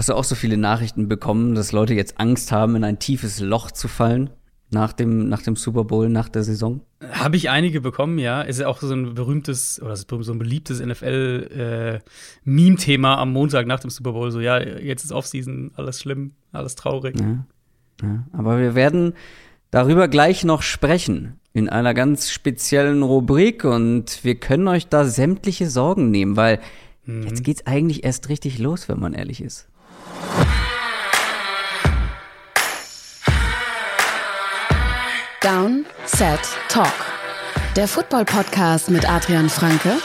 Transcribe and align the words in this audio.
Hast 0.00 0.08
du 0.08 0.14
auch 0.14 0.24
so 0.24 0.34
viele 0.34 0.56
Nachrichten 0.56 1.08
bekommen, 1.08 1.54
dass 1.54 1.72
Leute 1.72 1.92
jetzt 1.92 2.18
Angst 2.18 2.52
haben, 2.52 2.74
in 2.74 2.84
ein 2.84 2.98
tiefes 2.98 3.38
Loch 3.38 3.70
zu 3.70 3.86
fallen 3.86 4.30
nach 4.70 4.94
dem, 4.94 5.28
nach 5.28 5.42
dem 5.42 5.56
Super 5.56 5.84
Bowl, 5.84 6.08
nach 6.08 6.30
der 6.30 6.42
Saison? 6.42 6.80
Habe 7.10 7.36
ich 7.36 7.50
einige 7.50 7.82
bekommen, 7.82 8.16
ja. 8.16 8.40
Ist 8.40 8.60
ja 8.60 8.66
auch 8.66 8.80
so 8.80 8.94
ein 8.94 9.12
berühmtes 9.12 9.78
oder 9.82 9.94
so 9.96 10.32
ein 10.32 10.38
beliebtes 10.38 10.80
NFL-Meme-Thema 10.80 13.12
äh, 13.12 13.16
am 13.18 13.34
Montag 13.34 13.66
nach 13.66 13.80
dem 13.80 13.90
Super 13.90 14.12
Bowl. 14.12 14.30
So, 14.30 14.40
ja, 14.40 14.58
jetzt 14.62 15.04
ist 15.04 15.12
Offseason, 15.12 15.72
alles 15.74 16.00
schlimm, 16.00 16.32
alles 16.50 16.76
traurig. 16.76 17.20
Ja. 17.20 17.44
ja. 18.02 18.24
Aber 18.32 18.58
wir 18.58 18.74
werden 18.74 19.12
darüber 19.70 20.08
gleich 20.08 20.44
noch 20.44 20.62
sprechen 20.62 21.38
in 21.52 21.68
einer 21.68 21.92
ganz 21.92 22.30
speziellen 22.30 23.02
Rubrik 23.02 23.66
und 23.66 24.24
wir 24.24 24.36
können 24.36 24.66
euch 24.66 24.88
da 24.88 25.04
sämtliche 25.04 25.68
Sorgen 25.68 26.10
nehmen, 26.10 26.36
weil 26.36 26.58
mhm. 27.04 27.24
jetzt 27.24 27.44
geht's 27.44 27.66
eigentlich 27.66 28.02
erst 28.02 28.30
richtig 28.30 28.58
los, 28.58 28.88
wenn 28.88 28.98
man 28.98 29.12
ehrlich 29.12 29.42
ist. 29.42 29.69
Down, 35.42 35.86
Set, 36.04 36.38
Talk. 36.68 36.92
Der 37.74 37.88
Football-Podcast 37.88 38.90
mit 38.90 39.10
Adrian 39.10 39.48
Franke 39.48 39.96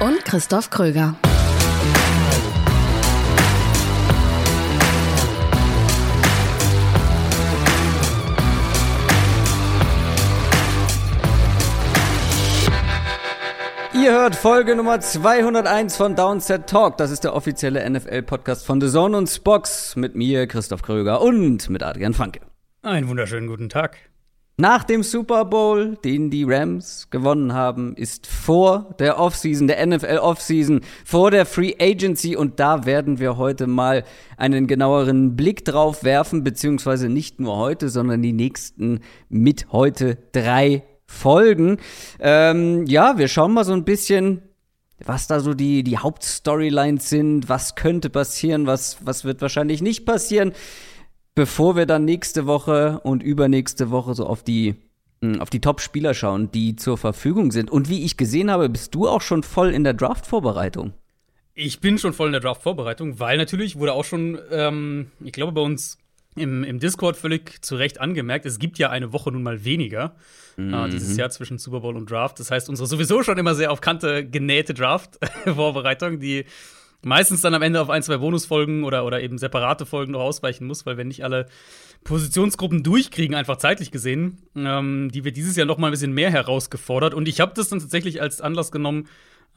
und 0.00 0.24
Christoph 0.24 0.70
Kröger. 0.70 1.16
Ihr 13.92 14.12
hört 14.12 14.34
Folge 14.34 14.76
Nummer 14.76 15.00
201 15.00 15.98
von 15.98 16.16
Downset 16.16 16.66
Talk. 16.66 16.96
Das 16.96 17.10
ist 17.10 17.24
der 17.24 17.34
offizielle 17.34 17.88
NFL-Podcast 17.90 18.64
von 18.64 18.80
The 18.80 18.88
Zone 18.88 19.18
und 19.18 19.26
Spox 19.26 19.94
mit 19.96 20.14
mir, 20.14 20.46
Christoph 20.46 20.80
Kröger 20.80 21.20
und 21.20 21.68
mit 21.68 21.82
Adrian 21.82 22.14
Franke. 22.14 22.40
Einen 22.80 23.08
wunderschönen 23.08 23.46
guten 23.46 23.68
Tag. 23.68 23.98
Nach 24.60 24.84
dem 24.84 25.02
Super 25.02 25.46
Bowl, 25.46 25.96
den 26.04 26.28
die 26.28 26.44
Rams 26.44 27.08
gewonnen 27.08 27.54
haben, 27.54 27.96
ist 27.96 28.26
vor 28.26 28.94
der 28.98 29.18
Offseason, 29.18 29.68
der 29.68 29.86
NFL 29.86 30.18
Offseason, 30.18 30.82
vor 31.02 31.30
der 31.30 31.46
Free 31.46 31.76
Agency 31.80 32.36
und 32.36 32.60
da 32.60 32.84
werden 32.84 33.18
wir 33.18 33.38
heute 33.38 33.66
mal 33.66 34.04
einen 34.36 34.66
genaueren 34.66 35.34
Blick 35.34 35.64
drauf 35.64 36.04
werfen, 36.04 36.44
beziehungsweise 36.44 37.08
nicht 37.08 37.40
nur 37.40 37.56
heute, 37.56 37.88
sondern 37.88 38.20
die 38.20 38.34
nächsten 38.34 39.00
mit 39.30 39.72
heute 39.72 40.18
drei 40.32 40.82
Folgen. 41.06 41.78
Ähm, 42.18 42.84
ja, 42.84 43.16
wir 43.16 43.28
schauen 43.28 43.54
mal 43.54 43.64
so 43.64 43.72
ein 43.72 43.86
bisschen, 43.86 44.42
was 45.02 45.26
da 45.26 45.40
so 45.40 45.54
die, 45.54 45.82
die 45.82 45.96
Hauptstorylines 45.96 47.08
sind, 47.08 47.48
was 47.48 47.76
könnte 47.76 48.10
passieren, 48.10 48.66
was, 48.66 48.98
was 49.06 49.24
wird 49.24 49.40
wahrscheinlich 49.40 49.80
nicht 49.80 50.04
passieren, 50.04 50.52
bevor 51.40 51.74
wir 51.74 51.86
dann 51.86 52.04
nächste 52.04 52.44
Woche 52.44 53.00
und 53.02 53.22
übernächste 53.22 53.90
Woche 53.90 54.12
so 54.12 54.26
auf 54.26 54.42
die, 54.42 54.74
hm, 55.22 55.40
auf 55.40 55.48
die 55.48 55.62
Top-Spieler 55.62 56.12
schauen, 56.12 56.50
die 56.50 56.76
zur 56.76 56.98
Verfügung 56.98 57.50
sind. 57.50 57.70
Und 57.70 57.88
wie 57.88 58.04
ich 58.04 58.18
gesehen 58.18 58.50
habe, 58.50 58.68
bist 58.68 58.94
du 58.94 59.08
auch 59.08 59.22
schon 59.22 59.42
voll 59.42 59.70
in 59.70 59.82
der 59.82 59.94
Draft-Vorbereitung. 59.94 60.92
Ich 61.54 61.80
bin 61.80 61.96
schon 61.96 62.12
voll 62.12 62.26
in 62.26 62.32
der 62.32 62.42
Draft-Vorbereitung, 62.42 63.20
weil 63.20 63.38
natürlich 63.38 63.76
wurde 63.76 63.94
auch 63.94 64.04
schon, 64.04 64.38
ähm, 64.50 65.12
ich 65.24 65.32
glaube, 65.32 65.52
bei 65.52 65.62
uns 65.62 65.96
im, 66.36 66.62
im 66.62 66.78
Discord 66.78 67.16
völlig 67.16 67.64
zu 67.64 67.76
Recht 67.76 68.02
angemerkt, 68.02 68.44
es 68.44 68.58
gibt 68.58 68.78
ja 68.78 68.90
eine 68.90 69.14
Woche 69.14 69.32
nun 69.32 69.42
mal 69.42 69.64
weniger 69.64 70.16
äh, 70.58 70.60
mhm. 70.60 70.74
äh, 70.74 70.88
dieses 70.90 71.16
Jahr 71.16 71.30
zwischen 71.30 71.56
Super 71.56 71.80
Bowl 71.80 71.96
und 71.96 72.10
Draft. 72.10 72.38
Das 72.38 72.50
heißt, 72.50 72.68
unsere 72.68 72.86
sowieso 72.86 73.22
schon 73.22 73.38
immer 73.38 73.54
sehr 73.54 73.72
auf 73.72 73.80
Kante 73.80 74.28
genähte 74.28 74.74
Draft-Vorbereitung, 74.74 76.20
die 76.20 76.44
meistens 77.02 77.40
dann 77.40 77.54
am 77.54 77.62
Ende 77.62 77.80
auf 77.80 77.90
ein, 77.90 78.02
zwei 78.02 78.18
Bonusfolgen 78.18 78.84
oder, 78.84 79.04
oder 79.04 79.22
eben 79.22 79.38
separate 79.38 79.86
Folgen 79.86 80.12
noch 80.12 80.20
ausweichen 80.20 80.66
muss, 80.66 80.86
weil 80.86 80.96
wir 80.96 81.04
nicht 81.04 81.24
alle 81.24 81.46
Positionsgruppen 82.04 82.82
durchkriegen, 82.82 83.34
einfach 83.34 83.56
zeitlich 83.56 83.90
gesehen, 83.90 84.42
ähm, 84.56 85.10
die 85.12 85.24
wir 85.24 85.32
dieses 85.32 85.56
Jahr 85.56 85.66
noch 85.66 85.78
mal 85.78 85.88
ein 85.88 85.92
bisschen 85.92 86.12
mehr 86.12 86.30
herausgefordert. 86.30 87.14
Und 87.14 87.28
ich 87.28 87.40
habe 87.40 87.52
das 87.54 87.68
dann 87.68 87.80
tatsächlich 87.80 88.22
als 88.22 88.40
Anlass 88.40 88.72
genommen, 88.72 89.08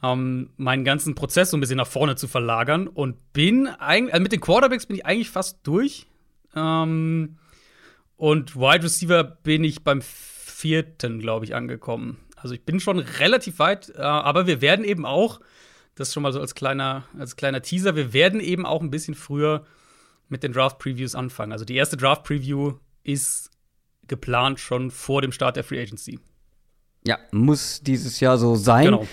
ähm, 0.02 0.50
meinen 0.56 0.84
ganzen 0.84 1.14
Prozess 1.14 1.50
so 1.50 1.56
ein 1.56 1.60
bisschen 1.60 1.78
nach 1.78 1.86
vorne 1.86 2.16
zu 2.16 2.28
verlagern 2.28 2.88
und 2.88 3.32
bin 3.32 3.66
eigentlich, 3.66 4.12
also 4.12 4.22
mit 4.22 4.32
den 4.32 4.40
Quarterbacks 4.40 4.86
bin 4.86 4.96
ich 4.96 5.06
eigentlich 5.06 5.30
fast 5.30 5.58
durch. 5.66 6.06
Ähm, 6.54 7.36
und 8.16 8.56
Wide 8.56 8.84
Receiver 8.84 9.24
bin 9.24 9.64
ich 9.64 9.82
beim 9.82 10.00
vierten, 10.02 11.20
glaube 11.20 11.44
ich, 11.44 11.54
angekommen. 11.54 12.18
Also 12.36 12.54
ich 12.54 12.64
bin 12.64 12.80
schon 12.80 12.98
relativ 12.98 13.58
weit, 13.58 13.90
äh, 13.96 14.02
aber 14.02 14.46
wir 14.46 14.60
werden 14.60 14.84
eben 14.84 15.06
auch, 15.06 15.40
das 15.94 16.12
schon 16.12 16.22
mal 16.22 16.32
so 16.32 16.40
als 16.40 16.54
kleiner, 16.54 17.04
als 17.18 17.36
kleiner 17.36 17.62
Teaser, 17.62 17.96
wir 17.96 18.12
werden 18.12 18.40
eben 18.40 18.66
auch 18.66 18.82
ein 18.82 18.90
bisschen 18.90 19.14
früher 19.14 19.64
mit 20.28 20.42
den 20.42 20.52
Draft-Previews 20.52 21.14
anfangen. 21.14 21.52
Also 21.52 21.64
die 21.64 21.76
erste 21.76 21.96
Draft-Preview 21.96 22.74
ist 23.02 23.50
geplant 24.08 24.60
schon 24.60 24.90
vor 24.90 25.22
dem 25.22 25.32
Start 25.32 25.56
der 25.56 25.64
Free 25.64 25.80
Agency. 25.80 26.18
Ja, 27.06 27.18
muss 27.32 27.82
dieses 27.82 28.20
Jahr 28.20 28.38
so 28.38 28.56
sein. 28.56 28.86
Genau. 28.86 29.06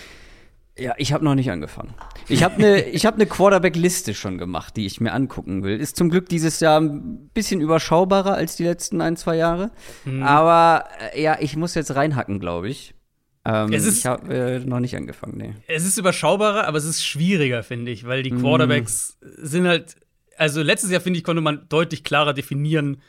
Ja, 0.78 0.96
ich 0.98 1.12
habe 1.12 1.24
noch 1.24 1.36
nicht 1.36 1.52
angefangen. 1.52 1.94
Ich 2.30 2.44
habe 2.44 2.56
eine 2.56 2.78
hab 2.94 3.18
ne 3.18 3.26
Quarterback-Liste 3.26 4.14
schon 4.14 4.38
gemacht, 4.38 4.78
die 4.78 4.86
ich 4.86 5.02
mir 5.02 5.12
angucken 5.12 5.64
will. 5.64 5.80
Ist 5.80 5.98
zum 5.98 6.10
Glück 6.10 6.30
dieses 6.30 6.60
Jahr 6.62 6.80
ein 6.80 7.30
bisschen 7.34 7.60
überschaubarer 7.60 8.34
als 8.34 8.56
die 8.56 8.64
letzten 8.64 9.02
ein, 9.02 9.18
zwei 9.18 9.36
Jahre. 9.36 9.72
Mhm. 10.06 10.24
Aber 10.24 10.86
äh, 11.14 11.22
ja, 11.22 11.38
ich 11.40 11.58
muss 11.58 11.76
jetzt 11.76 11.94
reinhacken, 11.94 12.40
glaube 12.40 12.70
ich. 12.70 12.96
Ähm, 13.44 13.74
ist, 13.74 13.88
ich 13.88 14.06
habe 14.06 14.34
äh, 14.34 14.60
noch 14.60 14.80
nicht 14.80 14.96
angefangen, 14.96 15.38
nee. 15.38 15.54
Es 15.68 15.86
ist 15.86 15.98
überschaubarer, 15.98 16.68
aber 16.68 16.78
es 16.78 16.86
ist 16.86 17.04
schwieriger, 17.04 17.64
finde 17.64 17.92
ich, 17.92 18.06
weil 18.06 18.22
die 18.22 18.32
mhm. 18.32 18.42
Quarterbacks 18.42 19.18
mhm. 19.22 19.46
sind 19.46 19.68
halt. 19.68 19.96
Also 20.38 20.62
letztes 20.62 20.92
Jahr, 20.92 21.02
finde 21.02 21.18
ich, 21.18 21.24
konnte 21.24 21.42
man 21.42 21.68
deutlich 21.70 22.04
klarer 22.04 22.34
definieren, 22.34 23.02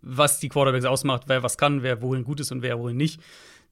was 0.00 0.40
die 0.40 0.48
Quarterbacks 0.48 0.84
ausmacht, 0.84 1.24
wer 1.26 1.42
was 1.42 1.58
kann, 1.58 1.82
wer 1.82 2.02
wohin 2.02 2.24
gut 2.24 2.40
ist 2.40 2.50
und 2.52 2.62
wer 2.62 2.78
wohin 2.78 2.96
nicht. 2.96 3.20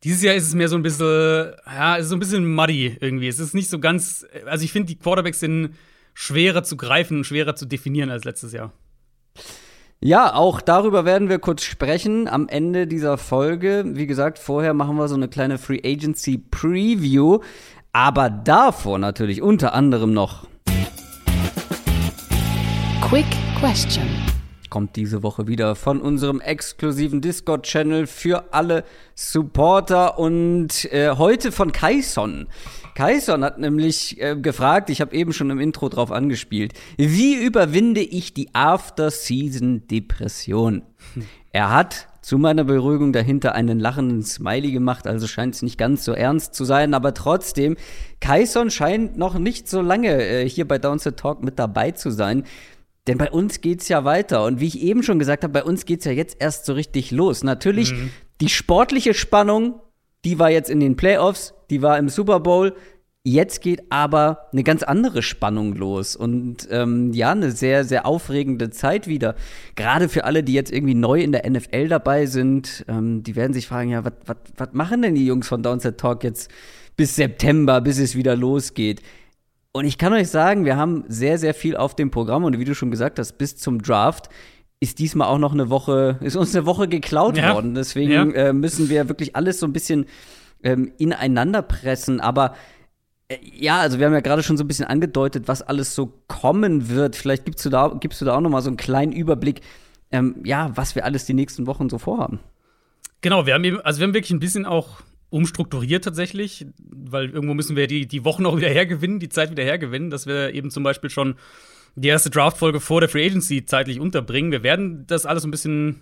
Dieses 0.04 0.22
Jahr 0.22 0.34
ist 0.34 0.46
es 0.46 0.54
mehr 0.54 0.68
so 0.68 0.76
ein 0.76 0.82
bisschen, 0.82 1.52
ja, 1.66 1.96
es 1.96 2.04
ist 2.04 2.10
so 2.10 2.16
ein 2.16 2.20
bisschen 2.20 2.54
muddy 2.54 2.96
irgendwie. 3.00 3.26
Es 3.26 3.40
ist 3.40 3.54
nicht 3.54 3.68
so 3.68 3.80
ganz, 3.80 4.24
also 4.46 4.64
ich 4.64 4.70
finde, 4.70 4.86
die 4.86 4.98
Quarterbacks 4.98 5.40
sind 5.40 5.74
schwerer 6.14 6.62
zu 6.62 6.76
greifen 6.76 7.18
und 7.18 7.24
schwerer 7.24 7.56
zu 7.56 7.66
definieren 7.66 8.10
als 8.10 8.24
letztes 8.24 8.52
Jahr. 8.52 8.72
Ja, 10.00 10.34
auch 10.34 10.60
darüber 10.60 11.04
werden 11.04 11.28
wir 11.28 11.40
kurz 11.40 11.64
sprechen 11.64 12.28
am 12.28 12.46
Ende 12.46 12.86
dieser 12.86 13.18
Folge. 13.18 13.82
Wie 13.84 14.06
gesagt, 14.06 14.38
vorher 14.38 14.72
machen 14.72 14.96
wir 14.96 15.08
so 15.08 15.16
eine 15.16 15.26
kleine 15.26 15.58
Free 15.58 15.80
Agency 15.84 16.38
Preview. 16.38 17.40
Aber 17.92 18.30
davor 18.30 19.00
natürlich 19.00 19.42
unter 19.42 19.74
anderem 19.74 20.12
noch 20.12 20.46
Quick 23.00 23.26
Question 23.58 24.06
kommt 24.70 24.96
diese 24.96 25.22
Woche 25.22 25.46
wieder 25.46 25.74
von 25.74 26.00
unserem 26.00 26.40
exklusiven 26.40 27.20
Discord-Channel 27.20 28.06
für 28.06 28.52
alle 28.52 28.84
Supporter 29.14 30.18
und 30.18 30.90
äh, 30.92 31.10
heute 31.16 31.52
von 31.52 31.72
Kaison. 31.72 32.46
Kaison 32.94 33.44
hat 33.44 33.58
nämlich 33.58 34.18
äh, 34.20 34.36
gefragt, 34.36 34.90
ich 34.90 35.00
habe 35.00 35.14
eben 35.14 35.32
schon 35.32 35.48
im 35.50 35.60
Intro 35.60 35.88
drauf 35.88 36.12
angespielt, 36.12 36.74
wie 36.96 37.34
überwinde 37.34 38.00
ich 38.00 38.34
die 38.34 38.54
After-Season-Depression? 38.54 40.82
Er 41.52 41.70
hat 41.70 42.08
zu 42.28 42.36
meiner 42.36 42.64
Beruhigung 42.64 43.14
dahinter 43.14 43.54
einen 43.54 43.80
lachenden 43.80 44.22
Smiley 44.22 44.72
gemacht, 44.72 45.06
also 45.06 45.26
scheint 45.26 45.54
es 45.54 45.62
nicht 45.62 45.78
ganz 45.78 46.04
so 46.04 46.12
ernst 46.12 46.54
zu 46.54 46.66
sein, 46.66 46.92
aber 46.92 47.14
trotzdem, 47.14 47.78
Kaison 48.20 48.70
scheint 48.70 49.16
noch 49.16 49.38
nicht 49.38 49.66
so 49.66 49.80
lange 49.80 50.22
äh, 50.22 50.46
hier 50.46 50.68
bei 50.68 50.78
Downset 50.78 51.16
Talk 51.16 51.42
mit 51.42 51.58
dabei 51.58 51.92
zu 51.92 52.10
sein. 52.10 52.44
Denn 53.08 53.18
bei 53.18 53.30
uns 53.30 53.62
geht's 53.62 53.88
ja 53.88 54.04
weiter. 54.04 54.44
Und 54.44 54.60
wie 54.60 54.66
ich 54.66 54.80
eben 54.80 55.02
schon 55.02 55.18
gesagt 55.18 55.42
habe, 55.42 55.52
bei 55.52 55.64
uns 55.64 55.86
geht's 55.86 56.04
ja 56.04 56.12
jetzt 56.12 56.36
erst 56.38 56.66
so 56.66 56.74
richtig 56.74 57.10
los. 57.10 57.42
Natürlich, 57.42 57.92
mhm. 57.92 58.10
die 58.40 58.50
sportliche 58.50 59.14
Spannung, 59.14 59.80
die 60.24 60.38
war 60.38 60.50
jetzt 60.50 60.68
in 60.68 60.78
den 60.78 60.96
Playoffs, 60.96 61.54
die 61.70 61.80
war 61.80 61.98
im 61.98 62.10
Super 62.10 62.38
Bowl. 62.38 62.74
Jetzt 63.24 63.62
geht 63.62 63.90
aber 63.90 64.48
eine 64.52 64.62
ganz 64.62 64.82
andere 64.82 65.22
Spannung 65.22 65.74
los 65.74 66.16
und 66.16 66.68
ähm, 66.70 67.12
ja, 67.12 67.32
eine 67.32 67.50
sehr, 67.50 67.84
sehr 67.84 68.06
aufregende 68.06 68.70
Zeit 68.70 69.06
wieder. 69.06 69.34
Gerade 69.74 70.08
für 70.08 70.24
alle, 70.24 70.42
die 70.42 70.52
jetzt 70.52 70.72
irgendwie 70.72 70.94
neu 70.94 71.20
in 71.20 71.32
der 71.32 71.48
NFL 71.48 71.88
dabei 71.88 72.26
sind, 72.26 72.84
ähm, 72.88 73.22
die 73.22 73.36
werden 73.36 73.52
sich 73.52 73.66
fragen, 73.66 73.90
ja, 73.90 74.02
was 74.04 74.68
machen 74.72 75.02
denn 75.02 75.14
die 75.14 75.26
Jungs 75.26 75.48
von 75.48 75.62
Downset 75.62 75.98
Talk 75.98 76.24
jetzt 76.24 76.50
bis 76.96 77.16
September, 77.16 77.80
bis 77.80 77.98
es 77.98 78.14
wieder 78.14 78.36
losgeht? 78.36 79.02
Und 79.78 79.84
ich 79.84 79.96
kann 79.96 80.12
euch 80.12 80.28
sagen, 80.28 80.64
wir 80.64 80.76
haben 80.76 81.04
sehr, 81.06 81.38
sehr 81.38 81.54
viel 81.54 81.76
auf 81.76 81.94
dem 81.94 82.10
Programm 82.10 82.42
und 82.42 82.58
wie 82.58 82.64
du 82.64 82.74
schon 82.74 82.90
gesagt 82.90 83.20
hast, 83.20 83.38
bis 83.38 83.56
zum 83.56 83.80
Draft 83.80 84.28
ist 84.80 84.98
diesmal 84.98 85.28
auch 85.28 85.38
noch 85.38 85.52
eine 85.52 85.70
Woche, 85.70 86.18
ist 86.20 86.34
uns 86.34 86.52
eine 86.56 86.66
Woche 86.66 86.88
geklaut 86.88 87.36
ja. 87.36 87.54
worden. 87.54 87.76
Deswegen 87.76 88.10
ja. 88.10 88.48
äh, 88.48 88.52
müssen 88.52 88.88
wir 88.88 89.08
wirklich 89.08 89.36
alles 89.36 89.60
so 89.60 89.66
ein 89.66 89.72
bisschen 89.72 90.06
ähm, 90.64 90.90
ineinander 90.98 91.62
pressen. 91.62 92.18
Aber 92.18 92.56
äh, 93.28 93.36
ja, 93.40 93.78
also 93.78 94.00
wir 94.00 94.06
haben 94.06 94.14
ja 94.14 94.20
gerade 94.20 94.42
schon 94.42 94.56
so 94.56 94.64
ein 94.64 94.66
bisschen 94.66 94.86
angedeutet, 94.86 95.46
was 95.46 95.62
alles 95.62 95.94
so 95.94 96.12
kommen 96.26 96.88
wird. 96.88 97.14
Vielleicht 97.14 97.44
gibst 97.44 97.64
du 97.64 97.70
da, 97.70 97.96
gibst 98.00 98.20
du 98.20 98.24
da 98.24 98.34
auch 98.34 98.40
noch 98.40 98.50
mal 98.50 98.62
so 98.62 98.70
einen 98.70 98.78
kleinen 98.78 99.12
Überblick, 99.12 99.60
ähm, 100.10 100.40
ja, 100.42 100.72
was 100.74 100.96
wir 100.96 101.04
alles 101.04 101.24
die 101.24 101.34
nächsten 101.34 101.68
Wochen 101.68 101.88
so 101.88 101.98
vorhaben. 101.98 102.40
Genau, 103.20 103.46
wir 103.46 103.54
haben 103.54 103.62
eben, 103.62 103.80
also 103.82 104.00
wir 104.00 104.08
haben 104.08 104.14
wirklich 104.14 104.32
ein 104.32 104.40
bisschen 104.40 104.66
auch 104.66 105.02
umstrukturiert 105.30 106.04
tatsächlich, 106.04 106.66
weil 106.78 107.30
irgendwo 107.30 107.54
müssen 107.54 107.76
wir 107.76 107.86
die, 107.86 108.06
die 108.06 108.24
Wochen 108.24 108.46
auch 108.46 108.56
wieder 108.56 108.68
hergewinnen, 108.68 109.20
die 109.20 109.28
Zeit 109.28 109.50
wieder 109.50 109.64
hergewinnen, 109.64 110.10
dass 110.10 110.26
wir 110.26 110.54
eben 110.54 110.70
zum 110.70 110.82
Beispiel 110.82 111.10
schon 111.10 111.36
die 111.96 112.08
erste 112.08 112.30
Draft-Folge 112.30 112.80
vor 112.80 113.00
der 113.00 113.08
Free 113.08 113.26
Agency 113.26 113.64
zeitlich 113.64 114.00
unterbringen. 114.00 114.52
Wir 114.52 114.62
werden 114.62 115.06
das 115.06 115.26
alles 115.26 115.44
ein 115.44 115.50
bisschen 115.50 116.00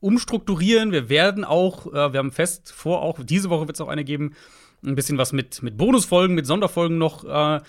umstrukturieren. 0.00 0.92
Wir 0.92 1.08
werden 1.08 1.44
auch, 1.44 1.86
äh, 1.86 2.12
wir 2.12 2.18
haben 2.18 2.32
fest 2.32 2.72
vor, 2.72 3.02
auch 3.02 3.18
diese 3.22 3.50
Woche 3.50 3.66
wird 3.66 3.76
es 3.76 3.80
auch 3.80 3.88
eine 3.88 4.04
geben, 4.04 4.34
ein 4.84 4.94
bisschen 4.94 5.18
was 5.18 5.32
mit, 5.32 5.62
mit 5.62 5.76
Bonusfolgen, 5.76 6.34
mit 6.34 6.46
Sonderfolgen 6.46 6.98
noch 6.98 7.24
äh, 7.24 7.60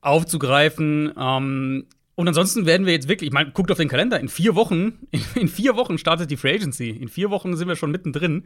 aufzugreifen. 0.00 1.12
Ähm, 1.18 1.86
und 2.16 2.26
ansonsten 2.26 2.64
werden 2.64 2.86
wir 2.86 2.94
jetzt 2.94 3.08
wirklich, 3.08 3.28
ich 3.28 3.34
meine, 3.34 3.50
guckt 3.50 3.70
auf 3.70 3.76
den 3.76 3.88
Kalender, 3.88 4.18
in 4.18 4.28
vier 4.28 4.54
Wochen, 4.54 5.06
in, 5.10 5.20
in, 5.34 5.48
vier 5.48 5.76
Wochen 5.76 5.98
startet 5.98 6.30
die 6.30 6.38
Free 6.38 6.54
Agency. 6.54 6.88
In 6.88 7.08
vier 7.08 7.30
Wochen 7.30 7.54
sind 7.56 7.68
wir 7.68 7.76
schon 7.76 7.90
mittendrin. 7.90 8.44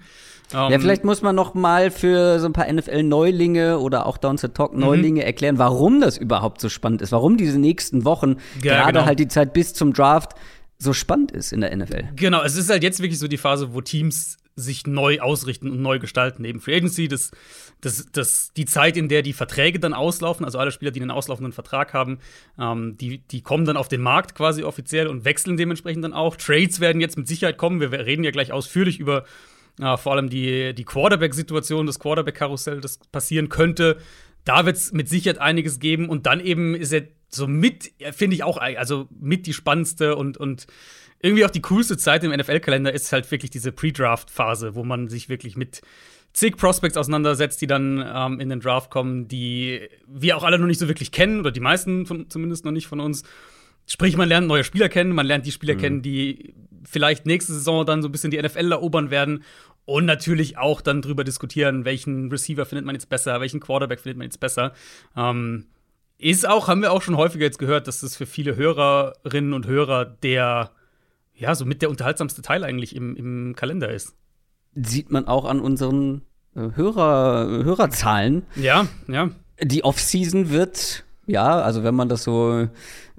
Ähm, 0.53 0.73
ja, 0.73 0.79
vielleicht 0.81 1.05
muss 1.05 1.23
man 1.23 1.37
noch 1.37 1.55
mal 1.55 1.93
für 1.93 2.41
so 2.41 2.47
ein 2.47 2.53
paar 2.53 2.71
NFL-Neulinge 2.71 3.79
oder 3.79 4.07
auch 4.07 4.19
Down 4.19 4.39
to 4.39 4.49
Talk-Neulinge 4.49 5.21
mhm. 5.21 5.27
erklären, 5.27 5.59
warum 5.59 6.01
das 6.01 6.19
überhaupt 6.19 6.61
so 6.61 6.69
spannend 6.69 7.01
ist. 7.01 7.13
Warum 7.13 7.37
diese 7.37 7.61
nächsten 7.61 8.05
Wochen, 8.05 8.39
ja, 8.61 8.75
gerade 8.75 8.93
genau. 8.93 9.07
halt 9.07 9.21
die 9.21 9.29
Zeit 9.29 9.53
bis 9.53 9.73
zum 9.73 9.93
Draft, 9.93 10.33
so 10.79 10.93
spannend 10.93 11.31
ist 11.31 11.53
in 11.53 11.61
der 11.61 11.77
NFL. 11.77 12.09
Genau, 12.17 12.43
es 12.43 12.57
ist 12.57 12.71
halt 12.71 12.83
jetzt 12.83 13.01
wirklich 13.01 13.21
so 13.21 13.29
die 13.29 13.37
Phase, 13.37 13.73
wo 13.73 13.81
Teams 13.83 14.40
sich 14.61 14.87
neu 14.87 15.21
ausrichten 15.21 15.71
und 15.71 15.83
neu 15.83 15.99
gestalten. 15.99 16.45
Eben 16.45 16.61
Free 16.61 16.77
Agency, 16.77 17.09
das, 17.09 17.31
das, 17.81 18.07
das, 18.13 18.53
die 18.53 18.67
Zeit, 18.67 18.97
in 18.97 19.09
der 19.09 19.23
die 19.23 19.33
Verträge 19.33 19.81
dann 19.81 19.95
auslaufen, 19.95 20.45
also 20.45 20.59
alle 20.59 20.71
Spieler, 20.71 20.91
die 20.91 21.01
einen 21.01 21.11
auslaufenden 21.11 21.53
Vertrag 21.53 21.93
haben, 21.95 22.19
ähm, 22.59 22.97
die, 22.97 23.19
die 23.19 23.43
kommen 23.43 23.65
dann 23.65 23.77
auf 23.77 23.89
den 23.89 24.03
Markt 24.03 24.35
quasi 24.35 24.63
offiziell 24.63 25.07
und 25.09 25.25
wechseln 25.25 25.57
dementsprechend 25.57 26.05
dann 26.05 26.13
auch. 26.13 26.37
Trades 26.37 26.81
werden 26.81 27.01
jetzt 27.01 27.17
mit 27.17 27.29
Sicherheit 27.29 27.59
kommen. 27.59 27.81
Wir 27.81 27.91
reden 27.93 28.25
ja 28.25 28.31
gleich 28.31 28.53
ausführlich 28.53 29.01
über 29.01 29.25
äh, 29.81 29.97
vor 29.97 30.13
allem 30.13 30.29
die, 30.29 30.75
die 30.75 30.85
Quarterback-Situation, 30.85 31.87
das 31.87 31.99
Quarterback-Karussell, 31.99 32.81
das 32.81 32.99
passieren 32.99 33.49
könnte. 33.49 33.99
Da 34.45 34.67
wird 34.67 34.77
es 34.77 34.93
mit 34.93 35.09
Sicherheit 35.09 35.39
einiges 35.39 35.81
geben 35.81 36.09
und 36.09 36.27
dann 36.27 36.41
eben 36.41 36.75
ist 36.75 36.93
er 36.93 37.03
so 37.29 37.47
mit, 37.47 37.93
finde 38.13 38.35
ich 38.35 38.43
auch, 38.43 38.57
also 38.57 39.09
mit 39.21 39.47
die 39.47 39.53
spannendste 39.53 40.17
und, 40.17 40.37
und 40.37 40.67
irgendwie 41.23 41.45
auch 41.45 41.51
die 41.51 41.63
coolste 41.63 41.97
Zeit 41.97 42.25
im 42.25 42.33
NFL-Kalender 42.33 42.93
ist 42.93 43.13
halt 43.13 43.31
wirklich 43.31 43.51
diese 43.51 43.73
Pre-Draft-Phase, 43.73 44.75
wo 44.75 44.85
man 44.85 45.09
sich 45.09 45.29
wirklich 45.29 45.57
mit 45.57 45.83
zig 46.33 46.57
Prospects 46.57 46.97
auseinandersetzt, 46.97 47.61
die 47.61 47.67
dann 47.67 48.05
ähm, 48.15 48.41
in 48.41 48.49
den 48.49 48.61
Draft 48.61 48.91
kommen, 48.91 49.29
die 49.29 49.89
wir 50.07 50.37
auch 50.37 50.45
alle 50.45 50.59
noch 50.59 50.67
nicht 50.67 50.79
so 50.79 50.89
wirklich 50.89 51.13
kennen 51.13 51.41
oder 51.41 51.51
die 51.51 51.61
meisten 51.61 52.07
von, 52.07 52.31
zumindest 52.31 52.65
noch 52.65 52.73
nicht 52.73 52.87
von 52.87 53.01
uns. 53.01 53.25
Sprich, 53.87 54.17
man 54.17 54.29
lernt 54.29 54.47
neue 54.47 54.65
Spieler 54.65 54.89
kennen, 54.89 55.13
man 55.13 55.27
lernt 55.27 55.47
die 55.47 55.53
Spieler 55.53 55.75
mhm. 55.75 55.79
kennen, 55.79 56.03
die 56.03 56.55
vielleicht 56.85 57.27
nächste 57.27 57.53
Saison 57.53 57.85
dann 57.85 58.03
so 58.03 58.09
ein 58.09 58.13
bisschen 58.13 58.31
die 58.31 58.41
NFL 58.41 58.73
erobern 58.73 59.11
werden 59.11 59.45
und 59.85 60.05
natürlich 60.05 60.57
auch 60.57 60.81
dann 60.81 61.03
drüber 61.03 61.25
diskutieren, 61.25 61.85
welchen 61.85 62.31
Receiver 62.31 62.65
findet 62.65 62.87
man 62.87 62.95
jetzt 62.95 63.09
besser, 63.09 63.41
welchen 63.41 63.61
Quarterback 63.61 64.01
findet 64.01 64.19
man 64.19 64.27
jetzt 64.27 64.41
besser. 64.41 64.73
Ähm, 65.17 65.67
ist 66.19 66.47
auch, 66.47 66.69
haben 66.69 66.83
wir 66.83 66.93
auch 66.93 67.03
schon 67.03 67.17
häufiger 67.17 67.45
jetzt 67.45 67.59
gehört, 67.59 67.89
dass 67.89 68.01
das 68.01 68.17
für 68.17 68.27
viele 68.27 68.55
Hörerinnen 68.55 69.53
und 69.53 69.67
Hörer 69.67 70.05
der, 70.05 70.71
ja, 71.41 71.55
so 71.55 71.65
mit 71.65 71.81
der 71.81 71.89
unterhaltsamste 71.89 72.43
Teil 72.43 72.65
eigentlich 72.65 72.95
im, 72.95 73.17
im 73.17 73.55
Kalender 73.57 73.91
ist. 73.91 74.15
Sieht 74.75 75.11
man 75.11 75.27
auch 75.27 75.47
an 75.47 75.59
unseren 75.61 76.23
äh, 76.55 76.69
Hörer, 76.75 77.65
Hörerzahlen. 77.65 78.43
Ja, 78.57 78.87
ja. 79.09 79.31
Die 79.63 79.83
Offseason 79.83 80.51
wird 80.51 81.05
ja, 81.31 81.61
also 81.61 81.85
wenn 81.85 81.95
man 81.95 82.09
das 82.09 82.25
so 82.25 82.69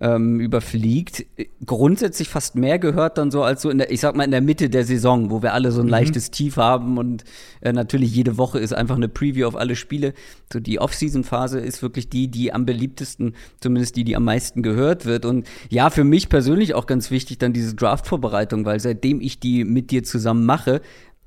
ähm, 0.01 0.39
überfliegt, 0.39 1.25
grundsätzlich 1.65 2.27
fast 2.27 2.55
mehr 2.55 2.79
gehört 2.79 3.19
dann 3.19 3.29
so 3.29 3.43
als 3.43 3.61
so 3.61 3.69
in 3.69 3.77
der, 3.77 3.91
ich 3.91 4.01
sag 4.01 4.15
mal, 4.15 4.23
in 4.23 4.31
der 4.31 4.41
Mitte 4.41 4.69
der 4.69 4.83
Saison, 4.83 5.29
wo 5.29 5.43
wir 5.43 5.53
alle 5.53 5.71
so 5.71 5.81
ein 5.81 5.85
mhm. 5.85 5.91
leichtes 5.91 6.31
Tief 6.31 6.57
haben 6.57 6.97
und 6.97 7.23
äh, 7.61 7.71
natürlich 7.71 8.13
jede 8.13 8.37
Woche 8.37 8.59
ist 8.59 8.73
einfach 8.73 8.95
eine 8.95 9.07
Preview 9.07 9.47
auf 9.47 9.55
alle 9.55 9.75
Spiele. 9.75 10.13
So 10.51 10.59
die 10.59 10.79
Off-Season-Phase 10.79 11.59
ist 11.59 11.83
wirklich 11.83 12.09
die, 12.09 12.29
die 12.29 12.51
am 12.51 12.65
beliebtesten, 12.65 13.35
zumindest 13.59 13.95
die, 13.95 14.03
die 14.03 14.15
am 14.15 14.23
meisten 14.23 14.63
gehört 14.63 15.05
wird. 15.05 15.25
Und 15.25 15.47
ja, 15.69 15.91
für 15.91 16.03
mich 16.03 16.29
persönlich 16.29 16.73
auch 16.73 16.87
ganz 16.87 17.11
wichtig 17.11 17.37
dann 17.37 17.53
diese 17.53 17.75
Draft-Vorbereitung, 17.75 18.65
weil 18.65 18.79
seitdem 18.79 19.21
ich 19.21 19.39
die 19.39 19.63
mit 19.63 19.91
dir 19.91 20.03
zusammen 20.03 20.45
mache, 20.45 20.81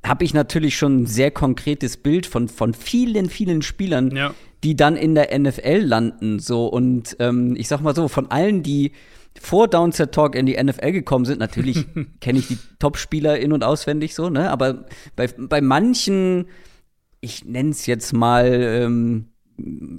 habe 0.04 0.24
ich 0.24 0.34
natürlich 0.34 0.76
schon 0.76 1.02
ein 1.02 1.06
sehr 1.06 1.30
konkretes 1.30 1.96
Bild 1.96 2.26
von, 2.26 2.48
von 2.48 2.74
vielen, 2.74 3.28
vielen 3.28 3.62
Spielern, 3.62 4.14
ja 4.14 4.34
die 4.64 4.74
dann 4.74 4.96
in 4.96 5.14
der 5.14 5.38
NFL 5.38 5.82
landen. 5.84 6.40
So 6.40 6.66
und 6.66 7.16
ähm, 7.20 7.54
ich 7.54 7.68
sag 7.68 7.82
mal 7.82 7.94
so, 7.94 8.08
von 8.08 8.30
allen, 8.30 8.62
die 8.62 8.92
vor 9.38 9.68
Downset 9.68 10.12
Talk 10.12 10.34
in 10.34 10.46
die 10.46 10.60
NFL 10.60 10.92
gekommen 10.92 11.26
sind, 11.26 11.38
natürlich 11.38 11.86
kenne 12.20 12.38
ich 12.38 12.48
die 12.48 12.58
Top-Spieler 12.78 13.38
in- 13.38 13.52
und 13.52 13.62
auswendig 13.62 14.14
so, 14.14 14.30
ne? 14.30 14.50
Aber 14.50 14.86
bei, 15.16 15.28
bei 15.36 15.60
manchen, 15.60 16.46
ich 17.20 17.44
nenne 17.44 17.70
es 17.70 17.86
jetzt 17.86 18.14
mal, 18.14 18.46
ähm, 18.52 19.26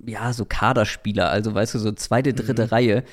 ja, 0.08 0.34
so 0.34 0.46
Kaderspieler, 0.46 1.30
also 1.30 1.54
weißt 1.54 1.76
du, 1.76 1.80
so 1.80 1.92
zweite, 1.92 2.34
dritte 2.34 2.64
mhm. 2.64 2.70
Reihe, 2.70 3.04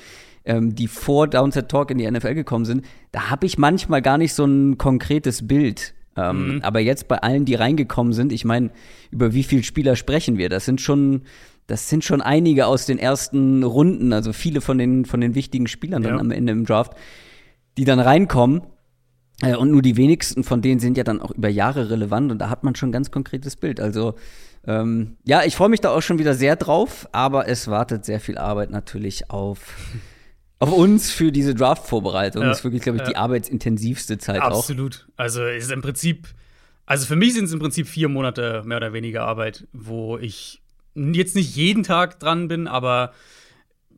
ähm, 0.45 0.75
die 0.75 0.87
vor 0.87 1.27
Downset 1.27 1.69
Talk 1.69 1.91
in 1.91 1.99
die 1.99 2.09
NFL 2.09 2.33
gekommen 2.33 2.65
sind, 2.65 2.83
da 3.11 3.29
habe 3.29 3.45
ich 3.45 3.59
manchmal 3.59 4.01
gar 4.01 4.17
nicht 4.17 4.33
so 4.33 4.45
ein 4.45 4.77
konkretes 4.79 5.47
Bild. 5.47 5.93
Ähm, 6.15 6.55
mhm. 6.55 6.61
Aber 6.61 6.79
jetzt 6.79 7.07
bei 7.07 7.17
allen, 7.17 7.45
die 7.45 7.55
reingekommen 7.55 8.13
sind, 8.13 8.31
ich 8.31 8.45
meine, 8.45 8.71
über 9.11 9.33
wie 9.33 9.43
viele 9.43 9.63
Spieler 9.63 9.95
sprechen 9.95 10.37
wir? 10.37 10.49
Das 10.49 10.65
sind 10.65 10.81
schon, 10.81 11.23
das 11.67 11.89
sind 11.89 12.03
schon 12.03 12.21
einige 12.21 12.67
aus 12.67 12.85
den 12.85 12.99
ersten 12.99 13.63
Runden, 13.63 14.13
also 14.13 14.33
viele 14.33 14.61
von 14.61 14.77
den, 14.77 15.05
von 15.05 15.21
den 15.21 15.35
wichtigen 15.35 15.67
Spielern 15.67 16.03
ja. 16.03 16.09
dann 16.09 16.19
am 16.19 16.31
Ende 16.31 16.51
im 16.51 16.65
Draft, 16.65 16.93
die 17.77 17.85
dann 17.85 17.99
reinkommen. 17.99 18.61
Äh, 19.41 19.55
und 19.55 19.71
nur 19.71 19.81
die 19.81 19.97
wenigsten 19.97 20.43
von 20.43 20.61
denen 20.61 20.79
sind 20.79 20.97
ja 20.97 21.03
dann 21.03 21.21
auch 21.21 21.31
über 21.31 21.49
Jahre 21.49 21.89
relevant 21.89 22.31
und 22.31 22.39
da 22.39 22.49
hat 22.49 22.63
man 22.63 22.75
schon 22.75 22.89
ein 22.89 22.93
ganz 22.93 23.11
konkretes 23.11 23.55
Bild. 23.55 23.79
Also 23.79 24.15
ähm, 24.65 25.17
ja, 25.25 25.43
ich 25.43 25.55
freue 25.55 25.69
mich 25.69 25.81
da 25.81 25.89
auch 25.89 26.01
schon 26.01 26.19
wieder 26.19 26.35
sehr 26.35 26.55
drauf, 26.55 27.07
aber 27.11 27.47
es 27.47 27.67
wartet 27.67 28.05
sehr 28.05 28.19
viel 28.19 28.37
Arbeit 28.37 28.69
natürlich 28.69 29.29
auf 29.29 29.75
auf 30.63 30.71
uns 30.71 31.11
für 31.11 31.31
diese 31.31 31.55
Draft-Vorbereitung. 31.55 32.41
Ja, 32.41 32.49
das 32.49 32.59
ist 32.59 32.63
wirklich, 32.63 32.81
glaube 32.81 32.97
ich, 32.97 33.03
ja. 33.03 33.09
die 33.09 33.15
arbeitsintensivste 33.17 34.17
Zeit 34.17 34.41
Absolut. 34.41 34.53
auch. 34.53 34.59
Absolut. 34.59 35.07
Also 35.17 35.43
es 35.43 35.65
ist 35.65 35.71
im 35.71 35.81
Prinzip, 35.81 36.27
also 36.85 37.05
für 37.05 37.15
mich 37.15 37.33
sind 37.33 37.45
es 37.45 37.53
im 37.53 37.59
Prinzip 37.59 37.87
vier 37.87 38.09
Monate 38.09 38.63
mehr 38.65 38.77
oder 38.77 38.93
weniger 38.93 39.23
Arbeit, 39.25 39.67
wo 39.73 40.17
ich 40.17 40.61
jetzt 40.95 41.35
nicht 41.35 41.55
jeden 41.55 41.83
Tag 41.83 42.19
dran 42.19 42.47
bin, 42.47 42.67
aber 42.67 43.13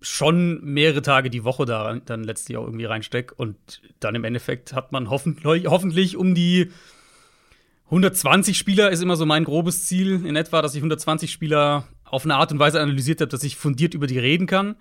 schon 0.02 0.64
mehrere 0.64 1.02
Tage 1.02 1.30
die 1.30 1.44
Woche 1.44 1.66
da 1.66 2.00
dann 2.06 2.24
letztlich 2.24 2.58
auch 2.58 2.66
irgendwie 2.66 2.86
reinstecke. 2.86 3.34
Und 3.36 3.82
dann 4.00 4.16
im 4.16 4.24
Endeffekt 4.24 4.74
hat 4.74 4.92
man 4.92 5.10
hoffentlich, 5.10 5.68
hoffentlich 5.68 6.18
um 6.18 6.36
die 6.36 6.72
120 7.86 8.58
Spieler 8.58 8.90
ist 8.90 9.02
immer 9.02 9.16
so 9.16 9.26
mein 9.26 9.44
grobes 9.44 9.86
Ziel 9.86 10.26
in 10.26 10.36
etwa, 10.36 10.62
dass 10.62 10.74
ich 10.74 10.80
120 10.80 11.32
Spieler 11.32 11.88
auf 12.04 12.24
eine 12.24 12.36
Art 12.36 12.52
und 12.52 12.60
Weise 12.60 12.80
analysiert 12.80 13.22
habe, 13.22 13.30
dass 13.30 13.44
ich 13.44 13.56
fundiert 13.56 13.94
über 13.94 14.08
die 14.08 14.20
reden 14.20 14.48
kann. 14.48 14.76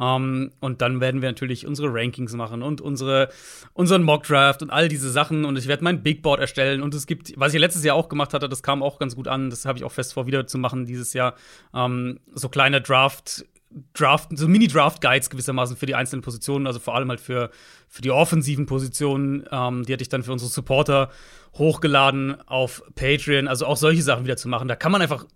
Um, 0.00 0.06
ähm, 0.06 0.52
und 0.60 0.80
dann 0.80 1.02
werden 1.02 1.20
wir 1.20 1.28
natürlich 1.28 1.66
unsere 1.66 1.92
Rankings 1.92 2.32
machen 2.32 2.62
und 2.62 2.80
unsere, 2.80 3.28
unseren 3.74 4.02
Mockdraft 4.02 4.62
und 4.62 4.70
all 4.70 4.88
diese 4.88 5.10
Sachen. 5.10 5.44
Und 5.44 5.58
ich 5.58 5.66
werde 5.66 5.84
mein 5.84 6.02
Big 6.02 6.22
Board 6.22 6.40
erstellen. 6.40 6.80
Und 6.80 6.94
es 6.94 7.06
gibt, 7.06 7.34
was 7.36 7.52
ich 7.52 7.60
letztes 7.60 7.84
Jahr 7.84 7.96
auch 7.96 8.08
gemacht 8.08 8.32
hatte, 8.32 8.48
das 8.48 8.62
kam 8.62 8.82
auch 8.82 8.98
ganz 8.98 9.14
gut 9.14 9.28
an. 9.28 9.50
Das 9.50 9.66
habe 9.66 9.76
ich 9.76 9.84
auch 9.84 9.92
fest 9.92 10.14
vor, 10.14 10.26
wieder 10.26 10.46
zu 10.46 10.56
machen 10.56 10.86
dieses 10.86 11.12
Jahr. 11.12 11.34
Um, 11.72 11.80
ähm, 11.82 12.20
so 12.32 12.48
kleine 12.48 12.80
Draft, 12.80 13.44
Draft, 13.92 14.30
so 14.38 14.48
Mini-Draft-Guides 14.48 15.28
gewissermaßen 15.28 15.76
für 15.76 15.84
die 15.84 15.94
einzelnen 15.94 16.22
Positionen, 16.22 16.66
also 16.66 16.78
vor 16.78 16.94
allem 16.94 17.10
halt 17.10 17.20
für, 17.20 17.50
für 17.86 18.00
die 18.00 18.10
offensiven 18.10 18.64
Positionen. 18.64 19.42
Um, 19.48 19.80
ähm, 19.80 19.84
die 19.84 19.92
hatte 19.92 20.02
ich 20.02 20.08
dann 20.08 20.22
für 20.22 20.32
unsere 20.32 20.50
Supporter 20.50 21.10
hochgeladen 21.58 22.40
auf 22.48 22.82
Patreon. 22.94 23.48
Also 23.48 23.66
auch 23.66 23.76
solche 23.76 24.00
Sachen 24.00 24.24
wieder 24.24 24.38
zu 24.38 24.48
machen. 24.48 24.66
Da 24.66 24.76
kann 24.76 24.92
man 24.92 25.02
einfach 25.02 25.26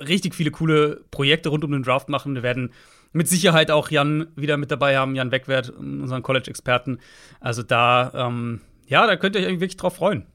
richtig 0.00 0.34
viele 0.34 0.50
coole 0.50 1.02
Projekte 1.10 1.50
rund 1.50 1.62
um 1.62 1.72
den 1.72 1.82
Draft 1.82 2.08
machen. 2.08 2.34
Wir 2.34 2.42
werden 2.42 2.72
mit 3.14 3.28
Sicherheit 3.28 3.70
auch 3.70 3.90
Jan 3.90 4.26
wieder 4.36 4.56
mit 4.56 4.70
dabei 4.70 4.98
haben, 4.98 5.14
Jan 5.14 5.30
Wegwert, 5.30 5.70
unseren 5.70 6.22
College-Experten. 6.22 6.98
Also 7.40 7.62
da, 7.62 8.10
ähm, 8.14 8.60
ja, 8.86 9.06
da 9.06 9.16
könnt 9.16 9.36
ihr 9.36 9.46
euch 9.46 9.60
wirklich 9.60 9.76
drauf 9.76 9.96
freuen. 9.96 10.26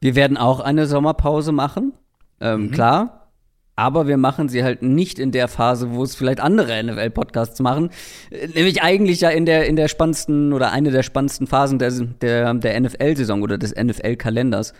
Wir 0.00 0.14
werden 0.14 0.36
auch 0.36 0.60
eine 0.60 0.86
Sommerpause 0.86 1.52
machen, 1.52 1.94
ähm, 2.40 2.66
mhm. 2.66 2.70
klar. 2.72 3.22
Aber 3.78 4.08
wir 4.08 4.16
machen 4.16 4.48
sie 4.48 4.64
halt 4.64 4.82
nicht 4.82 5.18
in 5.18 5.32
der 5.32 5.48
Phase, 5.48 5.92
wo 5.92 6.02
es 6.02 6.16
vielleicht 6.16 6.40
andere 6.40 6.82
NFL-Podcasts 6.82 7.60
machen. 7.60 7.90
Nämlich 8.30 8.82
eigentlich 8.82 9.20
ja 9.20 9.28
in 9.28 9.44
der, 9.44 9.66
in 9.66 9.76
der 9.76 9.88
spannendsten 9.88 10.54
oder 10.54 10.72
eine 10.72 10.90
der 10.90 11.02
spannendsten 11.02 11.46
Phasen 11.46 11.78
der, 11.78 11.90
der, 11.90 12.54
der 12.54 12.80
NFL-Saison 12.80 13.42
oder 13.42 13.58
des 13.58 13.74
NFL-Kalenders. 13.74 14.72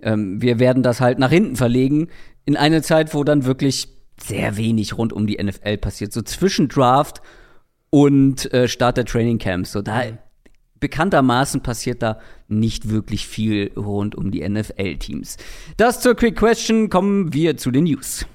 Ähm, 0.00 0.40
wir 0.40 0.60
werden 0.60 0.84
das 0.84 1.00
halt 1.00 1.18
nach 1.18 1.30
hinten 1.30 1.56
verlegen 1.56 2.08
in 2.44 2.56
eine 2.56 2.80
Zeit, 2.80 3.12
wo 3.12 3.24
dann 3.24 3.44
wirklich 3.44 3.97
sehr 4.22 4.56
wenig 4.56 4.96
rund 4.96 5.12
um 5.12 5.26
die 5.26 5.42
NFL 5.42 5.78
passiert. 5.78 6.12
So 6.12 6.22
zwischen 6.22 6.68
Draft 6.68 7.20
und 7.90 8.52
äh, 8.52 8.68
Start 8.68 8.96
der 8.96 9.04
Training 9.04 9.38
Camps. 9.38 9.72
So 9.72 9.82
da 9.82 10.04
mhm. 10.04 10.18
bekanntermaßen 10.80 11.62
passiert 11.62 12.02
da 12.02 12.18
nicht 12.48 12.90
wirklich 12.90 13.26
viel 13.26 13.72
rund 13.76 14.14
um 14.14 14.30
die 14.30 14.46
NFL-Teams. 14.46 15.36
Das 15.76 16.00
zur 16.00 16.14
Quick 16.14 16.36
Question. 16.36 16.90
Kommen 16.90 17.32
wir 17.32 17.56
zu 17.56 17.70
den 17.70 17.84
News. 17.84 18.26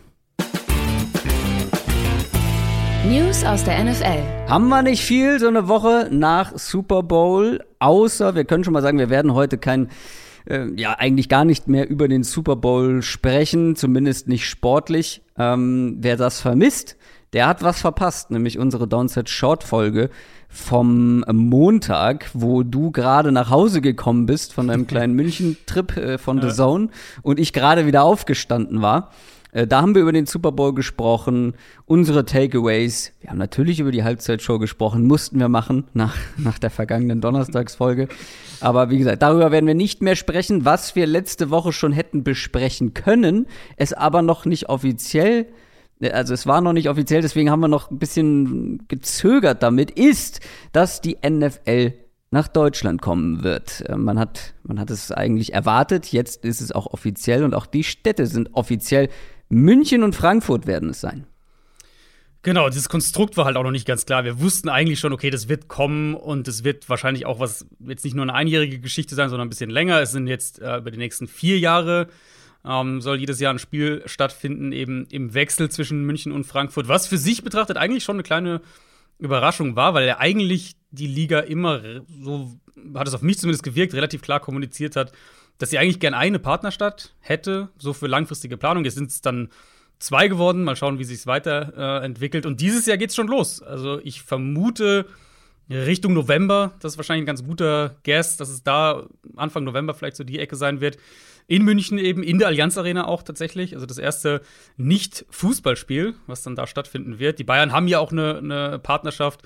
News 3.05 3.43
aus 3.43 3.65
der 3.65 3.83
NFL. 3.83 4.23
Haben 4.47 4.69
wir 4.69 4.81
nicht 4.81 5.03
viel 5.03 5.37
so 5.37 5.49
eine 5.49 5.67
Woche 5.67 6.07
nach 6.09 6.57
Super 6.57 7.03
Bowl, 7.03 7.61
außer 7.79 8.33
wir 8.33 8.45
können 8.45 8.63
schon 8.63 8.71
mal 8.71 8.81
sagen, 8.81 8.97
wir 8.97 9.09
werden 9.09 9.33
heute 9.33 9.57
kein 9.57 9.89
äh, 10.49 10.67
ja 10.75 10.93
eigentlich 10.93 11.29
gar 11.29 11.45
nicht 11.45 11.67
mehr 11.67 11.89
über 11.89 12.07
den 12.07 12.23
Super 12.23 12.55
Bowl 12.55 13.01
sprechen, 13.01 13.75
zumindest 13.75 14.27
nicht 14.27 14.47
sportlich. 14.47 15.21
Ähm, 15.37 15.97
wer 15.99 16.17
das 16.17 16.41
vermisst, 16.41 16.97
der 17.33 17.47
hat 17.47 17.63
was 17.63 17.81
verpasst, 17.81 18.31
nämlich 18.31 18.59
unsere 18.59 18.87
Downset 18.87 19.29
Short 19.29 19.63
Folge 19.63 20.09
vom 20.49 21.25
Montag, 21.31 22.29
wo 22.33 22.61
du 22.61 22.91
gerade 22.91 23.31
nach 23.31 23.49
Hause 23.49 23.81
gekommen 23.81 24.27
bist 24.27 24.53
von 24.53 24.67
deinem 24.67 24.85
kleinen 24.85 25.13
München-Trip 25.15 25.97
äh, 25.97 26.17
von 26.19 26.41
The 26.41 26.49
Zone 26.49 26.89
und 27.23 27.39
ich 27.39 27.53
gerade 27.53 27.87
wieder 27.87 28.03
aufgestanden 28.03 28.81
war. 28.83 29.09
Äh, 29.53 29.67
da 29.67 29.81
haben 29.81 29.95
wir 29.95 30.01
über 30.01 30.11
den 30.11 30.25
Super 30.25 30.51
Bowl 30.51 30.73
gesprochen, 30.73 31.53
unsere 31.85 32.25
Takeaways. 32.25 33.13
Wir 33.21 33.29
haben 33.29 33.37
natürlich 33.37 33.79
über 33.79 33.91
die 33.91 34.03
Halbzeitshow 34.03 34.59
gesprochen, 34.59 35.07
mussten 35.07 35.39
wir 35.39 35.49
machen 35.49 35.85
nach, 35.93 36.15
nach 36.37 36.59
der 36.59 36.69
vergangenen 36.69 37.21
Donnerstagsfolge. 37.21 38.09
Aber 38.59 38.89
wie 38.89 38.97
gesagt, 38.97 39.21
darüber 39.21 39.51
werden 39.51 39.67
wir 39.67 39.75
nicht 39.75 40.01
mehr 40.01 40.15
sprechen, 40.15 40.65
was 40.65 40.95
wir 40.95 41.05
letzte 41.07 41.49
Woche 41.49 41.71
schon 41.71 41.93
hätten 41.93 42.23
besprechen 42.23 42.93
können, 42.93 43.47
es 43.77 43.93
aber 43.93 44.21
noch 44.21 44.45
nicht 44.45 44.69
offiziell 44.69 45.47
also 46.11 46.33
es 46.33 46.45
war 46.45 46.59
noch 46.59 46.73
nicht 46.73 46.89
offiziell, 46.89 47.21
deswegen 47.21 47.49
haben 47.49 47.61
wir 47.61 47.69
noch 47.69 47.89
ein 47.89 47.99
bisschen 47.99 48.85
gezögert 48.89 49.63
damit, 49.63 49.91
ist, 49.91 50.41
dass 50.73 50.99
die 50.99 51.17
NFL 51.25 51.93
nach 52.33 52.47
Deutschland 52.47 53.01
kommen 53.01 53.43
wird. 53.43 53.87
Äh, 53.87 53.95
man 53.95 54.19
hat, 54.19 54.55
man 54.63 54.79
hat 54.79 54.89
es 54.89 55.11
eigentlich 55.11 55.53
erwartet, 55.53 56.07
jetzt 56.07 56.43
ist 56.43 56.61
es 56.61 56.71
auch 56.71 56.87
offiziell 56.87 57.43
und 57.43 57.53
auch 57.53 57.67
die 57.67 57.83
Städte 57.83 58.25
sind 58.25 58.49
offiziell 58.53 59.09
München 59.49 60.03
und 60.03 60.15
Frankfurt 60.15 60.67
werden 60.67 60.89
es 60.89 61.01
sein. 61.01 61.27
Genau, 62.41 62.67
dieses 62.67 62.89
Konstrukt 62.89 63.37
war 63.37 63.45
halt 63.45 63.55
auch 63.55 63.63
noch 63.63 63.71
nicht 63.71 63.87
ganz 63.87 64.05
klar. 64.05 64.25
Wir 64.25 64.41
wussten 64.41 64.67
eigentlich 64.67 64.99
schon, 64.99 65.13
okay, 65.13 65.29
das 65.29 65.47
wird 65.47 65.69
kommen 65.69 66.13
und 66.13 66.47
es 66.49 66.65
wird 66.65 66.89
wahrscheinlich 66.89 67.25
auch 67.25 67.39
was, 67.39 67.65
jetzt 67.79 68.03
nicht 68.03 68.15
nur 68.15 68.23
eine 68.23 68.33
einjährige 68.33 68.79
Geschichte 68.79 69.15
sein, 69.15 69.29
sondern 69.29 69.47
ein 69.47 69.49
bisschen 69.49 69.69
länger. 69.69 70.01
Es 70.01 70.11
sind 70.11 70.27
jetzt 70.27 70.59
äh, 70.59 70.77
über 70.77 70.91
die 70.91 70.97
nächsten 70.97 71.27
vier 71.27 71.57
Jahre 71.59 72.09
ähm, 72.65 73.01
soll 73.01 73.19
jedes 73.19 73.39
Jahr 73.39 73.53
ein 73.53 73.59
Spiel 73.59 74.03
stattfinden, 74.05 74.71
eben 74.71 75.05
im 75.11 75.33
Wechsel 75.33 75.69
zwischen 75.69 76.05
München 76.05 76.31
und 76.31 76.45
Frankfurt, 76.45 76.87
was 76.87 77.07
für 77.07 77.17
sich 77.17 77.43
betrachtet 77.43 77.77
eigentlich 77.77 78.03
schon 78.03 78.15
eine 78.15 78.23
kleine 78.23 78.61
Überraschung 79.19 79.75
war, 79.75 79.93
weil 79.93 80.07
er 80.07 80.19
eigentlich 80.19 80.75
die 80.91 81.07
Liga 81.07 81.39
immer 81.39 81.81
so, 82.21 82.51
hat 82.95 83.07
es 83.07 83.13
auf 83.13 83.21
mich 83.21 83.37
zumindest 83.37 83.63
gewirkt, 83.63 83.93
relativ 83.93 84.21
klar 84.21 84.39
kommuniziert 84.39 84.95
hat, 84.95 85.11
dass 85.57 85.69
sie 85.69 85.77
eigentlich 85.77 85.99
gern 85.99 86.13
eine 86.13 86.39
Partnerstadt 86.39 87.13
hätte, 87.19 87.69
so 87.77 87.93
für 87.93 88.07
langfristige 88.07 88.57
Planung. 88.57 88.85
Jetzt 88.85 88.95
sind 88.95 89.09
es 89.09 89.21
dann 89.21 89.49
zwei 89.99 90.27
geworden. 90.27 90.63
Mal 90.63 90.75
schauen, 90.75 90.99
wie 90.99 91.03
sich 91.03 91.19
es 91.19 91.27
weiterentwickelt. 91.27 92.45
Äh, 92.45 92.47
und 92.47 92.61
dieses 92.61 92.85
Jahr 92.85 92.97
geht 92.97 93.09
es 93.09 93.15
schon 93.15 93.27
los. 93.27 93.61
Also 93.61 93.99
ich 94.03 94.21
vermute 94.21 95.05
Richtung 95.69 96.13
November, 96.13 96.73
das 96.81 96.93
ist 96.93 96.97
wahrscheinlich 96.97 97.23
ein 97.23 97.27
ganz 97.27 97.43
guter 97.43 97.95
Guess, 98.03 98.35
dass 98.37 98.49
es 98.49 98.63
da 98.63 99.07
Anfang 99.37 99.63
November 99.63 99.93
vielleicht 99.93 100.17
so 100.17 100.23
die 100.23 100.39
Ecke 100.39 100.55
sein 100.55 100.81
wird. 100.81 100.97
In 101.47 101.63
München 101.63 101.97
eben, 101.97 102.23
in 102.23 102.37
der 102.37 102.47
Allianz 102.47 102.77
Arena 102.77 103.07
auch 103.07 103.23
tatsächlich. 103.23 103.73
Also 103.73 103.85
das 103.85 103.97
erste 103.97 104.41
Nicht-Fußballspiel, 104.77 106.15
was 106.27 106.43
dann 106.43 106.55
da 106.55 106.67
stattfinden 106.67 107.19
wird. 107.19 107.39
Die 107.39 107.43
Bayern 107.43 107.71
haben 107.71 107.87
ja 107.87 107.99
auch 107.99 108.11
eine, 108.11 108.37
eine 108.37 108.79
Partnerschaft 108.79 109.43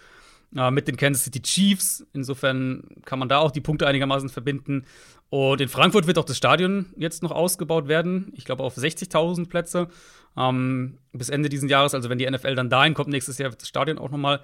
äh, 0.55 0.71
mit 0.71 0.87
den 0.87 0.97
Kansas 0.97 1.23
City 1.23 1.41
Chiefs. 1.41 2.05
Insofern 2.13 2.83
kann 3.05 3.19
man 3.19 3.29
da 3.29 3.39
auch 3.39 3.51
die 3.51 3.61
Punkte 3.61 3.87
einigermaßen 3.87 4.29
verbinden. 4.29 4.85
Und 5.29 5.59
in 5.59 5.67
Frankfurt 5.67 6.07
wird 6.07 6.17
auch 6.17 6.25
das 6.25 6.37
Stadion 6.37 6.87
jetzt 6.95 7.21
noch 7.21 7.31
ausgebaut 7.31 7.87
werden. 7.87 8.31
Ich 8.35 8.45
glaube 8.45 8.63
auf 8.63 8.77
60.000 8.77 9.49
Plätze 9.49 9.89
ähm, 10.37 10.99
bis 11.11 11.29
Ende 11.29 11.49
dieses 11.49 11.69
Jahres. 11.69 11.93
Also 11.93 12.09
wenn 12.09 12.17
die 12.17 12.29
NFL 12.29 12.55
dann 12.55 12.69
dahin 12.69 12.93
kommt, 12.93 13.09
nächstes 13.09 13.37
Jahr 13.37 13.51
wird 13.51 13.61
das 13.61 13.67
Stadion 13.67 13.97
auch 13.97 14.09
noch 14.09 14.17
mal 14.17 14.41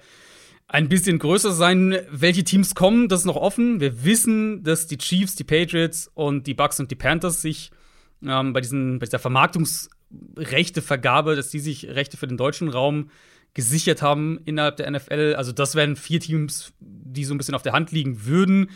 ein 0.68 0.88
bisschen 0.88 1.18
größer 1.18 1.52
sein. 1.52 1.98
Welche 2.10 2.44
Teams 2.44 2.74
kommen, 2.74 3.08
das 3.08 3.20
ist 3.20 3.26
noch 3.26 3.36
offen. 3.36 3.80
Wir 3.80 4.04
wissen, 4.04 4.62
dass 4.62 4.86
die 4.86 4.98
Chiefs, 4.98 5.36
die 5.36 5.44
Patriots 5.44 6.10
und 6.14 6.46
die 6.46 6.54
Bucks 6.54 6.80
und 6.80 6.90
die 6.90 6.96
Panthers 6.96 7.40
sich 7.40 7.70
ähm, 8.22 8.52
bei, 8.52 8.60
diesen, 8.60 8.98
bei 8.98 9.06
dieser 9.06 9.18
Vermarktungsrechtevergabe, 9.18 11.34
dass 11.36 11.48
die 11.50 11.60
sich 11.60 11.88
Rechte 11.88 12.18
für 12.18 12.26
den 12.26 12.36
deutschen 12.36 12.68
Raum 12.68 13.08
gesichert 13.54 14.02
haben 14.02 14.38
innerhalb 14.44 14.76
der 14.76 14.90
NFL. 14.90 15.34
Also 15.36 15.52
das 15.52 15.76
wären 15.76 15.96
vier 15.96 16.20
Teams, 16.20 16.74
die 16.80 17.24
so 17.24 17.32
ein 17.34 17.38
bisschen 17.38 17.54
auf 17.54 17.62
der 17.62 17.72
Hand 17.72 17.92
liegen 17.92 18.26
würden. 18.26 18.68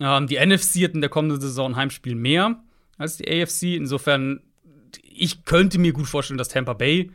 Ähm, 0.00 0.26
die 0.26 0.36
NFC 0.36 0.84
hat 0.84 0.94
in 0.94 1.00
der 1.00 1.10
kommenden 1.10 1.40
Saison 1.40 1.72
ein 1.72 1.76
Heimspiel 1.76 2.14
mehr 2.14 2.60
als 2.98 3.16
die 3.16 3.28
AFC. 3.28 3.76
Insofern, 3.76 4.40
ich 5.02 5.44
könnte 5.44 5.78
mir 5.78 5.92
gut 5.92 6.06
vorstellen, 6.06 6.38
dass 6.38 6.48
Tampa 6.48 6.74
Bay 6.74 7.10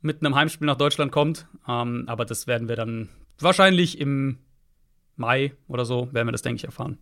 mit 0.00 0.24
einem 0.24 0.34
Heimspiel 0.34 0.66
nach 0.66 0.76
Deutschland 0.76 1.12
kommt. 1.12 1.46
Ähm, 1.68 2.04
aber 2.06 2.24
das 2.24 2.46
werden 2.46 2.68
wir 2.68 2.76
dann 2.76 3.08
wahrscheinlich 3.38 4.00
im 4.00 4.38
Mai 5.16 5.52
oder 5.68 5.84
so, 5.84 6.08
werden 6.12 6.28
wir 6.28 6.32
das, 6.32 6.42
denke 6.42 6.56
ich, 6.56 6.64
erfahren. 6.64 6.98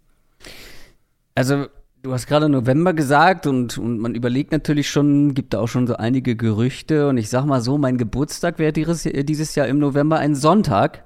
Also, 1.35 1.67
du 2.03 2.13
hast 2.13 2.27
gerade 2.27 2.49
November 2.49 2.93
gesagt 2.93 3.47
und, 3.47 3.79
und 3.79 3.99
man 3.99 4.15
überlegt 4.15 4.53
natürlich 4.53 4.91
schon, 4.91 5.35
gibt 5.35 5.55
da 5.55 5.61
auch 5.61 5.69
schon 5.69 5.87
so 5.87 5.97
einige 5.97 6.37
Gerüchte. 6.37 7.09
Und 7.09 7.17
ich 7.17 7.31
sag 7.31 7.47
mal 7.47 7.61
so, 7.61 7.79
mein 7.79 7.97
Geburtstag 7.97 8.59
wäre 8.59 8.73
dieses, 8.73 9.03
dieses 9.03 9.55
Jahr 9.55 9.67
im 9.67 9.79
November 9.79 10.19
ein 10.19 10.35
Sonntag. 10.35 11.05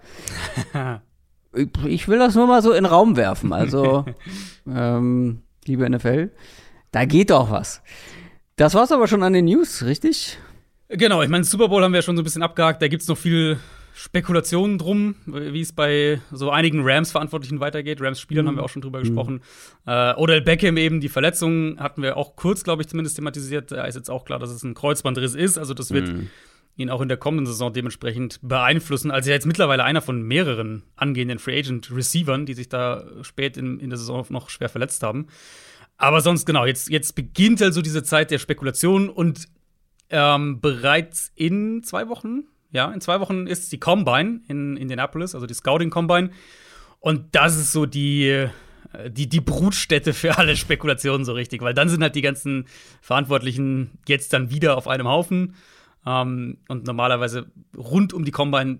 ich 1.86 2.08
will 2.08 2.18
das 2.18 2.34
nur 2.34 2.46
mal 2.46 2.62
so 2.62 2.70
in 2.70 2.84
den 2.84 2.86
Raum 2.86 3.16
werfen. 3.16 3.52
Also, 3.52 4.04
ähm, 4.66 5.42
liebe 5.64 5.88
NFL, 5.88 6.30
da 6.92 7.04
geht 7.04 7.30
doch 7.30 7.50
was. 7.50 7.82
Das 8.56 8.74
war's 8.74 8.92
aber 8.92 9.08
schon 9.08 9.22
an 9.22 9.32
den 9.32 9.46
News, 9.46 9.84
richtig? 9.84 10.38
Genau, 10.88 11.22
ich 11.22 11.28
meine, 11.28 11.44
Super 11.44 11.68
Bowl 11.68 11.82
haben 11.82 11.92
wir 11.92 11.98
ja 11.98 12.02
schon 12.02 12.16
so 12.16 12.22
ein 12.22 12.24
bisschen 12.24 12.42
abgehakt. 12.42 12.80
Da 12.80 12.88
gibt's 12.88 13.08
noch 13.08 13.18
viel 13.18 13.58
Spekulationen 13.94 14.78
drum, 14.78 15.16
wie 15.26 15.60
es 15.60 15.72
bei 15.72 16.20
so 16.30 16.50
einigen 16.50 16.82
Rams-Verantwortlichen 16.82 17.60
weitergeht. 17.60 18.00
Rams-Spielern 18.00 18.44
mhm. 18.44 18.48
haben 18.48 18.56
wir 18.56 18.62
auch 18.62 18.68
schon 18.68 18.82
drüber 18.82 18.98
mhm. 18.98 19.02
gesprochen. 19.02 19.40
Äh, 19.86 20.14
Odell 20.14 20.42
Beckham 20.42 20.76
eben, 20.76 21.00
die 21.00 21.08
Verletzung 21.08 21.78
hatten 21.80 22.02
wir 22.02 22.16
auch 22.16 22.36
kurz, 22.36 22.62
glaube 22.62 22.82
ich, 22.82 22.88
zumindest 22.88 23.16
thematisiert. 23.16 23.72
Da 23.72 23.84
ist 23.84 23.96
jetzt 23.96 24.10
auch 24.10 24.24
klar, 24.24 24.38
dass 24.38 24.50
es 24.50 24.62
ein 24.62 24.74
Kreuzbandriss 24.74 25.34
ist. 25.34 25.58
Also 25.58 25.74
das 25.74 25.90
wird 25.90 26.08
mhm 26.08 26.30
ihn 26.76 26.90
auch 26.90 27.00
in 27.00 27.08
der 27.08 27.16
kommenden 27.16 27.46
Saison 27.46 27.72
dementsprechend 27.72 28.38
beeinflussen. 28.42 29.10
Also 29.10 29.30
er 29.30 29.36
jetzt 29.36 29.46
mittlerweile 29.46 29.84
einer 29.84 30.02
von 30.02 30.22
mehreren 30.22 30.82
angehenden 30.94 31.38
Free 31.38 31.58
Agent 31.58 31.90
Receivern, 31.90 32.44
die 32.44 32.54
sich 32.54 32.68
da 32.68 33.04
spät 33.22 33.56
in, 33.56 33.80
in 33.80 33.90
der 33.90 33.98
Saison 33.98 34.26
noch 34.28 34.50
schwer 34.50 34.68
verletzt 34.68 35.02
haben. 35.02 35.28
Aber 35.96 36.20
sonst 36.20 36.44
genau, 36.44 36.66
jetzt, 36.66 36.90
jetzt 36.90 37.14
beginnt 37.14 37.62
also 37.62 37.80
diese 37.80 38.02
Zeit 38.02 38.30
der 38.30 38.38
Spekulation 38.38 39.08
und 39.08 39.48
ähm, 40.10 40.60
bereits 40.60 41.32
in 41.34 41.82
zwei 41.82 42.08
Wochen, 42.08 42.44
ja, 42.70 42.92
in 42.92 43.00
zwei 43.00 43.20
Wochen 43.20 43.46
ist 43.46 43.72
die 43.72 43.80
Combine 43.80 44.40
in 44.46 44.76
Indianapolis, 44.76 45.34
also 45.34 45.46
die 45.46 45.54
Scouting 45.54 45.88
Combine. 45.88 46.30
Und 47.00 47.34
das 47.34 47.56
ist 47.56 47.72
so 47.72 47.86
die, 47.86 48.28
äh, 48.28 48.50
die, 49.08 49.28
die 49.28 49.40
Brutstätte 49.40 50.12
für 50.12 50.36
alle 50.36 50.56
Spekulationen 50.56 51.24
so 51.24 51.32
richtig, 51.32 51.62
weil 51.62 51.72
dann 51.72 51.88
sind 51.88 52.02
halt 52.02 52.14
die 52.14 52.22
ganzen 52.22 52.66
Verantwortlichen 53.00 53.98
jetzt 54.06 54.34
dann 54.34 54.50
wieder 54.50 54.76
auf 54.76 54.88
einem 54.88 55.08
Haufen 55.08 55.54
ähm, 56.06 56.58
und 56.68 56.86
normalerweise 56.86 57.46
rund 57.76 58.12
um 58.14 58.24
die 58.24 58.30
Combine 58.30 58.78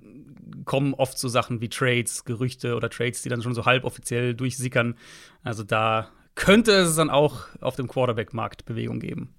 kommen 0.65 0.95
oft 0.95 1.19
so 1.19 1.29
Sachen 1.29 1.61
wie 1.61 1.69
Trades, 1.69 2.25
Gerüchte 2.25 2.77
oder 2.77 2.89
Trades, 2.89 3.23
die 3.23 3.29
dann 3.29 3.43
schon 3.43 3.55
so 3.55 3.65
halboffiziell 3.65 4.35
durchsickern. 4.35 4.95
Also 5.43 5.63
da 5.63 6.09
könnte 6.35 6.73
es 6.73 6.97
dann 6.97 7.11
auch 7.11 7.47
auf 7.61 7.77
dem 7.77 7.89
Quarterback-Markt 7.89 8.65
Bewegung 8.65 9.01
geben. 9.01 9.35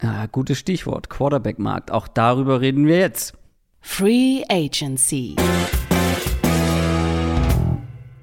Ah, 0.00 0.26
gutes 0.26 0.58
Stichwort, 0.58 1.08
Quarterback-Markt. 1.08 1.90
Auch 1.90 2.08
darüber 2.08 2.60
reden 2.60 2.86
wir 2.86 2.98
jetzt. 2.98 3.34
Free 3.80 4.42
Agency. 4.48 5.36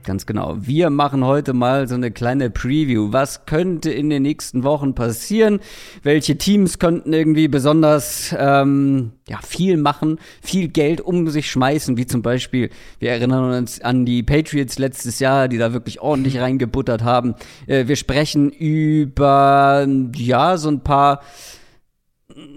Ganz 0.04 0.26
genau. 0.26 0.56
Wir 0.60 0.90
machen 0.90 1.26
heute 1.26 1.54
mal 1.54 1.88
so 1.88 1.96
eine 1.96 2.10
kleine 2.10 2.50
Preview. 2.50 3.12
Was 3.12 3.46
könnte 3.46 3.92
in 3.92 4.10
den 4.10 4.24
nächsten 4.24 4.64
Wochen 4.64 4.96
passieren? 4.96 5.60
Welche 6.04 6.38
Teams 6.38 6.80
könnten 6.80 7.12
irgendwie 7.12 7.48
besonders 7.48 8.34
ähm, 8.38 9.12
ja, 9.28 9.40
viel 9.46 9.78
machen, 9.78 10.18
viel 10.42 10.70
Geld 10.70 11.02
um 11.02 11.28
sich 11.30 11.52
schmeißen, 11.52 11.98
wie 11.98 12.08
zum 12.08 12.22
Beispiel, 12.22 12.70
wir 13.00 13.12
erinnern 13.12 13.54
uns 13.54 13.82
an 13.82 14.06
die 14.06 14.24
Patriots 14.24 14.80
letztes 14.80 15.20
Jahr, 15.20 15.48
die 15.48 15.58
da 15.58 15.74
wirklich 15.74 16.00
ordentlich 16.02 16.40
reingebuttert 16.40 17.04
haben. 17.04 17.36
Äh, 17.68 17.88
wir 17.88 17.96
sprechen 17.98 18.52
über 18.52 19.86
ja 20.16 20.58
so 20.58 20.70
ein 20.70 20.82
paar 20.82 21.22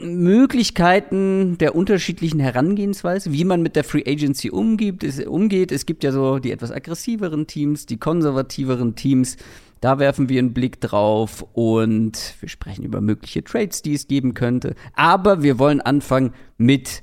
Möglichkeiten 0.01 1.59
der 1.59 1.75
unterschiedlichen 1.75 2.41
Herangehensweise, 2.41 3.33
wie 3.33 3.45
man 3.45 3.63
mit 3.63 3.77
der 3.77 3.85
Free 3.85 4.05
Agency 4.07 4.51
umgeht. 4.51 5.03
Es, 5.03 5.21
umgeht. 5.25 5.73
es 5.73 5.87
gibt 5.87 6.05
ja 6.05 6.13
so 6.13 6.39
die 6.39 6.53
etwas 6.53 6.73
aggressiveren 6.73 7.47
Teams, 7.47 7.87
die 7.87 7.97
konservativeren 7.97 8.95
Teams. 8.95 9.37
Da 9.81 9.99
werfen 9.99 10.29
wir 10.29 10.39
einen 10.39 10.55
Blick 10.55 10.81
drauf 10.81 11.45
und 11.55 12.35
wir 12.41 12.49
sprechen 12.49 12.85
über 12.85 13.01
mögliche 13.01 13.43
Trades, 13.43 13.83
die 13.83 13.95
es 13.95 14.07
geben 14.07 14.35
könnte. 14.35 14.75
Aber 14.95 15.43
wir 15.43 15.59
wollen 15.59 15.81
anfangen 15.81 16.33
mit 16.57 17.03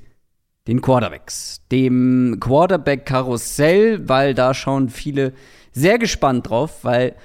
den 0.66 0.80
Quarterbacks, 0.80 1.62
dem 1.70 2.38
Quarterback-Karussell, 2.40 4.08
weil 4.08 4.34
da 4.34 4.54
schauen 4.54 4.88
viele 4.88 5.32
sehr 5.72 5.98
gespannt 5.98 6.48
drauf, 6.48 6.84
weil 6.84 7.16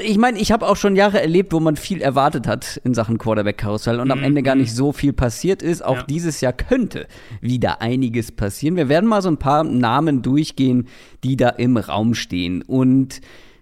ich 0.00 0.16
meine, 0.16 0.38
ich 0.38 0.52
habe 0.52 0.66
auch 0.66 0.76
schon 0.76 0.96
Jahre 0.96 1.20
erlebt, 1.20 1.52
wo 1.52 1.60
man 1.60 1.76
viel 1.76 2.00
erwartet 2.00 2.46
hat 2.46 2.80
in 2.84 2.94
Sachen 2.94 3.18
Quarterback-Karussell 3.18 4.00
und 4.00 4.06
mhm. 4.06 4.12
am 4.12 4.22
Ende 4.22 4.42
gar 4.42 4.54
nicht 4.54 4.74
so 4.74 4.92
viel 4.92 5.12
passiert 5.12 5.62
ist. 5.62 5.84
Auch 5.84 5.96
ja. 5.96 6.02
dieses 6.04 6.40
Jahr 6.40 6.52
könnte 6.52 7.06
wieder 7.40 7.82
einiges 7.82 8.32
passieren. 8.32 8.76
Wir 8.76 8.88
werden 8.88 9.08
mal 9.08 9.22
so 9.22 9.28
ein 9.28 9.38
paar 9.38 9.64
Namen 9.64 10.22
durchgehen, 10.22 10.88
die 11.24 11.36
da 11.36 11.50
im 11.50 11.76
Raum 11.76 12.14
stehen. 12.14 12.62
Und 12.62 13.20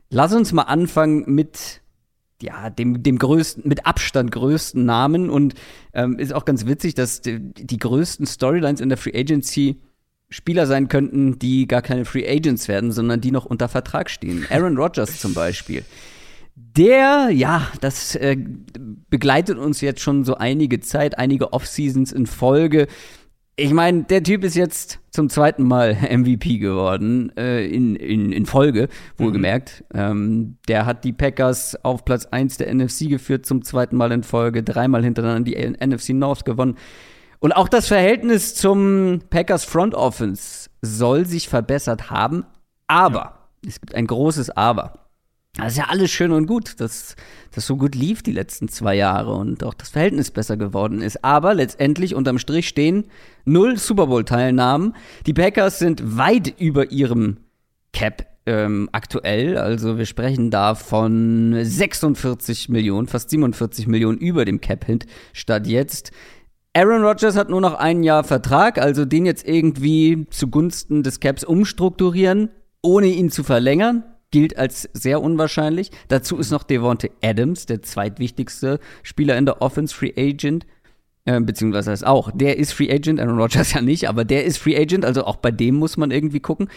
lass 0.08 0.32
uns 0.32 0.52
mal 0.52 0.62
anfangen 0.62 1.24
mit 1.26 1.80
ja, 2.42 2.70
dem, 2.70 3.02
dem 3.02 3.18
größten, 3.18 3.68
mit 3.68 3.86
Abstand 3.86 4.32
größten 4.32 4.84
Namen 4.84 5.30
und 5.30 5.54
ähm, 5.92 6.18
ist 6.18 6.32
auch 6.32 6.44
ganz 6.44 6.66
witzig, 6.66 6.94
dass 6.94 7.20
die, 7.20 7.38
die 7.38 7.76
größten 7.76 8.26
Storylines 8.26 8.80
in 8.80 8.88
der 8.88 8.98
Free 8.98 9.18
Agency 9.18 9.80
Spieler 10.30 10.66
sein 10.66 10.88
könnten, 10.88 11.38
die 11.40 11.66
gar 11.66 11.82
keine 11.82 12.04
Free 12.04 12.26
Agents 12.26 12.68
werden, 12.68 12.92
sondern 12.92 13.20
die 13.20 13.32
noch 13.32 13.46
unter 13.46 13.68
Vertrag 13.68 14.08
stehen. 14.08 14.46
Aaron 14.48 14.76
Rodgers 14.76 15.20
zum 15.20 15.34
Beispiel. 15.34 15.84
Der, 16.76 17.30
ja, 17.30 17.68
das 17.80 18.14
äh, 18.14 18.36
begleitet 19.08 19.58
uns 19.58 19.80
jetzt 19.80 20.00
schon 20.00 20.24
so 20.24 20.36
einige 20.36 20.80
Zeit, 20.80 21.18
einige 21.18 21.52
Off-Seasons 21.52 22.12
in 22.12 22.26
Folge. 22.26 22.86
Ich 23.56 23.72
meine, 23.72 24.04
der 24.04 24.22
Typ 24.22 24.44
ist 24.44 24.56
jetzt 24.56 25.00
zum 25.10 25.28
zweiten 25.28 25.64
Mal 25.64 25.94
MVP 26.10 26.58
geworden, 26.58 27.32
äh, 27.36 27.66
in, 27.66 27.96
in, 27.96 28.32
in 28.32 28.46
Folge, 28.46 28.88
wohlgemerkt. 29.16 29.84
Mhm. 29.92 30.00
Ähm, 30.00 30.56
der 30.68 30.86
hat 30.86 31.04
die 31.04 31.12
Packers 31.12 31.82
auf 31.84 32.04
Platz 32.04 32.26
1 32.26 32.58
der 32.58 32.74
NFC 32.74 33.08
geführt, 33.08 33.46
zum 33.46 33.64
zweiten 33.64 33.96
Mal 33.96 34.12
in 34.12 34.22
Folge, 34.22 34.62
dreimal 34.62 35.02
hintereinander 35.02 35.50
die 35.50 35.56
NFC 35.56 36.10
North 36.10 36.44
gewonnen. 36.44 36.76
Und 37.38 37.52
auch 37.52 37.68
das 37.68 37.88
Verhältnis 37.88 38.54
zum 38.54 39.20
Packers 39.30 39.64
Front 39.64 39.94
Offense 39.94 40.68
soll 40.82 41.26
sich 41.26 41.48
verbessert 41.48 42.10
haben, 42.10 42.44
aber 42.86 43.14
ja. 43.14 43.38
es 43.66 43.80
gibt 43.80 43.94
ein 43.94 44.06
großes 44.06 44.50
Aber. 44.50 44.99
Das 45.56 45.72
ist 45.72 45.78
ja 45.78 45.86
alles 45.88 46.10
schön 46.10 46.30
und 46.30 46.46
gut, 46.46 46.80
dass 46.80 47.16
das 47.52 47.66
so 47.66 47.76
gut 47.76 47.96
lief 47.96 48.22
die 48.22 48.32
letzten 48.32 48.68
zwei 48.68 48.94
Jahre 48.94 49.34
und 49.34 49.64
auch 49.64 49.74
das 49.74 49.88
Verhältnis 49.88 50.30
besser 50.30 50.56
geworden 50.56 51.02
ist. 51.02 51.24
Aber 51.24 51.54
letztendlich 51.54 52.14
unterm 52.14 52.38
Strich 52.38 52.68
stehen 52.68 53.06
null 53.44 53.76
Super 53.76 54.06
Bowl-Teilnahmen. 54.06 54.94
Die 55.26 55.34
Packers 55.34 55.80
sind 55.80 56.16
weit 56.16 56.60
über 56.60 56.92
ihrem 56.92 57.38
Cap 57.92 58.26
ähm, 58.46 58.88
aktuell. 58.92 59.58
Also 59.58 59.98
wir 59.98 60.06
sprechen 60.06 60.50
da 60.52 60.76
von 60.76 61.58
46 61.60 62.68
Millionen, 62.68 63.08
fast 63.08 63.30
47 63.30 63.88
Millionen 63.88 64.18
über 64.18 64.44
dem 64.44 64.60
Cap-Hint 64.60 65.06
statt 65.32 65.66
jetzt. 65.66 66.12
Aaron 66.74 67.02
Rodgers 67.02 67.36
hat 67.36 67.50
nur 67.50 67.60
noch 67.60 67.74
ein 67.74 68.04
Jahr 68.04 68.22
Vertrag, 68.22 68.78
also 68.78 69.04
den 69.04 69.26
jetzt 69.26 69.46
irgendwie 69.46 70.28
zugunsten 70.30 71.02
des 71.02 71.18
Caps 71.18 71.42
umstrukturieren, 71.42 72.50
ohne 72.82 73.08
ihn 73.08 73.30
zu 73.32 73.42
verlängern 73.42 74.04
gilt 74.30 74.56
als 74.56 74.88
sehr 74.92 75.20
unwahrscheinlich. 75.20 75.90
Dazu 76.08 76.38
ist 76.38 76.50
noch 76.50 76.62
Devonte 76.62 77.10
Adams, 77.22 77.66
der 77.66 77.82
zweitwichtigste 77.82 78.80
Spieler 79.02 79.36
in 79.36 79.46
der 79.46 79.62
Offense, 79.62 79.94
Free 79.94 80.12
Agent. 80.16 80.66
Äh, 81.24 81.40
beziehungsweise 81.40 81.92
ist 81.92 82.06
auch, 82.06 82.30
der 82.32 82.58
ist 82.58 82.72
Free 82.72 82.90
Agent, 82.90 83.20
Aaron 83.20 83.38
Rodgers 83.38 83.72
ja 83.74 83.82
nicht, 83.82 84.08
aber 84.08 84.24
der 84.24 84.44
ist 84.44 84.58
Free 84.58 84.76
Agent, 84.76 85.04
also 85.04 85.24
auch 85.24 85.36
bei 85.36 85.50
dem 85.50 85.76
muss 85.76 85.96
man 85.96 86.10
irgendwie 86.10 86.40
gucken. 86.40 86.68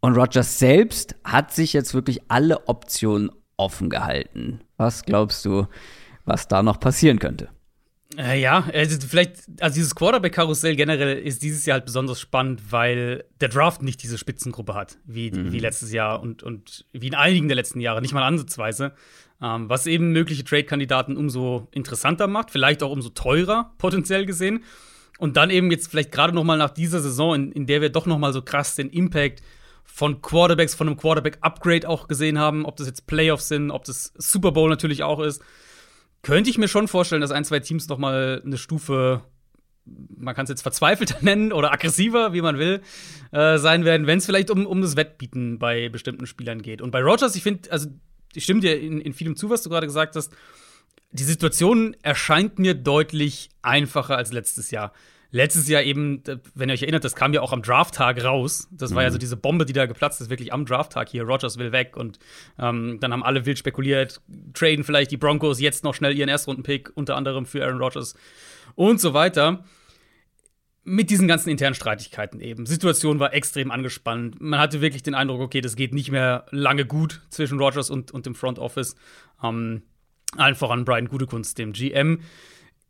Und 0.00 0.16
Rodgers 0.16 0.58
selbst 0.58 1.16
hat 1.24 1.52
sich 1.52 1.72
jetzt 1.72 1.94
wirklich 1.94 2.20
alle 2.28 2.68
Optionen 2.68 3.30
offen 3.56 3.88
gehalten. 3.88 4.60
Was 4.76 5.04
glaubst 5.04 5.44
du, 5.44 5.66
was 6.24 6.48
da 6.48 6.62
noch 6.62 6.80
passieren 6.80 7.18
könnte? 7.18 7.48
Äh, 8.16 8.40
ja, 8.40 8.68
also 8.72 9.06
vielleicht, 9.06 9.42
also 9.60 9.74
dieses 9.74 9.94
Quarterback-Karussell 9.94 10.76
generell 10.76 11.18
ist 11.18 11.42
dieses 11.42 11.66
Jahr 11.66 11.76
halt 11.76 11.84
besonders 11.84 12.20
spannend, 12.20 12.72
weil 12.72 13.24
der 13.40 13.48
Draft 13.48 13.82
nicht 13.82 14.02
diese 14.02 14.18
Spitzengruppe 14.18 14.74
hat, 14.74 14.98
wie, 15.04 15.30
mhm. 15.30 15.52
wie 15.52 15.58
letztes 15.58 15.92
Jahr 15.92 16.20
und, 16.20 16.42
und 16.42 16.86
wie 16.92 17.08
in 17.08 17.14
einigen 17.14 17.48
der 17.48 17.56
letzten 17.56 17.80
Jahre, 17.80 18.00
nicht 18.02 18.14
mal 18.14 18.22
ansatzweise. 18.22 18.92
Ähm, 19.42 19.68
was 19.68 19.86
eben 19.86 20.12
mögliche 20.12 20.44
Trade-Kandidaten 20.44 21.16
umso 21.16 21.68
interessanter 21.72 22.28
macht, 22.28 22.50
vielleicht 22.50 22.82
auch 22.82 22.90
umso 22.90 23.08
teurer, 23.10 23.72
potenziell 23.78 24.26
gesehen. 24.26 24.62
Und 25.18 25.36
dann 25.36 25.50
eben 25.50 25.70
jetzt 25.70 25.90
vielleicht 25.90 26.12
gerade 26.12 26.34
noch 26.34 26.44
mal 26.44 26.58
nach 26.58 26.70
dieser 26.70 27.00
Saison, 27.00 27.34
in, 27.34 27.52
in 27.52 27.66
der 27.66 27.80
wir 27.80 27.90
doch 27.90 28.06
noch 28.06 28.18
mal 28.18 28.32
so 28.32 28.42
krass 28.42 28.76
den 28.76 28.90
Impact 28.90 29.42
von 29.84 30.22
Quarterbacks, 30.22 30.74
von 30.74 30.88
einem 30.88 30.96
Quarterback-Upgrade 30.96 31.88
auch 31.88 32.08
gesehen 32.08 32.38
haben, 32.38 32.64
ob 32.64 32.76
das 32.76 32.86
jetzt 32.86 33.06
Playoffs 33.06 33.48
sind, 33.48 33.70
ob 33.70 33.84
das 33.84 34.12
Super 34.16 34.52
Bowl 34.52 34.68
natürlich 34.68 35.02
auch 35.02 35.20
ist 35.20 35.42
könnte 36.24 36.50
ich 36.50 36.58
mir 36.58 36.68
schon 36.68 36.88
vorstellen, 36.88 37.20
dass 37.20 37.30
ein, 37.30 37.44
zwei 37.44 37.60
Teams 37.60 37.88
noch 37.88 37.98
mal 37.98 38.42
eine 38.44 38.58
Stufe 38.58 39.22
man 39.86 40.34
kann 40.34 40.44
es 40.44 40.50
jetzt 40.50 40.62
verzweifelter 40.62 41.18
nennen 41.20 41.52
oder 41.52 41.72
aggressiver, 41.72 42.32
wie 42.32 42.40
man 42.40 42.58
will, 42.58 42.80
äh, 43.32 43.58
sein 43.58 43.84
werden, 43.84 44.06
wenn 44.06 44.18
es 44.18 44.26
vielleicht 44.26 44.50
um, 44.50 44.66
um 44.66 44.80
das 44.80 44.96
Wettbieten 44.96 45.58
bei 45.58 45.88
bestimmten 45.88 46.26
Spielern 46.26 46.62
geht. 46.62 46.80
Und 46.80 46.90
bei 46.90 47.02
Rogers, 47.02 47.36
ich 47.36 47.42
finde, 47.42 47.70
also 47.70 47.88
ich 48.34 48.44
stimme 48.44 48.60
dir 48.60 48.80
in, 48.80 49.00
in 49.00 49.12
vielem 49.12 49.36
zu, 49.36 49.50
was 49.50 49.62
du 49.62 49.70
gerade 49.70 49.86
gesagt 49.86 50.16
hast. 50.16 50.32
Die 51.10 51.24
Situation 51.24 51.96
erscheint 52.02 52.58
mir 52.58 52.74
deutlich 52.74 53.50
einfacher 53.62 54.16
als 54.16 54.32
letztes 54.32 54.70
Jahr 54.70 54.92
letztes 55.34 55.68
Jahr 55.68 55.82
eben, 55.82 56.22
wenn 56.54 56.68
ihr 56.68 56.74
euch 56.74 56.82
erinnert, 56.82 57.02
das 57.02 57.16
kam 57.16 57.34
ja 57.34 57.40
auch 57.40 57.52
am 57.52 57.60
Drafttag 57.60 58.22
raus. 58.22 58.68
Das 58.70 58.94
war 58.94 59.02
mhm. 59.02 59.06
ja 59.06 59.10
so 59.10 59.18
diese 59.18 59.36
Bombe, 59.36 59.66
die 59.66 59.72
da 59.72 59.86
geplatzt 59.86 60.20
ist, 60.20 60.30
wirklich 60.30 60.52
am 60.52 60.64
Drafttag 60.64 61.08
hier. 61.08 61.24
Rogers 61.24 61.58
will 61.58 61.72
weg 61.72 61.96
und 61.96 62.20
ähm, 62.56 62.98
dann 63.00 63.12
haben 63.12 63.24
alle 63.24 63.44
wild 63.44 63.58
spekuliert, 63.58 64.22
traden 64.54 64.84
vielleicht 64.84 65.10
die 65.10 65.16
Broncos 65.16 65.60
jetzt 65.60 65.82
noch 65.82 65.92
schnell 65.92 66.16
ihren 66.16 66.28
Erstrunden-Pick, 66.28 66.92
unter 66.94 67.16
anderem 67.16 67.46
für 67.46 67.64
Aaron 67.64 67.78
Rodgers 67.78 68.14
und 68.76 69.00
so 69.00 69.12
weiter. 69.12 69.64
Mit 70.84 71.10
diesen 71.10 71.26
ganzen 71.26 71.48
internen 71.48 71.74
Streitigkeiten 71.74 72.40
eben. 72.40 72.64
Situation 72.64 73.18
war 73.18 73.34
extrem 73.34 73.72
angespannt. 73.72 74.40
Man 74.40 74.60
hatte 74.60 74.82
wirklich 74.82 75.02
den 75.02 75.14
Eindruck, 75.14 75.40
okay, 75.40 75.62
das 75.62 75.74
geht 75.74 75.94
nicht 75.94 76.12
mehr 76.12 76.46
lange 76.50 76.86
gut 76.86 77.22
zwischen 77.30 77.58
Rogers 77.58 77.90
und, 77.90 78.12
und 78.12 78.26
dem 78.26 78.36
Front 78.36 78.60
Office. 78.60 78.94
Ähm, 79.42 79.82
allen 80.36 80.54
voran 80.54 80.84
Brian 80.84 81.08
Gutekunst, 81.08 81.58
dem 81.58 81.72
GM. 81.72 82.20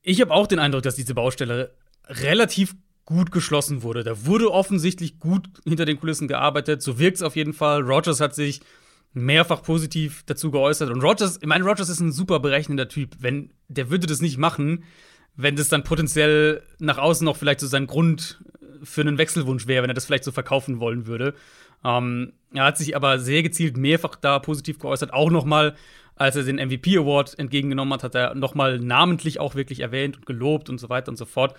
Ich 0.02 0.20
habe 0.20 0.35
auch 0.35 0.46
den 0.46 0.59
Eindruck, 0.59 0.83
dass 0.83 0.96
diese 0.96 1.14
Baustelle 1.14 1.72
relativ 2.07 2.75
gut 3.05 3.31
geschlossen 3.31 3.83
wurde. 3.83 4.03
Da 4.03 4.25
wurde 4.25 4.51
offensichtlich 4.51 5.19
gut 5.19 5.49
hinter 5.64 5.85
den 5.85 5.99
Kulissen 5.99 6.29
gearbeitet. 6.29 6.83
So 6.83 6.99
wirkt 6.99 7.17
es 7.17 7.23
auf 7.23 7.37
jeden 7.37 7.53
Fall. 7.53 7.83
Rogers 7.83 8.21
hat 8.21 8.35
sich 8.35 8.61
mehrfach 9.12 9.62
positiv 9.62 10.23
dazu 10.27 10.51
geäußert. 10.51 10.90
Und 10.90 11.03
Rogers, 11.03 11.38
ich 11.40 11.47
meine, 11.47 11.64
Rogers 11.64 11.88
ist 11.88 12.01
ein 12.01 12.12
super 12.12 12.40
berechnender 12.40 12.88
Typ. 12.88 13.17
Wenn, 13.19 13.53
der 13.69 13.90
würde 13.90 14.07
das 14.07 14.21
nicht 14.21 14.38
machen, 14.38 14.85
wenn 15.37 15.57
das 15.57 15.69
dann 15.69 15.85
potenziell 15.85 16.62
nach 16.79 16.99
außen 16.99 17.25
noch 17.25 17.37
vielleicht 17.37 17.61
so 17.61 17.67
sein 17.67 17.87
Grund 17.87 18.43
für 18.83 19.01
einen 19.01 19.19
Wechselwunsch 19.19 19.67
wäre, 19.67 19.83
wenn 19.83 19.90
er 19.90 19.95
das 19.95 20.07
vielleicht 20.07 20.25
so 20.25 20.33
verkaufen 20.33 20.81
wollen 20.81 21.07
würde. 21.07 21.35
Ähm, 21.85 22.33
er 22.53 22.64
hat 22.64 22.79
sich 22.79 22.97
aber 22.97 23.19
sehr 23.19 23.43
gezielt 23.43 23.77
mehrfach 23.77 24.17
da 24.17 24.38
positiv 24.38 24.79
geäußert. 24.79 25.12
Auch 25.12 25.31
noch 25.31 25.45
mal, 25.45 25.75
als 26.17 26.37
er 26.37 26.45
den 26.45 26.57
MVP 26.57 26.97
Award 26.97 27.38
entgegengenommen 27.38 27.93
hat, 27.93 28.05
hat 28.05 28.14
er 28.14 28.35
noch 28.35 28.55
mal 28.55 28.79
namentlich 28.79 29.40
auch 29.40 29.55
wirklich 29.55 29.81
erwähnt 29.81 30.17
und 30.17 30.27
gelobt 30.27 30.71
und 30.71 30.79
so 30.79 30.88
weiter 30.88 31.11
und 31.11 31.17
so 31.17 31.25
fort. 31.25 31.55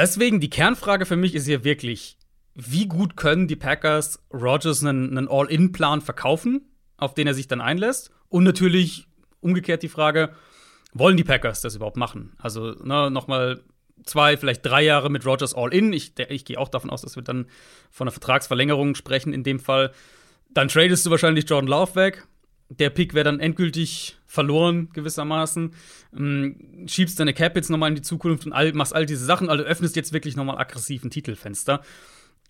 Deswegen, 0.00 0.38
die 0.38 0.48
Kernfrage 0.48 1.06
für 1.06 1.16
mich 1.16 1.34
ist 1.34 1.46
hier 1.46 1.64
wirklich, 1.64 2.18
wie 2.54 2.86
gut 2.86 3.16
können 3.16 3.48
die 3.48 3.56
Packers 3.56 4.24
Rogers 4.32 4.84
einen, 4.84 5.18
einen 5.18 5.26
All-In-Plan 5.28 6.02
verkaufen, 6.02 6.60
auf 6.96 7.14
den 7.14 7.26
er 7.26 7.34
sich 7.34 7.48
dann 7.48 7.60
einlässt? 7.60 8.12
Und 8.28 8.44
natürlich 8.44 9.08
umgekehrt 9.40 9.82
die 9.82 9.88
Frage, 9.88 10.30
wollen 10.92 11.16
die 11.16 11.24
Packers 11.24 11.62
das 11.62 11.74
überhaupt 11.74 11.96
machen? 11.96 12.36
Also, 12.38 12.76
ne, 12.84 13.10
nochmal 13.10 13.60
zwei, 14.04 14.36
vielleicht 14.36 14.64
drei 14.64 14.84
Jahre 14.84 15.10
mit 15.10 15.26
Rogers 15.26 15.52
All-In. 15.52 15.92
Ich, 15.92 16.12
ich 16.28 16.44
gehe 16.44 16.58
auch 16.58 16.68
davon 16.68 16.90
aus, 16.90 17.02
dass 17.02 17.16
wir 17.16 17.24
dann 17.24 17.46
von 17.90 18.06
einer 18.06 18.12
Vertragsverlängerung 18.12 18.94
sprechen 18.94 19.32
in 19.32 19.42
dem 19.42 19.58
Fall. 19.58 19.90
Dann 20.54 20.68
tradest 20.68 21.06
du 21.06 21.10
wahrscheinlich 21.10 21.50
Jordan 21.50 21.68
Love 21.68 21.96
weg 21.96 22.28
der 22.68 22.90
Pick 22.90 23.14
wäre 23.14 23.24
dann 23.24 23.40
endgültig 23.40 24.17
verloren, 24.28 24.90
gewissermaßen. 24.92 25.72
Ähm, 26.16 26.84
schiebst 26.86 27.18
deine 27.18 27.34
Cap 27.34 27.56
jetzt 27.56 27.70
nochmal 27.70 27.88
in 27.88 27.96
die 27.96 28.02
Zukunft 28.02 28.46
und 28.46 28.52
all, 28.52 28.72
machst 28.74 28.94
all 28.94 29.06
diese 29.06 29.24
Sachen, 29.24 29.48
also 29.48 29.64
öffnest 29.64 29.96
jetzt 29.96 30.12
wirklich 30.12 30.36
nochmal 30.36 30.58
aggressiv 30.58 31.02
ein 31.02 31.10
Titelfenster. 31.10 31.82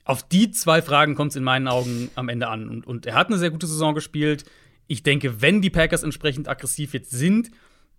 Auf 0.04 0.28
die 0.28 0.50
zwei 0.50 0.82
Fragen 0.82 1.14
kommt 1.14 1.30
es 1.32 1.36
in 1.36 1.44
meinen 1.44 1.68
Augen 1.68 2.10
am 2.16 2.28
Ende 2.28 2.48
an. 2.48 2.68
Und, 2.68 2.86
und 2.86 3.06
er 3.06 3.14
hat 3.14 3.28
eine 3.28 3.38
sehr 3.38 3.50
gute 3.50 3.66
Saison 3.66 3.94
gespielt. 3.94 4.44
Ich 4.88 5.02
denke, 5.02 5.40
wenn 5.40 5.62
die 5.62 5.70
Packers 5.70 6.02
entsprechend 6.02 6.48
aggressiv 6.48 6.94
jetzt 6.94 7.10
sind, 7.10 7.50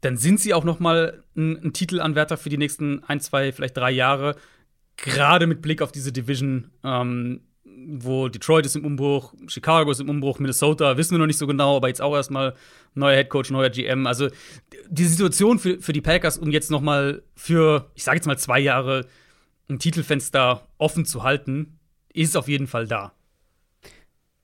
dann 0.02 0.18
sind 0.18 0.40
sie 0.40 0.54
auch 0.54 0.64
nochmal 0.64 1.24
ein, 1.36 1.58
ein 1.64 1.74
Titelanwärter 1.74 2.38
für 2.38 2.50
die 2.50 2.58
nächsten 2.58 3.04
ein, 3.06 3.22
zwei, 3.22 3.52
vielleicht 3.52 3.78
drei 3.78 3.92
Jahre. 3.92 4.36
Gerade 4.98 5.48
mit 5.48 5.62
Blick 5.62 5.82
auf 5.82 5.92
diese 5.92 6.12
Division. 6.12 6.72
Ähm, 6.84 7.42
wo 7.88 8.28
Detroit 8.28 8.66
ist 8.66 8.76
im 8.76 8.86
Umbruch, 8.86 9.34
Chicago 9.48 9.92
ist 9.92 10.00
im 10.00 10.10
Umbruch, 10.10 10.40
Minnesota 10.40 10.98
wissen 10.98 11.12
wir 11.12 11.20
noch 11.20 11.28
nicht 11.28 11.38
so 11.38 11.48
genau, 11.48 11.78
aber 11.78 11.88
jetzt 11.88 12.02
auch 12.02 12.16
erstmal 12.16 12.56
neuer 12.96 13.16
Headcoach, 13.16 13.52
neuer 13.52 13.70
GM. 13.70 14.08
Also 14.08 14.30
die 14.90 15.06
Situation 15.06 15.60
für, 15.60 15.80
für 15.80 15.94
die 15.94 16.02
Packers, 16.02 16.38
um 16.38 16.52
jetzt 16.52 16.72
noch 16.72 16.82
mal 16.82 17.24
für, 17.36 17.90
ich 17.96 18.04
sage 18.04 18.18
jetzt 18.18 18.26
mal 18.26 18.38
zwei 18.38 18.60
Jahre 18.60 19.06
ein 19.70 19.80
Titelfenster 19.80 20.68
offen 20.78 21.06
zu 21.06 21.24
halten, 21.24 21.80
ist 22.14 22.36
auf 22.36 22.48
jeden 22.48 22.68
Fall 22.68 22.88
da. 22.88 23.14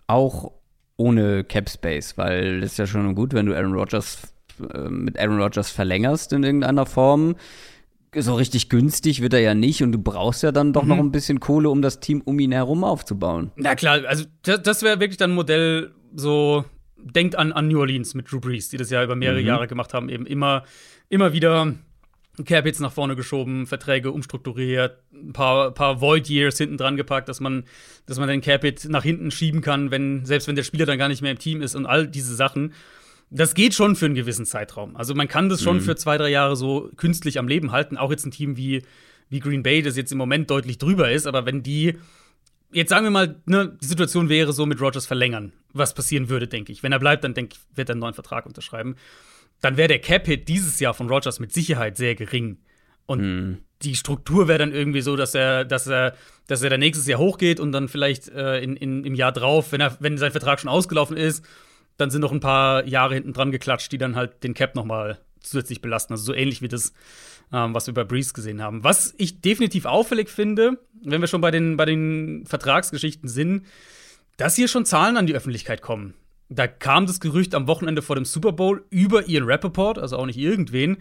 Auch 0.08 0.52
ohne 0.98 1.43
Cap 1.43 1.69
Space, 1.69 2.17
weil 2.17 2.63
es 2.63 2.74
ist 2.74 2.78
ja 2.78 2.88
schon 2.88 3.15
gut, 3.15 3.34
wenn 3.34 3.48
du 3.48 3.56
Aaron 3.56 3.74
Rodgers 3.74 4.34
äh, 4.74 4.89
mit 4.89 5.19
Aaron 5.19 5.41
Rodgers 5.41 5.69
verlängerst 5.71 6.32
in 6.34 6.43
irgendeiner 6.43 6.86
Form 6.86 7.36
so 8.17 8.36
richtig 8.36 8.69
günstig 8.69 9.21
wird 9.21 9.34
er 9.34 9.39
ja 9.39 9.54
nicht 9.54 9.84
und 9.84 9.91
du 9.91 9.99
brauchst 9.99 10.43
ja 10.43 10.51
dann 10.51 10.73
doch 10.73 10.84
mhm. 10.84 10.89
noch 10.89 10.97
ein 10.99 11.12
bisschen 11.12 11.39
Kohle, 11.39 11.69
um 11.69 11.82
das 11.82 11.99
Team 11.99 12.21
um 12.23 12.39
ihn 12.39 12.51
herum 12.51 12.84
aufzubauen. 12.84 13.51
Na 13.56 13.75
klar, 13.75 14.01
also 14.08 14.25
das, 14.43 14.62
das 14.62 14.84
wäre 14.84 14.99
wirklich 14.99 15.17
dann 15.17 15.32
ein 15.32 15.36
Modell, 15.36 15.91
so 16.15 16.65
denkt 16.97 17.36
an, 17.36 17.51
an 17.51 17.67
New 17.67 17.80
Orleans 17.80 18.13
mit 18.13 18.32
Drew 18.32 18.39
Brees, 18.39 18.69
die 18.69 18.78
das 18.78 18.89
ja 18.89 19.04
über 19.04 19.15
mehrere 19.15 19.41
mhm. 19.41 19.47
Jahre 19.47 19.67
gemacht 19.67 19.93
haben, 19.93 20.10
eben 20.10 20.25
immer, 20.25 20.63
immer 21.10 21.34
wieder 21.34 21.73
Cap 22.43 22.65
jetzt 22.65 22.82
nach 22.82 22.91
vorne 22.91 23.15
geschoben, 23.15 23.65
Verträge 23.65 24.12
umstrukturiert, 24.12 24.99
ein 25.13 25.32
paar, 25.32 25.71
paar 25.71 26.01
Void 26.01 26.30
Years 26.30 26.58
hinten 26.58 26.78
dran 26.78 26.97
gepackt, 26.97 27.30
dass 27.30 27.39
man, 27.39 27.63
dass 28.06 28.19
man 28.19 28.28
den 28.28 28.41
Cap 28.41 28.65
nach 28.88 29.04
hinten 29.04 29.32
schieben 29.32 29.62
kann, 29.62 29.91
wenn, 29.91 30.25
selbst 30.25 30.47
wenn 30.47 30.56
der 30.56 30.63
Spieler 30.63 30.86
dann 30.86 30.97
gar 30.97 31.08
nicht 31.08 31.21
mehr 31.21 31.32
im 31.32 31.39
Team 31.39 31.62
ist 31.62 31.75
und 31.75 31.86
all 31.86 32.08
diese 32.08 32.36
Sachen 32.36 32.73
das 33.36 33.54
geht 33.54 33.74
schon 33.74 33.95
für 33.95 34.06
einen 34.06 34.15
gewissen 34.15 34.45
Zeitraum. 34.45 34.95
Also 34.95 35.13
man 35.13 35.28
kann 35.28 35.50
das 35.50 35.62
schon 35.62 35.78
mhm. 35.78 35.82
für 35.82 35.95
zwei, 35.95 36.17
drei 36.17 36.30
Jahre 36.30 36.56
so 36.56 36.89
künstlich 36.95 37.38
am 37.38 37.48
Leben 37.48 37.71
halten. 37.71 37.98
Auch 37.98 38.12
jetzt 38.12 38.26
ein 38.26 38.32
Team 38.32 38.58
wie, 38.58 38.84
wie 39.30 39.39
Green 39.39 39.63
Bay, 39.63 39.82
das 39.82 39.98
jetzt 39.98 40.12
im 40.12 40.17
Moment 40.17 40.50
deutlich 40.50 40.78
drüber 40.78 41.12
ist, 41.12 41.28
aber 41.28 41.45
wenn 41.45 41.62
die 41.62 41.98
jetzt 42.71 42.89
sagen 42.89 43.06
wir 43.06 43.12
mal, 43.12 43.36
ne, 43.45 43.78
die 43.82 43.86
Situation 43.86 44.30
wäre 44.30 44.52
so 44.54 44.65
mit 44.65 44.82
Rogers 44.82 45.06
verlängern, 45.06 45.54
was 45.74 45.93
passieren 45.93 46.30
würde, 46.30 46.48
denke 46.48 46.71
ich. 46.71 46.84
Wenn 46.84 46.91
er 46.91 47.00
bleibt, 47.00 47.24
dann 47.24 47.34
denke 47.34 47.56
ich, 47.56 47.78
wird 47.78 47.89
er 47.89 47.93
einen 47.93 48.02
neuen 48.02 48.13
Vertrag 48.13 48.45
unterschreiben. 48.45 48.95
Dann 49.62 49.78
wäre 49.78 49.88
der 49.88 50.00
Cap-Hit 50.00 50.48
dieses 50.50 50.80
Jahr 50.80 50.93
von 50.93 51.08
Rogers 51.08 51.39
mit 51.39 51.54
Sicherheit 51.54 51.95
sehr 51.95 52.15
gering. 52.15 52.58
Und 53.06 53.21
mm. 53.21 53.58
die 53.84 53.95
Struktur 53.95 54.48
wäre 54.48 54.60
dann 54.60 54.74
irgendwie 54.74 55.02
so, 55.02 55.15
dass 55.15 55.36
er, 55.36 55.63
dass 55.63 55.88
er, 55.88 56.15
dass 56.48 56.63
er 56.63 56.69
dann 56.69 56.82
nächstes 56.82 57.08
Jahr 57.08 57.19
hochgeht 57.19 57.60
und 57.60 57.71
dann 57.71 57.88
vielleicht 57.88 58.28
äh, 58.30 58.60
in, 58.60 58.76
in, 58.76 59.06
im 59.06 59.15
Jahr 59.15 59.32
drauf, 59.32 59.71
wenn, 59.71 59.82
er, 59.82 59.95
wenn 60.02 60.17
sein 60.17 60.32
Vertrag 60.32 60.60
schon 60.60 60.69
ausgelaufen 60.69 61.15
ist, 61.15 61.45
dann 61.97 62.10
sind 62.10 62.21
noch 62.21 62.31
ein 62.31 62.39
paar 62.39 62.86
Jahre 62.86 63.13
hinten 63.13 63.34
dran 63.34 63.51
geklatscht, 63.51 63.91
die 63.91 63.97
dann 63.97 64.15
halt 64.15 64.43
den 64.43 64.53
Cap 64.53 64.75
noch 64.75 64.86
mal 64.86 65.19
zusätzlich 65.39 65.81
belasten. 65.81 66.13
Also 66.13 66.25
so 66.25 66.34
ähnlich 66.34 66.62
wie 66.62 66.67
das, 66.67 66.93
ähm, 67.53 67.73
was 67.73 67.88
wir 67.88 67.93
bei 67.93 68.03
Breeze 68.03 68.34
gesehen 68.34 68.62
haben. 68.62 68.84
Was 68.84 69.13
ich 69.17 69.41
definitiv 69.41 69.86
auffällig 69.86 70.29
finde, 70.29 70.79
wenn 71.03 71.21
wir 71.21 71.27
schon 71.27 71.41
bei 71.41 71.51
den, 71.51 71.77
bei 71.77 71.86
den 71.86 72.45
Vertragsgeschichten 72.45 73.29
sind, 73.29 73.65
dass 74.38 74.55
hier 74.55 74.67
schon 74.67 74.86
Zahlen 74.86 75.17
an 75.17 75.27
die 75.27 75.36
Öffentlichkeit 75.36 75.81
kommen. 75.81 76.13
Da 76.49 76.67
kam 76.67 77.08
das 77.08 77.19
Gerücht 77.19 77.55
am 77.55 77.67
Wochenende 77.67 78.01
vor 78.01 78.15
dem 78.15 78.25
Super 78.25 78.51
Bowl 78.51 78.86
über 78.89 79.27
Ian 79.27 79.45
Rappaport, 79.45 79.97
also 79.97 80.17
auch 80.17 80.25
nicht 80.25 80.38
irgendwen, 80.38 80.97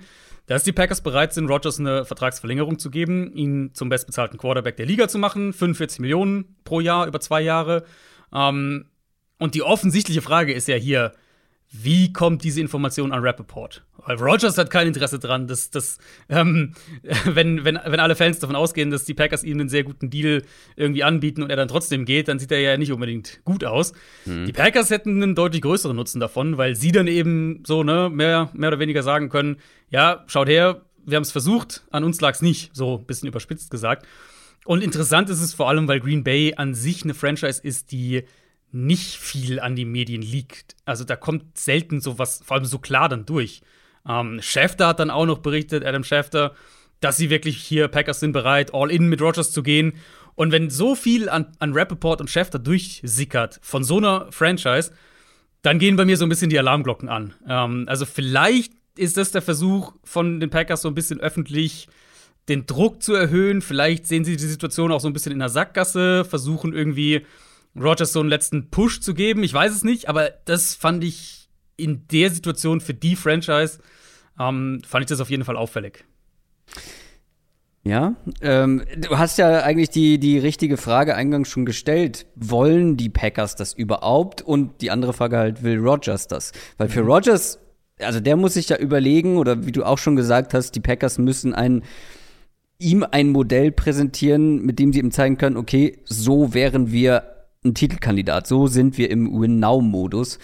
dass 0.46 0.64
die 0.64 0.72
Packers 0.72 1.02
bereit 1.02 1.35
sind, 1.35 1.48
Rogers 1.48 1.78
eine 1.78 2.04
Vertragsverlängerung 2.04 2.78
zu 2.78 2.90
geben, 2.90 3.35
ihn 3.35 3.70
zum 3.74 3.88
bestbezahlten 3.88 4.38
Quarterback 4.38 4.76
der 4.76 4.87
Liga 4.87 5.09
zu 5.09 5.18
machen, 5.18 5.52
45 5.52 6.00
Millionen 6.00 6.57
pro 6.64 6.80
Jahr 6.80 7.07
über 7.07 7.20
zwei 7.20 7.40
Jahre. 7.40 7.85
Ähm, 8.33 8.87
und 9.38 9.55
die 9.55 9.62
offensichtliche 9.62 10.23
Frage 10.23 10.53
ist 10.53 10.68
ja 10.68 10.77
hier, 10.77 11.12
wie 11.77 12.12
kommt 12.12 12.44
diese 12.44 12.61
Information 12.61 13.11
an 13.12 13.20
Rappaport? 13.20 13.85
Weil 14.07 14.16
Rogers 14.16 14.57
hat 14.59 14.70
kein 14.70 14.87
Interesse 14.87 15.18
dran, 15.18 15.49
dass, 15.49 15.70
dass 15.70 15.99
ähm, 16.29 16.75
wenn, 17.25 17.64
wenn, 17.64 17.81
wenn 17.85 18.01
alle 18.01 18.14
Fans 18.14 18.38
davon 18.38 18.55
ausgehen, 18.55 18.90
dass 18.90 19.05
die 19.05 19.14
Packers 19.14 19.42
ihm 19.42 19.59
einen 19.59 19.68
sehr 19.68 19.83
guten 19.83 20.09
Deal 20.09 20.42
irgendwie 20.77 21.03
anbieten 21.03 21.42
und 21.42 21.51
er 21.51 21.57
dann 21.57 21.68
trotzdem 21.68 22.05
geht, 22.05 22.29
dann 22.29 22.38
sieht 22.38 22.53
er 22.53 22.61
ja 22.61 22.77
nicht 22.77 22.92
unbedingt 22.92 23.40
gut 23.44 23.64
aus. 23.64 23.92
Mhm. 24.25 24.47
Die 24.47 24.53
Packers 24.53 24.90
hätten 24.90 25.20
einen 25.20 25.35
deutlich 25.35 25.62
größeren 25.62 25.97
Nutzen 25.97 26.20
davon, 26.20 26.59
weil 26.59 26.77
sie 26.77 26.92
dann 26.92 27.09
eben 27.09 27.64
so 27.66 27.83
ne, 27.83 28.09
mehr, 28.09 28.51
mehr 28.53 28.68
oder 28.68 28.79
weniger 28.79 29.03
sagen 29.03 29.29
können: 29.29 29.57
Ja, 29.90 30.23
schaut 30.29 30.49
her, 30.49 30.83
wir 31.05 31.16
haben 31.16 31.23
es 31.23 31.33
versucht, 31.33 31.85
an 31.90 32.05
uns 32.05 32.20
lag 32.20 32.35
es 32.35 32.42
nicht, 32.42 32.70
so 32.75 32.99
ein 32.99 33.07
bisschen 33.07 33.29
überspitzt 33.29 33.70
gesagt. 33.70 34.07
Und 34.64 34.83
interessant 34.83 35.29
ist 35.29 35.42
es 35.42 35.53
vor 35.53 35.68
allem, 35.68 35.88
weil 35.88 36.01
Green 36.01 36.25
Bay 36.25 36.55
an 36.57 36.75
sich 36.75 37.03
eine 37.03 37.14
Franchise 37.14 37.61
ist, 37.62 37.92
die 37.92 38.23
nicht 38.75 39.17
viel 39.17 39.61
an 39.61 39.77
die 39.77 39.85
Medien 39.85 40.21
liegt. 40.21 40.75
Also 40.85 41.05
da 41.05 41.17
kommt 41.17 41.57
selten 41.57 42.01
sowas, 42.01 42.43
vor 42.45 42.57
allem 42.57 42.65
so 42.65 42.79
klar 42.79 43.09
dann 43.09 43.25
durch. 43.25 43.63
Ähm, 44.07 44.41
Schäfter 44.43 44.89
hat 44.89 44.99
dann 44.99 45.11
auch 45.11 45.27
noch 45.27 45.39
berichtet, 45.39 45.85
Adam 45.85 46.05
Schäfter, 46.05 46.55
dass 47.01 47.17
sie 47.17 47.31
wirklich 47.31 47.59
hier 47.59 47.89
Packers 47.89 48.21
sind 48.21 48.33
bereit, 48.33 48.75
all 48.75 48.91
in 48.91 49.09
mit 49.09 49.23
Rogers 49.23 49.53
zu 49.53 49.63
gehen. 49.63 49.95
Und 50.35 50.51
wenn 50.51 50.71
so 50.71 50.97
viel 50.97 51.29
an, 51.29 51.53
an 51.61 51.73
Rappaport 51.73 52.21
und 52.21 52.29
Schäfter 52.29 52.59
durchsickert 52.59 53.61
von 53.63 53.85
so 53.85 53.99
einer 53.99 54.31
Franchise, 54.33 54.91
dann 55.63 55.79
gehen 55.79 55.97
bei 55.97 56.05
mir 56.05 56.17
so 56.17 56.27
ein 56.27 56.29
bisschen 56.29 56.51
die 56.51 56.59
Alarmglocken 56.59 57.09
an. 57.09 57.35
Ähm, 57.49 57.85
also 57.89 58.05
vielleicht 58.07 58.73
ist 58.97 59.17
das 59.17 59.31
der 59.31 59.43
Versuch 59.43 59.93
von 60.03 60.41
den 60.41 60.51
Packers 60.51 60.83
so 60.83 60.89
ein 60.89 60.95
bisschen 60.95 61.21
öffentlich 61.21 61.89
den 62.49 62.67
Druck 62.67 63.03
zu 63.03 63.15
erhöhen. 63.15 63.63
Vielleicht 63.63 64.07
sehen 64.07 64.25
sie 64.25 64.37
die 64.37 64.45
Situation 64.45 64.91
auch 64.91 65.01
so 65.01 65.09
ein 65.09 65.13
bisschen 65.13 65.33
in 65.33 65.39
der 65.39 65.49
Sackgasse, 65.49 66.25
versuchen 66.25 66.73
irgendwie 66.73 67.25
Rogers 67.77 68.13
so 68.13 68.21
einen 68.21 68.29
letzten 68.29 68.71
Push 68.71 69.01
zu 69.01 69.15
geben. 69.15 69.43
Ich 69.43 69.53
weiß 69.53 69.73
es 69.73 69.85
nicht, 69.85 70.09
aber 70.09 70.31
das 70.45 70.75
fand 70.75 71.05
ich 71.05 71.49
in 71.77 72.07
der 72.09 72.31
Situation 72.31 72.81
für 72.81 72.95
die 72.95 73.17
Franchise, 73.17 73.79
ähm, 74.39 74.81
fand 74.87 75.05
ich 75.05 75.09
das 75.09 75.21
auf 75.21 75.31
jeden 75.31 75.45
Fall 75.45 75.57
auffällig. 75.57 76.05
Ja, 77.87 78.17
ähm, 78.41 78.83
du 78.97 79.19
hast 79.19 79.37
ja 79.37 79.63
eigentlich 79.63 79.91
die, 79.91 80.19
die 80.19 80.39
richtige 80.39 80.79
Frage 80.79 81.15
eingangs 81.15 81.49
schon 81.49 81.67
gestellt. 81.67 82.27
Wollen 82.35 82.97
die 82.97 83.11
Packers 83.11 83.57
das 83.57 83.75
überhaupt? 83.75 84.41
Und 84.41 84.81
die 84.81 84.91
andere 84.91 85.13
Frage 85.13 85.37
halt, 85.37 85.63
will 85.63 85.79
Rogers 85.79 86.27
das? 86.27 86.53
Weil 86.79 86.89
für 86.89 87.03
mhm. 87.03 87.11
Rogers, 87.11 87.59
also 88.01 88.21
der 88.21 88.37
muss 88.37 88.55
sich 88.55 88.71
ja 88.71 88.79
überlegen, 88.79 89.37
oder 89.37 89.67
wie 89.67 89.73
du 89.73 89.85
auch 89.85 89.99
schon 89.99 90.17
gesagt 90.17 90.55
hast, 90.55 90.75
die 90.75 90.81
Packers 90.81 91.19
müssen 91.19 91.55
ein, 91.55 91.83
ihm 92.79 93.05
ein 93.09 93.29
Modell 93.29 93.71
präsentieren, 93.71 94.65
mit 94.65 94.79
dem 94.79 94.95
sie 94.95 95.01
ihm 95.01 95.11
zeigen 95.11 95.37
können, 95.37 95.59
okay, 95.59 95.99
so 96.05 96.55
wären 96.55 96.91
wir 96.91 97.34
ein 97.64 97.74
Titelkandidat. 97.74 98.46
So 98.46 98.66
sind 98.66 98.98
wir 98.98 99.11
im 99.11 99.40
Win-Now-Modus. 99.40 100.38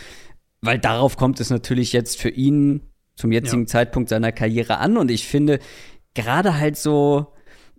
Weil 0.62 0.78
darauf 0.78 1.16
kommt 1.16 1.40
es 1.40 1.50
natürlich 1.50 1.92
jetzt 1.92 2.20
für 2.20 2.28
ihn 2.28 2.82
zum 3.16 3.32
jetzigen 3.32 3.62
ja. 3.62 3.66
Zeitpunkt 3.66 4.08
seiner 4.08 4.32
Karriere 4.32 4.78
an. 4.78 4.96
Und 4.96 5.10
ich 5.10 5.26
finde, 5.26 5.58
gerade 6.14 6.58
halt 6.58 6.76
so 6.76 7.34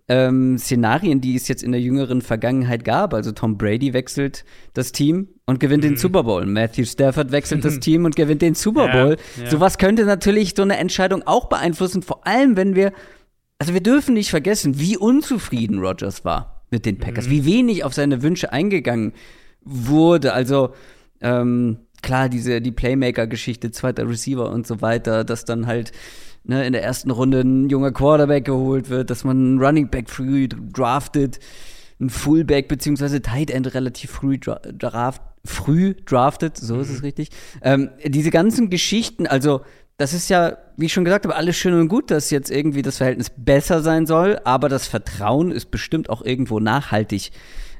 ähm, 0.08 0.58
Szenarien, 0.58 1.20
die 1.20 1.36
es 1.36 1.48
jetzt 1.48 1.62
in 1.62 1.72
der 1.72 1.80
jüngeren 1.80 2.22
Vergangenheit 2.22 2.84
gab. 2.84 3.14
Also 3.14 3.32
Tom 3.32 3.56
Brady 3.56 3.92
wechselt 3.92 4.44
das 4.74 4.92
Team 4.92 5.28
und 5.46 5.60
gewinnt 5.60 5.84
mhm. 5.84 5.90
den 5.90 5.96
Super 5.96 6.24
Bowl. 6.24 6.44
Matthew 6.44 6.84
Stafford 6.84 7.30
wechselt 7.30 7.64
das 7.64 7.78
Team 7.80 8.04
und 8.04 8.16
gewinnt 8.16 8.42
den 8.42 8.54
Super 8.54 8.88
Bowl. 8.88 9.16
Ja, 9.36 9.44
ja. 9.44 9.50
Sowas 9.50 9.78
könnte 9.78 10.04
natürlich 10.04 10.54
so 10.56 10.62
eine 10.62 10.76
Entscheidung 10.76 11.22
auch 11.24 11.48
beeinflussen, 11.48 12.02
vor 12.02 12.26
allem 12.26 12.56
wenn 12.56 12.74
wir, 12.74 12.92
also 13.58 13.74
wir 13.74 13.82
dürfen 13.82 14.14
nicht 14.14 14.30
vergessen, 14.30 14.80
wie 14.80 14.96
unzufrieden 14.96 15.78
Rogers 15.78 16.24
war 16.24 16.61
mit 16.72 16.86
den 16.86 16.98
Packers, 16.98 17.26
mhm. 17.26 17.30
wie 17.30 17.44
wenig 17.44 17.84
auf 17.84 17.94
seine 17.94 18.22
Wünsche 18.22 18.52
eingegangen 18.52 19.12
wurde. 19.64 20.32
Also 20.32 20.74
ähm, 21.20 21.78
klar, 22.02 22.28
diese 22.28 22.60
die 22.60 22.72
Playmaker-Geschichte, 22.72 23.70
zweiter 23.70 24.08
Receiver 24.08 24.50
und 24.50 24.66
so 24.66 24.80
weiter, 24.80 25.22
dass 25.22 25.44
dann 25.44 25.66
halt 25.66 25.92
ne, 26.44 26.66
in 26.66 26.72
der 26.72 26.82
ersten 26.82 27.10
Runde 27.10 27.40
ein 27.40 27.68
junger 27.68 27.92
Quarterback 27.92 28.44
geholt 28.44 28.90
wird, 28.90 29.10
dass 29.10 29.24
man 29.24 29.36
einen 29.36 29.62
Running 29.62 29.88
Back 29.88 30.10
früh 30.10 30.48
draftet, 30.48 31.38
ein 32.00 32.10
Fullback 32.10 32.66
beziehungsweise 32.68 33.22
Tight 33.22 33.50
End 33.50 33.72
relativ 33.74 34.10
früh 34.10 34.38
draft, 34.38 35.22
früh 35.44 35.94
draftet, 36.04 36.56
so 36.56 36.74
mhm. 36.74 36.80
ist 36.80 36.90
es 36.90 36.98
mhm. 36.98 37.04
richtig. 37.04 37.28
Ähm, 37.62 37.90
diese 38.04 38.30
ganzen 38.30 38.70
Geschichten, 38.70 39.26
also 39.26 39.60
das 40.02 40.14
ist 40.14 40.28
ja, 40.28 40.58
wie 40.76 40.86
ich 40.86 40.92
schon 40.92 41.04
gesagt 41.04 41.26
habe, 41.26 41.36
alles 41.36 41.56
schön 41.56 41.74
und 41.74 41.86
gut, 41.86 42.10
dass 42.10 42.30
jetzt 42.30 42.50
irgendwie 42.50 42.82
das 42.82 42.96
Verhältnis 42.96 43.30
besser 43.30 43.82
sein 43.82 44.04
soll, 44.04 44.40
aber 44.42 44.68
das 44.68 44.88
Vertrauen 44.88 45.52
ist 45.52 45.70
bestimmt 45.70 46.10
auch 46.10 46.22
irgendwo 46.22 46.58
nachhaltig 46.58 47.30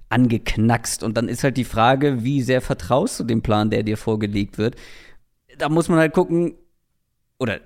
angeknackst. 0.09 1.03
Und 1.03 1.17
dann 1.17 1.29
ist 1.29 1.43
halt 1.43 1.57
die 1.57 1.65
Frage, 1.65 2.23
wie 2.23 2.41
sehr 2.41 2.61
vertraust 2.61 3.19
du 3.19 3.25
dem 3.25 3.43
Plan, 3.43 3.71
der 3.71 3.83
dir 3.83 3.97
vorgelegt 3.97 4.57
wird? 4.57 4.77
Da 5.59 5.69
muss 5.69 5.89
man 5.89 5.99
halt 5.99 6.13
gucken, 6.13 6.55
oder 7.41 7.59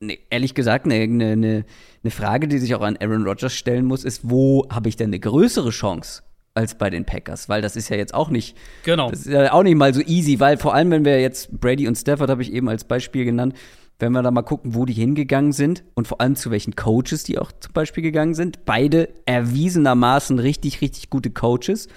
ne, 0.00 0.18
ehrlich 0.28 0.52
gesagt, 0.52 0.84
eine 0.84 1.06
ne, 1.08 1.34
ne, 1.34 1.64
ne 2.02 2.10
Frage, 2.10 2.48
die 2.48 2.58
sich 2.58 2.74
auch 2.74 2.82
an 2.82 2.98
Aaron 2.98 3.26
Rodgers 3.26 3.54
stellen 3.54 3.86
muss, 3.86 4.04
ist, 4.04 4.28
wo 4.28 4.68
habe 4.68 4.90
ich 4.90 4.96
denn 4.96 5.08
eine 5.08 5.20
größere 5.20 5.70
Chance? 5.70 6.22
als 6.54 6.76
bei 6.76 6.90
den 6.90 7.04
Packers, 7.04 7.48
weil 7.48 7.62
das 7.62 7.76
ist 7.76 7.88
ja 7.88 7.96
jetzt 7.96 8.12
auch 8.12 8.28
nicht, 8.28 8.56
genau. 8.84 9.10
das 9.10 9.20
ist 9.20 9.32
ja 9.32 9.52
auch 9.52 9.62
nicht 9.62 9.74
mal 9.74 9.94
so 9.94 10.00
easy, 10.02 10.38
weil 10.38 10.58
vor 10.58 10.74
allem, 10.74 10.90
wenn 10.90 11.04
wir 11.04 11.20
jetzt 11.20 11.50
Brady 11.60 11.88
und 11.88 11.96
Stafford 11.96 12.28
habe 12.28 12.42
ich 12.42 12.52
eben 12.52 12.68
als 12.68 12.84
Beispiel 12.84 13.24
genannt, 13.24 13.54
wenn 13.98 14.12
wir 14.12 14.22
da 14.22 14.30
mal 14.30 14.42
gucken, 14.42 14.74
wo 14.74 14.84
die 14.84 14.92
hingegangen 14.92 15.52
sind 15.52 15.84
und 15.94 16.08
vor 16.08 16.20
allem 16.20 16.34
zu 16.34 16.50
welchen 16.50 16.74
Coaches 16.74 17.24
die 17.24 17.38
auch 17.38 17.52
zum 17.52 17.72
Beispiel 17.72 18.02
gegangen 18.02 18.34
sind. 18.34 18.64
Beide 18.64 19.08
erwiesenermaßen 19.26 20.38
richtig, 20.38 20.80
richtig 20.80 21.08
gute 21.08 21.30
Coaches. 21.30 21.88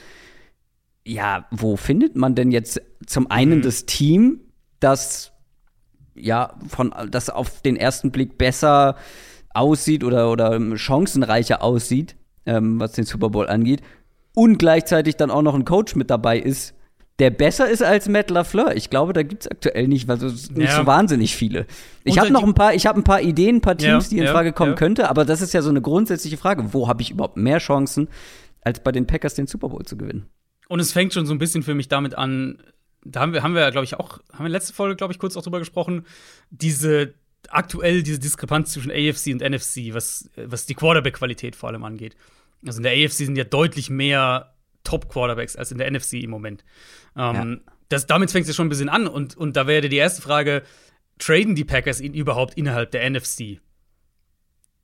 Ja, 1.03 1.47
wo 1.51 1.77
findet 1.77 2.15
man 2.15 2.35
denn 2.35 2.51
jetzt 2.51 2.81
zum 3.05 3.29
einen 3.31 3.59
mhm. 3.59 3.63
das 3.63 3.85
Team, 3.85 4.41
das 4.79 5.31
ja 6.15 6.55
von 6.67 6.93
das 7.09 7.29
auf 7.29 7.61
den 7.61 7.75
ersten 7.75 8.11
Blick 8.11 8.37
besser 8.37 8.95
aussieht 9.53 10.03
oder, 10.03 10.31
oder 10.31 10.77
chancenreicher 10.77 11.63
aussieht, 11.63 12.15
ähm, 12.45 12.79
was 12.79 12.91
den 12.91 13.05
Super 13.05 13.29
Bowl 13.29 13.47
angeht, 13.47 13.81
und 14.35 14.57
gleichzeitig 14.57 15.15
dann 15.15 15.31
auch 15.31 15.41
noch 15.41 15.55
ein 15.55 15.65
Coach 15.65 15.95
mit 15.95 16.09
dabei 16.09 16.37
ist, 16.37 16.74
der 17.19 17.29
besser 17.29 17.69
ist 17.69 17.81
als 17.81 18.09
Matt 18.09 18.29
LaFleur. 18.29 18.75
Ich 18.75 18.89
glaube, 18.89 19.13
da 19.13 19.23
gibt 19.23 19.43
es 19.43 19.47
aktuell 19.51 19.87
nicht, 19.87 20.07
weil 20.07 20.17
nicht 20.17 20.55
ja. 20.55 20.75
so 20.75 20.85
wahnsinnig 20.85 21.35
viele. 21.35 21.65
Ich 22.03 22.19
habe 22.19 22.31
noch 22.31 22.43
ein 22.43 22.53
paar, 22.53 22.73
ich 22.73 22.85
habe 22.85 22.99
ein 22.99 23.03
paar 23.03 23.21
Ideen, 23.21 23.57
ein 23.57 23.61
paar 23.61 23.77
Teams, 23.77 24.05
ja, 24.05 24.09
die 24.09 24.17
in 24.19 24.27
Frage 24.27 24.51
kommen 24.51 24.71
ja. 24.71 24.75
könnte, 24.75 25.09
aber 25.09 25.23
das 25.23 25.41
ist 25.41 25.53
ja 25.53 25.61
so 25.61 25.69
eine 25.69 25.81
grundsätzliche 25.81 26.37
Frage. 26.37 26.73
Wo 26.73 26.87
habe 26.87 27.01
ich 27.01 27.11
überhaupt 27.11 27.37
mehr 27.37 27.59
Chancen, 27.59 28.09
als 28.61 28.81
bei 28.81 28.91
den 28.91 29.07
Packers 29.07 29.35
den 29.35 29.47
Super 29.47 29.69
Bowl 29.69 29.85
zu 29.85 29.97
gewinnen? 29.97 30.27
Und 30.67 30.79
es 30.79 30.91
fängt 30.91 31.13
schon 31.13 31.25
so 31.25 31.33
ein 31.33 31.37
bisschen 31.37 31.63
für 31.63 31.75
mich 31.75 31.87
damit 31.87 32.15
an, 32.15 32.57
da 33.05 33.21
haben 33.21 33.33
wir, 33.33 33.43
haben 33.43 33.55
wir, 33.55 33.71
glaube 33.71 33.85
ich, 33.85 33.97
auch, 33.97 34.19
haben 34.33 34.45
wir 34.45 34.49
letzte 34.49 34.73
Folge, 34.73 34.95
glaube 34.95 35.13
ich, 35.13 35.19
kurz 35.19 35.37
auch 35.37 35.43
drüber 35.43 35.59
gesprochen, 35.59 36.05
diese 36.49 37.13
aktuell 37.49 38.03
diese 38.03 38.19
Diskrepanz 38.19 38.73
zwischen 38.73 38.91
AFC 38.91 39.27
und 39.27 39.41
NFC, 39.41 39.93
was, 39.93 40.29
was 40.35 40.65
die 40.65 40.73
Quarterback-Qualität 40.73 41.55
vor 41.55 41.69
allem 41.69 41.83
angeht. 41.83 42.15
Also 42.65 42.79
in 42.79 42.83
der 42.83 42.93
AFC 42.93 43.17
sind 43.17 43.37
ja 43.37 43.43
deutlich 43.43 43.89
mehr 43.91 44.55
Top-Quarterbacks 44.83 45.55
als 45.55 45.71
in 45.71 45.77
der 45.77 45.91
NFC 45.91 46.13
im 46.13 46.29
Moment. 46.29 46.63
Ähm, 47.17 47.61
ja. 47.65 47.73
das, 47.89 48.07
damit 48.07 48.31
fängt 48.31 48.47
es 48.47 48.55
schon 48.55 48.67
ein 48.67 48.69
bisschen 48.69 48.89
an. 48.89 49.07
Und, 49.07 49.35
und 49.37 49.55
da 49.55 49.67
wäre 49.67 49.89
die 49.89 49.97
erste 49.97 50.21
Frage: 50.21 50.63
Traden 51.19 51.55
die 51.55 51.65
Packers 51.65 52.01
ihn 52.01 52.13
überhaupt 52.13 52.55
innerhalb 52.55 52.91
der 52.91 53.09
NFC? 53.09 53.59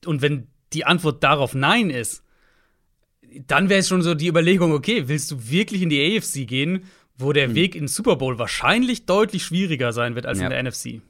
Und 0.06 0.22
wenn 0.22 0.48
die 0.74 0.86
Antwort 0.86 1.24
darauf 1.24 1.54
Nein 1.54 1.90
ist, 1.90 2.24
dann 3.48 3.70
wäre 3.70 3.80
es 3.80 3.88
schon 3.88 4.02
so 4.02 4.14
die 4.14 4.28
Überlegung: 4.28 4.72
Okay, 4.74 5.08
willst 5.08 5.32
du 5.32 5.50
wirklich 5.50 5.82
in 5.82 5.90
die 5.90 6.18
AFC 6.18 6.48
gehen, 6.48 6.86
wo 7.18 7.34
der 7.34 7.48
hm. 7.48 7.56
Weg 7.56 7.76
in 7.76 7.84
den 7.84 7.88
Super 7.88 8.16
Bowl 8.16 8.40
wahrscheinlich 8.40 9.06
deutlich 9.06 9.44
schwieriger 9.44 9.94
sein 9.94 10.16
wird 10.16 10.26
als 10.26 10.40
ja. 10.40 10.46
in 10.46 10.50
der 10.52 10.64
NFC? 10.64 11.02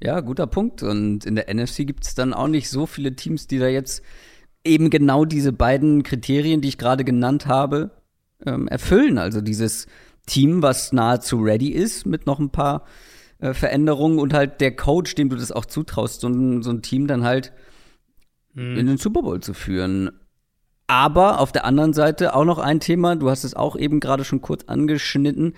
Ja, 0.00 0.20
guter 0.20 0.46
Punkt. 0.46 0.82
Und 0.82 1.24
in 1.24 1.36
der 1.36 1.52
NFC 1.52 1.86
gibt 1.86 2.04
es 2.04 2.14
dann 2.14 2.34
auch 2.34 2.48
nicht 2.48 2.68
so 2.68 2.86
viele 2.86 3.14
Teams, 3.14 3.46
die 3.46 3.58
da 3.58 3.68
jetzt 3.68 4.02
eben 4.64 4.90
genau 4.90 5.24
diese 5.24 5.52
beiden 5.52 6.02
Kriterien, 6.02 6.60
die 6.60 6.68
ich 6.68 6.78
gerade 6.78 7.04
genannt 7.04 7.46
habe, 7.46 7.90
ähm, 8.46 8.68
erfüllen. 8.68 9.18
Also 9.18 9.40
dieses 9.40 9.86
Team, 10.26 10.62
was 10.62 10.92
nahezu 10.92 11.38
ready 11.38 11.68
ist, 11.68 12.06
mit 12.06 12.26
noch 12.26 12.38
ein 12.38 12.50
paar 12.50 12.84
äh, 13.38 13.54
Veränderungen 13.54 14.18
und 14.18 14.34
halt 14.34 14.60
der 14.60 14.74
Coach, 14.76 15.14
dem 15.14 15.28
du 15.28 15.36
das 15.36 15.52
auch 15.52 15.64
zutraust, 15.64 16.20
so 16.20 16.28
ein, 16.28 16.62
so 16.62 16.70
ein 16.70 16.82
Team 16.82 17.06
dann 17.06 17.24
halt 17.24 17.52
mhm. 18.54 18.76
in 18.76 18.86
den 18.86 18.96
Super 18.98 19.22
Bowl 19.22 19.40
zu 19.40 19.54
führen. 19.54 20.10
Aber 20.86 21.40
auf 21.40 21.52
der 21.52 21.64
anderen 21.64 21.92
Seite 21.92 22.34
auch 22.34 22.44
noch 22.44 22.58
ein 22.58 22.80
Thema, 22.80 23.16
du 23.16 23.30
hast 23.30 23.44
es 23.44 23.54
auch 23.54 23.76
eben 23.76 24.00
gerade 24.00 24.24
schon 24.24 24.42
kurz 24.42 24.64
angeschnitten, 24.64 25.54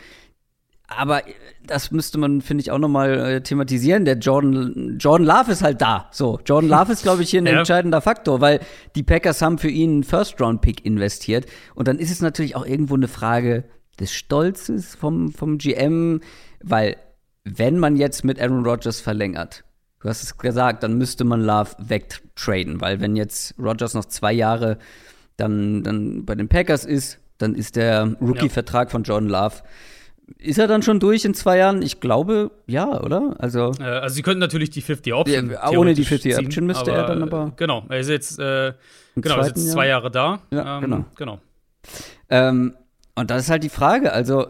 aber 0.87 1.23
das 1.67 1.91
müsste 1.91 2.19
man, 2.19 2.41
finde 2.43 2.63
ich, 2.63 2.71
auch 2.71 2.79
noch 2.79 2.89
mal 2.89 3.11
äh, 3.19 3.41
thematisieren. 3.43 4.05
Der 4.05 4.19
Jordan, 4.19 4.99
Jordan 4.99 5.27
Love 5.27 5.51
ist 5.51 5.63
halt 5.63 5.81
da. 5.81 6.09
So, 6.13 6.41
Jordan 6.45 6.71
Love 6.71 6.93
ist, 6.93 7.03
glaube 7.03 7.23
ich, 7.23 7.31
hier 7.31 7.41
ein 7.41 7.47
ja. 7.53 7.59
entscheidender 7.59 8.01
Faktor, 8.01 8.41
weil 8.41 8.61
die 8.95 9.03
Packers 9.03 9.41
haben 9.41 9.59
für 9.59 9.71
ihn 9.71 9.91
einen 9.91 10.05
First-Round-Pick 10.05 10.85
investiert. 10.85 11.47
Und 11.75 11.89
dann 11.89 11.99
ist 11.99 12.11
es 12.11 12.21
natürlich 12.21 12.55
auch 12.55 12.67
irgendwo 12.67 12.95
eine 12.95 13.09
Frage 13.09 13.65
des 14.01 14.13
Stolzes 14.13 14.95
vom, 14.95 15.33
vom 15.33 15.59
GM, 15.59 16.21
weil 16.63 16.97
wenn 17.45 17.79
man 17.79 17.97
jetzt 17.97 18.25
mit 18.25 18.41
Aaron 18.41 18.65
Rodgers 18.65 19.01
verlängert, 19.01 19.65
du 20.01 20.09
hast 20.09 20.23
es 20.23 20.37
gesagt, 20.37 20.83
dann 20.83 20.99
müsste 20.99 21.25
man 21.25 21.43
Love 21.43 21.71
wegtraden, 21.79 22.81
weil 22.81 23.01
wenn 23.01 23.17
jetzt 23.17 23.55
Rodgers 23.59 23.95
noch 23.95 24.07
zwei 24.07 24.33
Jahre 24.33 24.79
dann, 25.37 25.83
dann 25.83 26.25
bei 26.25 26.35
den 26.35 26.49
Packers 26.49 26.85
ist, 26.85 27.19
dann 27.39 27.55
ist 27.55 27.77
der 27.77 28.17
Rookie-Vertrag 28.21 28.89
ja. 28.89 28.93
von 28.93 29.03
Jordan 29.03 29.29
Love 29.29 29.63
ist 30.39 30.59
er 30.59 30.67
dann 30.67 30.83
schon 30.83 31.01
durch 31.01 31.25
in 31.25 31.35
zwei 31.35 31.59
Jahren? 31.59 31.83
Ich 31.83 32.01
glaube, 32.01 32.51
ja, 32.67 33.01
oder? 33.01 33.35
Also, 33.39 33.73
äh, 33.79 33.85
also 33.85 34.15
sie 34.15 34.23
könnten 34.23 34.41
natürlich 34.41 34.71
die 34.71 34.81
50 34.81 35.13
Option. 35.13 35.51
Ja, 35.51 35.71
ohne 35.71 35.95
die 35.95 36.05
50 36.05 36.35
ziehen, 36.35 36.47
Option 36.47 36.67
müsste 36.67 36.93
aber, 36.93 37.03
er 37.03 37.07
dann 37.07 37.23
aber. 37.23 37.53
Genau, 37.57 37.85
er 37.89 38.01
ist 38.01 38.09
jetzt, 38.09 38.39
äh, 38.39 38.73
genau, 39.17 39.41
ist 39.41 39.49
jetzt 39.49 39.73
zwei 39.73 39.89
Jahre 39.89 40.11
da. 40.11 40.41
Ja, 40.51 40.77
ähm, 40.77 40.83
genau. 40.83 41.05
genau. 41.17 41.41
Ähm, 42.31 42.75
und 43.15 43.31
das 43.31 43.45
ist 43.45 43.51
halt 43.51 43.65
die 43.65 43.69
Frage. 43.69 44.13
Also, 44.13 44.47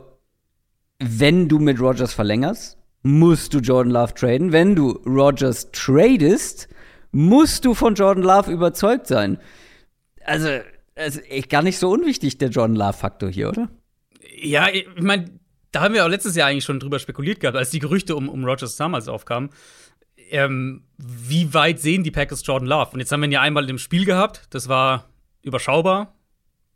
wenn 0.99 1.49
du 1.49 1.59
mit 1.59 1.81
Rogers 1.81 2.15
verlängerst, 2.15 2.79
musst 3.03 3.53
du 3.55 3.59
Jordan 3.59 3.93
Love 3.93 4.15
traden. 4.15 4.53
Wenn 4.53 4.75
du 4.75 4.91
Rogers 5.07 5.71
tradest, 5.73 6.69
musst 7.13 7.65
du 7.65 7.75
von 7.75 7.95
Jordan 7.95 8.25
Love 8.25 8.51
überzeugt 8.51 9.07
sein. 9.07 9.39
Also, 10.25 10.49
echt 10.97 11.51
gar 11.51 11.63
nicht 11.63 11.79
so 11.79 11.91
unwichtig, 11.91 12.39
der 12.39 12.49
Jordan 12.49 12.77
Love-Faktor 12.77 13.31
hier, 13.31 13.49
oder? 13.49 13.69
Ja, 14.41 14.69
ich 14.73 14.87
meine, 15.01 15.39
da 15.71 15.83
haben 15.83 15.95
wir 15.95 16.05
auch 16.05 16.09
letztes 16.09 16.37
Jahr 16.37 16.49
eigentlich 16.49 16.65
schon 16.65 16.81
drüber 16.81 16.99
spekuliert 16.99 17.41
gehabt, 17.41 17.57
als 17.57 17.71
die 17.71 17.81
Gerüchte 17.81 18.17
um, 18.17 18.29
um 18.29 18.45
Rogers 18.45 18.77
damals 18.77 19.09
aufkamen. 19.09 19.51
Ähm, 20.31 20.85
wie 20.97 21.53
weit 21.53 21.81
sehen 21.81 22.05
die 22.05 22.11
Packers 22.11 22.47
Jordan 22.47 22.69
Love? 22.69 22.93
Und 22.93 23.01
jetzt 23.01 23.13
haben 23.13 23.21
wir 23.21 23.29
ihn 23.29 23.33
ja 23.33 23.41
einmal 23.41 23.69
im 23.69 23.79
Spiel 23.79 24.05
gehabt. 24.05 24.43
Das 24.51 24.69
war 24.69 25.09
überschaubar, 25.43 26.14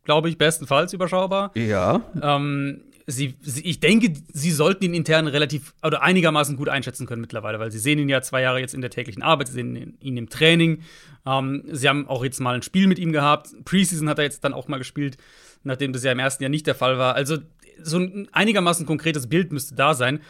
glaube 0.09 0.31
ich, 0.31 0.39
bestenfalls 0.39 0.95
überschaubar. 0.95 1.51
Ja. 1.55 2.01
Ähm, 2.23 2.81
sie, 3.07 3.35
sie, 3.43 3.61
ich 3.61 3.79
denke, 3.79 4.15
sie 4.33 4.51
sollten 4.51 4.85
ihn 4.85 4.95
intern 4.95 5.27
relativ 5.27 5.75
oder 5.83 6.03
einigermaßen 6.03 6.57
gut 6.57 6.71
einschätzen 6.71 7.07
können 7.07 7.21
mittlerweile, 7.21 7.59
weil 7.59 7.71
sie 7.71 7.79
sehen 7.79 7.99
ihn 7.99 8.09
ja 8.09 8.23
zwei 8.23 8.41
Jahre 8.41 8.59
jetzt 8.59 8.73
in 8.73 8.81
der 8.81 8.89
täglichen 8.89 9.23
Arbeit, 9.23 9.49
sie 9.49 9.53
sehen 9.53 9.99
ihn 10.01 10.17
im 10.17 10.31
Training. 10.31 10.81
Ähm, 11.27 11.63
sie 11.71 11.87
haben 11.91 12.09
auch 12.09 12.25
jetzt 12.25 12.41
mal 12.41 12.55
ein 12.55 12.63
Spiel 12.63 12.87
mit 12.87 12.99
ihm 12.99 13.13
gehabt. 13.13 13.51
Preseason 13.67 14.09
hat 14.09 14.17
er 14.17 14.25
jetzt 14.25 14.43
dann 14.45 14.55
auch 14.55 14.67
mal 14.67 14.79
gespielt, 14.79 15.19
nachdem 15.63 15.93
das 15.93 16.05
ja 16.05 16.13
im 16.13 16.19
ersten 16.19 16.43
Jahr 16.43 16.49
nicht 16.49 16.67
der 16.67 16.75
Fall 16.75 16.97
war. 16.97 17.15
Also 17.15 17.37
so 17.83 17.99
ein 17.99 18.29
einigermaßen 18.33 18.87
konkretes 18.87 19.27
Bild 19.27 19.53
müsste 19.53 19.75
da 19.75 19.93
sein. 19.93 20.21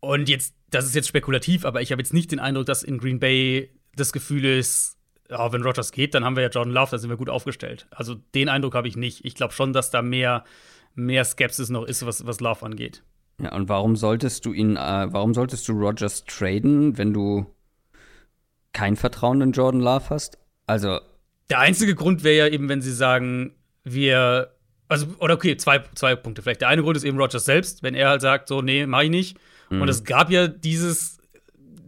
Und 0.00 0.30
jetzt, 0.30 0.54
das 0.70 0.86
ist 0.86 0.94
jetzt 0.94 1.08
spekulativ, 1.08 1.66
aber 1.66 1.82
ich 1.82 1.92
habe 1.92 2.00
jetzt 2.00 2.14
nicht 2.14 2.32
den 2.32 2.40
Eindruck, 2.40 2.64
dass 2.64 2.82
in 2.82 2.96
Green 2.96 3.20
Bay 3.20 3.68
das 3.94 4.14
Gefühl 4.14 4.46
ist, 4.46 4.96
ja, 5.32 5.52
wenn 5.52 5.62
Rogers 5.62 5.92
geht, 5.92 6.14
dann 6.14 6.24
haben 6.24 6.36
wir 6.36 6.42
ja 6.42 6.48
Jordan 6.48 6.72
Love, 6.72 6.90
da 6.92 6.98
sind 6.98 7.10
wir 7.10 7.16
gut 7.16 7.30
aufgestellt. 7.30 7.86
Also 7.90 8.14
den 8.34 8.48
Eindruck 8.48 8.74
habe 8.74 8.88
ich 8.88 8.96
nicht. 8.96 9.24
Ich 9.24 9.34
glaube 9.34 9.52
schon, 9.52 9.72
dass 9.72 9.90
da 9.90 10.02
mehr, 10.02 10.44
mehr 10.94 11.24
Skepsis 11.24 11.70
noch 11.70 11.84
ist, 11.84 12.06
was, 12.06 12.26
was 12.26 12.40
Love 12.40 12.64
angeht. 12.64 13.02
Ja, 13.40 13.52
und 13.54 13.68
warum 13.68 13.96
solltest 13.96 14.44
du 14.46 14.52
ihn, 14.52 14.76
äh, 14.76 15.06
warum 15.10 15.34
solltest 15.34 15.66
du 15.66 15.72
Rogers 15.72 16.24
traden, 16.24 16.98
wenn 16.98 17.12
du 17.12 17.46
kein 18.72 18.96
Vertrauen 18.96 19.40
in 19.40 19.52
Jordan 19.52 19.80
Love 19.80 20.10
hast? 20.10 20.38
Also. 20.66 21.00
Der 21.50 21.58
einzige 21.58 21.94
Grund 21.94 22.22
wäre 22.22 22.46
ja 22.46 22.52
eben, 22.52 22.68
wenn 22.68 22.82
sie 22.82 22.92
sagen, 22.92 23.54
wir 23.84 24.52
also, 24.92 25.06
oder 25.18 25.34
okay, 25.34 25.56
zwei, 25.56 25.82
zwei 25.94 26.14
Punkte 26.14 26.42
vielleicht. 26.42 26.60
Der 26.60 26.68
eine 26.68 26.82
Grund 26.82 26.98
ist 26.98 27.04
eben 27.04 27.18
Rogers 27.18 27.46
selbst, 27.46 27.82
wenn 27.82 27.94
er 27.94 28.10
halt 28.10 28.20
sagt, 28.20 28.48
so, 28.48 28.60
nee, 28.60 28.86
mach 28.86 29.00
ich 29.00 29.10
nicht. 29.10 29.38
Mhm. 29.70 29.80
Und 29.80 29.88
es 29.88 30.04
gab 30.04 30.30
ja 30.30 30.48
dieses, 30.48 31.18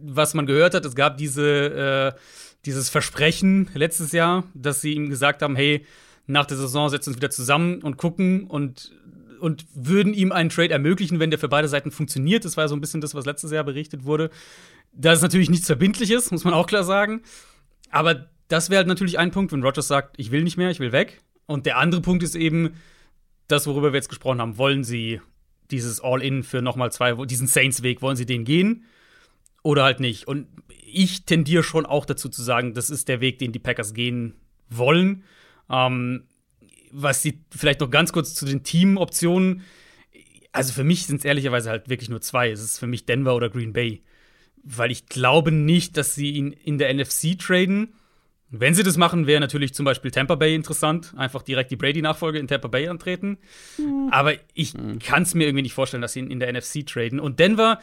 was 0.01 0.33
man 0.33 0.47
gehört 0.47 0.73
hat, 0.73 0.85
es 0.85 0.95
gab 0.95 1.17
diese, 1.17 2.13
äh, 2.15 2.19
dieses 2.65 2.89
Versprechen 2.89 3.69
letztes 3.73 4.11
Jahr, 4.11 4.43
dass 4.53 4.81
sie 4.81 4.93
ihm 4.93 5.09
gesagt 5.09 5.41
haben, 5.41 5.55
hey, 5.55 5.85
nach 6.27 6.45
der 6.45 6.57
Saison 6.57 6.89
setzen 6.89 7.07
wir 7.07 7.11
uns 7.11 7.17
wieder 7.17 7.29
zusammen 7.29 7.81
und 7.81 7.97
gucken 7.97 8.45
und, 8.45 8.91
und 9.39 9.65
würden 9.75 10.13
ihm 10.13 10.31
einen 10.31 10.49
Trade 10.49 10.71
ermöglichen, 10.71 11.19
wenn 11.19 11.29
der 11.29 11.39
für 11.39 11.47
beide 11.49 11.67
Seiten 11.67 11.91
funktioniert. 11.91 12.45
Das 12.45 12.57
war 12.57 12.63
ja 12.63 12.67
so 12.67 12.75
ein 12.75 12.81
bisschen 12.81 13.01
das, 13.01 13.13
was 13.13 13.25
letztes 13.25 13.51
Jahr 13.51 13.63
berichtet 13.63 14.05
wurde. 14.05 14.31
Das 14.91 15.19
ist 15.19 15.23
natürlich 15.23 15.49
nichts 15.49 15.67
Verbindliches, 15.67 16.31
muss 16.31 16.43
man 16.43 16.53
auch 16.53 16.67
klar 16.67 16.83
sagen. 16.83 17.21
Aber 17.91 18.27
das 18.47 18.69
wäre 18.69 18.79
halt 18.79 18.87
natürlich 18.87 19.19
ein 19.19 19.31
Punkt, 19.31 19.51
wenn 19.51 19.63
Rogers 19.63 19.87
sagt, 19.87 20.15
ich 20.17 20.31
will 20.31 20.43
nicht 20.43 20.57
mehr, 20.57 20.71
ich 20.71 20.79
will 20.79 20.91
weg. 20.91 21.21
Und 21.45 21.65
der 21.65 21.77
andere 21.77 22.01
Punkt 22.01 22.23
ist 22.23 22.35
eben, 22.35 22.73
das, 23.47 23.67
worüber 23.67 23.93
wir 23.93 23.97
jetzt 23.97 24.09
gesprochen 24.09 24.41
haben, 24.41 24.57
wollen 24.57 24.83
sie 24.83 25.21
dieses 25.71 25.99
All-In 26.01 26.43
für 26.43 26.61
nochmal 26.61 26.91
zwei, 26.91 27.13
diesen 27.25 27.47
Saints-Weg, 27.47 28.01
wollen 28.01 28.15
sie 28.15 28.25
den 28.25 28.45
gehen 28.45 28.85
oder 29.63 29.83
halt 29.83 29.99
nicht? 29.99 30.27
Und 30.27 30.47
ich 30.95 31.25
tendiere 31.25 31.63
schon 31.63 31.85
auch 31.85 32.05
dazu 32.05 32.29
zu 32.29 32.41
sagen, 32.41 32.73
das 32.73 32.89
ist 32.89 33.07
der 33.07 33.21
Weg, 33.21 33.39
den 33.39 33.51
die 33.51 33.59
Packers 33.59 33.93
gehen 33.93 34.35
wollen. 34.69 35.23
Ähm, 35.69 36.23
was 36.91 37.21
sie 37.21 37.41
vielleicht 37.51 37.81
noch 37.81 37.89
ganz 37.89 38.13
kurz 38.13 38.33
zu 38.33 38.45
den 38.45 38.63
Team-Optionen. 38.63 39.63
Also 40.53 40.71
für 40.71 40.85
mich 40.85 41.05
sind 41.05 41.17
es 41.17 41.25
ehrlicherweise 41.25 41.69
halt 41.69 41.89
wirklich 41.89 42.09
nur 42.09 42.21
zwei. 42.21 42.49
Es 42.49 42.63
ist 42.63 42.79
für 42.79 42.87
mich 42.87 43.05
Denver 43.05 43.35
oder 43.35 43.49
Green 43.49 43.73
Bay. 43.73 44.03
Weil 44.63 44.91
ich 44.91 45.07
glaube 45.07 45.51
nicht, 45.51 45.97
dass 45.97 46.15
sie 46.15 46.31
ihn 46.31 46.53
in 46.53 46.77
der 46.77 46.93
NFC 46.93 47.37
traden. 47.37 47.93
Wenn 48.49 48.73
sie 48.73 48.83
das 48.83 48.95
machen, 48.95 49.27
wäre 49.27 49.41
natürlich 49.41 49.73
zum 49.73 49.83
Beispiel 49.83 50.11
Tampa 50.11 50.35
Bay 50.35 50.55
interessant. 50.55 51.13
Einfach 51.17 51.41
direkt 51.41 51.71
die 51.71 51.75
Brady-Nachfolge 51.75 52.39
in 52.39 52.47
Tampa 52.47 52.69
Bay 52.69 52.87
antreten. 52.87 53.37
Mhm. 53.77 54.07
Aber 54.11 54.33
ich 54.53 54.73
mhm. 54.75 54.99
kann 54.99 55.23
es 55.23 55.35
mir 55.35 55.47
irgendwie 55.47 55.63
nicht 55.63 55.73
vorstellen, 55.73 56.01
dass 56.01 56.13
sie 56.13 56.21
ihn 56.21 56.31
in 56.31 56.39
der 56.39 56.53
NFC 56.53 56.85
traden. 56.85 57.19
Und 57.19 57.39
Denver, 57.39 57.79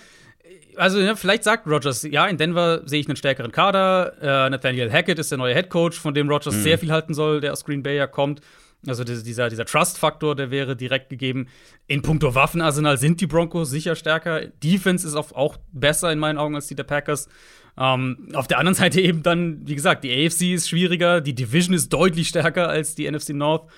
also 0.77 1.01
ja, 1.01 1.15
vielleicht 1.17 1.45
sagt 1.45 1.67
Rogers, 1.67 2.03
ja, 2.03 2.27
in 2.27 2.37
Denver 2.37 2.83
sehe 2.87 3.01
ich 3.01 3.09
einen 3.09 3.17
stärkeren 3.17 3.53
Kader. 3.53 4.15
Äh, 4.21 4.51
Nathaniel 4.51 4.91
Hackett 4.91 5.19
ist 5.19 5.31
der 5.31 5.39
neue 5.39 5.55
Head 5.55 5.71
Coach, 5.71 5.99
von 5.99 6.15
dem 6.15 6.29
Rogers 6.29 6.55
mhm. 6.55 6.63
sehr 6.63 6.79
viel 6.79 6.93
halten 6.93 7.15
soll, 7.15 7.41
der 7.41 7.53
aus 7.53 7.65
Green 7.65 7.83
Bay 7.83 7.97
ja 7.97 8.07
kommt. 8.07 8.41
Also 8.87 9.05
dieser, 9.05 9.49
dieser 9.49 9.65
Trust-Faktor, 9.65 10.35
der 10.35 10.51
wäre 10.51 10.75
direkt 10.75 11.09
gegeben. 11.09 11.47
In 11.87 12.03
puncto 12.03 12.35
Waffenarsenal 12.35 12.99
sind 12.99 13.21
die 13.21 13.29
Broncos 13.29 13.71
sicher 13.71 13.95
stärker. 13.95 14.47
Defense 14.47 15.07
ist 15.07 15.15
auch 15.15 15.57
besser 15.73 16.11
in 16.11 16.19
meinen 16.19 16.37
Augen 16.37 16.57
als 16.57 16.67
die 16.67 16.75
der 16.75 16.83
Packers. 16.83 17.29
Ähm, 17.79 18.29
auf 18.35 18.49
der 18.49 18.59
anderen 18.59 18.75
Seite 18.75 19.01
eben 19.01 19.23
dann, 19.23 19.67
wie 19.67 19.77
gesagt, 19.77 20.03
die 20.03 20.11
AFC 20.11 20.55
ist 20.55 20.69
schwieriger, 20.69 21.21
die 21.21 21.35
Division 21.35 21.75
ist 21.75 21.93
deutlich 21.93 22.29
stärker 22.29 22.69
als 22.69 22.97
die 22.97 23.09
NFC 23.09 23.31
North. 23.31 23.71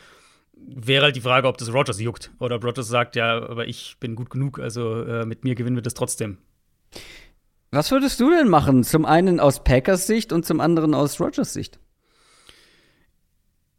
Wäre 0.57 1.05
halt 1.05 1.17
die 1.17 1.21
Frage, 1.21 1.49
ob 1.49 1.59
das 1.59 1.73
Rogers 1.73 2.01
juckt 2.01 2.33
oder 2.39 2.57
ob 2.57 2.65
Rogers 2.65 2.89
sagt, 2.89 3.15
ja, 3.15 3.43
aber 3.43 3.67
ich 3.69 3.97
bin 4.01 4.15
gut 4.15 4.31
genug, 4.31 4.59
also 4.59 5.03
äh, 5.03 5.27
mit 5.27 5.45
mir 5.45 5.55
gewinnen 5.55 5.77
wir 5.77 5.83
das 5.83 5.95
trotzdem. 5.95 6.39
Was 7.71 7.91
würdest 7.91 8.21
du 8.21 8.31
denn 8.31 8.49
machen? 8.49 8.85
Zum 8.85 9.05
einen 9.05 9.41
aus 9.41 9.65
Packers 9.65 10.07
Sicht 10.07 10.33
und 10.33 10.47
zum 10.47 10.61
anderen 10.61 10.95
aus 10.95 11.21
Rogers 11.21 11.53
Sicht? 11.53 11.81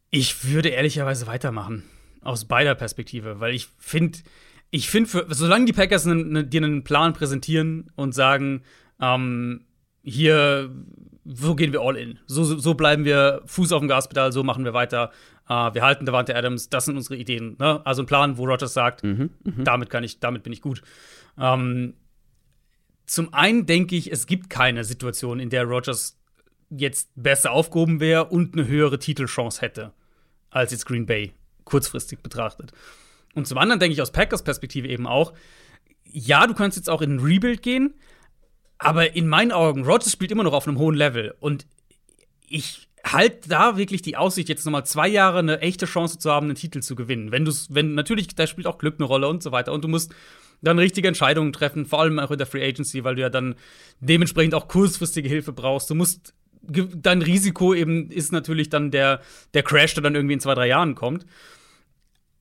Ich 0.10 0.46
würde 0.46 0.70
ehrlicherweise 0.70 1.28
weitermachen. 1.28 1.84
Aus 2.22 2.46
beider 2.46 2.76
Perspektive, 2.76 3.40
weil 3.40 3.54
ich 3.54 3.70
finde, 3.78 4.20
ich 4.70 4.90
finde, 4.90 5.28
solange 5.30 5.66
die 5.66 5.74
Packers 5.74 6.06
ne, 6.06 6.16
ne, 6.16 6.44
dir 6.44 6.64
einen 6.64 6.84
Plan 6.84 7.14
präsentieren 7.14 7.92
und 7.96 8.14
sagen, 8.14 8.64
ähm, 9.00 9.66
hier, 10.04 10.70
so 11.24 11.56
gehen 11.56 11.72
wir 11.72 11.82
all 11.82 11.96
in. 11.96 12.20
So, 12.28 12.44
so 12.44 12.74
bleiben 12.74 13.06
wir 13.06 13.44
Fuß 13.46 13.72
auf 13.72 13.80
dem 13.80 13.88
Gaspedal, 13.88 14.32
so 14.32 14.44
machen 14.44 14.66
wir 14.66 14.74
weiter. 14.74 15.12
Uh, 15.48 15.74
wir 15.74 15.84
halten 15.84 16.06
Devante 16.06 16.36
Adams, 16.36 16.70
das 16.70 16.86
sind 16.86 16.98
unsere 16.98 17.16
Ideen. 17.16 17.56
Ne? 17.60 17.80
Also 17.86 18.02
ein 18.02 18.08
Plan, 18.08 18.38
wo 18.38 18.46
Rogers 18.46 18.74
sagt, 18.74 19.04
mhm, 19.04 19.30
mh. 19.44 19.64
damit 19.64 19.90
kann 19.90 20.04
ich, 20.04 20.20
damit 20.20 20.44
bin 20.44 20.52
ich 20.52 20.62
gut. 20.62 20.82
Ähm, 21.40 21.94
zum 23.06 23.34
einen 23.34 23.66
denke 23.66 23.96
ich, 23.96 24.12
es 24.12 24.28
gibt 24.28 24.50
keine 24.50 24.84
Situation, 24.84 25.40
in 25.40 25.50
der 25.50 25.64
Rogers 25.64 26.18
jetzt 26.70 27.10
besser 27.16 27.52
aufgehoben 27.52 28.00
wäre 28.00 28.26
und 28.26 28.54
eine 28.54 28.68
höhere 28.68 29.00
Titelchance 29.00 29.62
hätte 29.62 29.94
als 30.50 30.72
jetzt 30.72 30.86
Green 30.86 31.06
Bay, 31.06 31.34
kurzfristig 31.66 32.20
betrachtet. 32.20 32.72
Und 33.34 33.46
zum 33.46 33.58
anderen 33.58 33.80
denke 33.80 33.94
ich 33.94 34.02
aus 34.02 34.12
Packers 34.12 34.44
Perspektive 34.44 34.88
eben 34.88 35.06
auch, 35.06 35.34
ja, 36.06 36.48
du 36.48 36.54
kannst 36.54 36.78
jetzt 36.78 36.90
auch 36.90 37.02
in 37.02 37.16
ein 37.16 37.20
Rebuild 37.20 37.62
gehen, 37.62 37.94
aber 38.78 39.16
in 39.16 39.28
meinen 39.28 39.52
Augen, 39.52 39.84
Rodgers 39.84 40.14
spielt 40.14 40.32
immer 40.32 40.44
noch 40.44 40.54
auf 40.54 40.68
einem 40.68 40.78
hohen 40.78 40.96
Level. 40.96 41.36
Und 41.40 41.68
ich 42.48 42.88
halte 43.04 43.50
da 43.50 43.78
wirklich 43.78 44.02
die 44.02 44.16
Aussicht, 44.16 44.48
jetzt 44.48 44.66
nochmal 44.66 44.86
zwei 44.86 45.10
Jahre 45.10 45.40
eine 45.40 45.60
echte 45.60 45.86
Chance 45.86 46.18
zu 46.20 46.32
haben, 46.32 46.46
einen 46.46 46.56
Titel 46.56 46.80
zu 46.80 46.96
gewinnen. 46.96 47.32
Wenn 47.32 47.44
du 47.44 47.52
wenn 47.70 47.94
natürlich, 47.94 48.30
da 48.30 48.48
spielt 48.48 48.68
auch 48.68 48.78
Glück 48.78 48.96
eine 48.98 49.06
Rolle 49.06 49.28
und 49.28 49.44
so 49.44 49.52
weiter. 49.52 49.74
Und 49.74 49.84
du 49.84 49.90
musst 49.90 50.16
dann 50.62 50.80
richtige 50.80 51.08
Entscheidungen 51.08 51.54
treffen, 51.54 51.86
vor 51.86 52.02
allem 52.02 52.20
auch 52.20 52.32
in 52.32 52.38
der 52.38 52.48
Free 52.48 52.66
Agency, 52.66 53.04
weil 53.04 53.16
du 53.16 53.22
ja 53.22 53.30
dann 53.30 53.56
dementsprechend 54.00 54.54
auch 54.56 54.68
kurzfristige 54.68 55.30
Hilfe 55.30 55.54
brauchst. 55.54 55.90
Du 55.90 55.96
musst 55.96 56.34
dein 56.68 57.22
Risiko 57.22 57.74
eben 57.74 58.10
ist 58.10 58.32
natürlich 58.32 58.70
dann 58.70 58.90
der, 58.90 59.22
der 59.54 59.64
Crash, 59.64 59.94
der 59.94 60.04
dann 60.04 60.16
irgendwie 60.16 60.34
in 60.34 60.40
zwei, 60.40 60.56
drei 60.56 60.68
Jahren 60.68 60.96
kommt. 60.96 61.26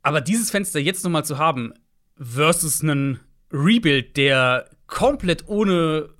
Aber 0.02 0.20
dieses 0.20 0.50
Fenster 0.50 0.80
jetzt 0.80 1.04
nochmal 1.04 1.24
zu 1.24 1.38
haben, 1.38 1.74
versus 2.16 2.82
einen 2.82 3.20
Rebuild, 3.52 4.16
der 4.16 4.68
komplett 4.86 5.48
ohne 5.48 6.10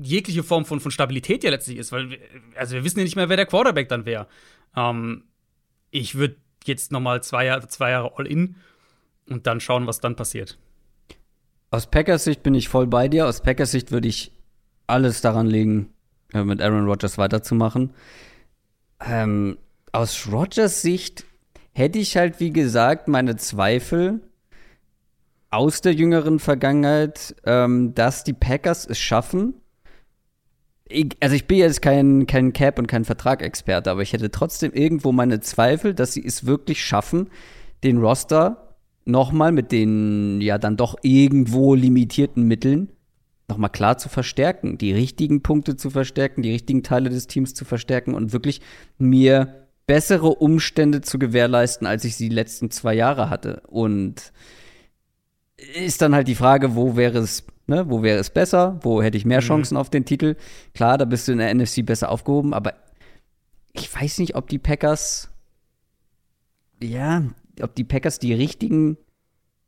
jegliche 0.00 0.42
Form 0.42 0.64
von, 0.64 0.80
von 0.80 0.90
Stabilität 0.90 1.44
ja 1.44 1.50
letztlich 1.50 1.78
ist, 1.78 1.92
weil, 1.92 2.18
also 2.56 2.74
wir 2.74 2.84
wissen 2.84 2.98
ja 2.98 3.04
nicht 3.04 3.16
mehr, 3.16 3.28
wer 3.28 3.36
der 3.36 3.46
Quarterback 3.46 3.88
dann 3.88 4.06
wäre. 4.06 4.26
Ähm, 4.74 5.24
ich 5.90 6.14
würde 6.14 6.36
jetzt 6.64 6.92
nochmal 6.92 7.22
zwei 7.22 7.46
Jahre, 7.46 7.68
zwei 7.68 7.90
Jahre 7.90 8.16
All-In 8.16 8.56
und 9.28 9.46
dann 9.46 9.60
schauen, 9.60 9.86
was 9.86 10.00
dann 10.00 10.16
passiert. 10.16 10.58
Aus 11.72 11.86
Packers 11.86 12.24
Sicht 12.24 12.42
bin 12.42 12.54
ich 12.54 12.68
voll 12.68 12.86
bei 12.86 13.08
dir. 13.08 13.26
Aus 13.26 13.40
Packers 13.40 13.70
Sicht 13.70 13.92
würde 13.92 14.06
ich 14.06 14.30
alles 14.86 15.22
daran 15.22 15.46
legen, 15.46 15.88
äh, 16.34 16.44
mit 16.44 16.60
Aaron 16.60 16.84
Rodgers 16.84 17.16
weiterzumachen. 17.16 17.94
Ähm, 19.00 19.56
aus 19.90 20.28
Rodgers 20.30 20.82
Sicht 20.82 21.24
hätte 21.72 21.98
ich 21.98 22.18
halt, 22.18 22.40
wie 22.40 22.52
gesagt, 22.52 23.08
meine 23.08 23.36
Zweifel 23.36 24.20
aus 25.48 25.80
der 25.80 25.94
jüngeren 25.94 26.40
Vergangenheit, 26.40 27.34
ähm, 27.46 27.94
dass 27.94 28.22
die 28.22 28.34
Packers 28.34 28.86
es 28.86 28.98
schaffen. 28.98 29.54
Ich, 30.84 31.16
also 31.20 31.34
ich 31.34 31.46
bin 31.46 31.56
jetzt 31.56 31.80
kein, 31.80 32.26
kein 32.26 32.52
Cap- 32.52 32.78
und 32.78 32.86
kein 32.86 33.06
Vertragexperte, 33.06 33.90
aber 33.90 34.02
ich 34.02 34.12
hätte 34.12 34.30
trotzdem 34.30 34.74
irgendwo 34.74 35.10
meine 35.10 35.40
Zweifel, 35.40 35.94
dass 35.94 36.12
sie 36.12 36.22
es 36.22 36.44
wirklich 36.44 36.84
schaffen, 36.84 37.30
den 37.82 37.96
Roster 37.96 38.71
nochmal 39.04 39.52
mit 39.52 39.72
den 39.72 40.40
ja 40.40 40.58
dann 40.58 40.76
doch 40.76 40.96
irgendwo 41.02 41.74
limitierten 41.74 42.44
Mitteln 42.44 42.90
nochmal 43.48 43.70
klar 43.70 43.98
zu 43.98 44.08
verstärken, 44.08 44.78
die 44.78 44.92
richtigen 44.92 45.42
Punkte 45.42 45.76
zu 45.76 45.90
verstärken, 45.90 46.42
die 46.42 46.52
richtigen 46.52 46.82
Teile 46.82 47.10
des 47.10 47.26
Teams 47.26 47.54
zu 47.54 47.64
verstärken 47.64 48.14
und 48.14 48.32
wirklich 48.32 48.60
mir 48.98 49.66
bessere 49.86 50.28
Umstände 50.28 51.00
zu 51.02 51.18
gewährleisten, 51.18 51.86
als 51.86 52.04
ich 52.04 52.16
sie 52.16 52.28
die 52.28 52.34
letzten 52.34 52.70
zwei 52.70 52.94
Jahre 52.94 53.28
hatte. 53.28 53.62
Und 53.66 54.32
ist 55.74 56.02
dann 56.02 56.14
halt 56.14 56.28
die 56.28 56.34
Frage, 56.34 56.74
wo 56.74 56.96
wäre 56.96 57.18
es, 57.18 57.44
ne, 57.66 57.88
wo 57.88 58.02
wäre 58.02 58.18
es 58.18 58.30
besser, 58.30 58.78
wo 58.82 59.02
hätte 59.02 59.18
ich 59.18 59.24
mehr 59.24 59.40
mhm. 59.40 59.46
Chancen 59.46 59.76
auf 59.76 59.90
den 59.90 60.04
Titel? 60.04 60.36
Klar, 60.74 60.98
da 60.98 61.04
bist 61.04 61.28
du 61.28 61.32
in 61.32 61.38
der 61.38 61.54
NFC 61.54 61.84
besser 61.84 62.10
aufgehoben, 62.10 62.54
aber 62.54 62.74
ich 63.72 63.94
weiß 63.94 64.18
nicht, 64.18 64.34
ob 64.34 64.48
die 64.48 64.58
Packers, 64.58 65.30
ja, 66.80 67.24
ob 67.62 67.74
die 67.74 67.84
Packers 67.84 68.18
die 68.18 68.34
richtigen 68.34 68.96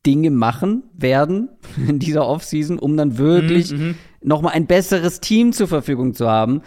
Dinge 0.06 0.30
machen 0.30 0.84
werden 0.92 1.48
in 1.88 1.98
dieser 1.98 2.26
Offseason, 2.26 2.78
um 2.78 2.96
dann 2.96 3.18
wirklich 3.18 3.72
mhm, 3.72 3.78
mhm. 3.78 3.94
noch 4.22 4.42
mal 4.42 4.50
ein 4.50 4.66
besseres 4.66 5.20
Team 5.20 5.52
zur 5.52 5.68
Verfügung 5.68 6.14
zu 6.14 6.28
haben. 6.28 6.62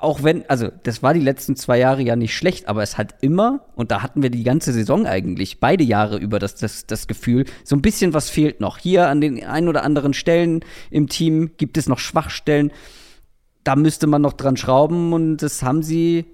Auch 0.00 0.22
wenn, 0.22 0.48
also 0.48 0.68
das 0.82 1.02
war 1.02 1.12
die 1.12 1.20
letzten 1.20 1.56
zwei 1.56 1.78
Jahre 1.78 2.00
ja 2.00 2.16
nicht 2.16 2.34
schlecht, 2.34 2.68
aber 2.68 2.82
es 2.82 2.96
hat 2.96 3.16
immer, 3.20 3.66
und 3.74 3.90
da 3.90 4.02
hatten 4.02 4.22
wir 4.22 4.30
die 4.30 4.44
ganze 4.44 4.72
Saison 4.72 5.04
eigentlich, 5.04 5.60
beide 5.60 5.84
Jahre 5.84 6.16
über 6.16 6.38
das, 6.38 6.54
das, 6.54 6.86
das 6.86 7.06
Gefühl, 7.06 7.44
so 7.64 7.76
ein 7.76 7.82
bisschen 7.82 8.14
was 8.14 8.30
fehlt 8.30 8.60
noch. 8.60 8.78
Hier 8.78 9.08
an 9.08 9.20
den 9.20 9.44
ein 9.44 9.68
oder 9.68 9.84
anderen 9.84 10.14
Stellen 10.14 10.64
im 10.90 11.08
Team 11.08 11.50
gibt 11.58 11.76
es 11.76 11.86
noch 11.86 11.98
Schwachstellen. 11.98 12.72
Da 13.62 13.76
müsste 13.76 14.06
man 14.06 14.22
noch 14.22 14.32
dran 14.32 14.56
schrauben 14.56 15.12
und 15.12 15.36
das 15.36 15.62
haben 15.62 15.82
sie 15.82 16.24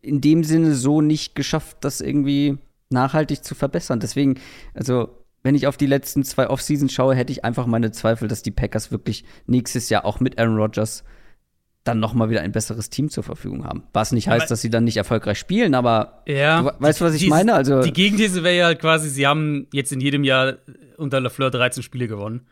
in 0.00 0.20
dem 0.20 0.44
Sinne 0.44 0.74
so 0.74 1.00
nicht 1.00 1.34
geschafft, 1.34 1.78
das 1.80 2.00
irgendwie 2.00 2.58
nachhaltig 2.94 3.44
zu 3.44 3.54
verbessern. 3.54 4.00
Deswegen, 4.00 4.40
also 4.72 5.24
wenn 5.42 5.54
ich 5.54 5.66
auf 5.66 5.76
die 5.76 5.86
letzten 5.86 6.24
zwei 6.24 6.48
Offseasons 6.48 6.92
schaue, 6.92 7.14
hätte 7.14 7.30
ich 7.30 7.44
einfach 7.44 7.66
meine 7.66 7.92
Zweifel, 7.92 8.28
dass 8.28 8.42
die 8.42 8.50
Packers 8.50 8.90
wirklich 8.90 9.24
nächstes 9.46 9.90
Jahr 9.90 10.06
auch 10.06 10.18
mit 10.18 10.38
Aaron 10.38 10.56
Rodgers 10.56 11.04
dann 11.84 12.00
noch 12.00 12.14
mal 12.14 12.30
wieder 12.30 12.40
ein 12.40 12.52
besseres 12.52 12.88
Team 12.88 13.10
zur 13.10 13.22
Verfügung 13.22 13.64
haben. 13.64 13.82
Was 13.92 14.10
nicht 14.10 14.26
heißt, 14.26 14.44
aber, 14.44 14.48
dass 14.48 14.62
sie 14.62 14.70
dann 14.70 14.84
nicht 14.84 14.96
erfolgreich 14.96 15.38
spielen, 15.38 15.74
aber 15.74 16.22
ja, 16.26 16.62
du, 16.62 16.72
weißt 16.78 17.02
du, 17.02 17.04
was 17.04 17.14
ich 17.14 17.24
die, 17.24 17.28
meine? 17.28 17.52
Also 17.52 17.82
die 17.82 17.92
Gegenthese 17.92 18.42
wäre 18.42 18.56
ja 18.56 18.64
halt 18.66 18.80
quasi, 18.80 19.10
sie 19.10 19.26
haben 19.26 19.66
jetzt 19.70 19.92
in 19.92 20.00
jedem 20.00 20.24
Jahr 20.24 20.54
unter 20.96 21.20
LaFleur 21.20 21.50
13 21.50 21.82
Spiele 21.82 22.08
gewonnen. 22.08 22.46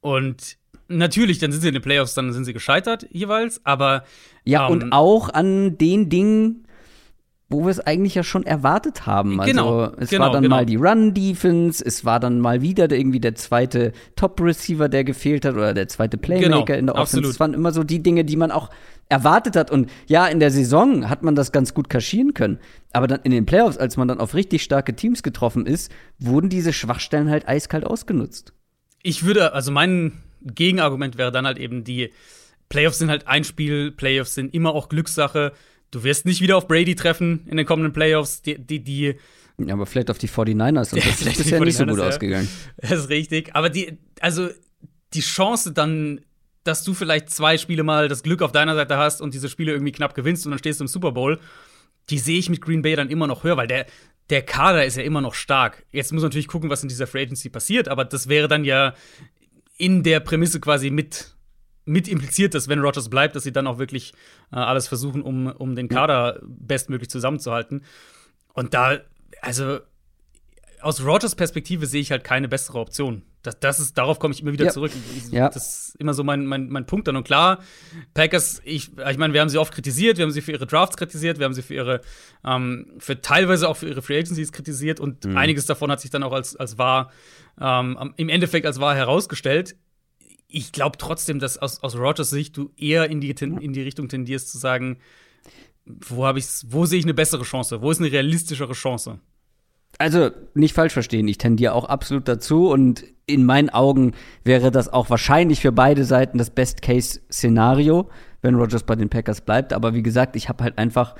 Und 0.00 0.58
natürlich, 0.88 1.38
dann 1.38 1.52
sind 1.52 1.60
sie 1.60 1.68
in 1.68 1.74
den 1.74 1.82
Playoffs, 1.82 2.14
dann 2.14 2.32
sind 2.32 2.44
sie 2.44 2.52
gescheitert 2.52 3.06
jeweils, 3.10 3.64
aber 3.64 4.04
ja, 4.44 4.66
ähm, 4.66 4.72
und 4.72 4.92
auch 4.92 5.28
an 5.32 5.78
den 5.78 6.08
Dingen, 6.08 6.63
wo 7.48 7.64
wir 7.64 7.70
es 7.70 7.80
eigentlich 7.80 8.14
ja 8.14 8.22
schon 8.22 8.44
erwartet 8.44 9.06
haben. 9.06 9.40
Also 9.40 9.52
genau, 9.52 9.92
es 9.98 10.10
genau, 10.10 10.24
war 10.24 10.32
dann 10.32 10.42
genau. 10.44 10.56
mal 10.56 10.66
die 10.66 10.76
Run-Defense, 10.76 11.84
es 11.84 12.04
war 12.04 12.18
dann 12.18 12.40
mal 12.40 12.62
wieder 12.62 12.90
irgendwie 12.90 13.20
der 13.20 13.34
zweite 13.34 13.92
Top-Receiver, 14.16 14.88
der 14.88 15.04
gefehlt 15.04 15.44
hat, 15.44 15.54
oder 15.54 15.74
der 15.74 15.88
zweite 15.88 16.16
Playmaker 16.16 16.64
genau, 16.64 16.78
in 16.78 16.86
der 16.86 16.94
Offense. 16.96 17.28
Es 17.28 17.40
waren 17.40 17.54
immer 17.54 17.72
so 17.72 17.84
die 17.84 18.02
Dinge, 18.02 18.24
die 18.24 18.36
man 18.36 18.50
auch 18.50 18.70
erwartet 19.08 19.56
hat. 19.56 19.70
Und 19.70 19.90
ja, 20.06 20.26
in 20.26 20.40
der 20.40 20.50
Saison 20.50 21.08
hat 21.10 21.22
man 21.22 21.34
das 21.34 21.52
ganz 21.52 21.74
gut 21.74 21.90
kaschieren 21.90 22.34
können. 22.34 22.58
Aber 22.92 23.06
dann 23.06 23.20
in 23.24 23.30
den 23.30 23.46
Playoffs, 23.46 23.76
als 23.76 23.96
man 23.96 24.08
dann 24.08 24.20
auf 24.20 24.34
richtig 24.34 24.62
starke 24.62 24.96
Teams 24.96 25.22
getroffen 25.22 25.66
ist, 25.66 25.92
wurden 26.18 26.48
diese 26.48 26.72
Schwachstellen 26.72 27.30
halt 27.30 27.46
eiskalt 27.46 27.84
ausgenutzt. 27.84 28.52
Ich 29.02 29.24
würde, 29.24 29.52
also 29.52 29.70
mein 29.70 30.12
Gegenargument 30.42 31.18
wäre 31.18 31.30
dann 31.30 31.46
halt 31.46 31.58
eben 31.58 31.84
die 31.84 32.10
Playoffs 32.70 32.98
sind 32.98 33.10
halt 33.10 33.28
ein 33.28 33.44
Spiel, 33.44 33.92
Playoffs 33.92 34.34
sind 34.34 34.54
immer 34.54 34.74
auch 34.74 34.88
Glückssache 34.88 35.52
Du 35.94 36.02
wirst 36.02 36.26
nicht 36.26 36.40
wieder 36.40 36.56
auf 36.56 36.66
Brady 36.66 36.96
treffen 36.96 37.46
in 37.46 37.56
den 37.56 37.64
kommenden 37.66 37.92
Playoffs. 37.92 38.42
Die, 38.42 38.58
die, 38.58 38.82
die 38.82 39.14
ja, 39.58 39.74
aber 39.74 39.86
vielleicht 39.86 40.10
auf 40.10 40.18
die 40.18 40.28
49ers. 40.28 40.92
Und 40.92 41.06
das 41.06 41.20
ist 41.20 41.38
bisher 41.38 41.60
nicht 41.60 41.76
so 41.76 41.86
gut 41.86 41.98
ja. 41.98 42.08
ausgegangen. 42.08 42.48
Das 42.76 42.90
ist 42.92 43.08
richtig. 43.10 43.54
Aber 43.54 43.70
die, 43.70 43.98
also 44.18 44.48
die 45.12 45.20
Chance 45.20 45.72
dann, 45.72 46.20
dass 46.64 46.82
du 46.82 46.94
vielleicht 46.94 47.30
zwei 47.30 47.58
Spiele 47.58 47.84
mal 47.84 48.08
das 48.08 48.24
Glück 48.24 48.42
auf 48.42 48.50
deiner 48.50 48.74
Seite 48.74 48.96
hast 48.96 49.20
und 49.20 49.34
diese 49.34 49.48
Spiele 49.48 49.70
irgendwie 49.70 49.92
knapp 49.92 50.16
gewinnst 50.16 50.44
und 50.46 50.50
dann 50.50 50.58
stehst 50.58 50.80
du 50.80 50.84
im 50.84 50.88
Super 50.88 51.12
Bowl, 51.12 51.38
die 52.10 52.18
sehe 52.18 52.38
ich 52.38 52.50
mit 52.50 52.60
Green 52.60 52.82
Bay 52.82 52.96
dann 52.96 53.08
immer 53.08 53.28
noch 53.28 53.44
höher, 53.44 53.56
weil 53.56 53.68
der, 53.68 53.86
der 54.30 54.42
Kader 54.42 54.84
ist 54.84 54.96
ja 54.96 55.04
immer 55.04 55.20
noch 55.20 55.34
stark. 55.34 55.86
Jetzt 55.92 56.12
muss 56.12 56.22
man 56.22 56.30
natürlich 56.30 56.48
gucken, 56.48 56.70
was 56.70 56.82
in 56.82 56.88
dieser 56.88 57.06
Free 57.06 57.22
Agency 57.22 57.50
passiert, 57.50 57.86
aber 57.86 58.04
das 58.04 58.28
wäre 58.28 58.48
dann 58.48 58.64
ja 58.64 58.94
in 59.76 60.02
der 60.02 60.18
Prämisse 60.18 60.58
quasi 60.58 60.90
mit 60.90 61.33
mit 61.84 62.08
impliziert, 62.08 62.54
dass 62.54 62.68
wenn 62.68 62.80
Rogers 62.80 63.08
bleibt, 63.08 63.36
dass 63.36 63.42
sie 63.42 63.52
dann 63.52 63.66
auch 63.66 63.78
wirklich 63.78 64.12
äh, 64.52 64.56
alles 64.56 64.88
versuchen, 64.88 65.22
um, 65.22 65.46
um 65.46 65.74
den 65.76 65.88
Kader 65.88 66.40
bestmöglich 66.42 67.10
zusammenzuhalten. 67.10 67.84
Und 68.54 68.74
da, 68.74 68.98
also 69.42 69.80
aus 70.80 71.04
Rogers 71.04 71.34
Perspektive 71.34 71.86
sehe 71.86 72.00
ich 72.00 72.10
halt 72.10 72.24
keine 72.24 72.48
bessere 72.48 72.78
Option. 72.78 73.22
Das, 73.42 73.58
das 73.60 73.78
ist, 73.80 73.98
darauf 73.98 74.18
komme 74.18 74.32
ich 74.32 74.40
immer 74.40 74.52
wieder 74.52 74.66
ja. 74.66 74.70
zurück. 74.70 74.92
Ich, 75.16 75.30
ja. 75.30 75.48
Das 75.48 75.88
ist 75.88 75.96
immer 75.96 76.14
so 76.14 76.24
mein, 76.24 76.46
mein, 76.46 76.68
mein 76.68 76.86
Punkt 76.86 77.08
dann. 77.08 77.16
Und 77.16 77.24
klar, 77.24 77.62
Packers, 78.14 78.62
ich, 78.64 78.90
ich 78.96 79.18
meine, 79.18 79.34
wir 79.34 79.40
haben 79.40 79.48
sie 79.48 79.58
oft 79.58 79.72
kritisiert, 79.72 80.16
wir 80.18 80.24
haben 80.24 80.30
sie 80.30 80.40
für 80.40 80.52
ihre 80.52 80.66
Drafts 80.66 80.96
kritisiert, 80.96 81.38
wir 81.38 81.44
haben 81.44 81.54
sie 81.54 81.62
für 81.62 81.74
ihre, 81.74 82.00
ähm, 82.44 82.92
für 82.98 83.20
teilweise 83.20 83.68
auch 83.68 83.76
für 83.76 83.88
ihre 83.88 84.02
Free 84.02 84.18
Agencies 84.18 84.52
kritisiert 84.52 85.00
und 85.00 85.24
mhm. 85.24 85.36
einiges 85.36 85.66
davon 85.66 85.90
hat 85.90 86.00
sich 86.00 86.10
dann 86.10 86.22
auch 86.22 86.32
als, 86.32 86.56
als 86.56 86.78
wahr, 86.78 87.10
ähm, 87.60 88.14
im 88.16 88.28
Endeffekt 88.30 88.66
als 88.66 88.80
wahr 88.80 88.94
herausgestellt 88.94 89.76
ich 90.54 90.70
glaube 90.70 90.98
trotzdem, 90.98 91.40
dass 91.40 91.58
aus, 91.58 91.82
aus 91.82 91.96
Rogers 91.96 92.30
Sicht 92.30 92.56
du 92.56 92.70
eher 92.76 93.10
in 93.10 93.20
die, 93.20 93.30
in 93.30 93.72
die 93.72 93.82
Richtung 93.82 94.08
tendierst 94.08 94.50
zu 94.50 94.58
sagen, 94.58 94.98
wo 95.84 96.24
habe 96.24 96.38
ich's, 96.38 96.66
wo 96.70 96.86
sehe 96.86 96.98
ich 96.98 97.04
eine 97.04 97.12
bessere 97.12 97.42
Chance? 97.42 97.82
Wo 97.82 97.90
ist 97.90 98.00
eine 98.00 98.10
realistischere 98.10 98.72
Chance? 98.72 99.18
Also, 99.98 100.30
nicht 100.54 100.74
falsch 100.74 100.92
verstehen, 100.92 101.28
ich 101.28 101.38
tendiere 101.38 101.72
auch 101.74 101.84
absolut 101.84 102.26
dazu 102.28 102.68
und 102.68 103.04
in 103.26 103.44
meinen 103.44 103.70
Augen 103.70 104.12
wäre 104.44 104.70
das 104.70 104.92
auch 104.92 105.10
wahrscheinlich 105.10 105.60
für 105.60 105.72
beide 105.72 106.04
Seiten 106.04 106.38
das 106.38 106.50
Best-Case-Szenario, 106.50 108.08
wenn 108.42 108.54
Rogers 108.54 108.82
bei 108.84 108.96
den 108.96 109.08
Packers 109.08 109.40
bleibt. 109.40 109.72
Aber 109.72 109.94
wie 109.94 110.02
gesagt, 110.02 110.36
ich 110.36 110.48
habe 110.48 110.64
halt 110.64 110.78
einfach 110.78 111.14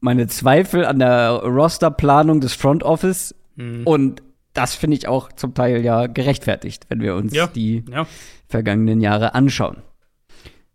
meine 0.00 0.26
Zweifel 0.26 0.84
an 0.84 0.98
der 0.98 1.42
Rosterplanung 1.44 2.40
des 2.40 2.54
Front 2.54 2.82
Office 2.82 3.34
mhm. 3.56 3.86
und 3.86 4.22
das 4.54 4.74
finde 4.74 4.96
ich 4.96 5.08
auch 5.08 5.32
zum 5.32 5.54
Teil 5.54 5.84
ja 5.84 6.06
gerechtfertigt, 6.06 6.86
wenn 6.88 7.00
wir 7.00 7.14
uns 7.14 7.34
ja, 7.34 7.46
die 7.46 7.84
ja. 7.90 8.06
vergangenen 8.48 9.00
Jahre 9.00 9.34
anschauen. 9.34 9.78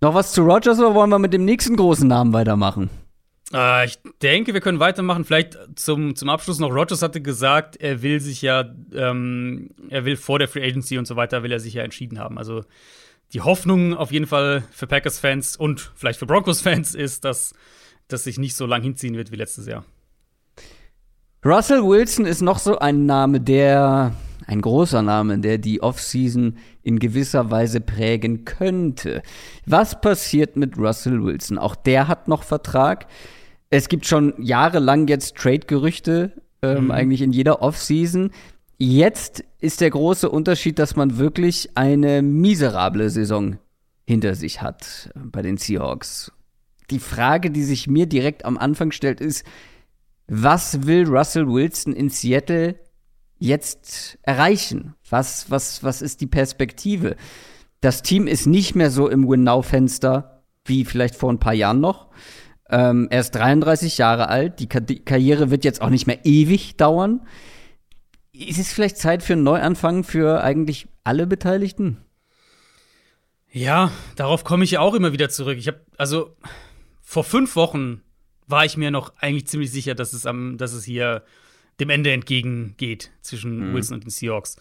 Noch 0.01 0.13
was 0.13 0.31
zu 0.31 0.43
Rogers 0.43 0.79
oder 0.79 0.93
wollen 0.93 1.09
wir 1.09 1.19
mit 1.19 1.33
dem 1.33 1.45
nächsten 1.45 1.75
großen 1.75 2.07
Namen 2.07 2.33
weitermachen? 2.33 2.89
Äh, 3.53 3.85
ich 3.85 3.99
denke, 4.21 4.53
wir 4.53 4.61
können 4.61 4.79
weitermachen. 4.79 5.25
Vielleicht 5.25 5.57
zum, 5.75 6.15
zum 6.15 6.29
Abschluss 6.29 6.59
noch. 6.59 6.71
Rogers 6.71 7.01
hatte 7.01 7.21
gesagt, 7.21 7.77
er 7.77 8.01
will 8.01 8.19
sich 8.19 8.41
ja, 8.41 8.65
ähm, 8.93 9.69
er 9.89 10.05
will 10.05 10.15
vor 10.15 10.39
der 10.39 10.47
Free 10.47 10.63
Agency 10.63 10.97
und 10.97 11.07
so 11.07 11.15
weiter, 11.15 11.43
will 11.43 11.51
er 11.51 11.59
sich 11.59 11.73
ja 11.73 11.83
entschieden 11.83 12.19
haben. 12.19 12.37
Also 12.37 12.63
die 13.33 13.41
Hoffnung 13.41 13.95
auf 13.95 14.11
jeden 14.11 14.27
Fall 14.27 14.63
für 14.71 14.87
Packers-Fans 14.87 15.57
und 15.57 15.91
vielleicht 15.95 16.19
für 16.19 16.25
Broncos-Fans 16.25 16.95
ist, 16.95 17.25
dass 17.25 17.53
das 18.07 18.23
sich 18.23 18.37
nicht 18.37 18.55
so 18.55 18.65
lang 18.65 18.81
hinziehen 18.81 19.15
wird 19.15 19.31
wie 19.31 19.35
letztes 19.35 19.67
Jahr. 19.67 19.83
Russell 21.45 21.83
Wilson 21.83 22.25
ist 22.25 22.41
noch 22.41 22.59
so 22.59 22.79
ein 22.79 23.05
Name, 23.05 23.39
der, 23.39 24.13
ein 24.47 24.61
großer 24.61 25.01
Name, 25.01 25.37
der 25.39 25.57
die 25.57 25.81
Offseason 25.81 26.57
in 26.83 26.99
gewisser 26.99 27.51
Weise 27.51 27.79
prägen 27.79 28.43
könnte. 28.43 29.21
Was 29.65 30.01
passiert 30.01 30.55
mit 30.55 30.77
Russell 30.77 31.23
Wilson? 31.23 31.57
Auch 31.57 31.75
der 31.75 32.07
hat 32.07 32.27
noch 32.27 32.43
Vertrag. 32.43 33.07
Es 33.69 33.87
gibt 33.87 34.05
schon 34.05 34.33
jahrelang 34.39 35.07
jetzt 35.07 35.35
Trade-Gerüchte, 35.35 36.31
ähm, 36.61 36.85
mhm. 36.85 36.91
eigentlich 36.91 37.21
in 37.21 37.33
jeder 37.33 37.61
Offseason. 37.61 38.31
Jetzt 38.77 39.43
ist 39.59 39.81
der 39.81 39.89
große 39.89 40.29
Unterschied, 40.29 40.79
dass 40.79 40.95
man 40.95 41.17
wirklich 41.17 41.71
eine 41.75 42.21
miserable 42.21 43.09
Saison 43.09 43.57
hinter 44.07 44.35
sich 44.35 44.61
hat 44.61 45.11
äh, 45.15 45.19
bei 45.25 45.41
den 45.41 45.57
Seahawks. 45.57 46.31
Die 46.89 46.99
Frage, 46.99 47.51
die 47.51 47.63
sich 47.63 47.87
mir 47.87 48.05
direkt 48.05 48.45
am 48.45 48.57
Anfang 48.57 48.91
stellt, 48.91 49.19
ist, 49.19 49.43
was 50.27 50.85
will 50.85 51.07
Russell 51.07 51.47
Wilson 51.47 51.93
in 51.93 52.09
Seattle 52.09 52.75
jetzt 53.39 54.17
erreichen? 54.23 54.95
Was, 55.09 55.49
was, 55.49 55.83
was 55.83 56.01
ist 56.01 56.21
die 56.21 56.27
Perspektive? 56.27 57.15
Das 57.81 58.01
Team 58.01 58.27
ist 58.27 58.45
nicht 58.47 58.75
mehr 58.75 58.91
so 58.91 59.07
im 59.07 59.27
Win-Now-Fenster 59.27 60.43
wie 60.65 60.83
vielleicht 60.83 61.15
vor 61.15 61.31
ein 61.31 61.39
paar 61.39 61.53
Jahren 61.53 61.79
noch. 61.79 62.07
Ähm, 62.69 63.07
er 63.09 63.21
ist 63.21 63.31
33 63.31 63.97
Jahre 63.97 64.27
alt. 64.27 64.59
Die, 64.59 64.67
Ka 64.67 64.79
die 64.81 64.99
Karriere 64.99 65.49
wird 65.49 65.63
jetzt 65.63 65.81
auch 65.81 65.89
nicht 65.89 66.07
mehr 66.07 66.25
ewig 66.25 66.75
dauern. 66.75 67.25
Ist 68.33 68.59
es 68.59 68.73
vielleicht 68.73 68.97
Zeit 68.97 69.23
für 69.23 69.33
einen 69.33 69.43
Neuanfang 69.43 70.03
für 70.03 70.43
eigentlich 70.43 70.87
alle 71.03 71.25
Beteiligten? 71.25 71.97
Ja, 73.49 73.91
darauf 74.15 74.43
komme 74.43 74.65
ich 74.65 74.71
ja 74.71 74.81
auch 74.81 74.93
immer 74.93 75.13
wieder 75.13 75.29
zurück. 75.29 75.57
Ich 75.57 75.67
habe 75.67 75.79
also 75.97 76.35
vor 77.01 77.23
fünf 77.23 77.55
Wochen 77.55 78.01
war 78.47 78.65
ich 78.65 78.77
mir 78.77 78.91
noch 78.91 79.13
eigentlich 79.17 79.47
ziemlich 79.47 79.71
sicher, 79.71 79.95
dass 79.95 80.13
es 80.13 80.25
am, 80.25 80.57
dass 80.57 80.73
es 80.73 80.83
hier 80.83 81.23
dem 81.79 81.89
Ende 81.89 82.11
entgegengeht 82.11 83.11
zwischen 83.21 83.69
mhm. 83.69 83.73
Wilson 83.73 83.95
und 83.95 84.03
den 84.05 84.09
Seahawks. 84.09 84.57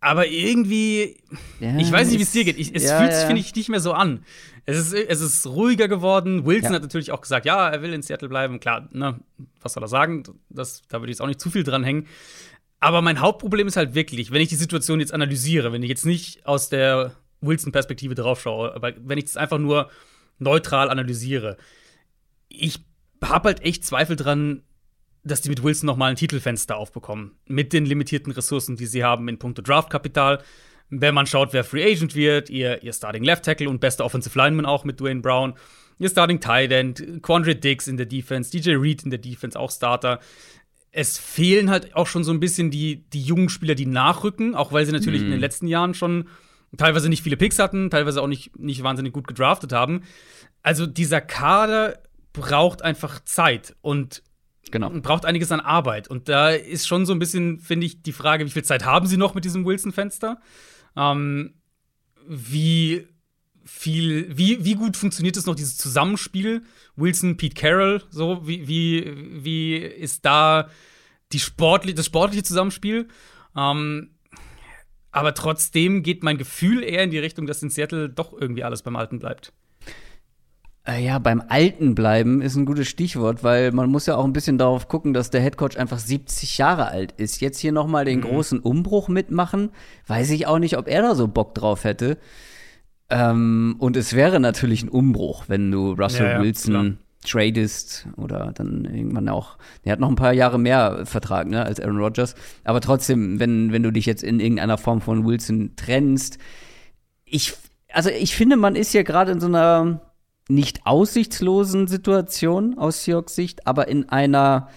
Aber 0.00 0.26
irgendwie, 0.26 1.16
ja, 1.58 1.76
ich 1.78 1.90
weiß 1.90 2.08
nicht, 2.08 2.18
wie 2.18 2.22
es 2.22 2.32
dir 2.32 2.44
geht. 2.44 2.58
Ich, 2.58 2.74
es 2.74 2.84
ja, 2.84 2.98
fühlt 2.98 3.12
sich, 3.12 3.22
ja. 3.22 3.26
finde 3.26 3.40
ich, 3.40 3.54
nicht 3.54 3.68
mehr 3.68 3.80
so 3.80 3.92
an. 3.92 4.24
Es 4.64 4.78
ist, 4.78 4.92
es 4.92 5.20
ist 5.20 5.46
ruhiger 5.46 5.88
geworden. 5.88 6.44
Wilson 6.44 6.74
hat 6.74 6.82
natürlich 6.82 7.12
auch 7.12 7.20
gesagt, 7.20 7.46
ja, 7.46 7.68
er 7.68 7.82
will 7.82 7.92
in 7.92 8.02
Seattle 8.02 8.28
bleiben. 8.28 8.60
Klar, 8.60 8.88
ne, 8.92 9.20
was 9.60 9.72
soll 9.72 9.82
er 9.82 9.88
sagen? 9.88 10.24
Das, 10.48 10.82
da 10.88 11.00
würde 11.00 11.10
ich 11.10 11.16
jetzt 11.16 11.22
auch 11.22 11.26
nicht 11.26 11.40
zu 11.40 11.50
viel 11.50 11.64
dran 11.64 11.84
hängen. 11.84 12.06
Aber 12.78 13.00
mein 13.00 13.20
Hauptproblem 13.20 13.66
ist 13.68 13.76
halt 13.76 13.94
wirklich, 13.94 14.32
wenn 14.32 14.42
ich 14.42 14.48
die 14.48 14.56
Situation 14.56 15.00
jetzt 15.00 15.14
analysiere, 15.14 15.72
wenn 15.72 15.82
ich 15.82 15.88
jetzt 15.88 16.04
nicht 16.04 16.46
aus 16.46 16.68
der 16.68 17.16
Wilson-Perspektive 17.40 18.14
drauf 18.14 18.40
schaue, 18.40 18.74
aber 18.74 18.92
wenn 18.98 19.18
ich 19.18 19.24
das 19.24 19.36
einfach 19.36 19.58
nur 19.58 19.90
neutral 20.38 20.90
analysiere, 20.90 21.56
ich 22.48 22.84
habe 23.22 23.48
halt 23.48 23.62
echt 23.62 23.84
Zweifel 23.84 24.16
dran, 24.16 24.62
dass 25.24 25.40
die 25.40 25.48
mit 25.48 25.62
Wilson 25.62 25.86
noch 25.86 25.96
mal 25.96 26.10
ein 26.10 26.16
Titelfenster 26.16 26.76
aufbekommen. 26.76 27.32
Mit 27.46 27.72
den 27.72 27.84
limitierten 27.84 28.32
Ressourcen, 28.32 28.76
die 28.76 28.86
sie 28.86 29.04
haben 29.04 29.28
in 29.28 29.38
puncto 29.38 29.60
Draftkapital. 29.60 30.42
Wenn 30.88 31.14
man 31.14 31.26
schaut, 31.26 31.52
wer 31.52 31.64
Free 31.64 31.84
Agent 31.84 32.14
wird, 32.14 32.48
ihr, 32.48 32.82
ihr 32.82 32.92
Starting 32.92 33.24
Left 33.24 33.44
Tackle 33.44 33.68
und 33.68 33.80
bester 33.80 34.04
Offensive 34.04 34.38
Lineman 34.38 34.66
auch 34.66 34.84
mit 34.84 35.00
Dwayne 35.00 35.20
Brown, 35.20 35.54
ihr 35.98 36.08
Starting 36.08 36.40
Tight 36.40 36.70
End, 36.70 37.22
Quandre 37.22 37.56
Dix 37.56 37.88
in 37.88 37.96
der 37.96 38.06
Defense, 38.06 38.52
DJ 38.52 38.76
Reed 38.76 39.02
in 39.02 39.10
der 39.10 39.18
Defense, 39.18 39.58
auch 39.58 39.72
Starter. 39.72 40.20
Es 40.92 41.18
fehlen 41.18 41.70
halt 41.70 41.96
auch 41.96 42.06
schon 42.06 42.22
so 42.22 42.30
ein 42.30 42.40
bisschen 42.40 42.70
die, 42.70 43.04
die 43.10 43.22
jungen 43.22 43.48
Spieler, 43.48 43.74
die 43.74 43.86
nachrücken, 43.86 44.54
auch 44.54 44.72
weil 44.72 44.86
sie 44.86 44.92
natürlich 44.92 45.20
mhm. 45.22 45.26
in 45.26 45.32
den 45.32 45.40
letzten 45.40 45.66
Jahren 45.66 45.94
schon 45.94 46.28
teilweise 46.76 47.08
nicht 47.08 47.22
viele 47.22 47.36
Picks 47.36 47.58
hatten, 47.58 47.90
teilweise 47.90 48.22
auch 48.22 48.28
nicht, 48.28 48.58
nicht 48.58 48.82
wahnsinnig 48.82 49.12
gut 49.12 49.26
gedraftet 49.26 49.72
haben. 49.72 50.02
Also 50.62 50.86
dieser 50.86 51.20
Kader 51.20 51.98
braucht 52.36 52.82
einfach 52.82 53.24
Zeit 53.24 53.74
und 53.80 54.22
genau. 54.70 54.90
braucht 54.90 55.24
einiges 55.24 55.50
an 55.50 55.60
Arbeit. 55.60 56.08
Und 56.08 56.28
da 56.28 56.50
ist 56.50 56.86
schon 56.86 57.06
so 57.06 57.12
ein 57.12 57.18
bisschen, 57.18 57.58
finde 57.58 57.86
ich, 57.86 58.02
die 58.02 58.12
Frage, 58.12 58.44
wie 58.44 58.50
viel 58.50 58.64
Zeit 58.64 58.84
haben 58.84 59.06
sie 59.06 59.16
noch 59.16 59.34
mit 59.34 59.44
diesem 59.44 59.64
Wilson-Fenster? 59.64 60.38
Ähm, 60.96 61.54
wie 62.28 63.06
viel, 63.64 64.36
wie, 64.36 64.64
wie 64.64 64.74
gut 64.74 64.96
funktioniert 64.96 65.36
es 65.36 65.46
noch, 65.46 65.54
dieses 65.54 65.76
Zusammenspiel? 65.76 66.62
Wilson, 66.94 67.36
Pete 67.36 67.54
Carroll, 67.54 68.02
so, 68.10 68.46
wie, 68.46 68.68
wie, 68.68 69.44
wie 69.44 69.76
ist 69.76 70.24
da 70.24 70.68
die 71.32 71.40
sportli 71.40 71.94
das 71.94 72.06
sportliche 72.06 72.44
Zusammenspiel? 72.44 73.08
Ähm, 73.56 74.10
aber 75.10 75.32
trotzdem 75.34 76.02
geht 76.02 76.22
mein 76.22 76.36
Gefühl 76.36 76.82
eher 76.82 77.02
in 77.02 77.10
die 77.10 77.18
Richtung, 77.18 77.46
dass 77.46 77.62
in 77.62 77.70
Seattle 77.70 78.10
doch 78.10 78.32
irgendwie 78.32 78.64
alles 78.64 78.82
beim 78.82 78.96
Alten 78.96 79.18
bleibt. 79.18 79.52
Äh, 80.86 81.04
ja, 81.04 81.18
beim 81.18 81.42
Alten 81.48 81.96
bleiben 81.96 82.40
ist 82.40 82.54
ein 82.54 82.64
gutes 82.64 82.86
Stichwort, 82.86 83.42
weil 83.42 83.72
man 83.72 83.90
muss 83.90 84.06
ja 84.06 84.16
auch 84.16 84.24
ein 84.24 84.32
bisschen 84.32 84.56
darauf 84.56 84.86
gucken, 84.86 85.12
dass 85.12 85.30
der 85.30 85.40
Headcoach 85.40 85.76
einfach 85.76 85.98
70 85.98 86.58
Jahre 86.58 86.86
alt 86.86 87.12
ist. 87.16 87.40
Jetzt 87.40 87.58
hier 87.58 87.72
noch 87.72 87.88
mal 87.88 88.04
den 88.04 88.20
mhm. 88.20 88.24
großen 88.24 88.60
Umbruch 88.60 89.08
mitmachen, 89.08 89.70
weiß 90.06 90.30
ich 90.30 90.46
auch 90.46 90.60
nicht, 90.60 90.78
ob 90.78 90.86
er 90.86 91.02
da 91.02 91.14
so 91.16 91.26
Bock 91.26 91.54
drauf 91.54 91.82
hätte. 91.82 92.18
Ähm, 93.10 93.76
und 93.78 93.96
es 93.96 94.14
wäre 94.14 94.38
natürlich 94.38 94.84
ein 94.84 94.88
Umbruch, 94.88 95.44
wenn 95.48 95.72
du 95.72 95.92
Russell 95.92 96.26
ja, 96.26 96.32
ja, 96.34 96.42
Wilson 96.42 96.72
klar. 96.72 96.92
tradest 97.24 98.06
oder 98.16 98.52
dann 98.54 98.84
irgendwann 98.84 99.28
auch. 99.28 99.58
Der 99.84 99.92
hat 99.92 100.00
noch 100.00 100.08
ein 100.08 100.16
paar 100.16 100.32
Jahre 100.32 100.58
mehr 100.58 101.04
Vertrag 101.04 101.48
ne, 101.48 101.64
als 101.64 101.80
Aaron 101.80 101.98
Rodgers. 101.98 102.36
Aber 102.62 102.80
trotzdem, 102.80 103.40
wenn, 103.40 103.72
wenn 103.72 103.82
du 103.82 103.90
dich 103.90 104.06
jetzt 104.06 104.22
in 104.22 104.38
irgendeiner 104.38 104.78
Form 104.78 105.00
von 105.00 105.26
Wilson 105.26 105.72
trennst, 105.74 106.38
ich, 107.24 107.54
also 107.92 108.08
ich 108.08 108.36
finde, 108.36 108.56
man 108.56 108.76
ist 108.76 108.94
ja 108.94 109.02
gerade 109.02 109.32
in 109.32 109.40
so 109.40 109.48
einer 109.48 110.00
nicht 110.48 110.80
aussichtslosen 110.84 111.86
Situation 111.86 112.78
aus 112.78 113.04
Seahawks 113.04 113.34
Sicht, 113.34 113.66
aber 113.66 113.88
in 113.88 114.08
einer 114.08 114.68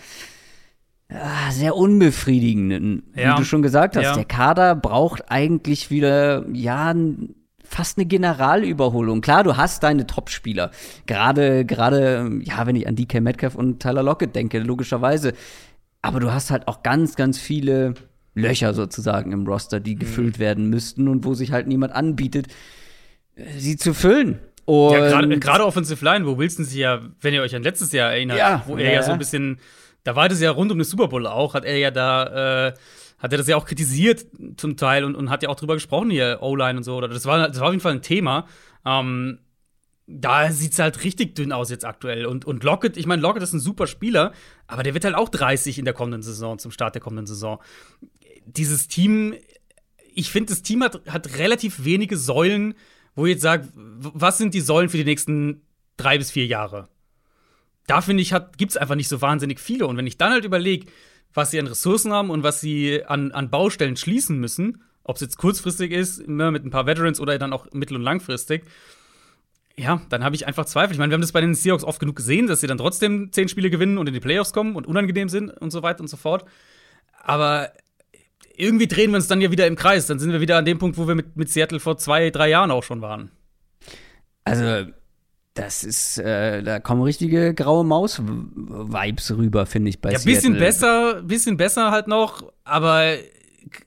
sehr 1.51 1.75
unbefriedigenden, 1.75 3.11
ja. 3.15 3.33
wie 3.33 3.39
du 3.39 3.45
schon 3.45 3.63
gesagt 3.63 3.95
hast. 3.95 4.03
Ja. 4.03 4.15
Der 4.15 4.25
Kader 4.25 4.75
braucht 4.75 5.31
eigentlich 5.31 5.89
wieder, 5.89 6.45
ja, 6.53 6.93
fast 7.63 7.97
eine 7.97 8.05
Generalüberholung. 8.05 9.21
Klar, 9.21 9.43
du 9.43 9.57
hast 9.57 9.81
deine 9.83 10.05
Topspieler. 10.05 10.71
Gerade, 11.07 11.65
gerade, 11.65 12.39
ja, 12.43 12.65
wenn 12.67 12.75
ich 12.75 12.87
an 12.87 12.95
DK 12.95 13.21
Metcalf 13.21 13.55
und 13.55 13.79
Tyler 13.79 14.03
Lockett 14.03 14.35
denke, 14.35 14.59
logischerweise. 14.59 15.33
Aber 16.01 16.19
du 16.19 16.31
hast 16.31 16.51
halt 16.51 16.67
auch 16.67 16.83
ganz, 16.83 17.15
ganz 17.15 17.39
viele 17.39 17.95
Löcher 18.35 18.73
sozusagen 18.73 19.31
im 19.31 19.47
Roster, 19.47 19.79
die 19.79 19.95
mhm. 19.95 19.99
gefüllt 19.99 20.39
werden 20.39 20.69
müssten 20.69 21.07
und 21.07 21.25
wo 21.25 21.33
sich 21.33 21.51
halt 21.51 21.67
niemand 21.67 21.93
anbietet, 21.93 22.47
sie 23.57 23.77
zu 23.77 23.93
füllen. 23.93 24.39
Und 24.69 24.93
ja, 24.93 25.25
gerade 25.25 25.65
Offensive 25.65 26.05
Line, 26.05 26.27
wo 26.27 26.37
Wilson 26.37 26.63
sich 26.63 26.77
ja, 26.77 27.01
wenn 27.21 27.33
ihr 27.33 27.41
euch 27.41 27.55
an 27.55 27.63
letztes 27.63 27.91
Jahr 27.91 28.11
erinnert, 28.11 28.37
ja, 28.37 28.63
wo 28.67 28.77
er 28.77 28.85
ja, 28.85 28.91
ja, 28.91 29.01
so 29.01 29.11
ein 29.11 29.17
bisschen, 29.17 29.59
da 30.03 30.15
war 30.15 30.29
das 30.29 30.39
ja 30.41 30.51
rund 30.51 30.71
um 30.71 30.77
den 30.77 30.85
Super 30.85 31.07
Bowl 31.07 31.25
auch, 31.25 31.55
hat 31.55 31.65
er 31.65 31.75
ja 31.79 31.89
da, 31.89 32.67
äh, 32.67 32.73
hat 33.17 33.31
er 33.31 33.39
das 33.39 33.47
ja 33.47 33.57
auch 33.57 33.65
kritisiert 33.65 34.27
zum 34.57 34.77
Teil 34.77 35.05
und, 35.05 35.15
und 35.15 35.31
hat 35.31 35.41
ja 35.41 35.49
auch 35.49 35.55
drüber 35.55 35.73
gesprochen 35.73 36.11
hier, 36.11 36.37
O-Line 36.41 36.77
und 36.77 36.83
so. 36.83 36.97
Oder 36.97 37.07
das 37.07 37.25
war, 37.25 37.47
das 37.47 37.59
war 37.59 37.65
auf 37.65 37.73
jeden 37.73 37.81
Fall 37.81 37.93
ein 37.93 38.03
Thema. 38.03 38.45
Ähm, 38.85 39.39
da 40.05 40.51
sieht 40.51 40.73
es 40.73 40.77
halt 40.77 41.03
richtig 41.03 41.33
dünn 41.33 41.51
aus 41.51 41.71
jetzt 41.71 41.83
aktuell. 41.83 42.27
Und, 42.27 42.45
und 42.45 42.63
Lockett, 42.63 42.95
ich 42.95 43.07
meine, 43.07 43.23
Lockett 43.23 43.41
ist 43.41 43.53
ein 43.53 43.59
super 43.59 43.87
Spieler, 43.87 44.33
aber 44.67 44.83
der 44.83 44.93
wird 44.93 45.03
halt 45.03 45.15
auch 45.15 45.29
30 45.29 45.79
in 45.79 45.85
der 45.85 45.95
kommenden 45.95 46.21
Saison, 46.21 46.59
zum 46.59 46.69
Start 46.69 46.93
der 46.93 47.01
kommenden 47.01 47.25
Saison. 47.25 47.57
Dieses 48.45 48.87
Team, 48.87 49.33
ich 50.13 50.29
finde, 50.29 50.53
das 50.53 50.61
Team 50.61 50.83
hat, 50.83 51.01
hat 51.07 51.39
relativ 51.39 51.85
wenige 51.85 52.17
Säulen, 52.17 52.75
wo 53.19 53.25
ich 53.25 53.33
jetzt 53.33 53.41
sage, 53.41 53.67
was 53.73 54.37
sind 54.37 54.53
die 54.53 54.61
Säulen 54.61 54.89
für 54.89 54.97
die 54.97 55.03
nächsten 55.03 55.61
drei 55.97 56.17
bis 56.17 56.31
vier 56.31 56.45
Jahre? 56.45 56.87
Da 57.85 58.01
finde 58.01 58.23
ich, 58.23 58.33
gibt 58.57 58.71
es 58.71 58.77
einfach 58.77 58.95
nicht 58.95 59.09
so 59.09 59.21
wahnsinnig 59.21 59.59
viele. 59.59 59.87
Und 59.87 59.97
wenn 59.97 60.07
ich 60.07 60.17
dann 60.17 60.31
halt 60.31 60.45
überlege, 60.45 60.87
was 61.33 61.51
sie 61.51 61.59
an 61.59 61.67
Ressourcen 61.67 62.13
haben 62.13 62.29
und 62.29 62.43
was 62.43 62.61
sie 62.61 63.03
an, 63.05 63.31
an 63.33 63.49
Baustellen 63.49 63.97
schließen 63.97 64.39
müssen, 64.39 64.83
ob 65.03 65.17
es 65.17 65.21
jetzt 65.21 65.37
kurzfristig 65.37 65.91
ist, 65.91 66.27
ne, 66.27 66.49
mit 66.49 66.63
ein 66.63 66.71
paar 66.71 66.85
Veterans 66.85 67.19
oder 67.19 67.37
dann 67.37 67.51
auch 67.51 67.67
mittel- 67.73 67.97
und 67.97 68.03
langfristig, 68.03 68.63
ja, 69.75 70.01
dann 70.09 70.23
habe 70.23 70.35
ich 70.35 70.47
einfach 70.47 70.65
Zweifel. 70.65 70.93
Ich 70.93 70.99
meine, 70.99 71.11
wir 71.11 71.15
haben 71.15 71.21
das 71.21 71.31
bei 71.31 71.41
den 71.41 71.55
Seahawks 71.55 71.83
oft 71.83 71.99
genug 71.99 72.15
gesehen, 72.15 72.47
dass 72.47 72.61
sie 72.61 72.67
dann 72.67 72.77
trotzdem 72.77 73.33
zehn 73.33 73.49
Spiele 73.49 73.69
gewinnen 73.69 73.97
und 73.97 74.07
in 74.07 74.13
die 74.13 74.19
Playoffs 74.21 74.53
kommen 74.53 74.75
und 74.75 74.87
unangenehm 74.87 75.27
sind 75.27 75.49
und 75.49 75.71
so 75.71 75.83
weiter 75.83 76.01
und 76.01 76.07
so 76.07 76.17
fort. 76.17 76.45
Aber 77.21 77.71
irgendwie 78.59 78.87
drehen 78.87 79.11
wir 79.11 79.15
uns 79.15 79.27
dann 79.27 79.41
ja 79.41 79.51
wieder 79.51 79.67
im 79.67 79.75
Kreis. 79.75 80.05
Dann 80.07 80.19
sind 80.19 80.31
wir 80.31 80.41
wieder 80.41 80.57
an 80.57 80.65
dem 80.65 80.77
Punkt, 80.77 80.97
wo 80.97 81.07
wir 81.07 81.15
mit, 81.15 81.37
mit 81.37 81.49
Seattle 81.49 81.79
vor 81.79 81.97
zwei, 81.97 82.29
drei 82.29 82.49
Jahren 82.49 82.71
auch 82.71 82.83
schon 82.83 83.01
waren. 83.01 83.31
Also, 84.43 84.91
das 85.53 85.83
ist, 85.83 86.17
äh, 86.17 86.61
da 86.61 86.79
kommen 86.79 87.01
richtige 87.01 87.53
graue 87.53 87.85
Maus-Vibes 87.85 89.37
rüber, 89.37 89.65
finde 89.65 89.89
ich, 89.89 90.01
bei 90.01 90.11
ja, 90.11 90.19
Seattle. 90.19 90.33
Ja, 90.33 90.37
bisschen 90.37 90.59
besser, 90.59 91.23
bisschen 91.23 91.57
besser 91.57 91.91
halt 91.91 92.07
noch, 92.07 92.51
aber 92.63 93.15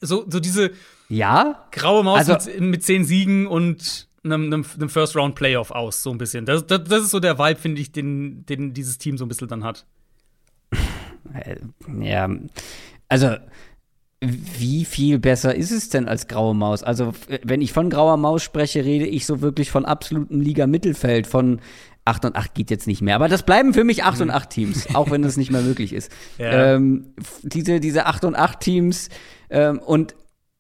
so, 0.01 0.25
so 0.29 0.41
diese 0.41 0.71
ja? 1.09 1.67
graue 1.71 2.03
Maus 2.03 2.29
also, 2.29 2.51
mit, 2.51 2.61
mit 2.61 2.83
zehn 2.83 3.05
Siegen 3.05 3.47
und 3.47 4.09
einem, 4.25 4.47
einem, 4.47 4.65
einem 4.75 4.89
First-Round-Playoff 4.89 5.71
aus, 5.71 6.03
so 6.03 6.11
ein 6.11 6.19
bisschen. 6.19 6.47
Das, 6.47 6.67
das, 6.67 6.85
das 6.85 7.05
ist 7.05 7.11
so 7.11 7.21
der 7.21 7.39
Vibe, 7.39 7.61
finde 7.61 7.81
ich, 7.81 7.93
den, 7.93 8.47
den 8.47 8.73
dieses 8.73 8.99
Team 8.99 9.19
so 9.19 9.25
ein 9.25 9.29
bisschen 9.29 9.49
dann 9.49 9.65
hat. 9.65 9.87
Ja, 12.01 12.29
also 13.09 13.37
wie 14.25 14.85
viel 14.85 15.19
besser 15.19 15.55
ist 15.55 15.73
es 15.73 15.89
denn 15.89 16.07
als 16.07 16.29
graue 16.29 16.55
Maus? 16.55 16.85
Also, 16.85 17.13
wenn 17.43 17.61
ich 17.61 17.73
von 17.73 17.91
grauer 17.91 18.17
Maus 18.17 18.43
spreche, 18.45 18.85
rede 18.85 19.07
ich 19.07 19.27
so 19.27 19.41
wirklich 19.41 19.71
von 19.71 19.85
absolutem 19.85 20.41
Liga-Mittelfeld, 20.41 21.27
von 21.27 21.61
8 22.05 22.27
und 22.27 22.37
8 22.37 22.55
geht 22.55 22.71
jetzt 22.71 22.87
nicht 22.87 23.03
mehr. 23.03 23.17
Aber 23.17 23.29
das 23.29 23.45
bleiben 23.45 23.75
für 23.75 23.83
mich 23.83 24.05
8 24.05 24.21
und 24.23 24.31
8 24.31 24.49
Teams, 24.49 24.95
auch 24.95 25.11
wenn 25.11 25.25
es 25.25 25.37
nicht 25.37 25.51
mehr 25.51 25.63
möglich 25.63 25.93
ist. 25.93 26.13
Ja. 26.39 26.75
Ähm, 26.75 27.15
diese, 27.43 27.81
diese 27.81 28.07
8 28.07 28.25
und 28.25 28.37
8 28.37 28.61
Teams 28.61 29.09
ähm, 29.51 29.81
und 29.81 30.15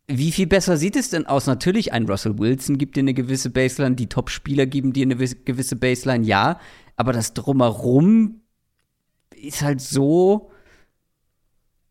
wie 0.08 0.32
viel 0.32 0.46
besser 0.46 0.76
sieht 0.76 0.96
es 0.96 1.10
denn 1.10 1.26
aus? 1.26 1.46
Natürlich, 1.46 1.92
ein 1.92 2.06
Russell 2.06 2.38
Wilson 2.38 2.76
gibt 2.76 2.96
dir 2.96 3.00
eine 3.00 3.14
gewisse 3.14 3.50
Baseline, 3.50 3.94
die 3.94 4.08
Top-Spieler 4.08 4.66
geben 4.66 4.92
dir 4.92 5.06
eine 5.06 5.16
gewisse 5.16 5.76
Baseline, 5.76 6.24
ja. 6.26 6.58
Aber 6.96 7.12
das 7.12 7.32
Drumherum 7.34 8.42
ist 9.34 9.62
halt 9.62 9.80
so 9.80 10.51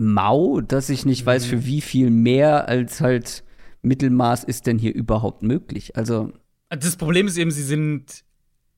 mau, 0.01 0.61
dass 0.61 0.89
ich 0.89 1.05
nicht 1.05 1.25
weiß, 1.25 1.45
für 1.45 1.57
mhm. 1.57 1.65
wie 1.65 1.81
viel 1.81 2.09
mehr 2.09 2.67
als 2.67 3.01
halt 3.01 3.43
Mittelmaß 3.83 4.43
ist 4.43 4.67
denn 4.67 4.77
hier 4.77 4.93
überhaupt 4.93 5.43
möglich. 5.43 5.95
Also 5.95 6.33
das 6.69 6.95
Problem 6.95 7.27
ist 7.27 7.37
eben, 7.37 7.51
sie 7.51 7.63
sind 7.63 8.23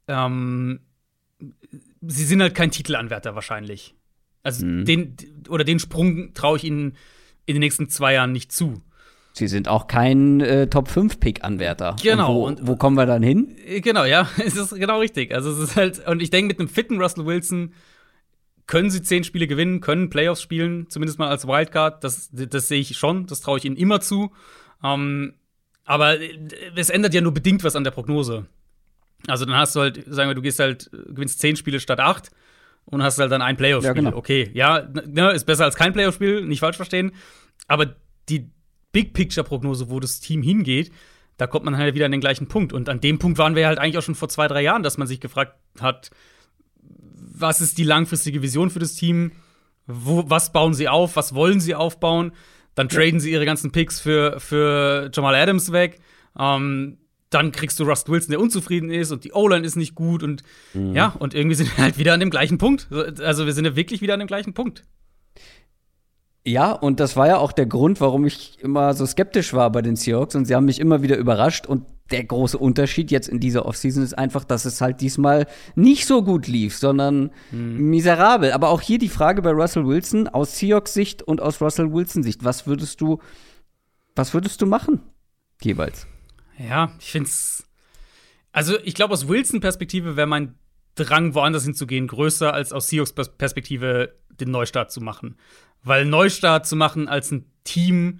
ähm, 0.07 0.79
sie 2.01 2.25
sind 2.25 2.41
halt 2.41 2.55
kein 2.55 2.71
Titelanwärter 2.71 3.35
wahrscheinlich. 3.35 3.95
Also 4.43 4.65
mhm. 4.65 4.85
den 4.85 5.15
oder 5.49 5.63
den 5.63 5.79
Sprung 5.79 6.33
traue 6.33 6.57
ich 6.57 6.63
ihnen 6.65 6.93
in 7.45 7.55
den 7.55 7.59
nächsten 7.59 7.89
zwei 7.89 8.13
Jahren 8.13 8.31
nicht 8.31 8.51
zu. 8.51 8.81
Sie 9.35 9.47
sind 9.47 9.67
auch 9.67 9.87
kein 9.87 10.41
äh, 10.41 10.67
Top-5-Pick-Anwärter. 10.67 11.95
Genau. 12.03 12.43
Und 12.43 12.61
wo, 12.61 12.67
wo, 12.67 12.75
kommen 12.75 12.95
wir 12.95 13.07
dann 13.07 13.23
hin? 13.23 13.55
Äh, 13.65 13.81
genau, 13.81 14.05
ja, 14.05 14.29
es 14.45 14.55
ist 14.55 14.75
genau 14.75 14.99
richtig. 14.99 15.33
Also 15.33 15.51
es 15.51 15.57
ist 15.57 15.75
halt, 15.75 16.07
und 16.07 16.21
ich 16.21 16.29
denke, 16.29 16.49
mit 16.49 16.59
einem 16.59 16.69
fitten 16.69 17.01
Russell 17.01 17.25
Wilson 17.25 17.73
können 18.67 18.89
sie 18.89 19.01
zehn 19.01 19.23
Spiele 19.23 19.47
gewinnen, 19.47 19.81
können 19.81 20.09
Playoffs 20.09 20.41
spielen, 20.41 20.89
zumindest 20.89 21.19
mal 21.19 21.29
als 21.29 21.47
Wildcard. 21.47 22.03
Das, 22.03 22.29
das 22.31 22.67
sehe 22.67 22.79
ich 22.79 22.97
schon, 22.97 23.27
das 23.27 23.41
traue 23.41 23.57
ich 23.57 23.65
ihnen 23.65 23.75
immer 23.75 23.99
zu. 24.01 24.31
Ähm, 24.83 25.33
aber 25.85 26.17
es 26.75 26.89
ändert 26.89 27.13
ja 27.13 27.21
nur 27.21 27.33
bedingt 27.33 27.63
was 27.63 27.75
an 27.75 27.83
der 27.83 27.91
Prognose. 27.91 28.45
Also 29.27 29.45
dann 29.45 29.55
hast 29.55 29.75
du 29.75 29.81
halt, 29.81 30.03
sagen 30.07 30.29
wir, 30.29 30.35
du 30.35 30.41
gehst 30.41 30.59
halt, 30.59 30.89
gewinnst 30.91 31.39
zehn 31.39 31.55
Spiele 31.55 31.79
statt 31.79 31.99
acht 31.99 32.31
und 32.85 33.03
hast 33.03 33.19
halt 33.19 33.31
dann 33.31 33.41
ein 33.41 33.57
Playoff-Spiel. 33.57 33.87
Ja, 33.87 33.93
genau. 33.93 34.17
Okay, 34.17 34.49
ja, 34.53 34.87
ne, 35.05 35.31
ist 35.31 35.45
besser 35.45 35.65
als 35.65 35.75
kein 35.75 35.93
Playoff-Spiel, 35.93 36.45
nicht 36.45 36.59
falsch 36.59 36.75
verstehen. 36.75 37.11
Aber 37.67 37.95
die 38.29 38.49
Big-Picture-Prognose, 38.91 39.89
wo 39.89 39.99
das 39.99 40.19
Team 40.19 40.41
hingeht, 40.41 40.91
da 41.37 41.47
kommt 41.47 41.65
man 41.65 41.77
halt 41.77 41.95
wieder 41.95 42.05
an 42.05 42.11
den 42.11 42.21
gleichen 42.21 42.47
Punkt. 42.47 42.73
Und 42.73 42.89
an 42.89 42.99
dem 42.99 43.19
Punkt 43.19 43.37
waren 43.37 43.55
wir 43.55 43.67
halt 43.67 43.79
eigentlich 43.79 43.97
auch 43.97 44.03
schon 44.03 44.15
vor 44.15 44.29
zwei, 44.29 44.47
drei 44.47 44.61
Jahren, 44.61 44.83
dass 44.83 44.97
man 44.97 45.07
sich 45.07 45.19
gefragt 45.19 45.57
hat, 45.79 46.11
was 47.43 47.61
ist 47.61 47.77
die 47.77 47.83
langfristige 47.83 48.41
Vision 48.41 48.71
für 48.71 48.79
das 48.79 48.95
Team? 48.95 49.33
Wo, 49.85 50.23
was 50.27 50.51
bauen 50.51 50.73
sie 50.73 50.87
auf? 50.87 51.15
Was 51.15 51.35
wollen 51.35 51.59
sie 51.59 51.75
aufbauen? 51.75 52.31
Dann 52.73 52.89
traden 52.89 53.19
sie 53.19 53.31
ihre 53.31 53.45
ganzen 53.45 53.71
Picks 53.71 53.99
für, 53.99 54.39
für 54.39 55.11
Jamal 55.13 55.35
Adams 55.35 55.71
weg. 55.71 55.99
Ähm, 56.39 56.97
dann 57.29 57.51
kriegst 57.51 57.79
du 57.79 57.83
Rust 57.83 58.09
Wilson, 58.09 58.31
der 58.31 58.39
unzufrieden 58.39 58.89
ist 58.89 59.11
und 59.11 59.23
die 59.23 59.33
O-Line 59.33 59.65
ist 59.65 59.75
nicht 59.75 59.93
gut 59.93 60.23
und 60.23 60.43
mhm. 60.73 60.95
ja, 60.95 61.15
und 61.19 61.33
irgendwie 61.33 61.55
sind 61.55 61.75
wir 61.77 61.83
halt 61.83 61.97
wieder 61.97 62.13
an 62.13 62.19
dem 62.19 62.29
gleichen 62.29 62.57
Punkt. 62.57 62.87
Also 62.91 63.45
wir 63.45 63.53
sind 63.53 63.65
ja 63.65 63.75
wirklich 63.75 64.01
wieder 64.01 64.13
an 64.13 64.19
dem 64.19 64.27
gleichen 64.27 64.53
Punkt. 64.53 64.85
Ja, 66.45 66.71
und 66.71 66.99
das 66.99 67.15
war 67.15 67.27
ja 67.27 67.37
auch 67.37 67.51
der 67.51 67.65
Grund, 67.65 68.01
warum 68.01 68.25
ich 68.25 68.57
immer 68.61 68.93
so 68.93 69.05
skeptisch 69.05 69.53
war 69.53 69.71
bei 69.71 69.81
den 69.81 69.95
Seahawks 69.95 70.35
und 70.35 70.45
sie 70.45 70.55
haben 70.55 70.65
mich 70.65 70.79
immer 70.79 71.01
wieder 71.01 71.17
überrascht 71.17 71.65
und 71.65 71.85
der 72.11 72.23
große 72.23 72.57
Unterschied 72.57 73.11
jetzt 73.11 73.29
in 73.29 73.39
dieser 73.39 73.65
Offseason 73.65 74.03
ist 74.03 74.17
einfach, 74.17 74.43
dass 74.43 74.65
es 74.65 74.81
halt 74.81 75.01
diesmal 75.01 75.47
nicht 75.75 76.05
so 76.05 76.23
gut 76.23 76.47
lief, 76.47 76.77
sondern 76.77 77.31
mhm. 77.51 77.89
miserabel. 77.89 78.51
Aber 78.51 78.69
auch 78.69 78.81
hier 78.81 78.99
die 78.99 79.09
Frage 79.09 79.41
bei 79.41 79.51
Russell 79.51 79.85
Wilson 79.85 80.27
aus 80.27 80.57
Seahawks 80.57 80.93
Sicht 80.93 81.23
und 81.23 81.41
aus 81.41 81.61
Russell 81.61 81.91
Wilson 81.91 82.23
Sicht, 82.23 82.43
was 82.43 82.67
würdest 82.67 83.01
du 83.01 83.19
was 84.15 84.33
würdest 84.33 84.61
du 84.61 84.67
machen 84.67 85.01
jeweils? 85.61 86.05
Ja, 86.57 86.91
ich 86.99 87.11
finde 87.11 87.29
es 87.29 87.65
also 88.51 88.77
ich 88.83 88.93
glaube 88.93 89.13
aus 89.13 89.27
Wilson 89.27 89.59
Perspektive 89.59 90.15
wäre 90.15 90.27
mein 90.27 90.55
Drang 90.95 91.33
woanders 91.33 91.63
hinzugehen 91.63 92.07
größer 92.07 92.53
als 92.53 92.71
aus 92.71 92.89
Seahawks 92.89 93.13
Perspektive 93.13 94.13
den 94.29 94.51
Neustart 94.51 94.91
zu 94.91 95.01
machen. 95.01 95.37
Weil 95.83 96.05
Neustart 96.05 96.67
zu 96.67 96.75
machen 96.75 97.07
als 97.07 97.31
ein 97.31 97.45
Team 97.63 98.19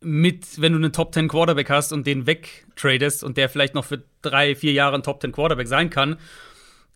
mit, 0.00 0.60
wenn 0.60 0.72
du 0.72 0.78
einen 0.78 0.92
Top 0.92 1.12
10 1.12 1.28
Quarterback 1.28 1.70
hast 1.70 1.92
und 1.92 2.06
den 2.06 2.26
wegtradest 2.26 3.22
und 3.22 3.36
der 3.36 3.48
vielleicht 3.48 3.74
noch 3.74 3.84
für 3.84 4.02
drei, 4.22 4.54
vier 4.54 4.72
Jahre 4.72 4.96
ein 4.96 5.02
Top 5.02 5.20
10 5.20 5.32
Quarterback 5.32 5.68
sein 5.68 5.90
kann, 5.90 6.16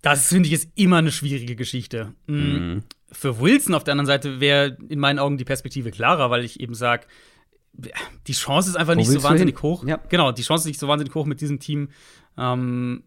das 0.03 0.29
finde 0.29 0.49
ich 0.49 0.53
ist 0.53 0.71
immer 0.75 0.99
eine 0.99 1.13
schwierige 1.13 1.57
Geschichte. 1.57 2.15
Mhm. 2.27 2.37
mhm. 2.37 2.83
Für 3.13 3.41
Wilson 3.41 3.75
auf 3.75 3.85
der 3.85 3.93
anderen 3.93 4.07
Seite 4.07 4.41
wäre 4.41 4.77
in 4.89 4.99
meinen 4.99 5.21
Augen 5.21 5.39
die 5.39 5.45
Perspektive 5.45 5.93
klarer, 5.93 6.31
weil 6.31 6.45
ich 6.45 6.59
eben 6.59 6.75
sage, 6.75 7.07
die 8.27 8.33
Chance 8.33 8.71
ist 8.71 8.77
einfach 8.77 8.95
Wo 8.95 8.99
nicht 8.99 9.09
so 9.09 9.23
wahnsinnig 9.23 9.63
hoch. 9.63 9.87
Ja. 9.87 10.01
Genau, 10.09 10.33
die 10.33 10.43
Chance 10.43 10.63
ist 10.63 10.67
nicht 10.67 10.81
so 10.81 10.89
wahnsinnig 10.89 11.15
hoch, 11.15 11.25
mit 11.25 11.41
diesem 11.41 11.61
Team 11.61 11.91
ähm, 12.37 13.05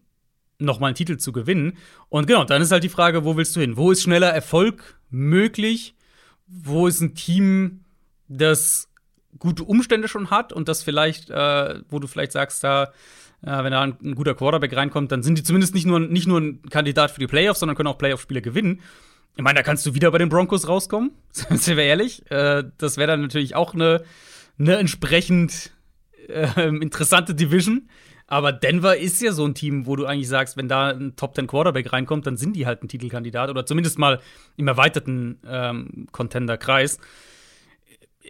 nochmal 0.58 0.88
einen 0.88 0.94
Titel 0.94 1.18
zu 1.18 1.32
gewinnen. 1.32 1.76
Und 2.08 2.26
genau, 2.26 2.44
dann 2.44 2.62
ist 2.62 2.72
halt 2.72 2.84
die 2.84 2.88
Frage, 2.88 3.26
wo 3.26 3.36
willst 3.36 3.54
du 3.54 3.60
hin? 3.60 3.76
Wo 3.76 3.90
ist 3.90 4.02
schneller 4.02 4.30
Erfolg 4.30 4.98
möglich? 5.10 5.94
wo 6.48 6.86
ist 6.86 7.00
ein 7.00 7.14
Team, 7.14 7.84
das 8.28 8.87
gute 9.38 9.64
Umstände 9.64 10.08
schon 10.08 10.30
hat 10.30 10.52
und 10.52 10.68
das 10.68 10.82
vielleicht, 10.82 11.30
äh, 11.30 11.80
wo 11.88 11.98
du 11.98 12.06
vielleicht 12.06 12.32
sagst, 12.32 12.64
da, 12.64 12.92
äh, 13.42 13.64
wenn 13.64 13.72
da 13.72 13.82
ein, 13.82 13.96
ein, 14.02 14.14
guter 14.14 14.34
Quarterback 14.34 14.74
reinkommt, 14.74 15.12
dann 15.12 15.22
sind 15.22 15.38
die 15.38 15.42
zumindest 15.42 15.74
nicht 15.74 15.86
nur, 15.86 16.00
nicht 16.00 16.26
nur 16.26 16.40
ein 16.40 16.62
Kandidat 16.62 17.10
für 17.10 17.20
die 17.20 17.26
Playoffs, 17.26 17.60
sondern 17.60 17.76
können 17.76 17.88
auch 17.88 17.98
Playoff-Spiele 17.98 18.42
gewinnen. 18.42 18.80
Ich 19.36 19.44
meine, 19.44 19.56
da 19.56 19.62
kannst 19.62 19.86
du 19.86 19.94
wieder 19.94 20.10
bei 20.10 20.18
den 20.18 20.28
Broncos 20.28 20.66
rauskommen, 20.66 21.12
sind 21.30 21.76
wir 21.76 21.84
ehrlich. 21.84 22.28
Äh, 22.30 22.64
das 22.78 22.96
wäre 22.96 23.08
dann 23.08 23.22
natürlich 23.22 23.54
auch 23.54 23.74
eine, 23.74 24.02
eine 24.58 24.76
entsprechend 24.76 25.72
äh, 26.28 26.68
interessante 26.68 27.34
Division. 27.34 27.88
Aber 28.30 28.52
Denver 28.52 28.96
ist 28.98 29.22
ja 29.22 29.32
so 29.32 29.46
ein 29.46 29.54
Team, 29.54 29.86
wo 29.86 29.96
du 29.96 30.04
eigentlich 30.04 30.28
sagst, 30.28 30.58
wenn 30.58 30.68
da 30.68 30.90
ein 30.90 31.16
Top 31.16 31.34
10 31.34 31.46
Quarterback 31.46 31.92
reinkommt, 31.94 32.26
dann 32.26 32.36
sind 32.36 32.56
die 32.56 32.66
halt 32.66 32.82
ein 32.82 32.88
Titelkandidat 32.88 33.48
oder 33.48 33.64
zumindest 33.64 33.98
mal 33.98 34.20
im 34.56 34.68
erweiterten 34.68 35.38
ähm, 35.46 36.06
Contender-Kreis. 36.12 36.98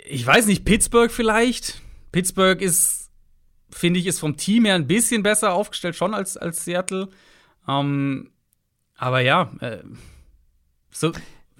Ich 0.06 0.26
weiß 0.26 0.46
nicht, 0.46 0.64
Pittsburgh 0.64 1.10
vielleicht. 1.10 1.80
Pittsburgh 2.12 2.60
ist, 2.60 3.10
finde 3.70 4.00
ich, 4.00 4.06
ist 4.06 4.20
vom 4.20 4.36
Team 4.36 4.64
her 4.64 4.74
ein 4.74 4.86
bisschen 4.86 5.22
besser 5.22 5.52
aufgestellt 5.52 5.96
schon 5.96 6.14
als, 6.14 6.36
als 6.36 6.64
Seattle. 6.64 7.08
Ähm, 7.66 8.30
aber 8.96 9.20
ja, 9.20 9.50
äh, 9.60 9.82
so 10.90 11.12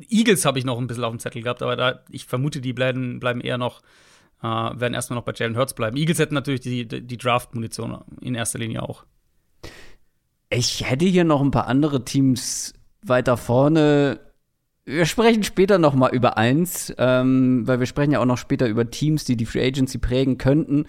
Eagles 0.09 0.45
habe 0.45 0.59
ich 0.59 0.64
noch 0.64 0.78
ein 0.78 0.86
bisschen 0.86 1.05
auf 1.05 1.12
dem 1.12 1.18
Zettel 1.18 1.43
gehabt, 1.43 1.62
aber 1.62 1.76
da, 1.76 2.05
ich 2.11 2.24
vermute, 2.24 2.61
die 2.61 2.72
bleiben, 2.72 3.20
bleiben 3.20 3.41
eher 3.41 3.59
noch 3.59 3.82
äh, 4.43 4.47
werden 4.47 4.95
erstmal 4.95 5.18
noch 5.18 5.24
bei 5.24 5.32
Jalen 5.34 5.57
Hurts 5.57 5.74
bleiben. 5.74 5.97
Eagles 5.97 6.18
hätten 6.18 6.34
natürlich 6.34 6.61
die, 6.61 6.86
die 6.86 7.16
Draft-Munition 7.16 8.05
in 8.20 8.34
erster 8.34 8.59
Linie 8.59 8.82
auch. 8.82 9.05
Ich 10.51 10.89
hätte 10.89 11.05
hier 11.05 11.24
noch 11.24 11.43
ein 11.43 11.51
paar 11.51 11.66
andere 11.66 12.05
Teams 12.05 12.72
weiter 13.03 13.36
vorne. 13.36 14.20
Wir 14.89 15.05
sprechen 15.05 15.43
später 15.43 15.76
noch 15.76 15.95
mal 15.95 16.14
über 16.14 16.39
eins, 16.39 16.95
ähm, 16.97 17.66
weil 17.66 17.78
wir 17.78 17.86
sprechen 17.86 18.12
ja 18.12 18.20
auch 18.20 18.24
noch 18.24 18.39
später 18.39 18.66
über 18.66 18.91
Teams, 18.91 19.24
die 19.26 19.36
die 19.36 19.45
Free 19.45 19.66
Agency 19.66 19.99
prägen 19.99 20.39
könnten. 20.39 20.86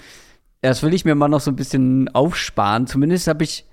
Das 0.61 0.83
will 0.83 0.93
ich 0.93 1.03
mir 1.03 1.15
mal 1.15 1.27
noch 1.27 1.41
so 1.41 1.51
ein 1.51 1.57
bisschen 1.57 2.07
aufsparen. 2.07 2.87
Zumindest 2.87 3.27
habe 3.27 3.43
ich 3.43 3.65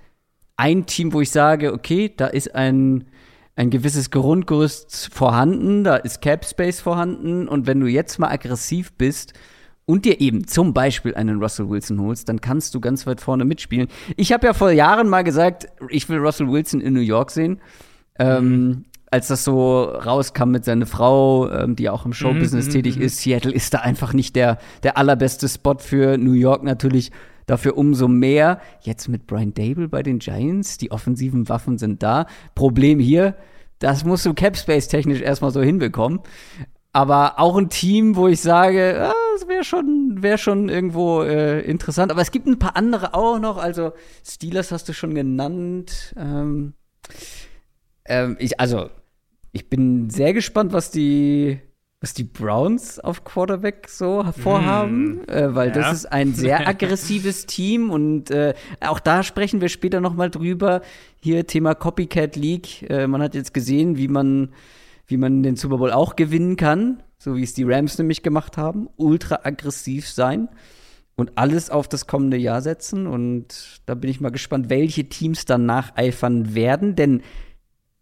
ein 0.57 0.85
Team, 0.85 1.13
wo 1.13 1.21
ich 1.21 1.31
sage, 1.31 1.71
okay, 1.71 2.13
da 2.15 2.27
ist 2.27 2.53
ein 2.53 3.05
ein 3.55 3.69
gewisses 3.69 4.11
Grundgerüst 4.11 5.09
vorhanden, 5.13 5.83
da 5.83 5.95
ist 5.95 6.21
Cap 6.21 6.45
Space 6.45 6.79
vorhanden 6.79 7.47
und 7.47 7.65
wenn 7.65 7.79
du 7.79 7.87
jetzt 7.87 8.19
mal 8.19 8.29
aggressiv 8.29 8.93
bist 8.93 9.33
und 9.85 10.05
dir 10.05 10.19
eben 10.21 10.45
zum 10.45 10.73
Beispiel 10.73 11.15
einen 11.15 11.41
Russell 11.41 11.69
Wilson 11.69 11.99
holst, 12.01 12.29
dann 12.29 12.39
kannst 12.39 12.75
du 12.75 12.81
ganz 12.81 13.07
weit 13.07 13.19
vorne 13.19 13.45
mitspielen. 13.45 13.87
Ich 14.15 14.31
habe 14.33 14.45
ja 14.45 14.53
vor 14.53 14.71
Jahren 14.71 15.07
mal 15.07 15.23
gesagt, 15.23 15.69
ich 15.89 16.07
will 16.07 16.19
Russell 16.19 16.51
Wilson 16.51 16.81
in 16.81 16.93
New 16.93 16.99
York 16.99 17.31
sehen. 17.31 17.61
Ähm. 18.19 18.83
Als 19.09 19.27
das 19.27 19.43
so 19.43 19.83
rauskam 19.83 20.51
mit 20.51 20.65
seiner 20.65 20.85
Frau, 20.85 21.49
ähm, 21.49 21.75
die 21.75 21.89
auch 21.89 22.05
im 22.05 22.13
Showbusiness 22.13 22.67
mhm, 22.67 22.71
tätig 22.71 22.97
mhm, 22.97 23.03
ist, 23.03 23.21
Seattle 23.21 23.53
ist 23.53 23.73
da 23.73 23.79
einfach 23.79 24.13
nicht 24.13 24.35
der, 24.35 24.57
der 24.83 24.97
allerbeste 24.97 25.47
Spot 25.47 25.77
für 25.79 26.17
New 26.17 26.33
York 26.33 26.63
natürlich. 26.63 27.11
Dafür 27.45 27.77
umso 27.77 28.09
mehr. 28.09 28.59
Jetzt 28.81 29.07
mit 29.07 29.25
Brian 29.25 29.53
Dable 29.53 29.87
bei 29.87 30.03
den 30.03 30.19
Giants, 30.19 30.77
die 30.77 30.91
offensiven 30.91 31.47
Waffen 31.47 31.77
sind 31.77 32.03
da. 32.03 32.25
Problem 32.55 32.99
hier, 32.99 33.35
das 33.79 34.03
musst 34.03 34.25
du 34.25 34.33
Capspace 34.33 34.89
technisch 34.89 35.21
erstmal 35.21 35.51
so 35.51 35.61
hinbekommen. 35.61 36.19
Aber 36.91 37.39
auch 37.39 37.55
ein 37.55 37.69
Team, 37.69 38.17
wo 38.17 38.27
ich 38.27 38.41
sage, 38.41 39.07
ah, 39.09 39.13
das 39.37 39.47
wäre 39.47 39.63
schon, 39.63 40.17
wär 40.21 40.37
schon 40.37 40.67
irgendwo 40.67 41.21
äh, 41.21 41.61
interessant. 41.61 42.11
Aber 42.11 42.21
es 42.21 42.31
gibt 42.31 42.47
ein 42.47 42.59
paar 42.59 42.75
andere 42.75 43.13
auch 43.13 43.39
noch. 43.39 43.57
Also 43.57 43.93
Steelers 44.25 44.73
hast 44.73 44.89
du 44.89 44.93
schon 44.93 45.13
genannt. 45.13 46.13
Ähm, 46.17 46.73
ähm, 48.07 48.35
ich, 48.39 48.59
also, 48.59 48.89
ich 49.51 49.69
bin 49.69 50.09
sehr 50.09 50.33
gespannt, 50.33 50.73
was 50.73 50.91
die, 50.91 51.59
was 51.99 52.13
die 52.13 52.23
Browns 52.23 52.99
auf 52.99 53.23
Quarterback 53.23 53.87
so 53.89 54.23
vorhaben, 54.41 55.21
mm, 55.21 55.29
äh, 55.29 55.55
weil 55.55 55.69
ja. 55.69 55.73
das 55.73 55.93
ist 55.93 56.05
ein 56.05 56.33
sehr 56.33 56.67
aggressives 56.67 57.45
Team 57.47 57.89
und 57.89 58.31
äh, 58.31 58.53
auch 58.81 58.99
da 58.99 59.23
sprechen 59.23 59.61
wir 59.61 59.69
später 59.69 59.99
noch 60.01 60.13
mal 60.13 60.29
drüber. 60.29 60.81
Hier 61.21 61.47
Thema 61.47 61.75
Copycat 61.75 62.35
League. 62.35 62.89
Äh, 62.89 63.07
man 63.07 63.21
hat 63.21 63.35
jetzt 63.35 63.53
gesehen, 63.53 63.97
wie 63.97 64.07
man 64.07 64.49
wie 65.07 65.17
man 65.17 65.41
den 65.41 65.55
Super 65.55 65.77
Bowl 65.77 65.91
auch 65.91 66.15
gewinnen 66.15 66.57
kann, 66.57 67.01
so 67.17 67.35
wie 67.35 67.43
es 67.43 67.53
die 67.53 67.63
Rams 67.63 67.97
nämlich 67.97 68.23
gemacht 68.23 68.57
haben, 68.57 68.89
ultra 68.97 69.39
aggressiv 69.43 70.07
sein 70.09 70.49
und 71.15 71.31
alles 71.35 71.69
auf 71.69 71.87
das 71.87 72.07
kommende 72.07 72.37
Jahr 72.37 72.61
setzen. 72.61 73.07
Und 73.07 73.81
da 73.85 73.95
bin 73.95 74.09
ich 74.09 74.21
mal 74.21 74.29
gespannt, 74.29 74.69
welche 74.69 75.07
Teams 75.09 75.45
dann 75.45 75.65
nacheifern 75.65 76.53
werden, 76.53 76.95
denn 76.95 77.21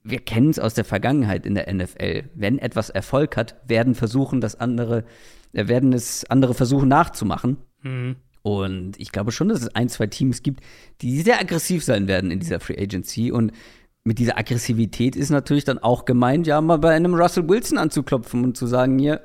wir 0.06 0.20
kennen 0.20 0.52
es 0.52 0.60
aus 0.60 0.76
der 0.76 0.86
Vergangenheit 0.86 1.46
in 1.46 1.56
der 1.56 1.74
NFL. 1.74 2.30
Wenn 2.36 2.60
etwas 2.60 2.92
Erfolg 2.92 3.36
hat, 3.36 3.56
werden 3.68 3.96
versuchen, 3.96 4.40
das 4.40 4.60
andere, 4.60 5.04
äh, 5.52 5.68
werden 5.68 5.94
es 5.94 6.30
andere 6.30 6.54
versuchen 6.54 6.88
nachzumachen. 6.88 7.58
Mhm. 7.82 8.18
Und 8.44 9.00
ich 9.00 9.12
glaube 9.12 9.32
schon, 9.32 9.50
dass 9.50 9.62
es 9.62 9.74
ein, 9.74 9.90
zwei 9.90 10.06
Teams 10.06 10.44
gibt, 10.44 10.64
die 11.02 11.22
sehr 11.22 11.40
aggressiv 11.40 11.84
sein 11.84 12.08
werden 12.08 12.30
in 12.30 12.40
dieser 12.40 12.60
Free 12.60 12.80
Agency. 12.80 13.32
Und 13.32 13.52
mit 14.04 14.20
dieser 14.20 14.38
Aggressivität 14.38 15.16
ist 15.16 15.32
natürlich 15.32 15.64
dann 15.64 15.80
auch 15.80 16.06
gemeint, 16.06 16.46
ja, 16.46 16.62
mal 16.62 16.78
bei 16.78 16.94
einem 16.94 17.16
Russell 17.16 17.50
Wilson 17.50 17.80
anzuklopfen 17.80 18.44
und 18.44 18.56
zu 18.56 18.68
sagen, 18.68 19.00
hier, 19.00 19.22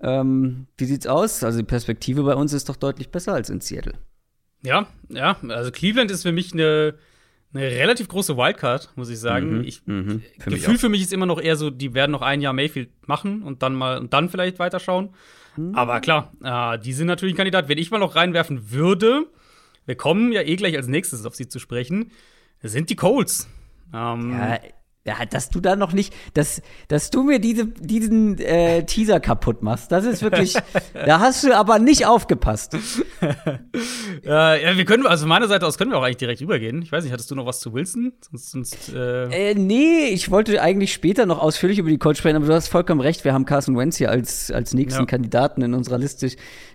ähm, 0.00 0.68
wie 0.78 0.84
sieht's 0.84 1.08
aus? 1.08 1.42
Also 1.42 1.58
die 1.58 1.64
Perspektive 1.64 2.22
bei 2.22 2.36
uns 2.36 2.52
ist 2.52 2.68
doch 2.68 2.76
deutlich 2.76 3.10
besser 3.10 3.34
als 3.34 3.50
in 3.50 3.60
Seattle. 3.60 3.94
Ja, 4.62 4.86
ja, 5.08 5.36
also 5.48 5.72
Cleveland 5.72 6.12
ist 6.12 6.22
für 6.22 6.32
mich 6.32 6.52
eine, 6.52 6.94
eine 7.54 7.66
relativ 7.66 8.08
große 8.08 8.36
Wildcard, 8.36 8.90
muss 8.96 9.08
ich 9.08 9.18
sagen. 9.18 9.58
Mhm, 9.58 9.64
ich, 9.64 9.86
mhm, 9.86 10.22
für 10.38 10.50
Gefühl 10.50 10.78
für 10.78 10.88
mich 10.88 11.02
ist 11.02 11.12
immer 11.12 11.26
noch 11.26 11.40
eher 11.40 11.56
so, 11.56 11.70
die 11.70 11.94
werden 11.94 12.10
noch 12.10 12.22
ein 12.22 12.40
Jahr 12.40 12.52
Mayfield 12.52 12.90
machen 13.06 13.42
und 13.42 13.62
dann 13.62 13.74
mal 13.74 13.98
und 13.98 14.12
dann 14.12 14.28
vielleicht 14.28 14.58
weiterschauen. 14.58 15.10
Hm. 15.54 15.74
Aber 15.74 16.00
klar, 16.00 16.32
äh, 16.42 16.78
die 16.80 16.92
sind 16.92 17.06
natürlich 17.06 17.34
ein 17.34 17.36
Kandidat. 17.36 17.68
Wenn 17.68 17.78
ich 17.78 17.90
mal 17.90 17.98
noch 17.98 18.16
reinwerfen 18.16 18.72
würde, 18.72 19.26
wir 19.86 19.94
kommen 19.94 20.32
ja 20.32 20.42
eh 20.42 20.56
gleich 20.56 20.76
als 20.76 20.88
nächstes 20.88 21.24
auf 21.26 21.34
sie 21.36 21.48
zu 21.48 21.58
sprechen, 21.58 22.10
sind 22.60 22.90
die 22.90 22.96
Colts. 22.96 23.48
Ähm, 23.92 24.32
ja, 24.32 24.58
ja, 25.06 25.26
dass 25.26 25.50
du 25.50 25.60
da 25.60 25.76
noch 25.76 25.92
nicht, 25.92 26.14
dass, 26.32 26.62
dass 26.88 27.10
du 27.10 27.22
mir 27.22 27.38
diese, 27.38 27.66
diesen 27.66 28.38
äh, 28.38 28.84
Teaser 28.84 29.20
kaputt 29.20 29.62
machst, 29.62 29.92
das 29.92 30.06
ist 30.06 30.22
wirklich, 30.22 30.54
da 30.94 31.20
hast 31.20 31.44
du 31.44 31.54
aber 31.54 31.78
nicht 31.78 32.06
aufgepasst. 32.06 32.74
äh, 34.24 34.28
ja, 34.64 34.76
wir 34.76 34.84
können, 34.86 35.06
also 35.06 35.26
meiner 35.26 35.46
Seite 35.46 35.66
aus 35.66 35.76
können 35.76 35.90
wir 35.90 35.98
auch 35.98 36.02
eigentlich 36.02 36.16
direkt 36.16 36.40
übergehen. 36.40 36.80
Ich 36.82 36.90
weiß 36.90 37.04
nicht, 37.04 37.12
hattest 37.12 37.30
du 37.30 37.34
noch 37.34 37.44
was 37.44 37.60
zu 37.60 37.74
Wilson? 37.74 38.12
Sonst, 38.30 38.50
sonst 38.50 38.94
äh 38.94 39.50
äh, 39.50 39.54
nee, 39.54 40.06
ich 40.06 40.30
wollte 40.30 40.62
eigentlich 40.62 40.92
später 40.92 41.26
noch 41.26 41.38
ausführlich 41.38 41.78
über 41.78 41.90
die 41.90 41.98
Colts 41.98 42.18
sprechen, 42.18 42.36
aber 42.36 42.46
du 42.46 42.54
hast 42.54 42.68
vollkommen 42.68 43.00
recht, 43.00 43.24
wir 43.24 43.34
haben 43.34 43.44
Carson 43.44 43.76
Wentz 43.76 43.98
hier 43.98 44.10
als, 44.10 44.50
als 44.50 44.72
nächsten 44.72 45.02
ja. 45.02 45.06
Kandidaten 45.06 45.60
in 45.62 45.74
unserer 45.74 45.98
Liste 45.98 46.30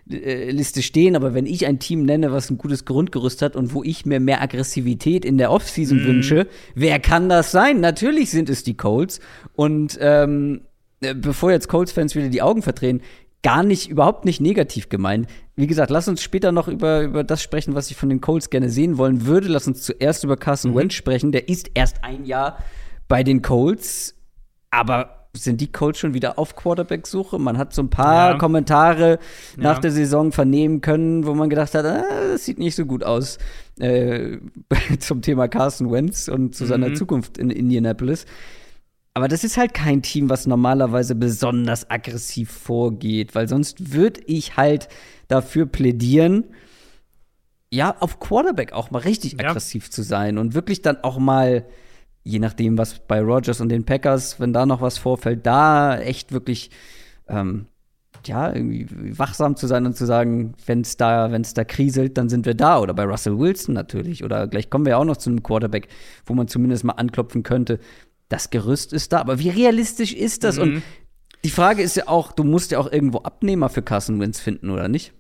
Liste 0.10 0.82
stehen, 0.82 1.16
aber 1.16 1.36
wenn 1.36 1.46
ich 1.46 1.68
ein 1.68 1.78
Team 1.78 2.04
nenne, 2.04 2.32
was 2.32 2.50
ein 2.50 2.58
gutes 2.58 2.86
Grundgerüst 2.86 3.44
hat 3.44 3.56
und 3.56 3.74
wo 3.74 3.84
ich 3.84 4.06
mir 4.06 4.20
mehr 4.20 4.42
Aggressivität 4.42 5.24
in 5.24 5.38
der 5.38 5.52
Offseason 5.52 6.04
mm. 6.04 6.06
wünsche, 6.08 6.48
wer 6.74 7.00
kann 7.00 7.30
das 7.30 7.52
sein? 7.52 7.80
Natürlich 7.80 8.32
sind 8.32 8.50
es 8.50 8.64
die 8.64 8.76
Colts. 8.76 9.20
Und 9.54 10.00
ähm, 10.02 10.62
äh, 11.02 11.14
bevor 11.14 11.52
jetzt 11.52 11.68
Colts-Fans 11.68 12.16
wieder 12.16 12.30
die 12.30 12.42
Augen 12.42 12.64
verdrehen, 12.64 13.02
gar 13.44 13.64
nicht, 13.64 13.88
überhaupt 13.90 14.26
nicht 14.26 14.42
negativ 14.42 14.90
gemeint. 14.90 15.28
Wie 15.56 15.68
gesagt, 15.68 15.92
lass 15.92 16.08
uns 16.08 16.24
später 16.24 16.52
noch 16.52 16.68
über, 16.68 17.04
über 17.04 17.24
das 17.24 17.44
sprechen, 17.44 17.76
was 17.76 17.92
ich 17.92 17.98
von 17.98 18.10
den 18.10 18.20
Colts 18.20 18.50
gerne 18.50 18.70
sehen 18.70 18.98
wollen 18.98 19.28
würde. 19.28 19.48
Lass 19.48 19.68
uns 19.68 19.84
zuerst 19.84 20.24
über 20.24 20.38
Carson 20.38 20.72
mhm. 20.72 20.76
Wentz 20.76 20.94
sprechen. 20.96 21.32
Der 21.32 21.48
ist 21.48 21.70
erst 21.76 22.04
ein 22.04 22.26
Jahr 22.26 22.58
bei 23.08 23.24
den 23.24 23.42
Colts, 23.42 24.16
aber 24.72 25.19
sind 25.44 25.62
die 25.62 25.72
Colts 25.72 26.00
schon 26.00 26.14
wieder 26.14 26.38
auf 26.38 26.56
Quarterback-Suche? 26.56 27.40
Man 27.40 27.58
hat 27.58 27.74
so 27.74 27.82
ein 27.82 27.90
paar 27.90 28.32
ja. 28.32 28.38
Kommentare 28.38 29.20
nach 29.58 29.76
ja. 29.76 29.82
der 29.82 29.92
Saison 29.92 30.32
vernehmen 30.32 30.82
können, 30.82 31.26
wo 31.26 31.34
man 31.34 31.50
gedacht 31.50 31.74
hat, 31.74 31.86
ah, 31.86 32.04
das 32.32 32.46
sieht 32.46 32.60
nicht 32.60 32.76
so 32.76 32.86
gut 32.86 33.04
aus 33.04 33.38
äh, 33.80 34.38
zum 35.00 35.22
Thema 35.22 35.48
Carson 35.48 35.92
Wentz 35.92 36.28
und 36.28 36.56
zu 36.56 36.66
mhm. 36.66 36.68
seiner 36.68 36.94
Zukunft 36.94 37.38
in 37.38 37.50
Indianapolis. 37.50 38.26
Aber 39.14 39.28
das 39.28 39.44
ist 39.44 39.58
halt 39.58 39.74
kein 39.74 40.02
Team, 40.02 40.30
was 40.30 40.48
normalerweise 40.48 41.16
besonders 41.16 41.90
aggressiv 41.90 42.52
vorgeht, 42.52 43.36
weil 43.36 43.50
sonst 43.50 43.94
würde 43.94 44.22
ich 44.28 44.56
halt 44.56 44.88
dafür 45.28 45.66
plädieren, 45.66 46.46
ja, 47.72 47.96
auf 48.00 48.20
Quarterback 48.20 48.74
auch 48.74 48.92
mal 48.92 49.00
richtig 49.00 49.34
ja. 49.34 49.50
aggressiv 49.50 49.92
zu 49.92 50.04
sein 50.04 50.38
und 50.38 50.54
wirklich 50.54 50.82
dann 50.82 50.98
auch 51.04 51.20
mal 51.20 51.66
je 52.30 52.40
nachdem, 52.40 52.78
was 52.78 53.00
bei 53.00 53.22
Rogers 53.22 53.60
und 53.60 53.70
den 53.70 53.86
Packers, 53.86 54.40
wenn 54.40 54.54
da 54.54 54.66
noch 54.66 54.82
was 54.82 54.98
vorfällt, 54.98 55.46
da 55.46 55.98
echt 55.98 56.32
wirklich 56.32 56.70
ähm, 57.28 57.66
ja, 58.26 58.54
irgendwie 58.54 58.88
wachsam 59.18 59.56
zu 59.56 59.66
sein 59.66 59.86
und 59.86 59.96
zu 59.96 60.06
sagen, 60.06 60.54
wenn 60.66 60.82
es 60.82 60.98
da, 60.98 61.32
wenn 61.32 61.42
es 61.42 61.54
da 61.54 61.64
kriselt, 61.64 62.18
dann 62.18 62.30
sind 62.30 62.46
wir 62.46 62.54
da. 62.54 62.80
Oder 62.80 62.94
bei 62.94 63.06
Russell 63.06 63.40
Wilson 63.40 63.74
natürlich. 63.74 64.24
Oder 64.24 64.48
gleich 64.48 64.70
kommen 64.70 64.86
wir 64.86 64.92
ja 64.92 64.98
auch 64.98 65.06
noch 65.06 65.18
zu 65.18 65.30
einem 65.30 65.42
Quarterback, 65.42 65.88
wo 66.26 66.34
man 66.34 66.48
zumindest 66.48 66.84
mal 66.84 66.94
anklopfen 66.94 67.44
könnte. 67.44 67.80
Das 68.28 68.50
Gerüst 68.50 68.94
ist 68.94 69.14
da. 69.14 69.22
Aber 69.22 69.40
wie 69.40 69.50
realistisch 69.50 70.14
ist 70.14 70.44
das? 70.44 70.58
Mhm. 70.58 70.62
Und 70.62 70.84
die 71.44 71.50
Frage 71.50 71.82
ist 71.82 71.96
ja 71.96 72.08
auch, 72.08 72.34
du 72.34 72.44
musst 72.44 72.72
ja 72.72 72.80
auch 72.80 72.92
irgendwo 72.92 73.20
Abnehmer 73.20 73.70
für 73.70 73.82
Carson 73.82 74.20
Wentz 74.20 74.40
finden, 74.40 74.70
oder 74.70 74.88
nicht? 74.88 75.14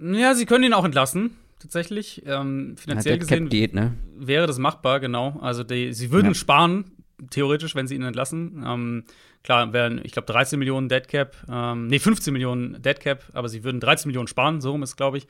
Ja, 0.00 0.34
sie 0.34 0.46
können 0.46 0.64
ihn 0.64 0.72
auch 0.72 0.84
entlassen 0.84 1.36
tatsächlich. 1.64 2.22
Ähm, 2.26 2.76
finanziell 2.76 3.18
gesehen 3.18 3.48
geht, 3.48 3.74
ne? 3.74 3.94
wäre 4.16 4.46
das 4.46 4.58
machbar, 4.58 5.00
genau. 5.00 5.38
Also 5.40 5.64
die, 5.64 5.92
sie 5.92 6.10
würden 6.10 6.28
ja. 6.28 6.34
sparen, 6.34 6.92
theoretisch, 7.30 7.74
wenn 7.74 7.86
sie 7.86 7.94
ihn 7.94 8.02
entlassen. 8.02 8.64
Ähm, 8.66 9.04
klar, 9.42 9.72
wären, 9.72 10.00
ich 10.04 10.12
glaube, 10.12 10.30
13 10.32 10.58
Millionen 10.58 10.88
Deadcap, 10.88 11.36
ähm, 11.50 11.86
nee, 11.88 11.98
15 11.98 12.32
Millionen 12.32 12.80
Deadcap, 12.82 13.24
aber 13.32 13.48
sie 13.48 13.64
würden 13.64 13.80
13 13.80 14.08
Millionen 14.08 14.28
sparen, 14.28 14.60
so 14.60 14.72
rum 14.72 14.82
ist, 14.82 14.96
glaube 14.96 15.18
ich. 15.18 15.26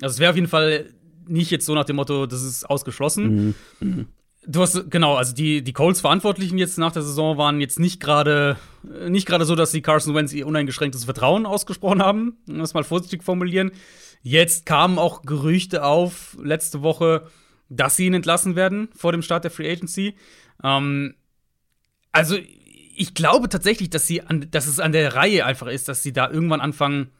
Also 0.00 0.14
es 0.14 0.18
wäre 0.18 0.30
auf 0.30 0.36
jeden 0.36 0.48
Fall 0.48 0.86
nicht 1.28 1.50
jetzt 1.50 1.66
so 1.66 1.74
nach 1.74 1.84
dem 1.84 1.96
Motto, 1.96 2.26
das 2.26 2.42
ist 2.42 2.68
ausgeschlossen. 2.68 3.54
Mhm. 3.80 3.88
Mhm. 3.88 4.06
Du 4.48 4.62
hast 4.62 4.90
genau, 4.92 5.16
also 5.16 5.34
die 5.34 5.62
die 5.62 5.72
Colts 5.72 6.00
Verantwortlichen 6.00 6.56
jetzt 6.56 6.78
nach 6.78 6.92
der 6.92 7.02
Saison 7.02 7.36
waren 7.36 7.60
jetzt 7.60 7.80
nicht 7.80 7.98
gerade 7.98 8.56
nicht 9.08 9.26
gerade 9.26 9.44
so, 9.44 9.56
dass 9.56 9.72
sie 9.72 9.82
Carson 9.82 10.14
Wentz 10.14 10.32
ihr 10.32 10.46
uneingeschränktes 10.46 11.04
Vertrauen 11.04 11.46
ausgesprochen 11.46 12.00
haben, 12.00 12.36
um 12.48 12.58
das 12.58 12.72
mal 12.72 12.84
vorsichtig 12.84 13.24
formulieren. 13.24 13.72
Jetzt 14.28 14.66
kamen 14.66 14.98
auch 14.98 15.22
Gerüchte 15.22 15.84
auf 15.84 16.36
letzte 16.42 16.82
Woche, 16.82 17.28
dass 17.68 17.94
sie 17.94 18.06
ihn 18.06 18.14
entlassen 18.14 18.56
werden 18.56 18.88
vor 18.96 19.12
dem 19.12 19.22
Start 19.22 19.44
der 19.44 19.52
Free 19.52 19.70
Agency. 19.70 20.16
Ähm, 20.64 21.14
also 22.10 22.36
ich 22.96 23.14
glaube 23.14 23.48
tatsächlich, 23.48 23.88
dass 23.88 24.08
sie 24.08 24.22
an, 24.22 24.48
dass 24.50 24.66
es 24.66 24.80
an 24.80 24.90
der 24.90 25.14
Reihe 25.14 25.46
einfach 25.46 25.68
ist, 25.68 25.88
dass 25.88 26.02
sie 26.02 26.12
da 26.12 26.28
irgendwann 26.28 26.60
anfangen 26.60 27.12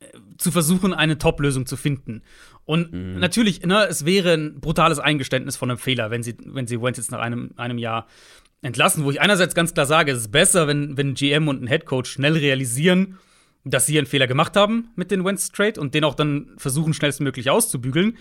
äh, 0.00 0.06
zu 0.36 0.50
versuchen, 0.50 0.92
eine 0.92 1.16
Top-Lösung 1.16 1.64
zu 1.66 1.76
finden. 1.76 2.22
Und 2.64 2.92
mhm. 2.92 3.20
natürlich, 3.20 3.62
ne, 3.64 3.86
es 3.86 4.04
wäre 4.04 4.32
ein 4.32 4.58
brutales 4.58 4.98
Eingeständnis 4.98 5.56
von 5.56 5.70
einem 5.70 5.78
Fehler, 5.78 6.10
wenn 6.10 6.24
sie, 6.24 6.36
wenn 6.44 6.66
sie 6.66 6.82
Wentz 6.82 6.96
jetzt 6.96 7.12
nach 7.12 7.20
einem, 7.20 7.52
einem 7.54 7.78
Jahr 7.78 8.08
entlassen, 8.62 9.04
wo 9.04 9.12
ich 9.12 9.20
einerseits 9.20 9.54
ganz 9.54 9.74
klar 9.74 9.86
sage, 9.86 10.10
es 10.10 10.22
ist 10.22 10.32
besser, 10.32 10.66
wenn, 10.66 10.96
wenn 10.96 11.10
ein 11.10 11.14
GM 11.14 11.46
und 11.46 11.62
ein 11.62 11.68
Headcoach 11.68 12.06
schnell 12.06 12.36
realisieren, 12.36 13.16
dass 13.64 13.86
sie 13.86 13.98
einen 13.98 14.06
Fehler 14.06 14.26
gemacht 14.26 14.56
haben 14.56 14.90
mit 14.96 15.10
den 15.10 15.24
Wentz 15.24 15.50
Trade 15.52 15.80
und 15.80 15.94
den 15.94 16.04
auch 16.04 16.14
dann 16.14 16.52
versuchen 16.56 16.94
schnellstmöglich 16.94 17.50
auszubügeln. 17.50 18.16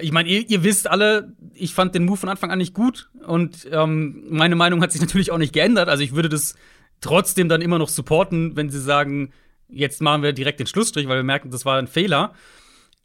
Ich 0.00 0.12
meine, 0.12 0.28
ihr, 0.28 0.48
ihr, 0.48 0.62
wisst 0.62 0.88
alle, 0.88 1.34
ich 1.54 1.74
fand 1.74 1.94
den 1.94 2.04
Move 2.04 2.18
von 2.18 2.28
Anfang 2.28 2.50
an 2.50 2.58
nicht 2.58 2.74
gut 2.74 3.10
und 3.26 3.66
ähm, 3.70 4.24
meine 4.28 4.56
Meinung 4.56 4.82
hat 4.82 4.92
sich 4.92 5.00
natürlich 5.00 5.30
auch 5.30 5.38
nicht 5.38 5.52
geändert. 5.52 5.88
Also 5.88 6.02
ich 6.02 6.14
würde 6.14 6.28
das 6.28 6.54
trotzdem 7.00 7.48
dann 7.48 7.62
immer 7.62 7.78
noch 7.78 7.88
supporten, 7.88 8.56
wenn 8.56 8.70
sie 8.70 8.80
sagen, 8.80 9.32
jetzt 9.68 10.02
machen 10.02 10.22
wir 10.22 10.32
direkt 10.32 10.60
den 10.60 10.66
Schlussstrich, 10.66 11.08
weil 11.08 11.16
wir 11.16 11.24
merken, 11.24 11.50
das 11.50 11.64
war 11.64 11.78
ein 11.78 11.86
Fehler. 11.86 12.34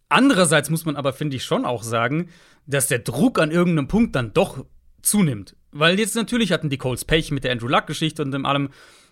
Andererseits 0.09 0.69
muss 0.69 0.85
man 0.85 0.95
aber, 0.95 1.13
finde 1.13 1.37
ich, 1.37 1.43
schon 1.43 1.65
auch 1.65 1.83
sagen, 1.83 2.29
dass 2.65 2.87
der 2.87 2.99
Druck 2.99 3.39
an 3.39 3.51
irgendeinem 3.51 3.87
Punkt 3.87 4.15
dann 4.15 4.33
doch 4.33 4.65
zunimmt. 5.01 5.55
Weil 5.71 5.99
jetzt 5.99 6.15
natürlich 6.15 6.51
hatten 6.51 6.69
die 6.69 6.77
Colts 6.77 7.05
Pech 7.05 7.31
mit 7.31 7.43
der 7.43 7.51
Andrew 7.51 7.67
Luck-Geschichte 7.67 8.23
und 8.23 8.31
dem 8.31 8.45
allem 8.45 8.69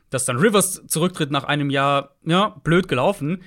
dass 0.09 0.25
dann 0.25 0.37
Rivers 0.37 0.83
zurücktritt 0.87 1.31
nach 1.31 1.43
einem 1.43 1.69
Jahr, 1.69 2.15
ja, 2.25 2.49
blöd 2.63 2.87
gelaufen. 2.87 3.43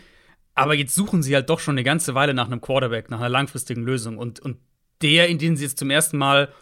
Aber 0.54 0.74
jetzt 0.74 0.94
suchen 0.94 1.22
sie 1.22 1.34
halt 1.34 1.48
doch 1.48 1.60
schon 1.60 1.74
eine 1.74 1.84
ganze 1.84 2.14
Weile 2.14 2.34
nach 2.34 2.46
einem 2.46 2.60
Quarterback, 2.60 3.10
nach 3.10 3.18
einer 3.18 3.28
langfristigen 3.28 3.82
Lösung. 3.82 4.18
Und, 4.18 4.40
und 4.40 4.58
der, 5.02 5.28
in 5.28 5.38
den 5.38 5.56
sie 5.56 5.64
jetzt 5.64 5.78
zum 5.78 5.90
ersten 5.90 6.18
Mal 6.18 6.52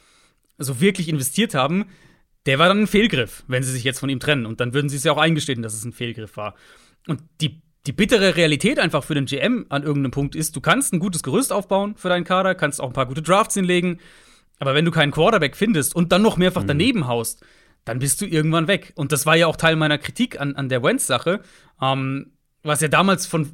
so 0.59 0.81
wirklich 0.81 1.09
investiert 1.09 1.55
haben, 1.55 1.87
der 2.47 2.59
war 2.59 2.69
dann 2.69 2.83
ein 2.83 2.87
Fehlgriff, 2.87 3.45
wenn 3.49 3.63
sie 3.63 3.73
sich 3.73 3.85
jetzt 3.85 3.99
von 3.99 4.09
ihm 4.09 4.21
trennen. 4.21 4.47
Und 4.47 4.61
dann 4.61 4.73
würden 4.73 4.89
sie 4.89 4.97
es 4.97 5.05
ja 5.05 5.13
auch 5.13 5.19
eingestehen, 5.19 5.63
dass 5.63 5.75
es 5.75 5.85
ein 5.85 5.93
Fehlgriff 5.93 6.37
war. 6.37 6.55
Und 7.07 7.23
die, 7.41 7.61
die 7.87 7.93
bittere 7.93 8.37
Realität 8.37 8.79
einfach 8.79 9.05
für 9.05 9.15
den 9.15 9.27
GM 9.27 9.67
an 9.69 9.83
irgendeinem 9.83 10.13
Punkt 10.13 10.35
ist, 10.35 10.55
du 10.55 10.61
kannst 10.61 10.93
ein 10.93 10.99
gutes 10.99 11.23
Gerüst 11.23 11.53
aufbauen 11.53 11.97
für 11.97 12.09
deinen 12.09 12.25
Kader, 12.25 12.55
kannst 12.55 12.81
auch 12.81 12.89
ein 12.89 12.93
paar 12.93 13.07
gute 13.07 13.23
Drafts 13.23 13.55
hinlegen. 13.55 13.99
Aber 14.61 14.75
wenn 14.75 14.85
du 14.85 14.91
keinen 14.91 15.13
Quarterback 15.13 15.57
findest 15.57 15.95
und 15.95 16.13
dann 16.13 16.23
noch 16.23 16.37
mehrfach 16.37 16.63
mhm. 16.63 16.69
daneben 16.69 17.07
haust, 17.07 17.45
dann 17.89 17.99
bist 17.99 18.21
du 18.21 18.27
irgendwann 18.27 18.69
weg. 18.69 18.93
Und 18.97 19.13
das 19.13 19.27
war 19.27 19.37
ja 19.37 19.47
auch 19.47 19.57
Teil 19.57 19.77
meiner 19.77 19.99
Kritik 19.99 20.41
an, 20.41 20.55
an 20.57 20.69
der 20.69 20.83
Wentz-Sache, 20.83 21.41
ähm, 21.81 22.33
was 22.63 22.81
ja 22.81 22.89
damals 22.89 23.27
von 23.27 23.53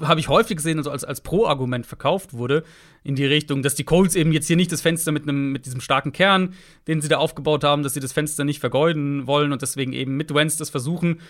habe 0.00 0.20
ich 0.20 0.28
häufig 0.28 0.56
gesehen, 0.56 0.78
also 0.78 0.90
als, 0.90 1.04
als 1.04 1.20
Pro-Argument 1.20 1.84
verkauft 1.84 2.32
wurde, 2.32 2.64
in 3.02 3.14
die 3.14 3.26
Richtung, 3.26 3.62
dass 3.62 3.74
die 3.74 3.84
Colts 3.84 4.14
eben 4.14 4.32
jetzt 4.32 4.46
hier 4.46 4.56
nicht 4.56 4.72
das 4.72 4.80
Fenster 4.80 5.12
mit, 5.12 5.24
einem, 5.24 5.52
mit 5.52 5.66
diesem 5.66 5.82
starken 5.82 6.12
Kern, 6.12 6.54
den 6.86 7.02
sie 7.02 7.08
da 7.08 7.18
aufgebaut 7.18 7.62
haben, 7.62 7.82
dass 7.82 7.92
sie 7.92 8.00
das 8.00 8.12
Fenster 8.12 8.44
nicht 8.44 8.58
vergeuden 8.58 9.26
wollen 9.26 9.52
und 9.52 9.60
deswegen 9.60 9.92
eben 9.92 10.16
mit 10.16 10.32
Wentz 10.32 10.56
das 10.56 10.70
versuchen. 10.70 11.20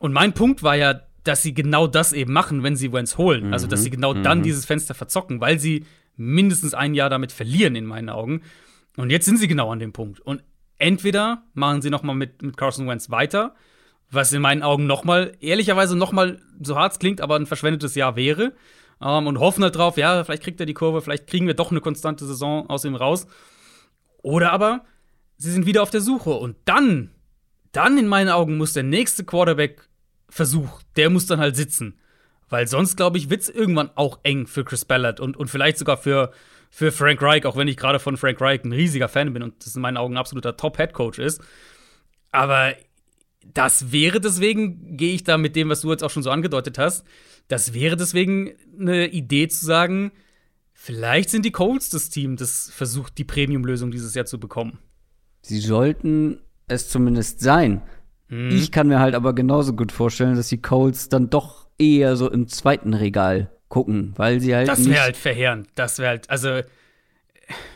Und 0.00 0.12
mein 0.12 0.32
Punkt 0.32 0.64
war 0.64 0.74
ja, 0.74 1.02
dass 1.22 1.42
sie 1.42 1.54
genau 1.54 1.86
das 1.86 2.12
eben 2.12 2.32
machen, 2.32 2.62
wenn 2.64 2.74
sie 2.74 2.92
Wentz 2.92 3.18
holen. 3.18 3.48
Mhm. 3.48 3.52
Also, 3.52 3.66
dass 3.68 3.82
sie 3.82 3.90
genau 3.90 4.14
mhm. 4.14 4.22
dann 4.22 4.42
dieses 4.42 4.64
Fenster 4.64 4.94
verzocken, 4.94 5.40
weil 5.40 5.60
sie 5.60 5.84
mindestens 6.16 6.74
ein 6.74 6.94
Jahr 6.94 7.10
damit 7.10 7.30
verlieren, 7.32 7.76
in 7.76 7.86
meinen 7.86 8.08
Augen. 8.08 8.42
Und 8.96 9.10
jetzt 9.10 9.26
sind 9.26 9.38
sie 9.38 9.48
genau 9.48 9.70
an 9.70 9.78
dem 9.78 9.92
Punkt. 9.92 10.20
Und 10.20 10.42
entweder 10.78 11.42
machen 11.54 11.82
sie 11.82 11.90
noch 11.90 12.02
mal 12.02 12.14
mit, 12.14 12.42
mit 12.42 12.56
Carson 12.56 12.88
Wentz 12.88 13.10
weiter, 13.10 13.54
was 14.10 14.32
in 14.32 14.42
meinen 14.42 14.62
Augen 14.62 14.86
noch 14.86 15.04
mal, 15.04 15.32
ehrlicherweise 15.40 15.96
noch 15.96 16.12
mal, 16.12 16.40
so 16.60 16.76
hart 16.76 16.98
klingt, 16.98 17.20
aber 17.20 17.36
ein 17.36 17.46
verschwendetes 17.46 17.94
Jahr 17.94 18.16
wäre. 18.16 18.54
Ähm, 19.00 19.26
und 19.26 19.38
hoffen 19.38 19.62
halt 19.62 19.76
drauf, 19.76 19.96
ja, 19.96 20.24
vielleicht 20.24 20.42
kriegt 20.42 20.60
er 20.60 20.66
die 20.66 20.74
Kurve, 20.74 21.02
vielleicht 21.02 21.26
kriegen 21.26 21.46
wir 21.46 21.54
doch 21.54 21.70
eine 21.70 21.80
konstante 21.80 22.24
Saison 22.26 22.68
aus 22.68 22.84
ihm 22.84 22.94
raus. 22.94 23.26
Oder 24.22 24.52
aber, 24.52 24.84
sie 25.36 25.52
sind 25.52 25.66
wieder 25.66 25.82
auf 25.82 25.90
der 25.90 26.00
Suche. 26.00 26.30
Und 26.30 26.56
dann, 26.64 27.10
dann 27.72 27.98
in 27.98 28.08
meinen 28.08 28.30
Augen 28.30 28.56
muss 28.56 28.72
der 28.72 28.82
nächste 28.82 29.24
Quarterback-Versuch, 29.24 30.82
der 30.96 31.10
muss 31.10 31.26
dann 31.26 31.40
halt 31.40 31.56
sitzen. 31.56 31.98
Weil 32.48 32.66
sonst, 32.66 32.96
glaube 32.96 33.18
ich, 33.18 33.30
wird 33.30 33.42
es 33.42 33.50
irgendwann 33.50 33.90
auch 33.94 34.20
eng 34.22 34.46
für 34.46 34.64
Chris 34.64 34.84
Ballard 34.84 35.20
und, 35.20 35.36
und 35.36 35.48
vielleicht 35.48 35.78
sogar 35.78 35.98
für, 35.98 36.32
für 36.70 36.92
Frank 36.92 37.20
Reich, 37.22 37.44
auch 37.46 37.56
wenn 37.56 37.68
ich 37.68 37.76
gerade 37.76 37.98
von 37.98 38.16
Frank 38.16 38.40
Reich 38.40 38.64
ein 38.64 38.72
riesiger 38.72 39.08
Fan 39.08 39.32
bin 39.32 39.42
und 39.42 39.64
das 39.64 39.74
in 39.76 39.82
meinen 39.82 39.96
Augen 39.96 40.14
ein 40.14 40.18
absoluter 40.18 40.56
Top-Head-Coach 40.56 41.18
ist. 41.18 41.40
Aber 42.30 42.74
das 43.44 43.92
wäre 43.92 44.20
deswegen, 44.20 44.96
gehe 44.96 45.14
ich 45.14 45.24
da 45.24 45.38
mit 45.38 45.56
dem, 45.56 45.68
was 45.68 45.80
du 45.80 45.90
jetzt 45.90 46.04
auch 46.04 46.10
schon 46.10 46.22
so 46.22 46.30
angedeutet 46.30 46.78
hast, 46.78 47.06
das 47.48 47.72
wäre 47.72 47.96
deswegen 47.96 48.52
eine 48.78 49.08
Idee 49.08 49.48
zu 49.48 49.64
sagen, 49.64 50.12
vielleicht 50.74 51.30
sind 51.30 51.44
die 51.44 51.50
Colts 51.50 51.88
das 51.90 52.10
Team, 52.10 52.36
das 52.36 52.70
versucht, 52.70 53.16
die 53.16 53.24
Premium-Lösung 53.24 53.90
dieses 53.90 54.14
Jahr 54.14 54.26
zu 54.26 54.38
bekommen. 54.38 54.78
Sie 55.40 55.58
sollten 55.58 56.40
es 56.66 56.90
zumindest 56.90 57.40
sein. 57.40 57.82
Mhm. 58.28 58.50
Ich 58.50 58.70
kann 58.70 58.88
mir 58.88 59.00
halt 59.00 59.14
aber 59.14 59.34
genauso 59.34 59.72
gut 59.72 59.92
vorstellen, 59.92 60.36
dass 60.36 60.48
die 60.48 60.60
Colts 60.60 61.08
dann 61.08 61.30
doch 61.30 61.68
eher 61.78 62.16
so 62.16 62.30
im 62.30 62.48
zweiten 62.48 62.92
Regal 62.92 63.50
gucken, 63.68 64.14
weil 64.16 64.40
sie 64.40 64.54
halt. 64.54 64.68
Das 64.68 64.88
wäre 64.88 65.02
halt 65.02 65.16
verheerend. 65.16 65.68
Das 65.74 65.98
wäre 65.98 66.08
halt, 66.08 66.30
also 66.30 66.62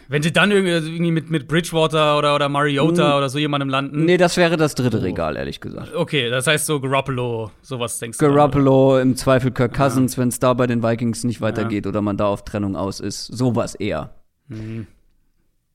wenn 0.09 0.23
sie 0.23 0.33
dann 0.33 0.51
irgendwie 0.51 1.11
mit, 1.11 1.31
mit 1.31 1.49
Bridgewater 1.49 2.19
oder, 2.19 2.35
oder 2.35 2.49
Mariota 2.51 3.13
hm. 3.13 3.17
oder 3.17 3.29
so 3.31 3.39
jemandem 3.39 3.71
landen. 3.71 4.05
Nee, 4.05 4.19
das 4.19 4.37
wäre 4.37 4.59
das 4.59 4.75
dritte 4.75 4.99
oh. 4.99 5.03
Regal, 5.03 5.37
ehrlich 5.37 5.61
gesagt. 5.61 5.95
Okay, 5.95 6.29
das 6.29 6.47
heißt 6.47 6.67
so 6.67 6.81
Garoppolo, 6.81 7.51
sowas 7.63 7.99
denkst 7.99 8.19
du. 8.19 8.27
Garoppolo, 8.27 8.99
im 8.99 9.17
Zweifel 9.17 9.51
Kirk 9.51 9.75
Cousins, 9.75 10.17
ja. 10.17 10.21
wenn 10.21 10.29
es 10.29 10.39
da 10.39 10.53
bei 10.53 10.67
den 10.67 10.83
Vikings 10.83 11.25
nicht 11.25 11.41
weitergeht 11.41 11.87
ja. 11.87 11.89
oder 11.89 12.03
man 12.03 12.19
da 12.19 12.27
auf 12.27 12.45
Trennung 12.45 12.77
aus 12.77 13.01
ist. 13.01 13.25
Sowas 13.27 13.75
eher. 13.75 14.15
Mhm. 14.49 14.87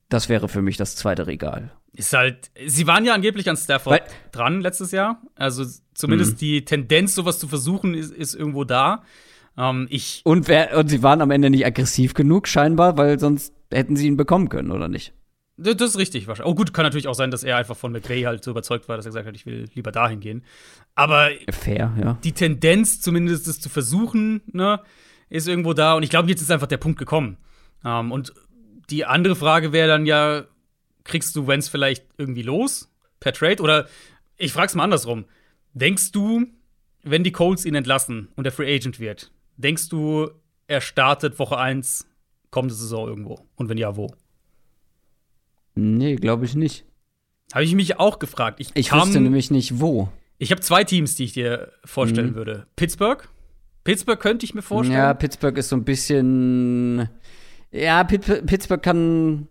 Das 0.08 0.28
wäre 0.28 0.48
für 0.48 0.62
mich 0.62 0.76
das 0.76 0.94
zweite 0.94 1.26
Regal. 1.26 1.72
Ist 1.92 2.12
halt, 2.12 2.50
sie 2.64 2.86
waren 2.86 3.04
ja 3.04 3.14
angeblich 3.14 3.50
an 3.50 3.56
Stafford 3.56 4.02
Weil, 4.02 4.08
dran 4.30 4.60
letztes 4.60 4.92
Jahr. 4.92 5.20
Also 5.34 5.64
zumindest 5.94 6.34
mhm. 6.34 6.38
die 6.38 6.64
Tendenz, 6.64 7.16
sowas 7.16 7.40
zu 7.40 7.48
versuchen, 7.48 7.94
ist, 7.94 8.12
ist 8.12 8.34
irgendwo 8.34 8.62
da. 8.62 9.02
Ähm, 9.58 9.88
ich 9.90 10.22
und, 10.24 10.48
wer, 10.48 10.78
und 10.78 10.88
sie 10.88 11.02
waren 11.02 11.20
am 11.20 11.30
Ende 11.30 11.50
nicht 11.50 11.66
aggressiv 11.66 12.14
genug, 12.14 12.46
scheinbar, 12.46 12.96
weil 12.96 13.18
sonst 13.18 13.52
hätten 13.70 13.96
sie 13.96 14.06
ihn 14.06 14.16
bekommen 14.16 14.48
können, 14.48 14.70
oder 14.70 14.88
nicht? 14.88 15.12
Das 15.56 15.74
ist 15.74 15.98
richtig 15.98 16.28
wahrscheinlich. 16.28 16.52
Oh 16.52 16.54
gut, 16.54 16.72
kann 16.72 16.84
natürlich 16.84 17.08
auch 17.08 17.14
sein, 17.14 17.32
dass 17.32 17.42
er 17.42 17.56
einfach 17.56 17.76
von 17.76 17.90
McVay 17.90 18.22
halt 18.22 18.44
so 18.44 18.52
überzeugt 18.52 18.88
war, 18.88 18.96
dass 18.96 19.06
er 19.06 19.10
gesagt 19.10 19.26
hat, 19.26 19.34
ich 19.34 19.44
will 19.44 19.68
lieber 19.74 19.90
dahin 19.90 20.20
gehen. 20.20 20.44
Aber 20.94 21.30
fair, 21.50 21.92
ja. 22.00 22.16
Die 22.22 22.30
Tendenz, 22.30 23.00
zumindest 23.00 23.48
es 23.48 23.60
zu 23.60 23.68
versuchen, 23.68 24.40
ne, 24.46 24.80
ist 25.28 25.48
irgendwo 25.48 25.72
da. 25.72 25.94
Und 25.94 26.04
ich 26.04 26.10
glaube, 26.10 26.28
jetzt 26.28 26.40
ist 26.40 26.52
einfach 26.52 26.68
der 26.68 26.76
Punkt 26.76 26.96
gekommen. 26.96 27.38
Ähm, 27.84 28.12
und 28.12 28.32
die 28.88 29.04
andere 29.04 29.34
Frage 29.34 29.72
wäre 29.72 29.88
dann 29.88 30.06
ja, 30.06 30.44
kriegst 31.02 31.34
du 31.34 31.48
Wenz 31.48 31.68
vielleicht 31.68 32.06
irgendwie 32.16 32.42
los 32.42 32.88
per 33.18 33.32
Trade? 33.32 33.60
Oder 33.60 33.88
ich 34.36 34.52
frage 34.52 34.68
es 34.68 34.74
mal 34.76 34.84
andersrum. 34.84 35.24
Denkst 35.74 36.12
du, 36.12 36.46
wenn 37.02 37.24
die 37.24 37.32
Colts 37.32 37.64
ihn 37.64 37.74
entlassen 37.74 38.28
und 38.36 38.44
der 38.44 38.52
Free 38.52 38.72
Agent 38.72 39.00
wird, 39.00 39.32
denkst 39.58 39.90
du, 39.90 40.30
er 40.66 40.80
startet 40.80 41.38
Woche 41.38 41.58
1 41.58 42.06
kommende 42.50 42.74
Saison 42.74 43.08
irgendwo? 43.08 43.38
Und 43.56 43.68
wenn 43.68 43.76
ja, 43.76 43.96
wo? 43.96 44.08
Nee, 45.74 46.16
glaube 46.16 46.46
ich 46.46 46.54
nicht. 46.54 46.84
Habe 47.52 47.64
ich 47.64 47.74
mich 47.74 47.98
auch 47.98 48.18
gefragt. 48.18 48.60
Ich, 48.60 48.70
ich 48.74 48.92
wusste 48.92 49.20
nämlich 49.20 49.50
nicht, 49.50 49.80
wo. 49.80 50.08
Ich 50.38 50.50
habe 50.50 50.60
zwei 50.60 50.84
Teams, 50.84 51.14
die 51.14 51.24
ich 51.24 51.32
dir 51.32 51.72
vorstellen 51.84 52.30
mhm. 52.30 52.34
würde. 52.34 52.66
Pittsburgh. 52.76 53.28
Pittsburgh 53.84 54.20
könnte 54.20 54.44
ich 54.44 54.54
mir 54.54 54.62
vorstellen. 54.62 54.98
Ja, 54.98 55.14
Pittsburgh 55.14 55.56
ist 55.56 55.68
so 55.68 55.76
ein 55.76 55.84
bisschen. 55.84 57.08
Ja, 57.70 58.04
Pittsburgh 58.04 58.82
kann 58.82 59.48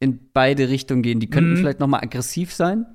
in 0.00 0.30
beide 0.32 0.68
Richtungen 0.68 1.02
gehen. 1.02 1.20
Die 1.20 1.28
könnten 1.28 1.52
mhm. 1.52 1.56
vielleicht 1.58 1.80
noch 1.80 1.86
mal 1.86 2.00
aggressiv 2.00 2.52
sein. 2.52 2.86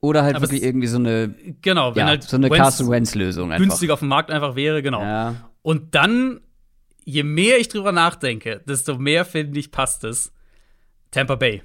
Oder 0.00 0.22
halt 0.22 0.36
Aber 0.36 0.44
wirklich 0.44 0.62
irgendwie 0.62 0.86
so 0.86 0.98
eine, 0.98 1.34
genau, 1.60 1.94
wenn 1.94 2.02
ja, 2.02 2.06
halt 2.06 2.22
so 2.22 2.36
eine 2.36 2.48
Carson 2.48 2.88
Wentz 2.88 3.16
Lösung 3.16 3.50
einfach. 3.50 3.66
günstig 3.66 3.90
auf 3.90 3.98
dem 3.98 4.08
Markt 4.08 4.30
einfach 4.30 4.54
wäre, 4.54 4.80
genau. 4.80 5.02
Ja. 5.02 5.34
Und 5.68 5.94
dann, 5.94 6.40
je 7.04 7.24
mehr 7.24 7.58
ich 7.58 7.68
drüber 7.68 7.92
nachdenke, 7.92 8.62
desto 8.66 8.96
mehr 8.96 9.26
finde 9.26 9.60
ich 9.60 9.70
passt 9.70 10.02
es. 10.02 10.32
Tampa 11.10 11.34
Bay. 11.34 11.62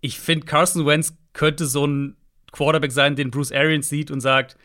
Ich 0.00 0.18
finde 0.18 0.46
Carson 0.46 0.86
Wentz 0.86 1.14
könnte 1.34 1.66
so 1.66 1.86
ein 1.86 2.16
Quarterback 2.50 2.92
sein, 2.92 3.16
den 3.16 3.30
Bruce 3.30 3.52
Arians 3.52 3.90
sieht 3.90 4.10
und 4.10 4.22
sagt, 4.22 4.56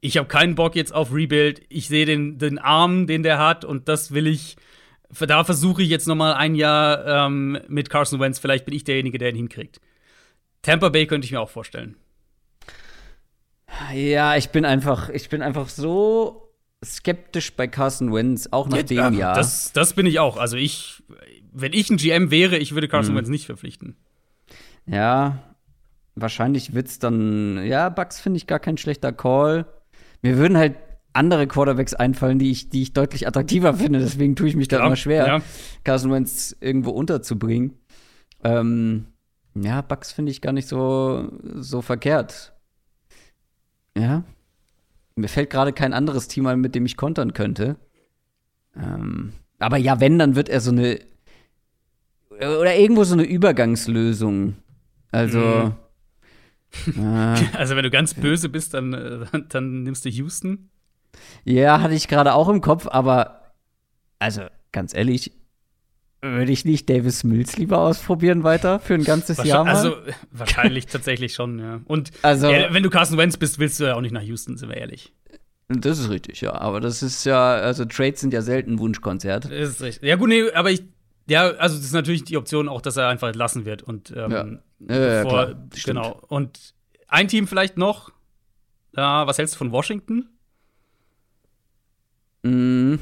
ich 0.00 0.16
habe 0.16 0.28
keinen 0.28 0.54
Bock 0.54 0.76
jetzt 0.76 0.94
auf 0.94 1.12
Rebuild. 1.12 1.60
Ich 1.68 1.88
sehe 1.88 2.06
den, 2.06 2.38
den 2.38 2.58
Arm, 2.58 3.06
den 3.06 3.22
der 3.22 3.36
hat, 3.36 3.66
und 3.66 3.86
das 3.86 4.14
will 4.14 4.28
ich 4.28 4.56
da 5.10 5.44
versuche 5.44 5.82
ich 5.82 5.90
jetzt 5.90 6.08
noch 6.08 6.14
mal 6.14 6.32
ein 6.32 6.54
Jahr 6.54 7.26
ähm, 7.26 7.58
mit 7.68 7.90
Carson 7.90 8.18
Wentz. 8.18 8.38
Vielleicht 8.38 8.64
bin 8.64 8.74
ich 8.74 8.84
derjenige, 8.84 9.18
der 9.18 9.28
ihn 9.28 9.36
hinkriegt. 9.36 9.78
Tampa 10.62 10.88
Bay 10.88 11.06
könnte 11.06 11.26
ich 11.26 11.32
mir 11.32 11.40
auch 11.40 11.50
vorstellen. 11.50 11.98
Ja, 13.92 14.36
ich 14.36 14.48
bin 14.48 14.64
einfach, 14.64 15.10
ich 15.10 15.28
bin 15.28 15.42
einfach 15.42 15.68
so 15.68 16.49
skeptisch 16.84 17.54
bei 17.54 17.66
Carson 17.68 18.12
Wentz, 18.12 18.48
auch 18.50 18.68
nach 18.68 18.78
ja, 18.78 19.10
dem 19.10 19.18
Jahr. 19.18 19.34
Das, 19.34 19.72
das 19.72 19.94
bin 19.94 20.06
ich 20.06 20.18
auch. 20.18 20.36
Also 20.36 20.56
ich, 20.56 21.02
wenn 21.52 21.72
ich 21.72 21.90
ein 21.90 21.96
GM 21.96 22.30
wäre, 22.30 22.56
ich 22.56 22.74
würde 22.74 22.88
Carson 22.88 23.14
mhm. 23.14 23.18
Wentz 23.18 23.28
nicht 23.28 23.46
verpflichten. 23.46 23.96
Ja, 24.86 25.38
wahrscheinlich 26.14 26.74
wird's 26.74 26.98
dann, 26.98 27.64
ja, 27.64 27.88
Bucks 27.88 28.20
finde 28.20 28.38
ich 28.38 28.46
gar 28.46 28.58
kein 28.58 28.78
schlechter 28.78 29.12
Call. 29.12 29.66
Wir 30.22 30.36
würden 30.36 30.56
halt 30.56 30.76
andere 31.12 31.46
Quarterbacks 31.46 31.94
einfallen, 31.94 32.38
die 32.38 32.50
ich, 32.50 32.70
die 32.70 32.82
ich 32.82 32.92
deutlich 32.92 33.26
attraktiver 33.26 33.74
finde. 33.74 33.98
Deswegen 33.98 34.36
tue 34.36 34.48
ich 34.48 34.56
mich 34.56 34.68
da 34.68 34.78
ja, 34.78 34.86
immer 34.86 34.96
schwer, 34.96 35.26
ja. 35.26 35.42
Carson 35.84 36.12
Wentz 36.12 36.56
irgendwo 36.60 36.90
unterzubringen. 36.90 37.74
Ähm, 38.42 39.06
ja, 39.54 39.82
Bucks 39.82 40.12
finde 40.12 40.30
ich 40.30 40.40
gar 40.40 40.52
nicht 40.52 40.68
so, 40.68 41.30
so 41.56 41.82
verkehrt. 41.82 42.52
Ja. 43.96 44.24
Mir 45.20 45.28
fällt 45.28 45.50
gerade 45.50 45.72
kein 45.72 45.92
anderes 45.92 46.28
Team 46.28 46.46
ein, 46.46 46.60
mit 46.60 46.74
dem 46.74 46.86
ich 46.86 46.96
kontern 46.96 47.32
könnte. 47.32 47.76
Ähm, 48.76 49.32
aber 49.58 49.76
ja, 49.76 50.00
wenn, 50.00 50.18
dann 50.18 50.36
wird 50.36 50.48
er 50.48 50.60
so 50.60 50.70
eine. 50.70 51.00
Oder 52.30 52.76
irgendwo 52.76 53.04
so 53.04 53.14
eine 53.14 53.24
Übergangslösung. 53.24 54.56
Also. 55.10 55.72
Mhm. 56.86 57.02
Äh, 57.02 57.36
also, 57.56 57.76
wenn 57.76 57.82
du 57.82 57.90
ganz 57.90 58.14
böse 58.14 58.48
bist, 58.48 58.74
dann, 58.74 58.92
äh, 58.92 59.26
dann 59.48 59.82
nimmst 59.82 60.04
du 60.04 60.08
Houston. 60.08 60.70
Ja, 61.44 61.80
hatte 61.80 61.94
ich 61.94 62.08
gerade 62.08 62.34
auch 62.34 62.48
im 62.48 62.60
Kopf, 62.60 62.86
aber 62.86 63.40
also 64.20 64.42
ganz 64.70 64.94
ehrlich, 64.94 65.32
würde 66.22 66.52
ich 66.52 66.64
nicht 66.64 66.88
Davis 66.90 67.24
Mills 67.24 67.56
lieber 67.56 67.78
ausprobieren 67.78 68.42
weiter 68.42 68.78
für 68.80 68.94
ein 68.94 69.04
ganzes 69.04 69.42
Jahr 69.42 69.64
mal? 69.64 69.74
Also 69.74 69.96
wahrscheinlich 70.30 70.86
tatsächlich 70.86 71.34
schon, 71.34 71.58
ja. 71.58 71.80
Und 71.86 72.10
also, 72.22 72.50
ja, 72.50 72.72
wenn 72.72 72.82
du 72.82 72.90
Carson 72.90 73.16
Wentz 73.16 73.36
bist, 73.36 73.58
willst 73.58 73.80
du 73.80 73.84
ja 73.84 73.94
auch 73.94 74.00
nicht 74.00 74.12
nach 74.12 74.22
Houston, 74.22 74.56
sind 74.56 74.68
wir 74.68 74.76
ehrlich. 74.76 75.12
Das 75.68 75.98
ist 75.98 76.10
richtig, 76.10 76.40
ja. 76.40 76.52
Aber 76.52 76.80
das 76.80 77.02
ist 77.02 77.24
ja, 77.24 77.52
also 77.54 77.84
Trades 77.84 78.20
sind 78.20 78.32
ja 78.32 78.42
selten 78.42 78.78
Wunschkonzert. 78.78 79.44
Das 79.44 79.52
ist 79.52 79.82
richtig. 79.82 80.08
Ja, 80.08 80.16
gut, 80.16 80.28
nee, 80.28 80.50
aber 80.52 80.70
ich, 80.70 80.82
ja, 81.28 81.50
also 81.52 81.76
das 81.76 81.86
ist 81.86 81.92
natürlich 81.92 82.24
die 82.24 82.36
Option 82.36 82.68
auch, 82.68 82.82
dass 82.82 82.96
er 82.96 83.08
einfach 83.08 83.28
entlassen 83.28 83.64
wird. 83.64 83.82
Und 83.82 84.12
ähm, 84.16 84.30
ja. 84.30 84.44
Ja, 84.88 85.22
bevor, 85.22 85.48
ja, 85.48 85.56
genau. 85.84 86.20
Und 86.28 86.74
ein 87.06 87.28
Team 87.28 87.46
vielleicht 87.46 87.76
noch. 87.76 88.10
Ja, 88.96 89.26
was 89.26 89.38
hältst 89.38 89.54
du 89.54 89.58
von 89.58 89.72
Washington? 89.72 90.28
Mhm. 92.42 92.98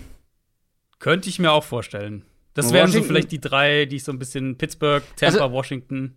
Könnte 0.98 1.28
ich 1.28 1.38
mir 1.38 1.52
auch 1.52 1.64
vorstellen. 1.64 2.24
Das 2.59 2.72
wären 2.72 2.90
so 2.90 3.02
vielleicht 3.02 3.30
die 3.32 3.40
drei, 3.40 3.86
die 3.86 3.96
ich 3.96 4.04
so 4.04 4.12
ein 4.12 4.18
bisschen 4.18 4.56
Pittsburgh, 4.56 5.02
Tampa, 5.16 5.42
also, 5.42 5.52
Washington. 5.52 6.16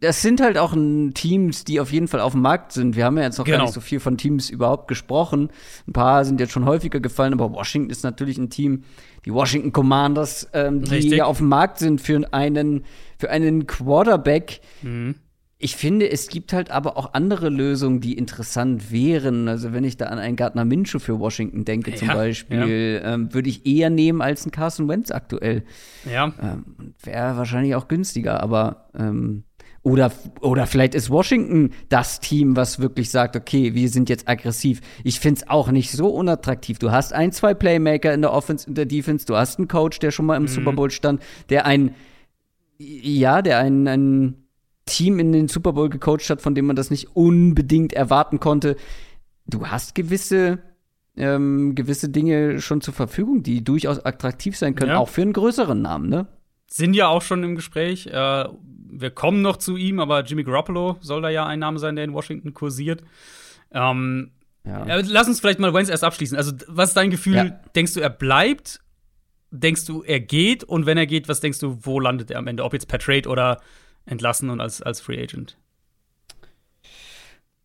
Das 0.00 0.22
sind 0.22 0.40
halt 0.40 0.58
auch 0.58 0.74
Teams, 1.14 1.64
die 1.64 1.80
auf 1.80 1.92
jeden 1.92 2.06
Fall 2.06 2.20
auf 2.20 2.32
dem 2.32 2.42
Markt 2.42 2.72
sind. 2.72 2.94
Wir 2.94 3.04
haben 3.04 3.16
ja 3.16 3.24
jetzt 3.24 3.38
noch 3.38 3.44
genau. 3.44 3.58
gar 3.58 3.64
nicht 3.64 3.74
so 3.74 3.80
viel 3.80 3.98
von 3.98 4.16
Teams 4.16 4.48
überhaupt 4.48 4.86
gesprochen. 4.86 5.50
Ein 5.88 5.92
paar 5.92 6.24
sind 6.24 6.38
jetzt 6.38 6.52
schon 6.52 6.66
häufiger 6.66 7.00
gefallen, 7.00 7.32
aber 7.32 7.52
Washington 7.52 7.90
ist 7.90 8.04
natürlich 8.04 8.38
ein 8.38 8.48
Team, 8.48 8.84
die 9.24 9.32
Washington 9.32 9.72
Commanders, 9.72 10.48
ähm, 10.52 10.84
die 10.84 11.08
ja 11.08 11.24
auf 11.24 11.38
dem 11.38 11.48
Markt 11.48 11.78
sind 11.78 12.00
für 12.00 12.32
einen, 12.32 12.84
für 13.18 13.30
einen 13.30 13.66
Quarterback. 13.66 14.60
Mhm 14.82 15.16
ich 15.60 15.74
finde, 15.74 16.08
es 16.08 16.28
gibt 16.28 16.52
halt 16.52 16.70
aber 16.70 16.96
auch 16.96 17.14
andere 17.14 17.48
Lösungen, 17.48 18.00
die 18.00 18.16
interessant 18.16 18.92
wären. 18.92 19.48
Also 19.48 19.72
wenn 19.72 19.82
ich 19.82 19.96
da 19.96 20.06
an 20.06 20.20
einen 20.20 20.36
Gardner 20.36 20.64
Minshew 20.64 21.00
für 21.00 21.18
Washington 21.18 21.64
denke, 21.64 21.90
ja, 21.90 21.96
zum 21.96 22.08
Beispiel, 22.08 23.00
ja. 23.02 23.14
ähm, 23.14 23.34
würde 23.34 23.48
ich 23.48 23.66
eher 23.66 23.90
nehmen 23.90 24.22
als 24.22 24.44
einen 24.44 24.52
Carson 24.52 24.86
Wentz 24.88 25.10
aktuell. 25.10 25.64
Ja. 26.10 26.32
Ähm, 26.40 26.94
Wäre 27.02 27.36
wahrscheinlich 27.36 27.74
auch 27.74 27.88
günstiger, 27.88 28.40
aber 28.40 28.88
ähm, 28.96 29.42
oder, 29.82 30.12
oder 30.40 30.66
vielleicht 30.66 30.94
ist 30.94 31.10
Washington 31.10 31.70
das 31.88 32.20
Team, 32.20 32.54
was 32.54 32.78
wirklich 32.78 33.10
sagt, 33.10 33.34
okay, 33.34 33.74
wir 33.74 33.88
sind 33.88 34.08
jetzt 34.08 34.28
aggressiv. 34.28 34.80
Ich 35.02 35.18
finde 35.18 35.40
es 35.40 35.48
auch 35.48 35.72
nicht 35.72 35.90
so 35.90 36.08
unattraktiv. 36.08 36.78
Du 36.78 36.92
hast 36.92 37.12
ein, 37.12 37.32
zwei 37.32 37.54
Playmaker 37.54 38.14
in 38.14 38.20
der 38.20 38.32
Offense, 38.32 38.68
in 38.68 38.74
der 38.74 38.86
Defense, 38.86 39.26
du 39.26 39.34
hast 39.34 39.58
einen 39.58 39.66
Coach, 39.66 39.98
der 39.98 40.12
schon 40.12 40.26
mal 40.26 40.36
im 40.36 40.42
mhm. 40.42 40.48
Super 40.48 40.72
Bowl 40.72 40.90
stand, 40.90 41.20
der 41.48 41.66
ein, 41.66 41.96
ja, 42.78 43.42
der 43.42 43.58
ein, 43.58 43.88
ein 43.88 44.47
Team 44.88 45.18
in 45.18 45.32
den 45.32 45.48
Super 45.48 45.72
Bowl 45.72 45.88
gecoacht 45.88 46.30
hat, 46.30 46.42
von 46.42 46.54
dem 46.54 46.66
man 46.66 46.76
das 46.76 46.90
nicht 46.90 47.14
unbedingt 47.14 47.92
erwarten 47.92 48.40
konnte. 48.40 48.76
Du 49.46 49.66
hast 49.66 49.94
gewisse, 49.94 50.58
ähm, 51.16 51.74
gewisse 51.74 52.08
Dinge 52.08 52.60
schon 52.60 52.80
zur 52.80 52.94
Verfügung, 52.94 53.42
die 53.42 53.62
durchaus 53.62 54.04
attraktiv 54.04 54.56
sein 54.56 54.74
können, 54.74 54.92
ja. 54.92 54.98
auch 54.98 55.08
für 55.08 55.22
einen 55.22 55.32
größeren 55.32 55.80
Namen, 55.80 56.08
ne? 56.08 56.26
Sind 56.70 56.94
ja 56.94 57.08
auch 57.08 57.22
schon 57.22 57.42
im 57.44 57.54
Gespräch. 57.56 58.06
Äh, 58.08 58.44
wir 58.90 59.10
kommen 59.10 59.42
noch 59.42 59.56
zu 59.56 59.76
ihm, 59.76 60.00
aber 60.00 60.22
Jimmy 60.24 60.44
Garoppolo 60.44 60.98
soll 61.00 61.22
da 61.22 61.28
ja 61.30 61.46
ein 61.46 61.58
Name 61.58 61.78
sein, 61.78 61.96
der 61.96 62.04
in 62.04 62.12
Washington 62.12 62.52
kursiert. 62.52 63.02
Ähm, 63.72 64.32
ja. 64.64 64.84
äh, 64.86 65.02
lass 65.06 65.28
uns 65.28 65.40
vielleicht 65.40 65.60
mal 65.60 65.72
Wentz 65.72 65.88
erst 65.88 66.04
abschließen. 66.04 66.36
Also, 66.36 66.52
was 66.66 66.90
ist 66.90 66.96
dein 66.96 67.10
Gefühl? 67.10 67.36
Ja. 67.36 67.60
Denkst 67.74 67.94
du, 67.94 68.00
er 68.00 68.10
bleibt? 68.10 68.80
Denkst 69.50 69.86
du, 69.86 70.02
er 70.02 70.20
geht? 70.20 70.62
Und 70.64 70.84
wenn 70.84 70.98
er 70.98 71.06
geht, 71.06 71.28
was 71.28 71.40
denkst 71.40 71.58
du, 71.58 71.78
wo 71.82 72.00
landet 72.00 72.30
er 72.30 72.38
am 72.38 72.46
Ende? 72.46 72.64
Ob 72.64 72.74
jetzt 72.74 72.88
per 72.88 72.98
Trade 72.98 73.28
oder 73.28 73.60
entlassen 74.08 74.50
und 74.50 74.60
als, 74.60 74.82
als 74.82 75.00
Free 75.00 75.22
Agent? 75.22 75.56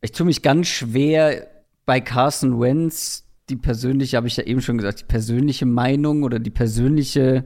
Ich 0.02 0.12
tue 0.12 0.26
mich 0.26 0.42
ganz 0.42 0.68
schwer 0.68 1.48
bei 1.86 2.02
Carson 2.02 2.60
Wentz, 2.60 3.28
die 3.50 3.56
persönliche, 3.56 4.18
habe 4.18 4.28
ich 4.28 4.38
ja 4.38 4.44
eben 4.44 4.62
schon 4.62 4.78
gesagt, 4.78 5.02
die 5.02 5.06
persönliche 5.06 5.66
Meinung 5.66 6.24
oder 6.24 6.40
die 6.40 6.50
persönliche 6.50 7.46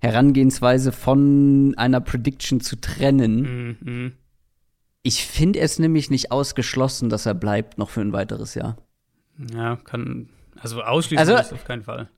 Herangehensweise 0.00 0.92
von 0.92 1.74
einer 1.76 2.00
Prediction 2.00 2.60
zu 2.60 2.76
trennen. 2.76 3.76
Mhm. 3.80 4.12
Ich 5.02 5.26
finde 5.26 5.60
es 5.60 5.78
nämlich 5.78 6.10
nicht 6.10 6.30
ausgeschlossen, 6.32 7.10
dass 7.10 7.26
er 7.26 7.34
bleibt 7.34 7.78
noch 7.78 7.90
für 7.90 8.00
ein 8.00 8.12
weiteres 8.12 8.54
Jahr. 8.54 8.78
Ja, 9.54 9.76
kann. 9.76 10.28
Also 10.58 10.82
ausschließen 10.82 11.28
Also- 11.28 11.54
auf 11.54 11.64
keinen 11.64 11.82
Fall. 11.82 12.08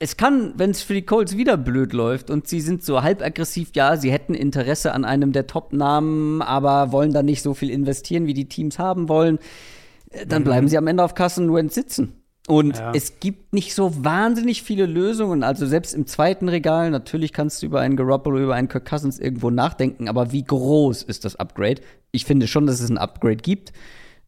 Es 0.00 0.16
kann, 0.16 0.54
wenn 0.56 0.70
es 0.70 0.82
für 0.82 0.94
die 0.94 1.06
Colts 1.06 1.36
wieder 1.36 1.56
blöd 1.56 1.92
läuft 1.92 2.28
und 2.28 2.48
sie 2.48 2.60
sind 2.60 2.82
so 2.84 3.02
halb 3.02 3.22
aggressiv, 3.22 3.70
ja, 3.74 3.96
sie 3.96 4.10
hätten 4.10 4.34
Interesse 4.34 4.92
an 4.92 5.04
einem 5.04 5.32
der 5.32 5.46
Top-Namen, 5.46 6.42
aber 6.42 6.90
wollen 6.92 7.12
dann 7.12 7.26
nicht 7.26 7.42
so 7.42 7.54
viel 7.54 7.70
investieren, 7.70 8.26
wie 8.26 8.34
die 8.34 8.48
Teams 8.48 8.78
haben 8.78 9.08
wollen, 9.08 9.38
äh, 10.10 10.26
dann 10.26 10.44
bleiben 10.44 10.68
sie 10.68 10.76
am 10.78 10.86
Ende 10.88 11.04
auf 11.04 11.14
Carson 11.14 11.52
Wentz 11.54 11.74
sitzen. 11.74 12.14
Und 12.46 12.76
Ja. 12.76 12.92
es 12.94 13.20
gibt 13.20 13.54
nicht 13.54 13.74
so 13.74 14.04
wahnsinnig 14.04 14.62
viele 14.62 14.84
Lösungen. 14.84 15.42
Also 15.42 15.64
selbst 15.66 15.94
im 15.94 16.06
zweiten 16.06 16.48
Regal, 16.50 16.90
natürlich 16.90 17.32
kannst 17.32 17.62
du 17.62 17.66
über 17.66 17.80
einen 17.80 17.96
Garoppolo, 17.96 18.38
über 18.38 18.54
einen 18.54 18.68
Kirk 18.68 18.84
Cousins 18.86 19.18
irgendwo 19.18 19.48
nachdenken, 19.48 20.08
aber 20.08 20.32
wie 20.32 20.44
groß 20.44 21.04
ist 21.04 21.24
das 21.24 21.36
Upgrade? 21.36 21.80
Ich 22.10 22.26
finde 22.26 22.46
schon, 22.46 22.66
dass 22.66 22.80
es 22.80 22.90
ein 22.90 22.98
Upgrade 22.98 23.36
gibt 23.36 23.72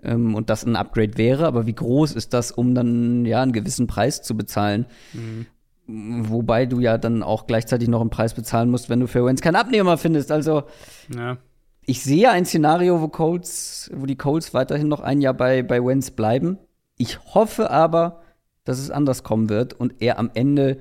ähm, 0.03 0.35
und 0.35 0.49
das 0.49 0.65
ein 0.65 0.77
Upgrade 0.77 1.19
wäre, 1.19 1.47
aber 1.47 1.67
wie 1.67 1.75
groß 1.75 2.13
ist 2.13 2.33
das, 2.33 2.53
um 2.53 2.75
dann 2.75 3.27
ja 3.27 3.43
einen 3.43 3.53
gewissen 3.53 3.87
Preis 3.87 4.23
zu 4.23 4.35
bezahlen? 4.35 4.87
Wobei 5.89 6.67
du 6.67 6.81
ja 6.81 6.99
dann 6.99 7.23
auch 7.23 7.47
gleichzeitig 7.47 7.89
noch 7.89 8.01
einen 8.01 8.11
Preis 8.11 8.35
bezahlen 8.35 8.71
musst, 8.71 8.89
wenn 8.91 9.01
du 9.01 9.07
für 9.07 9.25
Wentz 9.25 9.41
keinen 9.41 9.57
Abnehmer 9.57 9.99
findest. 9.99 10.33
Also 10.33 10.65
Ja. 11.15 11.39
ich 11.85 12.03
sehe 12.03 12.31
ein 12.31 12.45
Szenario, 12.45 13.01
wo 13.01 13.09
Colts, 13.09 13.91
wo 13.95 14.07
die 14.07 14.17
Colts 14.17 14.53
weiterhin 14.53 14.89
noch 14.89 15.01
ein 15.01 15.21
Jahr 15.21 15.35
bei, 15.35 15.63
bei 15.63 15.85
Wentz 15.85 16.11
bleiben. 16.11 16.59
Ich 16.99 17.35
hoffe 17.35 17.71
aber, 17.71 18.23
dass 18.65 18.79
es 18.79 18.91
anders 18.91 19.23
kommen 19.23 19.49
wird 19.49 19.75
und 19.75 19.95
er 20.01 20.19
am 20.19 20.31
Ende, 20.35 20.79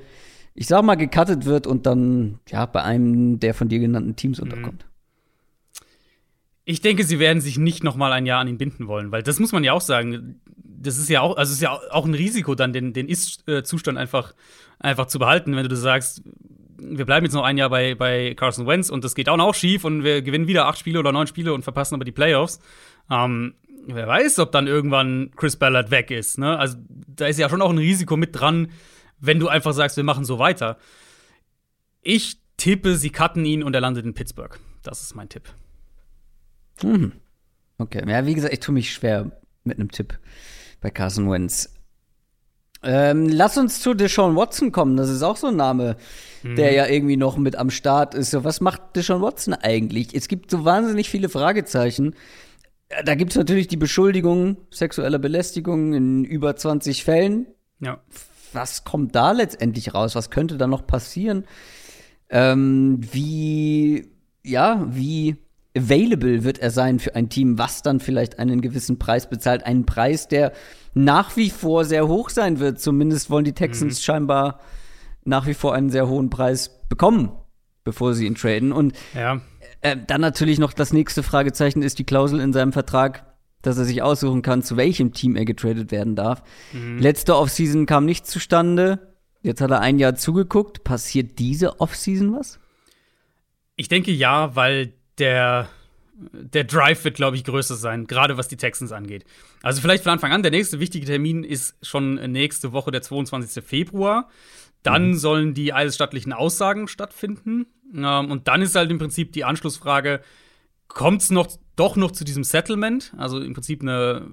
ich 0.55 0.65
sag 0.65 0.83
mal, 0.83 0.95
gecuttet 0.95 1.45
wird 1.45 1.67
und 1.67 1.85
dann 1.85 2.39
ja 2.49 2.65
bei 2.65 2.81
einem 2.81 3.39
der 3.39 3.53
von 3.53 3.69
dir 3.69 3.79
genannten 3.79 4.15
Teams 4.15 4.39
unterkommt. 4.39 4.85
Ich 6.67 6.81
denke, 6.81 7.03
sie 7.03 7.19
werden 7.19 7.41
sich 7.41 7.59
nicht 7.59 7.83
noch 7.83 7.95
mal 7.95 8.11
ein 8.11 8.25
Jahr 8.25 8.39
an 8.39 8.47
ihn 8.47 8.57
binden 8.57 8.87
wollen, 8.87 9.11
weil 9.11 9.21
das 9.21 9.39
muss 9.39 9.51
man 9.51 9.63
ja 9.63 9.73
auch 9.73 9.81
sagen. 9.81 10.41
Das 10.57 10.97
ist 10.97 11.09
ja 11.09 11.21
auch, 11.21 11.37
also 11.37 11.51
ist 11.51 11.61
ja 11.61 11.71
auch 11.91 12.05
ein 12.05 12.13
Risiko, 12.13 12.55
dann 12.55 12.73
den, 12.73 12.93
den 12.93 13.07
Ist-Zustand 13.07 13.97
einfach, 13.97 14.33
einfach 14.79 15.07
zu 15.07 15.19
behalten, 15.19 15.55
wenn 15.55 15.67
du 15.67 15.75
sagst, 15.75 16.21
wir 16.77 17.05
bleiben 17.05 17.25
jetzt 17.25 17.33
noch 17.33 17.43
ein 17.43 17.57
Jahr 17.57 17.69
bei, 17.69 17.95
bei 17.95 18.33
Carson 18.35 18.67
Wentz 18.67 18.89
und 18.89 19.03
das 19.03 19.15
geht 19.15 19.29
auch 19.29 19.37
noch 19.37 19.55
schief 19.55 19.85
und 19.85 20.03
wir 20.03 20.21
gewinnen 20.21 20.47
wieder 20.47 20.67
acht 20.67 20.77
Spiele 20.77 20.99
oder 20.99 21.11
neun 21.11 21.27
Spiele 21.27 21.53
und 21.53 21.63
verpassen 21.63 21.95
aber 21.95 22.05
die 22.05 22.11
Playoffs. 22.11 22.59
Ähm, 23.09 23.55
wer 23.87 24.07
weiß, 24.07 24.39
ob 24.39 24.51
dann 24.51 24.67
irgendwann 24.67 25.31
Chris 25.35 25.55
Ballard 25.55 25.91
weg 25.91 26.11
ist. 26.11 26.37
Ne? 26.37 26.57
Also 26.57 26.77
da 26.89 27.27
ist 27.27 27.39
ja 27.39 27.49
schon 27.49 27.61
auch 27.61 27.69
ein 27.69 27.77
Risiko 27.77 28.17
mit 28.17 28.39
dran, 28.39 28.71
wenn 29.19 29.39
du 29.39 29.47
einfach 29.47 29.73
sagst, 29.73 29.97
wir 29.97 30.03
machen 30.03 30.25
so 30.25 30.39
weiter. 30.39 30.77
Ich 32.01 32.37
tippe, 32.57 32.95
sie 32.95 33.09
cutten 33.09 33.45
ihn 33.45 33.63
und 33.63 33.73
er 33.73 33.81
landet 33.81 34.05
in 34.05 34.13
Pittsburgh. 34.13 34.59
Das 34.83 35.01
ist 35.01 35.15
mein 35.15 35.29
Tipp. 35.29 35.43
Mhm. 36.83 37.13
Okay, 37.77 38.03
ja, 38.07 38.25
wie 38.25 38.33
gesagt, 38.33 38.53
ich 38.53 38.59
tue 38.59 38.73
mich 38.73 38.93
schwer 38.93 39.31
mit 39.66 39.80
einem 39.80 39.91
Tipp 39.91 40.18
bei 40.82 40.89
Carson 40.89 41.30
Wentz. 41.30 41.72
Ähm, 42.84 43.30
lass 43.30 43.57
uns 43.57 43.80
zu 43.82 43.93
Deshaun 43.95 44.36
Watson 44.36 44.72
kommen. 44.72 44.95
Das 44.95 45.09
ist 45.09 45.24
auch 45.24 45.38
so 45.38 45.47
ein 45.47 45.55
Name, 45.55 45.95
der 46.43 46.72
ja 46.74 46.86
irgendwie 46.86 47.18
noch 47.18 47.38
mit 47.38 47.55
am 47.55 47.72
Start 47.72 48.13
ist. 48.13 48.34
Was 48.43 48.61
macht 48.61 48.95
Deshaun 48.95 49.22
Watson 49.24 49.55
eigentlich? 49.55 50.13
Es 50.13 50.28
gibt 50.28 50.51
so 50.51 50.66
wahnsinnig 50.66 51.09
viele 51.09 51.28
Fragezeichen. 51.30 52.13
Äh, 52.89 53.03
Da 53.03 53.16
gibt 53.16 53.32
es 53.32 53.38
natürlich 53.38 53.68
die 53.68 53.78
Beschuldigung 53.78 54.57
sexueller 54.70 55.18
Belästigung 55.18 55.93
in 55.93 56.24
über 56.26 56.55
20 56.55 57.03
Fällen. 57.03 57.47
Ja. 57.80 57.99
Was 58.53 58.84
kommt 58.84 59.16
da 59.16 59.32
letztendlich 59.32 59.95
raus? 59.95 60.13
Was 60.16 60.30
könnte 60.30 60.57
da 60.57 60.68
noch 60.68 60.86
passieren? 60.86 61.45
Ähm, 62.30 62.99
wie, 63.11 64.11
ja, 64.43 64.86
wie 64.91 65.38
available 65.76 66.43
wird 66.43 66.59
er 66.59 66.71
sein 66.71 66.99
für 66.99 67.15
ein 67.15 67.30
Team, 67.30 67.57
was 67.57 67.82
dann 67.82 67.99
vielleicht 67.99 68.39
einen 68.39 68.61
gewissen 68.61 68.97
Preis 68.99 69.30
bezahlt? 69.30 69.65
Einen 69.65 69.86
Preis, 69.86 70.28
der 70.28 70.51
nach 70.93 71.36
wie 71.36 71.49
vor 71.49 71.86
sehr 71.86 72.07
hoch 72.07 72.30
sein 72.30 72.59
wird. 72.59 72.80
Zumindest 72.80 73.30
wollen 73.30 73.45
die 73.45 73.53
Texans 73.53 74.03
scheinbar 74.03 74.59
nach 75.26 75.47
wie 75.47 75.53
vor 75.53 75.73
einen 75.73 75.89
sehr 75.89 76.07
hohen 76.07 76.30
Preis 76.30 76.71
bekommen, 76.88 77.32
bevor 77.84 78.13
sie 78.13 78.26
ihn 78.26 78.36
traden. 78.36 78.71
Und 78.71 78.93
Ja. 79.13 79.41
äh, 79.82 79.97
dann 80.07 80.21
natürlich 80.21 80.59
noch 80.59 80.71
das 80.73 80.93
nächste 80.93 81.23
Fragezeichen 81.23 81.82
ist 81.82 81.99
die 81.99 82.03
Klausel 82.05 82.39
in 82.39 82.53
seinem 82.53 82.71
Vertrag, 82.73 83.26
dass 83.61 83.78
er 83.78 83.86
sich 83.86 84.03
aussuchen 84.03 84.43
kann, 84.43 84.61
zu 84.61 84.78
welchem 84.78 85.11
Team 85.13 85.36
er 85.36 85.45
getradet 85.45 85.91
werden 85.91 86.15
darf. 86.15 86.43
Letzte 86.99 87.36
Offseason 87.36 87.88
kam 87.88 88.05
nichts 88.05 88.30
zustande. 88.30 89.15
Jetzt 89.41 89.59
hat 89.61 89.71
er 89.71 89.82
ein 89.82 89.97
Jahr 89.97 90.15
zugeguckt. 90.15 90.84
Passiert 90.84 91.39
diese 91.39 91.80
Offseason 91.80 92.34
was? 92.34 92.59
Ich 93.76 93.88
denke 93.88 94.11
ja, 94.11 94.55
weil 94.55 94.93
der, 95.18 95.70
der 96.13 96.63
Drive 96.63 97.03
wird, 97.03 97.16
glaube 97.16 97.36
ich, 97.36 97.43
größer 97.43 97.76
sein, 97.76 98.07
gerade 98.07 98.38
was 98.38 98.47
die 98.47 98.57
Texans 98.57 98.91
angeht. 98.91 99.26
Also 99.61 99.82
vielleicht 99.82 100.03
von 100.03 100.13
Anfang 100.13 100.32
an, 100.32 100.43
der 100.43 100.51
nächste 100.51 100.80
wichtige 100.80 101.05
Termin 101.05 101.43
ist 101.43 101.76
schon 101.82 102.16
nächste 102.32 102.72
Woche, 102.72 102.91
der 102.91 103.01
22. 103.01 103.63
Februar. 103.63 104.30
Dann 104.84 105.16
sollen 105.18 105.55
die 105.55 105.74
eidesstattlichen 105.74 106.32
Aussagen 106.32 106.88
stattfinden. 106.88 107.66
Ähm, 107.93 108.30
und 108.30 108.47
dann 108.47 108.61
ist 108.61 108.76
halt 108.76 108.91
im 108.91 108.99
Prinzip 108.99 109.32
die 109.34 109.43
Anschlussfrage, 109.43 110.22
kommt 110.88 111.24
es 111.24 111.32
noch 111.32 111.47
doch 111.76 111.95
noch 111.95 112.11
zu 112.11 112.23
diesem 112.23 112.43
Settlement? 112.43 113.13
Also 113.17 113.39
im 113.41 113.53
Prinzip 113.53 113.82
eine, 113.82 114.26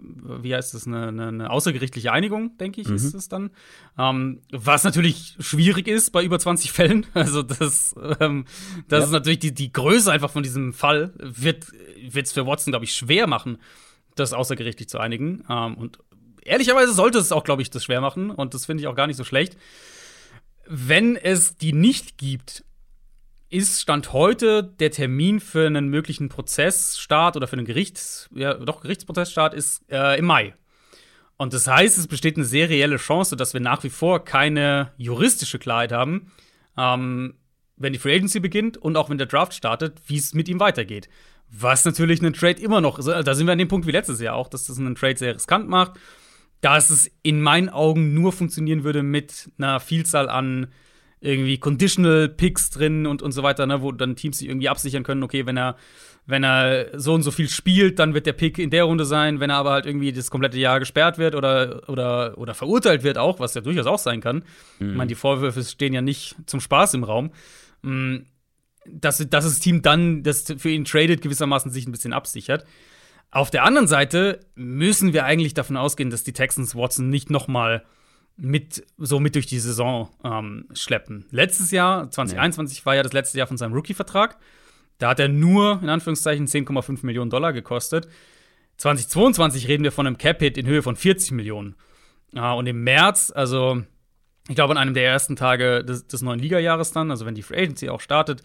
wie 0.42 0.54
heißt 0.54 0.74
das, 0.74 0.86
eine, 0.86 1.08
eine, 1.08 1.28
eine 1.28 1.50
außergerichtliche 1.50 2.12
Einigung, 2.12 2.56
denke 2.58 2.80
ich, 2.80 2.88
ist 2.88 3.14
es 3.14 3.28
dann. 3.28 3.50
Ähm, 3.98 4.40
was 4.52 4.84
natürlich 4.84 5.36
schwierig 5.40 5.88
ist 5.88 6.10
bei 6.10 6.22
über 6.24 6.38
20 6.38 6.72
Fällen. 6.72 7.06
Also 7.14 7.42
das, 7.42 7.94
ähm, 8.20 8.44
das 8.88 9.00
Ja. 9.00 9.04
ist 9.06 9.10
natürlich 9.12 9.38
die, 9.40 9.52
die 9.54 9.72
Größe 9.72 10.10
einfach 10.12 10.30
von 10.30 10.42
diesem 10.42 10.72
Fall, 10.72 11.12
wird 11.18 11.66
es 12.14 12.32
für 12.32 12.46
Watson, 12.46 12.72
glaube 12.72 12.84
ich, 12.84 12.94
schwer 12.94 13.26
machen, 13.26 13.58
das 14.14 14.32
außergerichtlich 14.32 14.88
zu 14.88 14.98
einigen. 14.98 15.44
Ähm, 15.48 15.74
und 15.76 15.98
ehrlicherweise 16.44 16.92
sollte 16.92 17.18
es 17.18 17.32
auch, 17.32 17.44
glaube 17.44 17.62
ich, 17.62 17.70
das 17.70 17.84
schwer 17.84 18.00
machen. 18.00 18.30
Und 18.30 18.54
das 18.54 18.66
finde 18.66 18.82
ich 18.82 18.86
auch 18.88 18.94
gar 18.96 19.06
nicht 19.06 19.16
so 19.16 19.24
schlecht. 19.24 19.56
Wenn 20.66 21.16
es 21.16 21.56
die 21.56 21.72
nicht 21.72 22.18
gibt, 22.18 22.64
ist 23.52 23.82
Stand 23.82 24.12
heute 24.14 24.62
der 24.62 24.90
Termin 24.90 25.38
für 25.38 25.66
einen 25.66 25.88
möglichen 25.88 26.30
Prozessstart 26.30 27.36
oder 27.36 27.46
für 27.46 27.56
einen 27.56 27.66
Gerichts, 27.66 28.30
ja, 28.34 28.54
doch 28.54 28.80
Gerichtsprozessstart 28.80 29.52
ist 29.52 29.82
äh, 29.90 30.18
im 30.18 30.24
Mai. 30.24 30.54
Und 31.36 31.52
das 31.52 31.66
heißt, 31.66 31.98
es 31.98 32.06
besteht 32.06 32.36
eine 32.36 32.46
sehr 32.46 32.70
reelle 32.70 32.96
Chance, 32.96 33.36
dass 33.36 33.52
wir 33.52 33.60
nach 33.60 33.84
wie 33.84 33.90
vor 33.90 34.24
keine 34.24 34.92
juristische 34.96 35.58
Klarheit 35.58 35.92
haben, 35.92 36.32
ähm, 36.78 37.34
wenn 37.76 37.92
die 37.92 37.98
Free 37.98 38.14
Agency 38.14 38.40
beginnt 38.40 38.78
und 38.78 38.96
auch 38.96 39.10
wenn 39.10 39.18
der 39.18 39.26
Draft 39.26 39.52
startet, 39.52 40.00
wie 40.06 40.16
es 40.16 40.32
mit 40.32 40.48
ihm 40.48 40.60
weitergeht. 40.60 41.10
Was 41.50 41.84
natürlich 41.84 42.20
einen 42.20 42.32
Trade 42.32 42.62
immer 42.62 42.80
noch, 42.80 42.98
da 43.04 43.34
sind 43.34 43.46
wir 43.46 43.52
an 43.52 43.58
dem 43.58 43.68
Punkt 43.68 43.86
wie 43.86 43.92
letztes 43.92 44.20
Jahr 44.20 44.34
auch, 44.34 44.48
dass 44.48 44.64
das 44.64 44.78
einen 44.78 44.94
Trade 44.94 45.18
sehr 45.18 45.34
riskant 45.34 45.68
macht, 45.68 45.92
dass 46.62 46.88
es 46.88 47.10
in 47.22 47.42
meinen 47.42 47.68
Augen 47.68 48.14
nur 48.14 48.32
funktionieren 48.32 48.84
würde 48.84 49.02
mit 49.02 49.50
einer 49.58 49.78
Vielzahl 49.80 50.30
an 50.30 50.68
irgendwie 51.22 51.56
Conditional 51.56 52.28
Picks 52.28 52.70
drin 52.70 53.06
und, 53.06 53.22
und 53.22 53.32
so 53.32 53.42
weiter, 53.42 53.64
ne, 53.66 53.80
wo 53.80 53.92
dann 53.92 54.16
Teams 54.16 54.38
sich 54.38 54.48
irgendwie 54.48 54.68
absichern 54.68 55.04
können, 55.04 55.22
okay, 55.22 55.46
wenn 55.46 55.56
er, 55.56 55.76
wenn 56.26 56.44
er 56.44 56.98
so 56.98 57.14
und 57.14 57.22
so 57.22 57.30
viel 57.30 57.48
spielt, 57.48 57.98
dann 57.98 58.12
wird 58.12 58.26
der 58.26 58.32
Pick 58.32 58.58
in 58.58 58.70
der 58.70 58.84
Runde 58.84 59.04
sein, 59.04 59.40
wenn 59.40 59.48
er 59.48 59.56
aber 59.56 59.70
halt 59.70 59.86
irgendwie 59.86 60.12
das 60.12 60.30
komplette 60.30 60.58
Jahr 60.58 60.80
gesperrt 60.80 61.18
wird 61.18 61.34
oder, 61.34 61.88
oder, 61.88 62.36
oder 62.38 62.54
verurteilt 62.54 63.04
wird 63.04 63.18
auch, 63.18 63.38
was 63.40 63.54
ja 63.54 63.60
durchaus 63.60 63.86
auch 63.86 63.98
sein 63.98 64.20
kann. 64.20 64.44
Ich 64.90 64.96
meine, 64.96 65.08
die 65.08 65.14
Vorwürfe 65.14 65.62
stehen 65.62 65.94
ja 65.94 66.02
nicht 66.02 66.34
zum 66.46 66.60
Spaß 66.60 66.94
im 66.94 67.04
Raum. 67.04 67.30
Mm, 67.82 68.16
Dass, 68.86 69.18
dass 69.18 69.44
das 69.44 69.60
Team 69.60 69.80
dann, 69.82 70.24
das 70.24 70.44
für 70.58 70.70
ihn 70.70 70.84
tradet, 70.84 71.22
gewissermaßen 71.22 71.70
sich 71.70 71.86
ein 71.86 71.92
bisschen 71.92 72.12
absichert. 72.12 72.64
Auf 73.30 73.50
der 73.50 73.62
anderen 73.64 73.86
Seite 73.86 74.40
müssen 74.56 75.12
wir 75.12 75.24
eigentlich 75.24 75.54
davon 75.54 75.76
ausgehen, 75.76 76.10
dass 76.10 76.24
die 76.24 76.32
Texans 76.32 76.74
Watson 76.74 77.08
nicht 77.08 77.30
noch 77.30 77.46
mal 77.48 77.84
mit 78.36 78.84
so 78.98 79.20
mit 79.20 79.34
durch 79.34 79.46
die 79.46 79.58
Saison 79.58 80.08
ähm, 80.24 80.66
schleppen. 80.72 81.26
Letztes 81.30 81.70
Jahr, 81.70 82.10
2021, 82.10 82.84
war 82.86 82.94
ja 82.94 83.02
das 83.02 83.12
letzte 83.12 83.38
Jahr 83.38 83.46
von 83.46 83.56
seinem 83.56 83.74
Rookie-Vertrag. 83.74 84.38
Da 84.98 85.10
hat 85.10 85.20
er 85.20 85.28
nur, 85.28 85.80
in 85.82 85.88
Anführungszeichen, 85.88 86.46
10,5 86.46 87.04
Millionen 87.04 87.30
Dollar 87.30 87.52
gekostet. 87.52 88.08
2022 88.78 89.68
reden 89.68 89.84
wir 89.84 89.92
von 89.92 90.06
einem 90.06 90.18
Cap-Hit 90.18 90.58
in 90.58 90.66
Höhe 90.66 90.82
von 90.82 90.96
40 90.96 91.32
Millionen. 91.32 91.76
Ah, 92.34 92.52
und 92.52 92.66
im 92.66 92.82
März, 92.82 93.32
also 93.34 93.82
ich 94.48 94.54
glaube 94.54 94.72
an 94.72 94.78
einem 94.78 94.94
der 94.94 95.04
ersten 95.04 95.36
Tage 95.36 95.84
des, 95.84 96.06
des 96.06 96.22
neuen 96.22 96.40
Ligajahres 96.40 96.92
dann, 96.92 97.10
also 97.10 97.26
wenn 97.26 97.34
die 97.34 97.42
Free 97.42 97.62
Agency 97.62 97.88
auch 97.88 98.00
startet, 98.00 98.42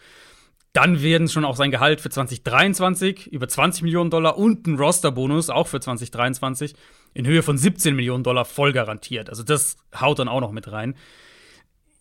dann 0.73 1.01
werden 1.01 1.27
schon 1.27 1.45
auch 1.45 1.55
sein 1.55 1.71
Gehalt 1.71 2.01
für 2.01 2.09
2023 2.09 3.27
über 3.27 3.47
20 3.47 3.83
Millionen 3.83 4.11
Dollar 4.11 4.37
und 4.37 4.67
ein 4.67 4.77
Roster-Bonus 4.77 5.49
auch 5.49 5.67
für 5.67 5.79
2023 5.79 6.75
in 7.17 7.25
Höhe 7.25 7.41
von 7.41 7.57
17 7.57 7.95
Millionen 7.95 8.23
Dollar 8.23 8.45
voll 8.45 8.73
garantiert. 8.73 9.27
Also 9.31 9.41
das 9.41 9.77
haut 9.99 10.19
dann 10.19 10.27
auch 10.27 10.39
noch 10.39 10.51
mit 10.51 10.71
rein. 10.71 10.93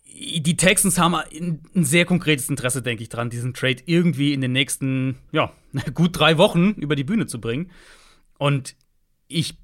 Die 0.05 0.55
Texans 0.55 0.99
haben 0.99 1.15
ein, 1.15 1.61
sehr 1.73 2.05
konkretes 2.05 2.49
Interesse, 2.49 2.83
denke 2.83 3.01
ich, 3.01 3.09
dran, 3.09 3.31
diesen 3.31 3.55
Trade 3.55 3.81
irgendwie 3.87 4.33
in 4.33 4.41
den 4.41 4.51
nächsten, 4.51 5.17
ja, 5.31 5.51
gut 5.95 6.19
drei 6.19 6.37
Wochen 6.37 6.69
über 6.73 6.95
die 6.95 7.03
Bühne 7.03 7.25
zu 7.25 7.41
bringen. 7.41 7.71
Und 8.37 8.75
ich 9.27 9.57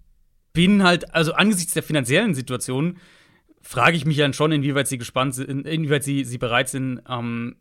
bin 0.54 0.82
halt, 0.82 1.14
also 1.14 1.34
angesichts 1.34 1.76
der 1.76 1.84
finanziellen 1.84 2.34
Situation, 2.34 2.97
frage 3.62 3.95
ich 3.95 4.08
mich 4.08 4.18
dann 4.18 4.34
schon, 4.34 4.51
inwieweit 4.51 4.88
sie 4.88 4.97
gespannt 4.97 5.36
sind, 5.36 5.68
inwieweit 5.68 6.04
sie, 6.04 6.26
sie 6.26 6.39
bereit 6.39 6.70
sind, 6.70 7.04
ähm, 7.08 7.58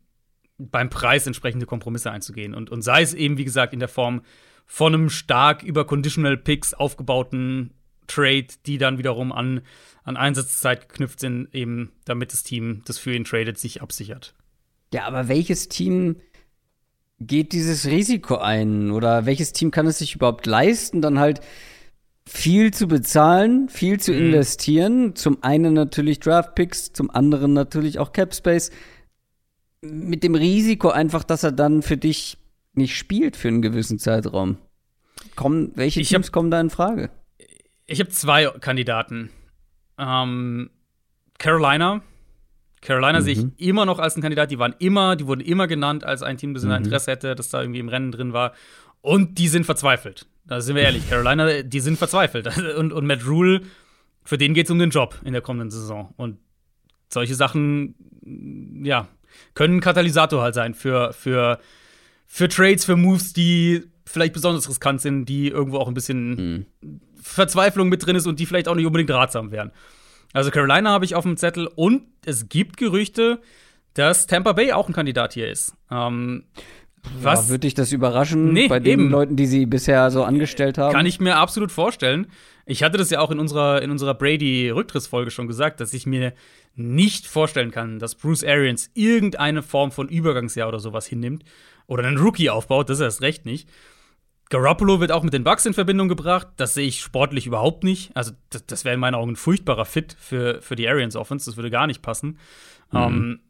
beim 0.56 0.88
Preis 0.88 1.26
entsprechende 1.26 1.66
Kompromisse 1.66 2.10
einzugehen. 2.10 2.54
Und, 2.54 2.70
und 2.70 2.80
sei 2.80 3.02
es 3.02 3.12
eben, 3.12 3.36
wie 3.36 3.44
gesagt, 3.44 3.74
in 3.74 3.80
der 3.80 3.88
Form 3.88 4.22
von 4.64 4.94
einem 4.94 5.10
stark 5.10 5.62
über 5.62 5.84
Conditional 5.84 6.38
Picks 6.38 6.72
aufgebauten 6.72 7.74
Trade, 8.06 8.46
die 8.66 8.78
dann 8.78 8.98
wiederum 8.98 9.32
an, 9.32 9.62
an 10.04 10.16
Einsatzzeit 10.16 10.88
geknüpft 10.88 11.20
sind, 11.20 11.54
eben 11.54 11.92
damit 12.04 12.32
das 12.32 12.42
Team, 12.42 12.82
das 12.84 12.98
für 12.98 13.14
ihn 13.14 13.24
tradet, 13.24 13.58
sich 13.58 13.82
absichert. 13.82 14.34
Ja, 14.92 15.04
aber 15.04 15.28
welches 15.28 15.68
Team 15.68 16.16
geht 17.26 17.52
dieses 17.52 17.86
Risiko 17.86 18.36
ein? 18.36 18.90
Oder 18.90 19.26
welches 19.26 19.52
Team 19.52 19.70
kann 19.70 19.86
es 19.86 19.98
sich 19.98 20.14
überhaupt 20.14 20.46
leisten, 20.46 21.00
dann 21.00 21.18
halt 21.18 21.40
viel 22.26 22.72
zu 22.72 22.86
bezahlen, 22.86 23.68
viel 23.68 24.00
zu 24.00 24.12
mhm. 24.12 24.26
investieren? 24.26 25.14
Zum 25.16 25.42
einen 25.42 25.74
natürlich 25.74 26.20
Draftpicks, 26.20 26.92
zum 26.92 27.10
anderen 27.10 27.52
natürlich 27.52 27.98
auch 27.98 28.12
Capspace. 28.12 28.70
Mit 29.80 30.22
dem 30.22 30.34
Risiko 30.34 30.90
einfach, 30.90 31.24
dass 31.24 31.42
er 31.42 31.52
dann 31.52 31.82
für 31.82 31.96
dich 31.96 32.38
nicht 32.74 32.96
spielt 32.96 33.36
für 33.36 33.48
einen 33.48 33.62
gewissen 33.62 33.98
Zeitraum. 33.98 34.58
Kommen, 35.36 35.72
welche 35.74 36.00
ich 36.00 36.08
Teams 36.08 36.32
kommen 36.32 36.50
da 36.50 36.60
in 36.60 36.70
Frage? 36.70 37.10
Ich 37.92 38.00
habe 38.00 38.08
zwei 38.08 38.46
Kandidaten. 38.46 39.28
Ähm, 39.98 40.70
Carolina. 41.38 42.00
Carolina 42.80 43.20
mhm. 43.20 43.24
sehe 43.24 43.34
ich 43.34 43.68
immer 43.68 43.84
noch 43.84 43.98
als 43.98 44.16
ein 44.16 44.22
Kandidat. 44.22 44.50
Die 44.50 44.58
waren 44.58 44.74
immer, 44.78 45.14
die 45.14 45.26
wurden 45.26 45.42
immer 45.42 45.66
genannt 45.66 46.02
als 46.02 46.22
ein 46.22 46.38
Team, 46.38 46.54
das 46.54 46.64
mhm. 46.64 46.72
Interesse 46.72 47.10
hätte, 47.10 47.34
das 47.34 47.50
da 47.50 47.60
irgendwie 47.60 47.80
im 47.80 47.90
Rennen 47.90 48.10
drin 48.10 48.32
war. 48.32 48.54
Und 49.02 49.38
die 49.38 49.48
sind 49.48 49.66
verzweifelt. 49.66 50.26
Da 50.46 50.62
sind 50.62 50.74
wir 50.74 50.84
ehrlich. 50.84 51.06
Carolina, 51.10 51.62
die 51.62 51.80
sind 51.80 51.98
verzweifelt. 51.98 52.48
Und, 52.78 52.94
und 52.94 53.06
Matt 53.06 53.26
Rule, 53.26 53.60
für 54.24 54.38
den 54.38 54.54
geht 54.54 54.66
es 54.66 54.70
um 54.70 54.78
den 54.78 54.90
Job 54.90 55.18
in 55.22 55.34
der 55.34 55.42
kommenden 55.42 55.70
Saison. 55.70 56.14
Und 56.16 56.38
solche 57.10 57.34
Sachen, 57.34 57.94
ja, 58.84 59.06
können 59.52 59.76
ein 59.76 59.80
Katalysator 59.80 60.42
halt 60.42 60.54
sein 60.54 60.72
für, 60.72 61.12
für, 61.12 61.58
für 62.26 62.48
Trades, 62.48 62.86
für 62.86 62.96
Moves, 62.96 63.34
die 63.34 63.91
vielleicht 64.12 64.32
besonders 64.32 64.68
riskant 64.68 65.00
sind, 65.00 65.26
die 65.26 65.48
irgendwo 65.48 65.78
auch 65.78 65.88
ein 65.88 65.94
bisschen 65.94 66.30
mhm. 66.34 66.66
Verzweiflung 67.20 67.88
mit 67.88 68.04
drin 68.04 68.16
ist 68.16 68.26
und 68.26 68.38
die 68.38 68.46
vielleicht 68.46 68.68
auch 68.68 68.74
nicht 68.74 68.86
unbedingt 68.86 69.10
ratsam 69.10 69.50
wären. 69.50 69.72
Also 70.32 70.50
Carolina 70.50 70.90
habe 70.90 71.04
ich 71.04 71.14
auf 71.14 71.24
dem 71.24 71.36
Zettel 71.36 71.68
und 71.74 72.02
es 72.24 72.48
gibt 72.48 72.76
Gerüchte, 72.76 73.40
dass 73.94 74.26
Tampa 74.26 74.52
Bay 74.52 74.72
auch 74.72 74.88
ein 74.88 74.94
Kandidat 74.94 75.34
hier 75.34 75.50
ist. 75.50 75.74
Ähm, 75.90 76.44
was? 77.20 77.44
Ja, 77.44 77.48
würde 77.48 77.60
dich 77.60 77.74
das 77.74 77.92
überraschen 77.92 78.52
nee, 78.52 78.68
bei 78.68 78.80
den 78.80 79.00
eben. 79.00 79.10
Leuten, 79.10 79.36
die 79.36 79.46
sie 79.46 79.66
bisher 79.66 80.10
so 80.10 80.22
angestellt 80.24 80.78
haben? 80.78 80.94
Kann 80.94 81.06
ich 81.06 81.20
mir 81.20 81.36
absolut 81.36 81.72
vorstellen. 81.72 82.28
Ich 82.64 82.82
hatte 82.82 82.96
das 82.96 83.10
ja 83.10 83.20
auch 83.20 83.30
in 83.30 83.40
unserer, 83.40 83.82
in 83.82 83.90
unserer 83.90 84.14
Brady-Rücktrittsfolge 84.14 85.30
schon 85.30 85.48
gesagt, 85.48 85.80
dass 85.80 85.92
ich 85.94 86.06
mir 86.06 86.32
nicht 86.74 87.26
vorstellen 87.26 87.70
kann, 87.70 87.98
dass 87.98 88.14
Bruce 88.14 88.44
Arians 88.44 88.90
irgendeine 88.94 89.62
Form 89.62 89.90
von 89.90 90.08
Übergangsjahr 90.08 90.68
oder 90.68 90.78
sowas 90.78 91.06
hinnimmt 91.06 91.44
oder 91.86 92.04
einen 92.04 92.18
Rookie 92.18 92.50
aufbaut, 92.50 92.88
das 92.88 92.98
ist 92.98 93.04
erst 93.04 93.22
recht 93.22 93.44
nicht. 93.44 93.68
Garoppolo 94.52 95.00
wird 95.00 95.12
auch 95.12 95.22
mit 95.22 95.32
den 95.32 95.44
Bucks 95.44 95.64
in 95.64 95.72
Verbindung 95.72 96.08
gebracht. 96.08 96.46
Das 96.58 96.74
sehe 96.74 96.86
ich 96.86 97.00
sportlich 97.00 97.46
überhaupt 97.46 97.84
nicht. 97.84 98.14
Also, 98.14 98.32
das, 98.50 98.66
das 98.66 98.84
wäre 98.84 98.92
in 98.92 99.00
meinen 99.00 99.14
Augen 99.14 99.32
ein 99.32 99.36
furchtbarer 99.36 99.86
Fit 99.86 100.14
für, 100.20 100.60
für 100.60 100.76
die 100.76 100.86
Arians 100.86 101.16
Offense. 101.16 101.46
Das 101.46 101.56
würde 101.56 101.70
gar 101.70 101.86
nicht 101.86 102.02
passen. 102.02 102.38
Mhm. 102.90 102.98
Ähm, 102.98 103.40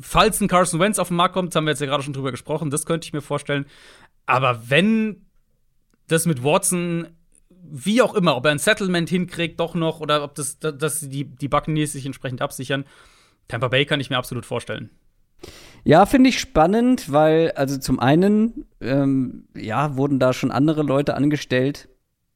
falls 0.00 0.40
ein 0.40 0.48
Carson 0.48 0.80
Wentz 0.80 0.98
auf 0.98 1.08
den 1.08 1.18
Markt 1.18 1.34
kommt, 1.34 1.54
haben 1.54 1.66
wir 1.66 1.72
jetzt 1.72 1.80
ja 1.80 1.86
gerade 1.86 2.02
schon 2.02 2.14
drüber 2.14 2.30
gesprochen, 2.30 2.70
das 2.70 2.86
könnte 2.86 3.04
ich 3.04 3.12
mir 3.12 3.20
vorstellen. 3.20 3.66
Aber 4.24 4.70
wenn 4.70 5.26
das 6.06 6.24
mit 6.24 6.42
Watson, 6.42 7.08
wie 7.50 8.00
auch 8.00 8.14
immer, 8.14 8.34
ob 8.34 8.46
er 8.46 8.52
ein 8.52 8.58
Settlement 8.58 9.10
hinkriegt, 9.10 9.60
doch 9.60 9.74
noch, 9.74 10.00
oder 10.00 10.24
ob 10.24 10.34
das, 10.36 10.58
dass 10.58 11.00
die, 11.00 11.26
die 11.26 11.48
Buccaneers 11.48 11.92
sich 11.92 12.06
entsprechend 12.06 12.40
absichern, 12.40 12.86
Tampa 13.48 13.68
Bay 13.68 13.84
kann 13.84 14.00
ich 14.00 14.08
mir 14.08 14.16
absolut 14.16 14.46
vorstellen. 14.46 14.88
Ja, 15.84 16.06
finde 16.06 16.30
ich 16.30 16.40
spannend, 16.40 17.12
weil, 17.12 17.52
also 17.52 17.76
zum 17.76 18.00
einen, 18.00 18.64
ähm, 18.80 19.44
ja, 19.54 19.96
wurden 19.96 20.18
da 20.18 20.32
schon 20.32 20.50
andere 20.50 20.82
Leute 20.82 21.14
angestellt, 21.14 21.88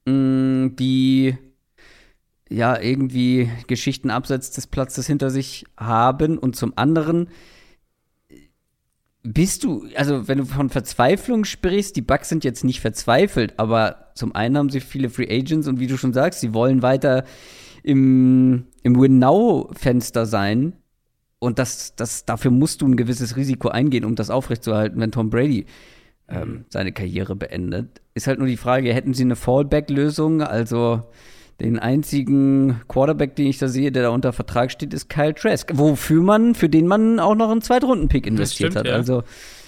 mh, 0.05 0.13
mm, 0.13 0.77
die 0.77 1.39
ja 2.51 2.81
irgendwie 2.81 3.51
Geschichten 3.67 4.11
abseits 4.11 4.51
des 4.51 4.67
Platzes 4.67 5.07
hinter 5.07 5.31
sich 5.31 5.65
haben. 5.79 6.39
Und 6.39 6.57
zum 6.57 6.75
anderen 6.77 7.29
bist 9.23 9.65
du, 9.65 9.87
also 9.95 10.29
wenn 10.29 10.39
du 10.39 10.45
von 10.45 10.71
Verzweiflung 10.71 11.45
sprichst, 11.45 11.97
die 11.97 12.03
Bugs 12.03 12.29
sind 12.29 12.45
jetzt 12.45 12.65
nicht 12.65 12.81
verzweifelt, 12.81 13.59
aber 13.59 14.13
zum 14.15 14.35
einen 14.35 14.57
haben 14.57 14.71
sie 14.71 14.81
viele 14.81 15.11
Free 15.11 15.29
Agents 15.29 15.69
und 15.69 15.81
wie 15.81 15.87
du 15.87 15.97
schon 15.97 16.13
sagst, 16.13 16.41
sie 16.41 16.55
wollen 16.55 16.83
weiter 16.83 17.25
im, 17.83 18.67
im 18.83 19.01
Win-Now-Fenster 19.01 20.27
sein 20.27 20.75
und 21.39 21.59
das, 21.59 21.95
das, 21.95 22.25
dafür 22.25 22.51
musst 22.51 22.83
du 22.83 22.89
ein 22.89 22.97
gewisses 22.97 23.37
Risiko 23.37 23.69
eingehen, 23.69 24.05
um 24.05 24.17
das 24.17 24.31
aufrechtzuerhalten, 24.31 25.01
wenn 25.01 25.13
Tom 25.13 25.31
Brady 25.31 25.67
ähm, 26.29 26.49
mhm. 26.49 26.65
seine 26.69 26.93
Karriere 26.93 27.37
beendet. 27.37 28.01
Ist 28.15 28.27
halt 28.27 28.39
nur 28.39 28.49
die 28.49 28.57
Frage, 28.57 28.93
hätten 28.93 29.15
sie 29.15 29.23
eine 29.23 29.37
Fallback-Lösung? 29.37 30.43
Also 30.43 31.05
den 31.61 31.79
einzigen 31.79 32.81
Quarterback, 32.89 33.37
den 33.37 33.47
ich 33.47 33.59
da 33.59 33.69
sehe, 33.69 33.93
der 33.93 34.05
da 34.05 34.09
unter 34.11 34.33
Vertrag 34.33 34.71
steht, 34.71 34.93
ist 34.93 35.09
Kyle 35.09 35.35
Trask. 35.35 35.71
Wofür 35.75 36.23
man, 36.23 36.55
für 36.55 36.69
den 36.69 36.87
man 36.87 37.21
auch 37.21 37.35
noch 37.35 37.51
einen 37.51 37.63
Zweitrunden-Pick 37.63 38.27
investiert 38.27 38.73
stimmt, 38.73 38.77
hat. 38.77 38.87
Ja. 38.87 38.95
Also 38.95 39.23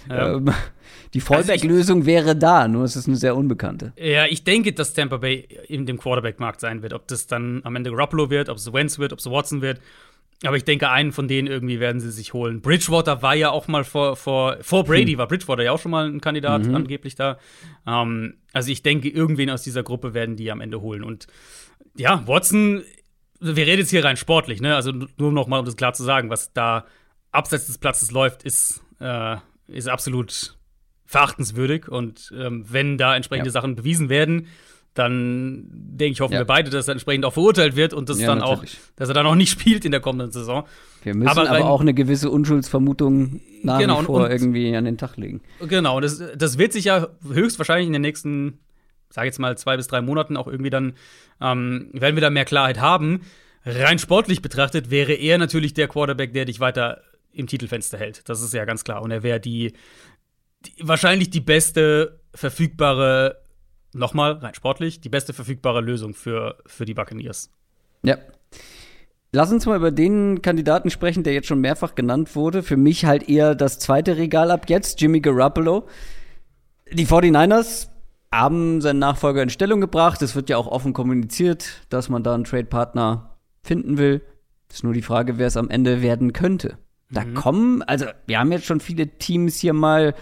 ja. 0.09 0.35
Ähm, 0.35 0.47
die 1.15 1.21
also 1.21 1.35
Fallback-Lösung 1.35 2.05
wäre 2.05 2.35
da, 2.35 2.67
nur 2.67 2.85
es 2.85 2.97
ist 2.97 3.07
eine 3.07 3.17
sehr 3.17 3.37
unbekannte. 3.37 3.93
Ja, 3.97 4.27
ich 4.27 4.43
denke, 4.43 4.73
dass 4.73 4.93
Tampa 4.93 5.19
Bay 5.19 5.47
in 5.69 5.87
dem 5.87 5.99
Quarterback-Markt 5.99 6.61
sein 6.61 6.83
wird. 6.83 6.95
Ob 6.95 7.07
das 7.07 7.29
dann 7.29 7.61
am 7.65 7.77
Ende 7.77 7.91
Garoppolo 7.91 8.29
wird, 8.29 8.49
ob 8.49 8.57
es 8.57 8.73
Wentz 8.73 8.99
wird, 8.99 9.13
ob 9.13 9.21
es 9.21 9.27
Watson 9.27 9.63
wird 9.63 9.81
aber 10.45 10.57
ich 10.57 10.65
denke, 10.65 10.89
einen 10.91 11.13
von 11.13 11.29
denen 11.29 11.49
irgendwie 11.49 11.81
werden 11.81 12.01
sie 12.01 12.11
sich 12.11 12.33
holen. 12.33 12.63
Bridgewater 12.63 13.21
war 13.21 13.35
ja 13.35 13.51
auch 13.51 13.69
mal 13.69 13.85
vor, 13.85 14.17
vor, 14.17 14.57
vor 14.63 14.85
Brady, 14.85 15.13
hm. 15.13 15.19
war 15.19 15.29
Bridgewater 15.29 15.63
ja 15.63 15.73
auch 15.73 15.79
schon 15.79 15.91
mal 15.91 16.07
ein 16.07 16.21
Kandidat 16.21 16.65
mhm. 16.65 16.75
angeblich 16.75 17.15
da. 17.15 17.39
Ähm, 17.87 18.39
also 18.53 18.71
ich 18.71 18.83
denke, 18.83 19.11
irgendwen 19.11 19.51
aus 19.51 19.63
dieser 19.63 19.83
Gruppe 19.83 20.15
werden 20.15 20.37
die 20.37 20.51
am 20.51 20.63
Ende 20.63 20.81
holen. 20.81 21.05
Und 21.05 21.27
ja, 21.95 22.27
Watson, 22.27 22.83
wir 23.39 23.67
reden 23.67 23.81
jetzt 23.81 23.91
hier 23.91 24.05
rein 24.05 24.17
sportlich, 24.17 24.61
ne? 24.61 24.75
Also 24.75 24.93
nur 24.93 25.33
noch 25.33 25.47
mal, 25.47 25.59
um 25.59 25.67
das 25.67 25.77
klar 25.77 25.93
zu 25.93 26.05
sagen, 26.05 26.31
was 26.31 26.53
da 26.53 26.87
abseits 27.33 27.67
des 27.67 27.79
Platzes 27.79 28.11
läuft, 28.11 28.43
ist, 28.43 28.83
äh, 28.99 29.37
ist 29.69 29.89
absolut 29.89 30.57
verachtenswürdig. 31.05 31.89
Und 31.89 32.33
ähm, 32.37 32.65
wenn 32.69 32.97
da 32.97 33.15
entsprechende 33.15 33.49
ja. 33.49 33.53
Sachen 33.53 33.77
bewiesen 33.77 34.09
werden, 34.09 34.47
dann 34.95 35.67
denke 35.71 36.13
ich, 36.13 36.21
hoffen 36.21 36.35
ja. 36.35 36.41
wir 36.41 36.47
beide, 36.47 36.71
dass 36.71 36.89
er 36.89 36.93
entsprechend 36.93 37.25
auch 37.25 37.33
verurteilt 37.33 37.77
wird 37.77 37.95
und 37.95 38.09
das 38.09 38.21
ja, 38.21 38.27
dann 38.27 38.39
natürlich. 38.39 38.75
auch, 38.75 38.97
dass 38.97 39.09
er 39.09 39.15
dann 39.15 39.27
auch 39.27 39.35
nicht 39.35 39.51
spielt 39.61 39.85
in 39.85 39.93
der 39.93 40.01
kommenden 40.01 40.33
Saison. 40.33 40.65
Wir 41.03 41.15
müssen 41.15 41.29
aber, 41.29 41.49
aber 41.49 41.67
auch 41.67 41.81
eine 41.81 41.95
gewisse 41.95 42.31
Unschuldsvermutung 42.31 43.41
nach 43.63 43.79
genau, 43.79 44.01
wie 44.01 44.05
vor 44.05 44.25
und, 44.25 44.31
irgendwie 44.31 44.75
an 44.75 44.85
den 44.85 44.99
Tag 44.99 45.17
legen. 45.17 45.41
Genau, 45.61 45.97
und 45.97 46.03
das, 46.03 46.23
das 46.37 46.59
wird 46.59 46.73
sich 46.73 46.87
ja 46.87 47.09
höchstwahrscheinlich 47.27 47.87
in 47.87 47.93
den 47.93 48.03
nächsten, 48.03 48.59
sage 49.11 49.27
jetzt 49.27 49.39
mal, 49.39 49.57
zwei 49.57 49.77
bis 49.77 49.87
drei 49.87 50.01
Monaten 50.01 50.37
auch 50.37 50.49
irgendwie 50.49 50.71
dann, 50.71 50.95
ähm, 51.41 51.91
werden 51.93 52.17
wir 52.17 52.21
da 52.21 52.31
mehr 52.31 52.45
Klarheit 52.45 52.81
haben. 52.81 53.23
Rein 53.65 53.99
sportlich 53.99 54.43
betrachtet 54.43 54.91
wäre 54.91 55.13
er 55.13 55.39
natürlich 55.39 55.75
der 55.75 55.87
Quarterback, 55.87 56.33
der 56.33 56.47
dich 56.47 56.61
weiter 56.61 57.03
im 57.33 57.47
Titelfenster 57.47 57.99
hält. 57.99 58.29
Das 58.29 58.43
ist 58.43 58.53
ja 58.55 58.65
ganz 58.65 58.85
klar. 58.85 59.03
Und 59.03 59.11
er 59.11 59.23
wäre 59.23 59.39
die, 59.39 59.73
die 60.67 60.73
wahrscheinlich 60.81 61.31
die 61.31 61.41
beste 61.41 62.21
verfügbare 62.35 63.37
nochmal, 63.93 64.33
rein 64.33 64.55
sportlich, 64.55 65.01
die 65.01 65.09
beste 65.09 65.33
verfügbare 65.33 65.81
Lösung 65.81 66.15
für, 66.15 66.59
für 66.67 66.85
die 66.85 66.95
Buccaneers. 66.95 67.51
Ja. 68.03 68.19
Lass 69.33 69.53
uns 69.53 69.67
mal 69.67 69.77
über 69.77 69.93
den 69.93 70.43
Kandidaten 70.43 70.91
sprechen, 70.91 71.23
der 71.23 71.35
jetzt 71.35 71.47
schon 71.47 71.61
mehrfach 71.61 71.95
genannt 71.95 72.35
wurde. 72.35 72.63
Für 72.63 72.77
mich 72.77 73.05
halt 73.05 73.29
eher 73.29 73.55
das 73.55 73.79
zweite 73.79 74.17
Regal 74.17 74.51
ab 74.51 74.69
jetzt, 74.69 75.01
Jimmy 75.01 75.21
Garoppolo. 75.21 75.87
Die 76.93 77.07
49ers 77.07 77.89
haben 78.33 78.81
seinen 78.81 78.99
Nachfolger 78.99 79.43
in 79.43 79.51
Stellung 79.51 79.81
gebracht. 79.81 80.21
Es 80.23 80.35
wird 80.35 80.51
ja 80.51 80.57
auch 80.57 80.67
offen 80.67 80.93
kommuniziert, 80.93 81.87
dass 81.91 82.09
man 82.09 82.25
da 82.25 82.35
einen 82.35 82.45
Trade-Partner 82.45 83.37
finden 83.63 83.99
will. 83.99 84.23
Ist 84.71 84.85
nur 84.85 84.93
die 84.93 85.03
Frage, 85.03 85.39
wer 85.39 85.47
es 85.47 85.57
am 85.57 85.71
Ende 85.71 86.03
werden 86.03 86.33
könnte. 86.33 86.79
Da 87.11 87.25
mhm. 87.25 87.35
kommen, 87.35 87.83
also 87.83 88.07
wir 88.27 88.39
haben 88.39 88.53
jetzt 88.53 88.67
schon 88.67 88.81
viele 88.81 89.19
Teams 89.19 89.59
hier 89.59 89.73
mal 89.73 90.15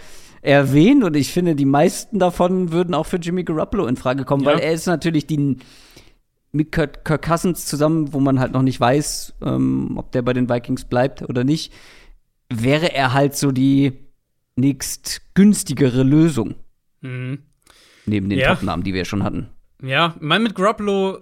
erwähnt 0.43 1.05
und 1.05 1.17
ich 1.17 1.33
finde, 1.33 1.55
die 1.55 1.65
meisten 1.65 2.19
davon 2.19 2.73
würden 2.73 2.95
auch 2.95 3.07
für 3.07 3.17
Jimmy 3.17 3.45
Garoppolo 3.45 3.87
in 3.87 3.97
Frage 3.97 4.25
kommen, 4.25 4.45
ja. 4.45 4.53
weil 4.53 4.61
er 4.61 4.73
ist 4.73 4.87
natürlich 4.87 5.27
die 5.27 5.57
mit 6.53 6.73
Kirk, 6.73 7.05
Kirk 7.05 7.23
Cousins 7.23 7.67
zusammen, 7.67 8.13
wo 8.13 8.21
man 8.21 8.41
halt 8.41 8.53
noch 8.53 8.63
nicht 8.63 8.81
weiß, 8.81 9.35
ähm, 9.43 9.97
ob 9.97 10.13
der 10.13 10.23
bei 10.23 10.33
den 10.33 10.49
Vikings 10.49 10.85
bleibt 10.85 11.23
oder 11.23 11.45
nicht, 11.45 11.73
wäre 12.49 12.95
er 12.95 13.13
halt 13.13 13.37
so 13.37 13.53
die 13.53 13.93
nächst 14.57 15.35
günstigere 15.35 16.03
Lösung. 16.03 16.55
Mhm. 17.01 17.41
Neben 18.07 18.31
den 18.31 18.39
ja. 18.39 18.55
Top-Namen, 18.55 18.83
die 18.83 18.95
wir 18.95 19.05
schon 19.05 19.23
hatten. 19.23 19.51
Ja, 19.83 20.17
mein 20.21 20.43
mit 20.43 20.55
Garoppolo, 20.55 21.19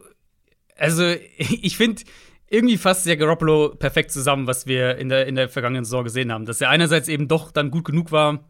also 0.77 1.05
ich 1.37 1.77
finde, 1.77 2.03
irgendwie 2.49 2.77
fasst 2.77 3.07
ja 3.07 3.17
Garoppolo 3.17 3.75
perfekt 3.75 4.13
zusammen, 4.13 4.47
was 4.47 4.67
wir 4.67 4.97
in 4.99 5.09
der, 5.09 5.27
in 5.27 5.35
der 5.35 5.49
vergangenen 5.49 5.85
Saison 5.85 6.05
gesehen 6.05 6.33
haben. 6.33 6.47
Dass 6.47 6.61
er 6.61 6.71
einerseits 6.71 7.09
eben 7.09 7.29
doch 7.29 7.51
dann 7.51 7.71
gut 7.71 7.85
genug 7.85 8.13
war, 8.13 8.49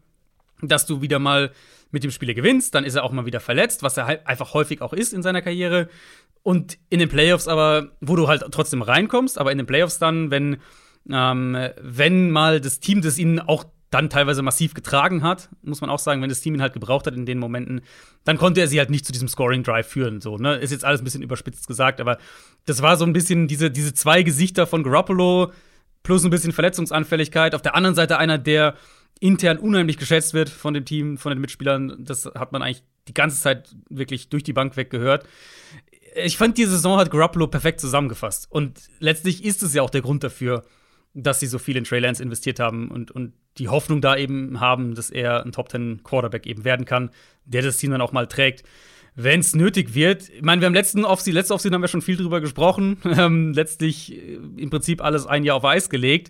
dass 0.61 0.85
du 0.85 1.01
wieder 1.01 1.19
mal 1.19 1.51
mit 1.91 2.03
dem 2.03 2.11
Spieler 2.11 2.33
gewinnst, 2.33 2.75
dann 2.75 2.83
ist 2.83 2.95
er 2.95 3.03
auch 3.03 3.11
mal 3.11 3.25
wieder 3.25 3.39
verletzt, 3.39 3.83
was 3.83 3.97
er 3.97 4.07
halt 4.07 4.27
einfach 4.27 4.53
häufig 4.53 4.81
auch 4.81 4.93
ist 4.93 5.13
in 5.13 5.23
seiner 5.23 5.41
Karriere. 5.41 5.89
Und 6.43 6.77
in 6.89 6.99
den 6.99 7.09
Playoffs 7.09 7.47
aber, 7.47 7.91
wo 8.01 8.15
du 8.15 8.27
halt 8.27 8.43
trotzdem 8.51 8.81
reinkommst, 8.81 9.37
aber 9.37 9.51
in 9.51 9.57
den 9.57 9.67
Playoffs 9.67 9.99
dann, 9.99 10.31
wenn, 10.31 10.57
ähm, 11.09 11.57
wenn 11.81 12.31
mal 12.31 12.61
das 12.61 12.79
Team, 12.79 13.01
das 13.01 13.17
ihn 13.17 13.39
auch 13.39 13.65
dann 13.89 14.09
teilweise 14.09 14.41
massiv 14.41 14.73
getragen 14.73 15.23
hat, 15.23 15.49
muss 15.61 15.79
man 15.79 15.89
auch 15.89 15.99
sagen, 15.99 16.21
wenn 16.21 16.29
das 16.29 16.41
Team 16.41 16.55
ihn 16.55 16.61
halt 16.61 16.73
gebraucht 16.73 17.07
hat 17.07 17.15
in 17.15 17.25
den 17.25 17.39
Momenten, 17.39 17.81
dann 18.25 18.37
konnte 18.37 18.59
er 18.59 18.67
sie 18.67 18.79
halt 18.79 18.89
nicht 18.89 19.05
zu 19.05 19.13
diesem 19.13 19.29
Scoring 19.29 19.63
Drive 19.63 19.87
führen. 19.87 20.19
So, 20.19 20.37
ne? 20.37 20.55
Ist 20.55 20.71
jetzt 20.71 20.83
alles 20.83 21.01
ein 21.01 21.05
bisschen 21.05 21.21
überspitzt 21.21 21.67
gesagt, 21.67 22.01
aber 22.01 22.17
das 22.65 22.81
war 22.81 22.97
so 22.97 23.05
ein 23.05 23.13
bisschen 23.13 23.47
diese, 23.47 23.71
diese 23.71 23.93
zwei 23.93 24.23
Gesichter 24.23 24.67
von 24.67 24.83
Garoppolo 24.83 25.53
plus 26.03 26.23
ein 26.25 26.31
bisschen 26.31 26.51
Verletzungsanfälligkeit. 26.51 27.55
Auf 27.55 27.61
der 27.61 27.75
anderen 27.75 27.95
Seite 27.95 28.17
einer, 28.17 28.37
der 28.37 28.75
intern 29.19 29.57
unheimlich 29.57 29.97
geschätzt 29.97 30.33
wird 30.33 30.49
von 30.49 30.73
dem 30.73 30.85
Team, 30.85 31.17
von 31.17 31.31
den 31.31 31.39
Mitspielern. 31.39 32.03
Das 32.03 32.25
hat 32.25 32.51
man 32.51 32.61
eigentlich 32.61 32.83
die 33.07 33.13
ganze 33.13 33.41
Zeit 33.41 33.75
wirklich 33.89 34.29
durch 34.29 34.43
die 34.43 34.53
Bank 34.53 34.77
weg 34.77 34.89
gehört. 34.89 35.25
Ich 36.23 36.37
fand, 36.37 36.57
die 36.57 36.65
Saison 36.65 36.97
hat 36.97 37.11
Garoppolo 37.11 37.47
perfekt 37.47 37.79
zusammengefasst. 37.79 38.47
Und 38.49 38.79
letztlich 38.99 39.43
ist 39.43 39.63
es 39.63 39.73
ja 39.73 39.81
auch 39.81 39.89
der 39.89 40.01
Grund 40.01 40.23
dafür, 40.23 40.63
dass 41.13 41.39
sie 41.39 41.47
so 41.47 41.57
viel 41.59 41.77
in 41.77 41.83
Trey 41.83 41.99
Lance 41.99 42.21
investiert 42.21 42.59
haben 42.59 42.89
und, 42.89 43.11
und 43.11 43.33
die 43.57 43.69
Hoffnung 43.69 44.01
da 44.01 44.15
eben 44.15 44.59
haben, 44.59 44.93
dass 44.93 45.09
er 45.09 45.43
ein 45.43 45.51
Top 45.51 45.69
Ten 45.69 46.01
Quarterback 46.03 46.45
eben 46.45 46.63
werden 46.63 46.85
kann, 46.85 47.09
der 47.45 47.63
das 47.63 47.77
Team 47.77 47.91
dann 47.91 48.01
auch 48.01 48.11
mal 48.11 48.27
trägt, 48.27 48.63
wenn 49.15 49.39
es 49.39 49.55
nötig 49.55 49.95
wird. 49.95 50.29
Ich 50.29 50.43
meine, 50.43 50.61
wir 50.61 50.67
haben 50.67 50.75
letzten 50.75 51.05
Offseason, 51.05 51.33
letzte 51.33 51.55
Offseason 51.55 51.73
haben 51.73 51.81
wir 51.81 51.87
schon 51.87 52.03
viel 52.03 52.17
drüber 52.17 52.39
gesprochen. 52.39 52.97
Ähm, 53.17 53.53
letztlich 53.53 54.13
äh, 54.13 54.35
im 54.57 54.69
Prinzip 54.69 55.01
alles 55.01 55.25
ein 55.25 55.43
Jahr 55.43 55.55
auf 55.55 55.65
Eis 55.65 55.89
gelegt. 55.89 56.29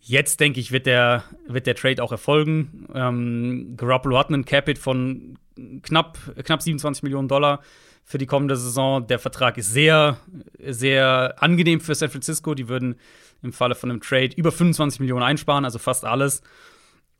Jetzt 0.00 0.40
denke 0.40 0.60
ich, 0.60 0.72
wird 0.72 0.86
der, 0.86 1.24
wird 1.46 1.66
der 1.66 1.74
Trade 1.74 2.02
auch 2.02 2.10
erfolgen. 2.10 2.88
Ähm, 2.94 3.74
Garoppolo 3.76 4.18
hat 4.18 4.28
einen 4.28 4.44
Capit 4.44 4.78
von 4.78 5.38
knapp, 5.82 6.18
knapp 6.42 6.62
27 6.62 7.02
Millionen 7.02 7.28
Dollar 7.28 7.60
für 8.04 8.18
die 8.18 8.26
kommende 8.26 8.56
Saison. 8.56 9.06
Der 9.06 9.18
Vertrag 9.18 9.58
ist 9.58 9.72
sehr, 9.72 10.16
sehr 10.58 11.34
angenehm 11.42 11.80
für 11.80 11.94
San 11.94 12.10
Francisco. 12.10 12.54
Die 12.54 12.68
würden 12.68 12.96
im 13.42 13.52
Falle 13.52 13.74
von 13.74 13.90
einem 13.90 14.00
Trade 14.00 14.34
über 14.36 14.52
25 14.52 15.00
Millionen 15.00 15.22
einsparen, 15.22 15.64
also 15.64 15.78
fast 15.78 16.04
alles. 16.04 16.42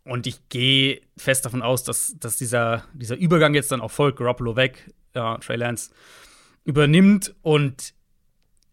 Und 0.05 0.27
ich 0.27 0.49
gehe 0.49 1.03
fest 1.17 1.45
davon 1.45 1.63
aus, 1.63 1.85
dass, 1.85 2.17
dass 2.19 2.37
dieser, 2.37 2.85
dieser 2.95 3.17
Übergang 3.17 3.55
jetzt 3.55 3.71
dann 3.71 3.81
auch 3.81 3.91
folgt. 3.91 4.19
Garoppolo 4.19 4.57
weg, 4.57 4.91
ja, 5.15 5.37
Trey 5.39 5.57
Lance 5.57 5.91
übernimmt. 6.65 7.35
Und 7.43 7.95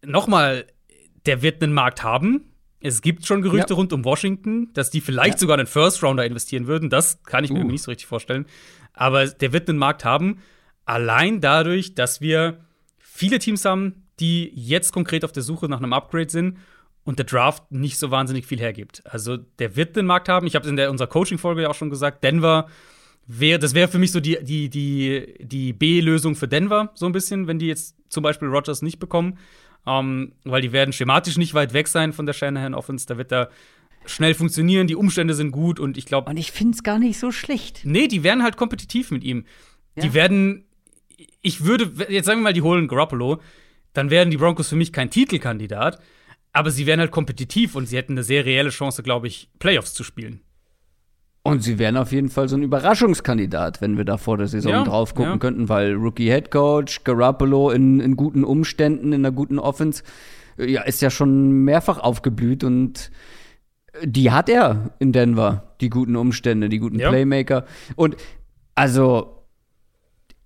nochmal, 0.02 0.66
der 1.26 1.42
wird 1.42 1.62
einen 1.62 1.74
Markt 1.74 2.02
haben. 2.02 2.52
Es 2.80 3.02
gibt 3.02 3.26
schon 3.26 3.42
Gerüchte 3.42 3.70
ja. 3.70 3.76
rund 3.76 3.92
um 3.92 4.04
Washington, 4.04 4.72
dass 4.72 4.90
die 4.90 5.00
vielleicht 5.00 5.34
ja. 5.34 5.38
sogar 5.38 5.58
einen 5.58 5.66
First 5.66 6.02
Rounder 6.02 6.24
investieren 6.24 6.66
würden. 6.66 6.90
Das 6.90 7.22
kann 7.24 7.44
ich 7.44 7.50
mir 7.50 7.64
uh. 7.64 7.68
nicht 7.68 7.82
so 7.82 7.90
richtig 7.90 8.06
vorstellen. 8.06 8.46
Aber 8.92 9.26
der 9.26 9.52
wird 9.52 9.68
einen 9.68 9.78
Markt 9.78 10.04
haben. 10.04 10.38
Allein 10.84 11.40
dadurch, 11.40 11.94
dass 11.94 12.20
wir 12.20 12.60
viele 12.98 13.38
Teams 13.38 13.64
haben, 13.64 14.06
die 14.20 14.52
jetzt 14.54 14.92
konkret 14.92 15.24
auf 15.24 15.32
der 15.32 15.42
Suche 15.42 15.68
nach 15.68 15.78
einem 15.78 15.92
Upgrade 15.92 16.30
sind 16.30 16.58
und 17.04 17.18
der 17.18 17.26
Draft 17.26 17.70
nicht 17.72 17.98
so 17.98 18.10
wahnsinnig 18.10 18.46
viel 18.46 18.58
hergibt. 18.60 19.02
Also 19.06 19.36
der 19.36 19.76
wird 19.76 19.96
den 19.96 20.06
Markt 20.06 20.28
haben. 20.28 20.46
Ich 20.46 20.54
habe 20.54 20.64
es 20.64 20.70
in 20.70 20.76
der, 20.76 20.90
unserer 20.90 21.08
Coaching-Folge 21.08 21.62
ja 21.62 21.70
auch 21.70 21.74
schon 21.74 21.90
gesagt, 21.90 22.22
Denver 22.22 22.68
wäre, 23.26 23.58
das 23.58 23.74
wäre 23.74 23.88
für 23.88 23.98
mich 23.98 24.12
so 24.12 24.20
die, 24.20 24.38
die, 24.42 24.68
die, 24.68 25.34
die 25.40 25.72
B-Lösung 25.72 26.34
für 26.34 26.48
Denver, 26.48 26.90
so 26.94 27.06
ein 27.06 27.12
bisschen, 27.12 27.46
wenn 27.46 27.58
die 27.58 27.66
jetzt 27.66 27.96
zum 28.08 28.22
Beispiel 28.22 28.48
Rogers 28.48 28.82
nicht 28.82 28.98
bekommen. 28.98 29.38
Ähm, 29.88 30.32
weil 30.44 30.60
die 30.60 30.72
werden 30.72 30.92
schematisch 30.92 31.38
nicht 31.38 31.54
weit 31.54 31.72
weg 31.72 31.88
sein 31.88 32.12
von 32.12 32.26
der 32.26 32.34
Shanahan 32.34 32.74
Offense. 32.74 33.06
Da 33.06 33.16
wird 33.16 33.32
er 33.32 33.48
schnell 34.04 34.34
funktionieren, 34.34 34.86
die 34.86 34.96
Umstände 34.96 35.34
sind 35.34 35.50
gut 35.50 35.80
und 35.80 35.96
ich 35.96 36.06
glaube. 36.06 36.30
Und 36.30 36.36
ich 36.36 36.52
finde 36.52 36.74
es 36.74 36.82
gar 36.82 36.98
nicht 36.98 37.18
so 37.18 37.32
schlecht. 37.32 37.80
Nee, 37.84 38.08
die 38.08 38.22
werden 38.22 38.42
halt 38.42 38.56
kompetitiv 38.56 39.10
mit 39.10 39.24
ihm. 39.24 39.44
Ja. 39.96 40.02
Die 40.02 40.14
werden, 40.14 40.66
ich 41.42 41.64
würde, 41.64 41.90
jetzt 42.08 42.26
sagen 42.26 42.40
wir 42.40 42.44
mal, 42.44 42.52
die 42.52 42.62
holen 42.62 42.88
Garoppolo, 42.88 43.40
dann 43.92 44.10
wären 44.10 44.30
die 44.30 44.36
Broncos 44.36 44.68
für 44.68 44.76
mich 44.76 44.92
kein 44.92 45.10
Titelkandidat, 45.10 46.00
aber 46.52 46.70
sie 46.70 46.86
wären 46.86 47.00
halt 47.00 47.10
kompetitiv 47.10 47.74
und 47.74 47.86
sie 47.86 47.96
hätten 47.96 48.12
eine 48.12 48.22
sehr 48.22 48.44
reelle 48.44 48.70
Chance, 48.70 49.02
glaube 49.02 49.26
ich, 49.26 49.50
Playoffs 49.58 49.94
zu 49.94 50.04
spielen. 50.04 50.40
Und 51.48 51.62
sie 51.62 51.78
wären 51.78 51.96
auf 51.96 52.12
jeden 52.12 52.28
Fall 52.28 52.48
so 52.48 52.56
ein 52.56 52.62
Überraschungskandidat, 52.62 53.80
wenn 53.80 53.96
wir 53.96 54.04
da 54.04 54.16
vor 54.16 54.36
der 54.36 54.48
Saison 54.48 54.72
ja, 54.72 54.84
drauf 54.84 55.14
gucken 55.14 55.32
ja. 55.32 55.38
könnten, 55.38 55.68
weil 55.68 55.94
Rookie 55.94 56.30
Head 56.30 56.50
Coach, 56.50 57.04
Garoppolo 57.04 57.70
in, 57.70 58.00
in 58.00 58.16
guten 58.16 58.44
Umständen, 58.44 59.12
in 59.12 59.24
einer 59.24 59.32
guten 59.32 59.58
Offense, 59.58 60.02
ja, 60.58 60.82
ist 60.82 61.02
ja 61.02 61.10
schon 61.10 61.64
mehrfach 61.64 61.98
aufgeblüht 61.98 62.64
und 62.64 63.10
die 64.04 64.30
hat 64.30 64.48
er 64.48 64.90
in 64.98 65.12
Denver, 65.12 65.74
die 65.80 65.90
guten 65.90 66.16
Umstände, 66.16 66.68
die 66.68 66.78
guten 66.78 66.98
ja. 66.98 67.08
Playmaker. 67.08 67.64
Und 67.96 68.16
also, 68.74 69.44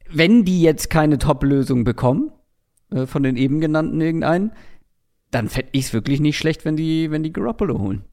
wenn 0.09 0.45
die 0.45 0.63
jetzt 0.63 0.91
keine 0.91 1.19
Top-Lösung 1.19 1.85
bekommen, 1.85 2.33
äh, 2.91 3.07
von 3.07 3.23
den 3.23 3.37
eben 3.37 3.61
genannten 3.61 4.01
irgendeinen, 4.01 4.53
dann 5.31 5.49
fände 5.49 5.69
ich 5.73 5.87
es 5.87 5.93
wirklich 5.93 6.21
nicht 6.21 6.39
schlecht, 6.39 6.65
wenn 6.65 6.77
die, 6.77 7.11
wenn 7.11 7.23
die 7.23 7.33
Garoppolo 7.33 7.79
holen. 7.79 8.05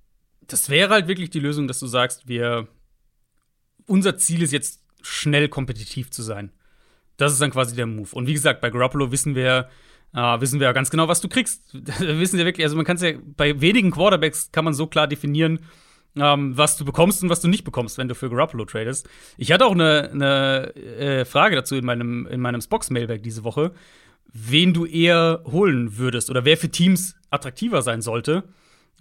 Das 0.47 0.69
wäre 0.69 0.93
halt 0.93 1.07
wirklich 1.07 1.29
die 1.29 1.39
Lösung, 1.39 1.67
dass 1.67 1.79
du 1.79 1.87
sagst, 1.87 2.27
wir 2.27 2.67
unser 3.89 4.17
Ziel 4.17 4.41
ist 4.41 4.53
jetzt 4.53 4.81
schnell 5.01 5.49
kompetitiv 5.49 6.11
zu 6.11 6.21
sein. 6.21 6.51
Das 7.17 7.33
ist 7.33 7.41
dann 7.41 7.51
quasi 7.51 7.75
der 7.75 7.85
Move. 7.85 8.09
Und 8.13 8.27
wie 8.27 8.33
gesagt, 8.33 8.61
bei 8.61 8.69
Garoppolo 8.69 9.11
wissen 9.11 9.35
wir, 9.35 9.69
äh, 10.13 10.41
wissen 10.41 10.59
wir 10.59 10.67
ja 10.67 10.73
ganz 10.73 10.89
genau, 10.89 11.07
was 11.07 11.21
du 11.21 11.27
kriegst. 11.27 11.63
wissen 11.99 12.37
wir 12.37 12.45
wirklich, 12.45 12.65
also 12.65 12.75
man 12.75 12.85
kann 12.85 12.95
es 12.95 13.01
ja 13.01 13.11
bei 13.35 13.59
wenigen 13.59 13.91
Quarterbacks 13.91 14.51
kann 14.51 14.65
man 14.65 14.73
so 14.73 14.87
klar 14.87 15.07
definieren, 15.07 15.59
ähm, 16.15 16.57
was 16.57 16.77
du 16.77 16.85
bekommst 16.85 17.21
und 17.23 17.29
was 17.29 17.41
du 17.41 17.47
nicht 17.47 17.63
bekommst, 17.63 17.97
wenn 17.97 18.07
du 18.07 18.15
für 18.15 18.29
Garoppolo 18.29 18.65
tradest. 18.65 19.09
Ich 19.37 19.51
hatte 19.51 19.65
auch 19.65 19.73
eine, 19.73 20.09
eine 20.11 20.75
äh, 20.75 21.25
Frage 21.25 21.55
dazu 21.55 21.75
in 21.75 21.85
meinem, 21.85 22.25
in 22.27 22.39
meinem 22.39 22.61
Spox-Mailback 22.61 23.21
diese 23.21 23.43
Woche, 23.43 23.73
wen 24.31 24.73
du 24.73 24.85
eher 24.85 25.43
holen 25.45 25.97
würdest 25.97 26.29
oder 26.29 26.45
wer 26.45 26.57
für 26.57 26.69
Teams 26.69 27.15
attraktiver 27.29 27.81
sein 27.81 28.01
sollte. 28.01 28.43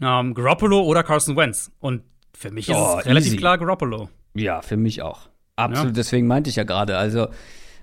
Ähm, 0.01 0.35
Garoppolo 0.35 0.83
oder 0.83 1.03
Carson 1.03 1.37
Wentz. 1.37 1.71
Und 1.81 2.03
für 2.33 2.51
mich 2.51 2.69
oh, 2.71 2.73
ist 2.73 3.01
es 3.01 3.07
relativ 3.07 3.29
easy. 3.29 3.37
klar 3.37 3.59
Garoppolo. 3.59 4.09
Ja, 4.41 4.63
für 4.63 4.77
mich 4.77 5.03
auch. 5.03 5.29
Absolut, 5.57 5.91
ja. 5.91 5.95
deswegen 5.95 6.27
meinte 6.27 6.51
ich 6.51 6.57
ja 6.57 6.65
gerade. 6.65 6.97
Also, 6.97 7.29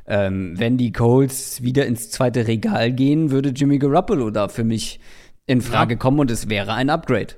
ähm, 0.07 0.53
wenn 0.57 0.77
die 0.77 0.91
Colts 0.91 1.61
wieder 1.61 1.85
ins 1.85 2.09
zweite 2.11 2.47
Regal 2.47 2.91
gehen, 2.91 3.31
würde 3.31 3.49
Jimmy 3.49 3.79
Garoppolo 3.79 4.29
da 4.29 4.47
für 4.47 4.63
mich 4.63 4.99
in 5.45 5.61
Frage 5.61 5.95
ja. 5.95 5.99
kommen 5.99 6.19
und 6.19 6.31
es 6.31 6.49
wäre 6.49 6.73
ein 6.73 6.89
Upgrade 6.89 7.35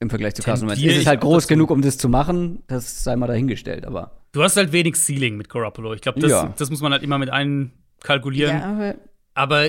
im 0.00 0.10
Vergleich 0.10 0.34
zu 0.34 0.42
Carson 0.42 0.68
Wentz. 0.68 0.80
Ist 0.80 0.96
es 0.96 1.06
halt 1.06 1.20
groß 1.20 1.48
genug, 1.48 1.70
um 1.70 1.82
das 1.82 1.98
zu 1.98 2.08
machen? 2.08 2.62
Das 2.68 3.02
sei 3.02 3.16
mal 3.16 3.26
dahingestellt, 3.26 3.84
aber. 3.84 4.12
Du 4.32 4.42
hast 4.42 4.56
halt 4.56 4.72
wenig 4.72 4.96
Ceiling 4.96 5.36
mit 5.36 5.48
Garoppolo. 5.48 5.94
Ich 5.94 6.00
glaube, 6.00 6.20
das, 6.20 6.30
ja. 6.30 6.54
das 6.56 6.70
muss 6.70 6.80
man 6.80 6.92
halt 6.92 7.02
immer 7.02 7.18
mit 7.18 7.30
einkalkulieren. 7.30 8.58
Ja, 8.58 8.64
aber, 8.64 8.94
aber 9.34 9.68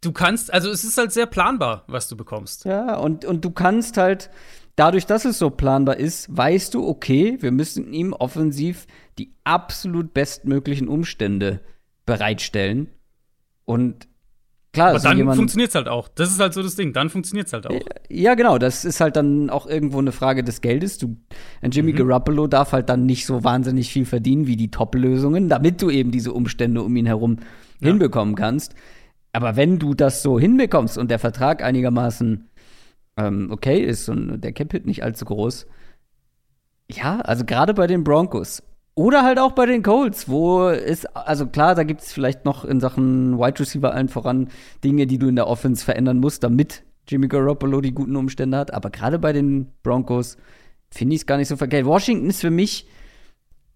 du 0.00 0.12
kannst, 0.12 0.52
also 0.52 0.70
es 0.70 0.84
ist 0.84 0.96
halt 0.96 1.12
sehr 1.12 1.26
planbar, 1.26 1.84
was 1.86 2.08
du 2.08 2.16
bekommst. 2.16 2.64
Ja, 2.64 2.96
und, 2.96 3.24
und 3.24 3.44
du 3.44 3.50
kannst 3.50 3.96
halt 3.96 4.30
dadurch, 4.76 5.06
dass 5.06 5.24
es 5.24 5.38
so 5.38 5.50
planbar 5.50 5.96
ist, 5.96 6.34
weißt 6.34 6.74
du, 6.74 6.86
okay, 6.86 7.38
wir 7.40 7.52
müssen 7.52 7.92
ihm 7.92 8.12
offensiv 8.12 8.86
die 9.18 9.34
absolut 9.44 10.14
bestmöglichen 10.14 10.88
Umstände 10.88 11.60
bereitstellen. 12.06 12.88
Und 13.64 14.08
klar, 14.72 14.90
aber 14.90 14.98
dann 14.98 15.34
funktioniert 15.34 15.70
es 15.70 15.74
halt 15.74 15.88
auch. 15.88 16.08
Das 16.08 16.30
ist 16.30 16.40
halt 16.40 16.54
so 16.54 16.62
das 16.62 16.74
Ding. 16.74 16.92
Dann 16.92 17.10
funktioniert 17.10 17.46
es 17.46 17.52
halt 17.52 17.66
auch. 17.66 17.78
Ja, 18.08 18.34
genau. 18.34 18.58
Das 18.58 18.84
ist 18.84 19.00
halt 19.00 19.16
dann 19.16 19.50
auch 19.50 19.66
irgendwo 19.66 19.98
eine 19.98 20.12
Frage 20.12 20.42
des 20.42 20.60
Geldes. 20.60 20.98
Du, 20.98 21.16
Jimmy 21.62 21.92
mhm. 21.92 21.96
Garoppolo 21.96 22.46
darf 22.46 22.72
halt 22.72 22.88
dann 22.88 23.06
nicht 23.06 23.26
so 23.26 23.44
wahnsinnig 23.44 23.92
viel 23.92 24.06
verdienen 24.06 24.46
wie 24.46 24.56
die 24.56 24.70
Top-Lösungen, 24.70 25.48
damit 25.48 25.82
du 25.82 25.90
eben 25.90 26.10
diese 26.10 26.32
Umstände 26.32 26.82
um 26.82 26.96
ihn 26.96 27.06
herum 27.06 27.36
ja. 27.80 27.88
hinbekommen 27.88 28.34
kannst. 28.34 28.74
Aber 29.34 29.56
wenn 29.56 29.78
du 29.78 29.94
das 29.94 30.22
so 30.22 30.38
hinbekommst 30.38 30.98
und 30.98 31.10
der 31.10 31.18
Vertrag 31.18 31.62
einigermaßen 31.62 32.48
ähm, 33.16 33.48
okay 33.50 33.80
ist 33.80 34.08
und 34.08 34.40
der 34.40 34.52
Cap-Hit 34.52 34.86
nicht 34.86 35.02
allzu 35.02 35.24
groß. 35.24 35.66
Ja, 36.90 37.20
also 37.20 37.44
gerade 37.44 37.74
bei 37.74 37.86
den 37.86 38.04
Broncos 38.04 38.62
oder 38.94 39.22
halt 39.22 39.38
auch 39.38 39.52
bei 39.52 39.66
den 39.66 39.82
Colts, 39.82 40.28
wo 40.28 40.68
es, 40.68 41.06
also 41.06 41.46
klar, 41.46 41.74
da 41.74 41.82
gibt 41.82 42.02
es 42.02 42.12
vielleicht 42.12 42.44
noch 42.44 42.64
in 42.64 42.80
Sachen 42.80 43.38
Wide 43.38 43.58
Receiver 43.58 43.92
allen 43.92 44.08
voran 44.08 44.48
Dinge, 44.84 45.06
die 45.06 45.18
du 45.18 45.28
in 45.28 45.36
der 45.36 45.46
Offense 45.46 45.84
verändern 45.84 46.18
musst, 46.18 46.44
damit 46.44 46.82
Jimmy 47.08 47.28
Garoppolo 47.28 47.80
die 47.80 47.94
guten 47.94 48.16
Umstände 48.16 48.58
hat. 48.58 48.74
Aber 48.74 48.90
gerade 48.90 49.18
bei 49.18 49.32
den 49.32 49.68
Broncos 49.82 50.36
finde 50.90 51.14
ich 51.14 51.22
es 51.22 51.26
gar 51.26 51.38
nicht 51.38 51.48
so 51.48 51.56
verkehrt. 51.56 51.86
Washington 51.86 52.28
ist 52.28 52.42
für 52.42 52.50
mich, 52.50 52.86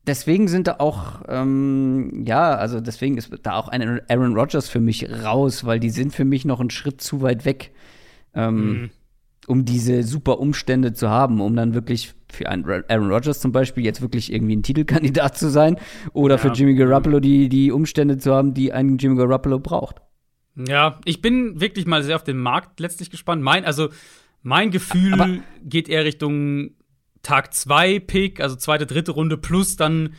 deswegen 0.06 0.48
sind 0.48 0.66
da 0.66 0.76
auch, 0.80 1.22
ähm, 1.28 2.24
ja, 2.26 2.54
also 2.54 2.80
deswegen 2.80 3.16
ist 3.16 3.32
da 3.42 3.54
auch 3.54 3.68
ein 3.68 4.02
Aaron 4.08 4.34
Rodgers 4.34 4.68
für 4.68 4.80
mich 4.80 5.08
raus, 5.24 5.64
weil 5.64 5.80
die 5.80 5.90
sind 5.90 6.14
für 6.14 6.26
mich 6.26 6.44
noch 6.44 6.60
einen 6.60 6.70
Schritt 6.70 7.00
zu 7.00 7.22
weit 7.22 7.46
weg. 7.46 7.72
Ähm, 8.34 8.68
mhm 8.68 8.90
um 9.46 9.64
diese 9.64 10.02
super 10.02 10.38
Umstände 10.38 10.92
zu 10.92 11.08
haben, 11.08 11.40
um 11.40 11.54
dann 11.54 11.74
wirklich 11.74 12.14
für 12.30 12.48
einen 12.48 12.64
Aaron 12.64 13.10
Rodgers 13.10 13.40
zum 13.40 13.52
Beispiel 13.52 13.84
jetzt 13.84 14.02
wirklich 14.02 14.32
irgendwie 14.32 14.56
ein 14.56 14.62
Titelkandidat 14.62 15.38
zu 15.38 15.50
sein 15.50 15.76
oder 16.12 16.34
ja. 16.34 16.38
für 16.38 16.48
Jimmy 16.48 16.74
Garoppolo 16.74 17.20
die, 17.20 17.48
die 17.48 17.70
Umstände 17.70 18.18
zu 18.18 18.34
haben, 18.34 18.54
die 18.54 18.72
ein 18.72 18.98
Jimmy 18.98 19.16
Garoppolo 19.16 19.58
braucht. 19.58 19.96
Ja, 20.56 21.00
ich 21.04 21.20
bin 21.20 21.60
wirklich 21.60 21.86
mal 21.86 22.02
sehr 22.02 22.16
auf 22.16 22.24
den 22.24 22.38
Markt 22.38 22.80
letztlich 22.80 23.10
gespannt. 23.10 23.42
Mein, 23.42 23.64
also 23.64 23.90
mein 24.42 24.70
Gefühl 24.70 25.14
Aber 25.14 25.28
geht 25.62 25.88
eher 25.88 26.04
Richtung 26.04 26.70
Tag 27.22 27.52
2 27.52 28.00
Pick, 28.00 28.40
also 28.40 28.56
zweite, 28.56 28.86
dritte 28.86 29.12
Runde 29.12 29.36
plus 29.36 29.76
dann 29.76 30.14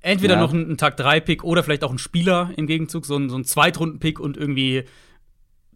entweder 0.00 0.34
ja. 0.34 0.40
noch 0.40 0.52
ein, 0.52 0.76
Tag 0.76 0.96
3 0.96 1.20
Pick 1.20 1.44
oder 1.44 1.62
vielleicht 1.62 1.84
auch 1.84 1.90
ein 1.90 1.98
Spieler 1.98 2.50
im 2.56 2.66
Gegenzug, 2.66 3.04
so 3.04 3.16
ein, 3.16 3.28
so 3.28 3.36
ein 3.36 3.44
Zweitrunden-Pick 3.44 4.20
und 4.20 4.36
irgendwie 4.36 4.84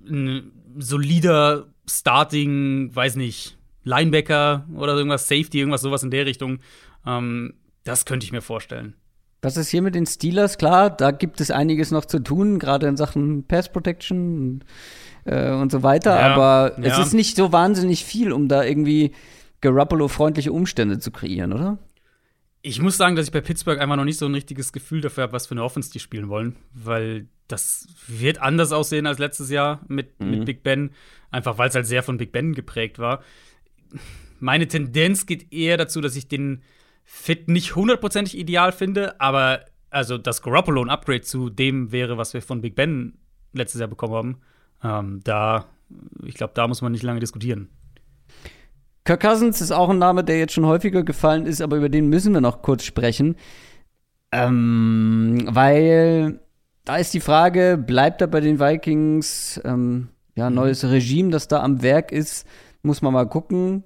ein 0.07 0.53
solider 0.77 1.74
Starting, 1.87 2.95
weiß 2.95 3.17
nicht, 3.17 3.59
Linebacker 3.83 4.67
oder 4.77 4.95
irgendwas, 4.95 5.29
Safety, 5.29 5.59
irgendwas 5.59 5.83
sowas 5.83 6.03
in 6.03 6.11
der 6.11 6.27
Richtung. 6.27 6.59
Ähm, 7.07 7.55
das 7.85 8.05
könnte 8.07 8.25
ich 8.25 8.33
mir 8.33 8.41
vorstellen. 8.41 8.95
Das 9.41 9.59
ist 9.59 9.69
hier 9.69 9.83
mit 9.83 9.95
den 9.95 10.07
Steelers 10.07 10.57
klar, 10.57 10.89
da 10.89 11.11
gibt 11.11 11.39
es 11.41 11.51
einiges 11.51 11.91
noch 11.91 12.07
zu 12.07 12.19
tun, 12.19 12.59
gerade 12.59 12.87
in 12.87 12.97
Sachen 12.97 13.45
Pass 13.47 13.71
Protection 13.71 14.65
äh, 15.27 15.51
und 15.53 15.71
so 15.71 15.83
weiter. 15.83 16.19
Ja, 16.19 16.35
aber 16.35 16.81
ja. 16.81 16.93
es 16.93 17.09
ist 17.09 17.13
nicht 17.13 17.37
so 17.37 17.53
wahnsinnig 17.53 18.07
viel, 18.07 18.33
um 18.33 18.49
da 18.49 18.65
irgendwie 18.65 19.13
Garoppolo-freundliche 19.61 20.51
Umstände 20.51 20.99
zu 20.99 21.11
kreieren, 21.11 21.53
oder? 21.53 21.79
Ich 22.67 22.81
muss 22.81 22.97
sagen, 22.97 23.15
dass 23.15 23.27
ich 23.27 23.33
bei 23.33 23.43
Pittsburgh 23.43 23.79
einfach 23.79 23.97
noch 23.97 24.07
nicht 24.07 24.19
so 24.19 24.25
ein 24.25 24.33
richtiges 24.33 24.73
Gefühl 24.73 25.03
dafür 25.03 25.25
habe, 25.25 25.35
was 25.35 25.47
für 25.47 25.53
eine 25.53 25.63
Offense 25.63 25.93
die 25.93 26.01
spielen 26.01 26.31
wollen, 26.31 26.57
weil 26.73 27.27
das 27.47 27.87
wird 28.09 28.41
anders 28.41 28.73
aussehen 28.73 29.07
als 29.07 29.19
letztes 29.19 29.51
Jahr 29.51 29.83
mit, 29.87 30.19
mhm. 30.19 30.31
mit 30.31 30.45
Big 30.47 30.63
Ben, 30.63 30.93
einfach 31.31 31.59
weil 31.59 31.69
es 31.69 31.75
halt 31.75 31.87
sehr 31.87 32.03
von 32.03 32.17
Big 32.17 32.33
Ben 32.33 32.55
geprägt 32.55 32.99
war. 32.99 33.23
Meine 34.41 34.67
Tendenz 34.67 35.27
geht 35.27 35.53
eher 35.53 35.77
dazu, 35.77 36.01
dass 36.01 36.17
ich 36.17 36.27
den 36.27 36.63
Fit 37.05 37.49
nicht 37.49 37.77
hundertprozentig 37.77 38.39
ideal 38.39 38.73
finde, 38.73 39.21
aber 39.21 39.67
also 39.91 40.17
das 40.17 40.41
Garoppolo 40.41 40.83
ein 40.83 40.89
Upgrade 40.89 41.21
zu 41.21 41.51
dem 41.51 41.93
wäre, 41.93 42.17
was 42.17 42.33
wir 42.33 42.41
von 42.41 42.63
Big 42.63 42.77
Ben 42.77 43.19
letztes 43.53 43.79
Jahr 43.79 43.91
bekommen 43.91 44.15
haben. 44.15 44.41
Ähm, 44.83 45.21
da, 45.23 45.67
ich 46.25 46.35
glaube, 46.35 46.55
da 46.55 46.67
muss 46.67 46.81
man 46.81 46.93
nicht 46.93 47.03
lange 47.03 47.21
diskutieren. 47.21 47.69
Kirk 49.05 49.21
Cousins 49.21 49.61
ist 49.61 49.71
auch 49.71 49.91
ein 49.91 49.99
Name, 49.99 50.25
der 50.25 50.39
jetzt 50.39 50.55
schon 50.55 50.67
häufiger 50.67 51.03
gefallen 51.03 51.47
ist, 51.47 51.61
aber 51.61 51.77
über 51.77 51.91
den 51.91 52.09
müssen 52.09 52.33
wir 52.33 52.41
noch 52.41 52.63
kurz 52.63 52.85
sprechen. 52.85 53.37
Ähm, 54.33 55.47
weil 55.51 56.41
da 56.85 56.97
ist 56.97 57.13
die 57.13 57.21
Frage, 57.21 57.79
bleibt 57.79 58.23
er 58.23 58.27
bei 58.27 58.41
den 58.41 58.59
Vikings? 58.59 59.61
Ähm, 59.65 60.09
ja, 60.35 60.49
mhm. 60.49 60.57
neues 60.57 60.85
Regime, 60.85 61.31
das 61.31 61.49
da 61.49 61.63
am 61.63 61.83
Werk 61.83 62.13
ist, 62.13 62.47
muss 62.83 63.03
man 63.03 63.13
mal 63.13 63.29
gucken, 63.29 63.85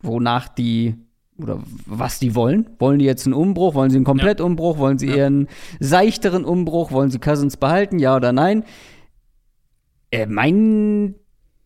wonach 0.00 0.48
die 0.48 0.94
oder 1.38 1.58
was 1.86 2.18
die 2.20 2.34
wollen. 2.34 2.70
Wollen 2.78 2.98
die 2.98 3.04
jetzt 3.04 3.26
einen 3.26 3.34
Umbruch? 3.34 3.74
Wollen 3.74 3.90
sie 3.90 3.96
einen 3.96 4.04
Komplettumbruch? 4.04 4.78
Wollen 4.78 4.98
sie 4.98 5.08
eher 5.08 5.26
einen 5.26 5.48
seichteren 5.80 6.44
Umbruch? 6.44 6.92
Wollen 6.92 7.10
sie 7.10 7.18
Cousins 7.18 7.56
behalten? 7.56 7.98
Ja 7.98 8.14
oder 8.14 8.32
nein? 8.32 8.64
Äh, 10.10 10.26
mein 10.26 11.16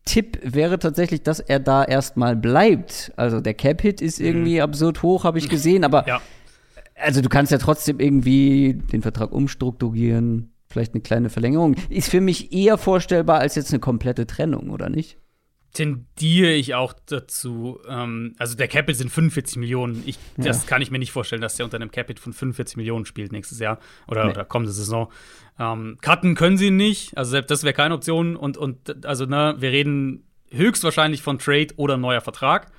Tipp 0.07 0.39
wäre 0.43 0.79
tatsächlich, 0.79 1.21
dass 1.21 1.39
er 1.39 1.59
da 1.59 1.83
erstmal 1.83 2.35
bleibt. 2.35 3.11
Also 3.15 3.41
der 3.41 3.53
Cap-Hit 3.53 4.01
ist 4.01 4.19
irgendwie 4.19 4.55
mhm. 4.55 4.61
absurd 4.61 5.03
hoch, 5.03 5.23
habe 5.23 5.37
ich 5.37 5.49
gesehen, 5.49 5.83
aber 5.83 6.07
ja. 6.07 6.21
also 6.95 7.21
du 7.21 7.29
kannst 7.29 7.51
ja 7.51 7.59
trotzdem 7.59 7.99
irgendwie 7.99 8.73
den 8.73 9.03
Vertrag 9.03 9.31
umstrukturieren, 9.31 10.51
vielleicht 10.67 10.93
eine 10.93 11.01
kleine 11.01 11.29
Verlängerung. 11.29 11.75
Ist 11.89 12.09
für 12.09 12.21
mich 12.21 12.51
eher 12.51 12.77
vorstellbar 12.77 13.39
als 13.39 13.55
jetzt 13.55 13.71
eine 13.71 13.79
komplette 13.79 14.25
Trennung, 14.25 14.71
oder 14.71 14.89
nicht? 14.89 15.17
tendiere 15.77 16.53
ich 16.53 16.73
auch 16.73 16.93
dazu. 17.05 17.79
Ähm, 17.87 18.33
also 18.39 18.55
der 18.55 18.67
Capit 18.67 18.95
sind 18.95 19.11
45 19.11 19.57
Millionen. 19.57 20.01
Ich, 20.07 20.17
ja. 20.37 20.45
Das 20.45 20.65
kann 20.65 20.81
ich 20.81 20.89
mir 20.89 20.97
nicht 20.97 21.11
vorstellen, 21.11 21.41
dass 21.41 21.55
der 21.55 21.65
unter 21.65 21.77
einem 21.77 21.91
Capit 21.91 22.19
von 22.19 22.33
45 22.33 22.77
Millionen 22.77 23.05
spielt 23.05 23.31
nächstes 23.31 23.59
Jahr 23.59 23.79
oder, 24.07 24.25
nee. 24.25 24.31
oder 24.31 24.43
kommende 24.43 24.71
Saison. 24.71 25.11
Ähm, 25.59 25.97
cutten 26.01 26.35
können 26.35 26.57
sie 26.57 26.71
nicht. 26.71 27.17
Also 27.17 27.31
selbst 27.31 27.49
das 27.49 27.63
wäre 27.63 27.73
keine 27.73 27.95
Option. 27.95 28.35
Und, 28.35 28.57
und 28.57 29.05
also 29.05 29.25
ne, 29.25 29.55
wir 29.59 29.71
reden 29.71 30.27
höchstwahrscheinlich 30.51 31.21
von 31.21 31.39
Trade 31.39 31.67
oder 31.77 31.97
neuer 31.97 32.21
Vertrag. 32.21 32.71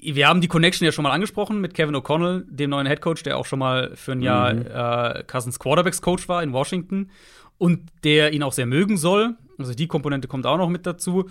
Wir 0.00 0.28
haben 0.28 0.40
die 0.40 0.48
Connection 0.48 0.84
ja 0.84 0.92
schon 0.92 1.02
mal 1.02 1.10
angesprochen 1.10 1.60
mit 1.60 1.74
Kevin 1.74 1.96
O'Connell, 1.96 2.44
dem 2.48 2.70
neuen 2.70 2.86
Head 2.86 3.00
Coach, 3.00 3.22
der 3.24 3.36
auch 3.36 3.46
schon 3.46 3.58
mal 3.58 3.96
für 3.96 4.12
ein 4.12 4.22
Jahr 4.22 4.54
mhm. 4.54 4.66
äh, 4.66 5.24
Cousins 5.24 5.58
Quarterbacks 5.58 6.02
Coach 6.02 6.28
war 6.28 6.42
in 6.42 6.52
Washington 6.52 7.10
und 7.58 7.90
der 8.04 8.32
ihn 8.32 8.42
auch 8.42 8.52
sehr 8.52 8.66
mögen 8.66 8.96
soll. 8.96 9.36
Also 9.58 9.74
die 9.74 9.88
Komponente 9.88 10.28
kommt 10.28 10.46
auch 10.46 10.56
noch 10.56 10.68
mit 10.68 10.86
dazu. 10.86 11.28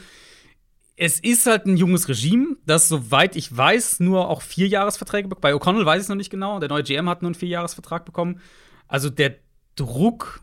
Es 0.98 1.20
ist 1.20 1.46
halt 1.46 1.66
ein 1.66 1.78
junges 1.78 2.10
Regime, 2.10 2.58
das, 2.66 2.90
soweit 2.90 3.36
ich 3.36 3.56
weiß, 3.56 4.00
nur 4.00 4.28
auch 4.28 4.42
vier 4.42 4.68
Jahresverträge 4.68 5.30
bekommt. 5.30 5.42
Bei 5.42 5.54
O'Connell 5.54 5.86
weiß 5.86 5.98
ich 5.98 6.04
es 6.04 6.10
noch 6.10 6.16
nicht 6.16 6.32
genau. 6.32 6.60
Der 6.60 6.70
neue 6.70 6.84
GM 6.84 7.08
hat 7.08 7.22
nur 7.22 7.30
einen 7.30 7.36
Vierjahresvertrag 7.36 8.04
bekommen. 8.04 8.42
Also 8.88 9.10
der 9.10 9.36
Druck, 9.78 10.42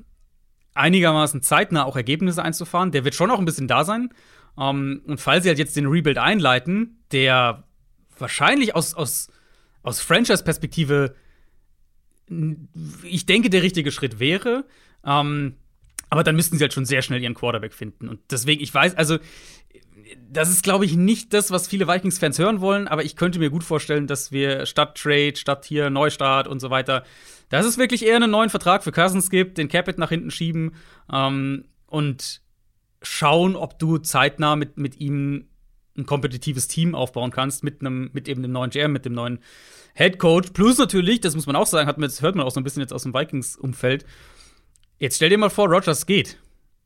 einigermaßen 0.72 1.42
zeitnah 1.42 1.84
auch 1.84 1.96
Ergebnisse 1.96 2.42
einzufahren, 2.42 2.90
der 2.90 3.04
wird 3.04 3.14
schon 3.14 3.30
auch 3.30 3.38
ein 3.38 3.44
bisschen 3.44 3.68
da 3.68 3.84
sein. 3.84 4.10
Um, 4.56 4.62
ähm, 4.64 5.02
und 5.06 5.20
falls 5.20 5.42
sie 5.42 5.48
halt 5.48 5.58
jetzt 5.58 5.76
den 5.76 5.86
Rebuild 5.86 6.16
einleiten, 6.16 7.04
der 7.10 7.64
wahrscheinlich 8.16 8.76
aus, 8.76 8.94
aus, 8.94 9.28
aus 9.82 10.00
Franchise-Perspektive, 10.00 11.16
ich 13.02 13.26
denke, 13.26 13.50
der 13.50 13.62
richtige 13.62 13.90
Schritt 13.90 14.20
wäre. 14.20 14.64
Um, 15.02 15.10
ähm, 15.10 15.54
aber 16.08 16.22
dann 16.22 16.36
müssten 16.36 16.56
sie 16.56 16.62
halt 16.62 16.72
schon 16.72 16.84
sehr 16.84 17.02
schnell 17.02 17.20
ihren 17.20 17.34
Quarterback 17.34 17.74
finden. 17.74 18.08
Und 18.08 18.20
deswegen, 18.30 18.62
ich 18.62 18.72
weiß, 18.72 18.94
also, 18.94 19.18
das 20.30 20.50
ist, 20.50 20.62
glaube 20.62 20.84
ich, 20.84 20.96
nicht 20.96 21.32
das, 21.32 21.50
was 21.50 21.68
viele 21.68 21.88
Vikings-Fans 21.88 22.38
hören 22.38 22.60
wollen, 22.60 22.88
aber 22.88 23.04
ich 23.04 23.16
könnte 23.16 23.38
mir 23.38 23.50
gut 23.50 23.64
vorstellen, 23.64 24.06
dass 24.06 24.32
wir 24.32 24.66
statt 24.66 24.96
Trade, 24.96 25.36
statt 25.36 25.64
hier 25.64 25.90
Neustart 25.90 26.48
und 26.48 26.60
so 26.60 26.70
weiter, 26.70 27.04
dass 27.48 27.66
es 27.66 27.78
wirklich 27.78 28.04
eher 28.04 28.16
einen 28.16 28.30
neuen 28.30 28.50
Vertrag 28.50 28.82
für 28.82 28.92
Cousins 28.92 29.30
gibt, 29.30 29.58
den 29.58 29.68
Capit 29.68 29.98
nach 29.98 30.08
hinten 30.08 30.30
schieben 30.30 30.74
ähm, 31.12 31.64
und 31.86 32.40
schauen, 33.02 33.56
ob 33.56 33.78
du 33.78 33.98
zeitnah 33.98 34.56
mit, 34.56 34.76
mit 34.76 35.00
ihm 35.00 35.48
ein 35.96 36.06
kompetitives 36.06 36.66
Team 36.66 36.94
aufbauen 36.94 37.30
kannst, 37.30 37.62
mit 37.62 37.80
einem, 37.80 38.10
mit 38.12 38.28
eben 38.28 38.42
dem 38.42 38.52
neuen 38.52 38.70
GM, 38.70 38.92
mit 38.92 39.04
dem 39.04 39.12
neuen 39.12 39.38
Head 39.94 40.18
Coach. 40.18 40.50
Plus 40.52 40.78
natürlich, 40.78 41.20
das 41.20 41.36
muss 41.36 41.46
man 41.46 41.54
auch 41.54 41.66
sagen, 41.66 41.86
hat 41.86 41.98
man, 41.98 42.08
das 42.08 42.20
hört 42.20 42.34
man 42.34 42.44
auch 42.44 42.50
so 42.50 42.58
ein 42.58 42.64
bisschen 42.64 42.80
jetzt 42.80 42.92
aus 42.92 43.04
dem 43.04 43.14
Vikings-Umfeld, 43.14 44.04
Jetzt 44.98 45.16
stell 45.16 45.28
dir 45.28 45.38
mal 45.38 45.50
vor, 45.50 45.68
Rogers 45.68 46.06
geht. 46.06 46.38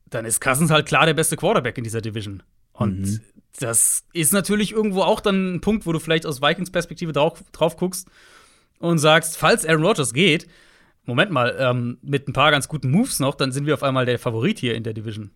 Dann 0.09 0.25
ist 0.25 0.41
Cousins 0.41 0.71
halt 0.71 0.87
klar 0.87 1.05
der 1.05 1.13
beste 1.13 1.37
Quarterback 1.37 1.77
in 1.77 1.83
dieser 1.83 2.01
Division. 2.01 2.43
Und 2.79 3.01
mhm. 3.01 3.19
das 3.59 4.03
ist 4.13 4.33
natürlich 4.33 4.71
irgendwo 4.71 5.01
auch 5.01 5.19
dann 5.19 5.55
ein 5.55 5.61
Punkt, 5.61 5.85
wo 5.85 5.91
du 5.91 5.99
vielleicht 5.99 6.25
aus 6.25 6.41
Vikings 6.41 6.71
Perspektive 6.71 7.11
drauf, 7.11 7.43
drauf 7.51 7.77
guckst 7.77 8.07
und 8.79 8.97
sagst, 8.97 9.37
falls 9.37 9.65
Aaron 9.65 9.83
Rodgers 9.83 10.13
geht, 10.13 10.47
Moment 11.05 11.31
mal, 11.31 11.55
ähm, 11.59 11.97
mit 12.01 12.27
ein 12.27 12.33
paar 12.33 12.51
ganz 12.51 12.67
guten 12.67 12.91
Moves 12.91 13.19
noch, 13.19 13.35
dann 13.35 13.51
sind 13.51 13.65
wir 13.65 13.73
auf 13.73 13.83
einmal 13.83 14.05
der 14.05 14.19
Favorit 14.19 14.59
hier 14.59 14.75
in 14.75 14.83
der 14.83 14.93
Division. 14.93 15.31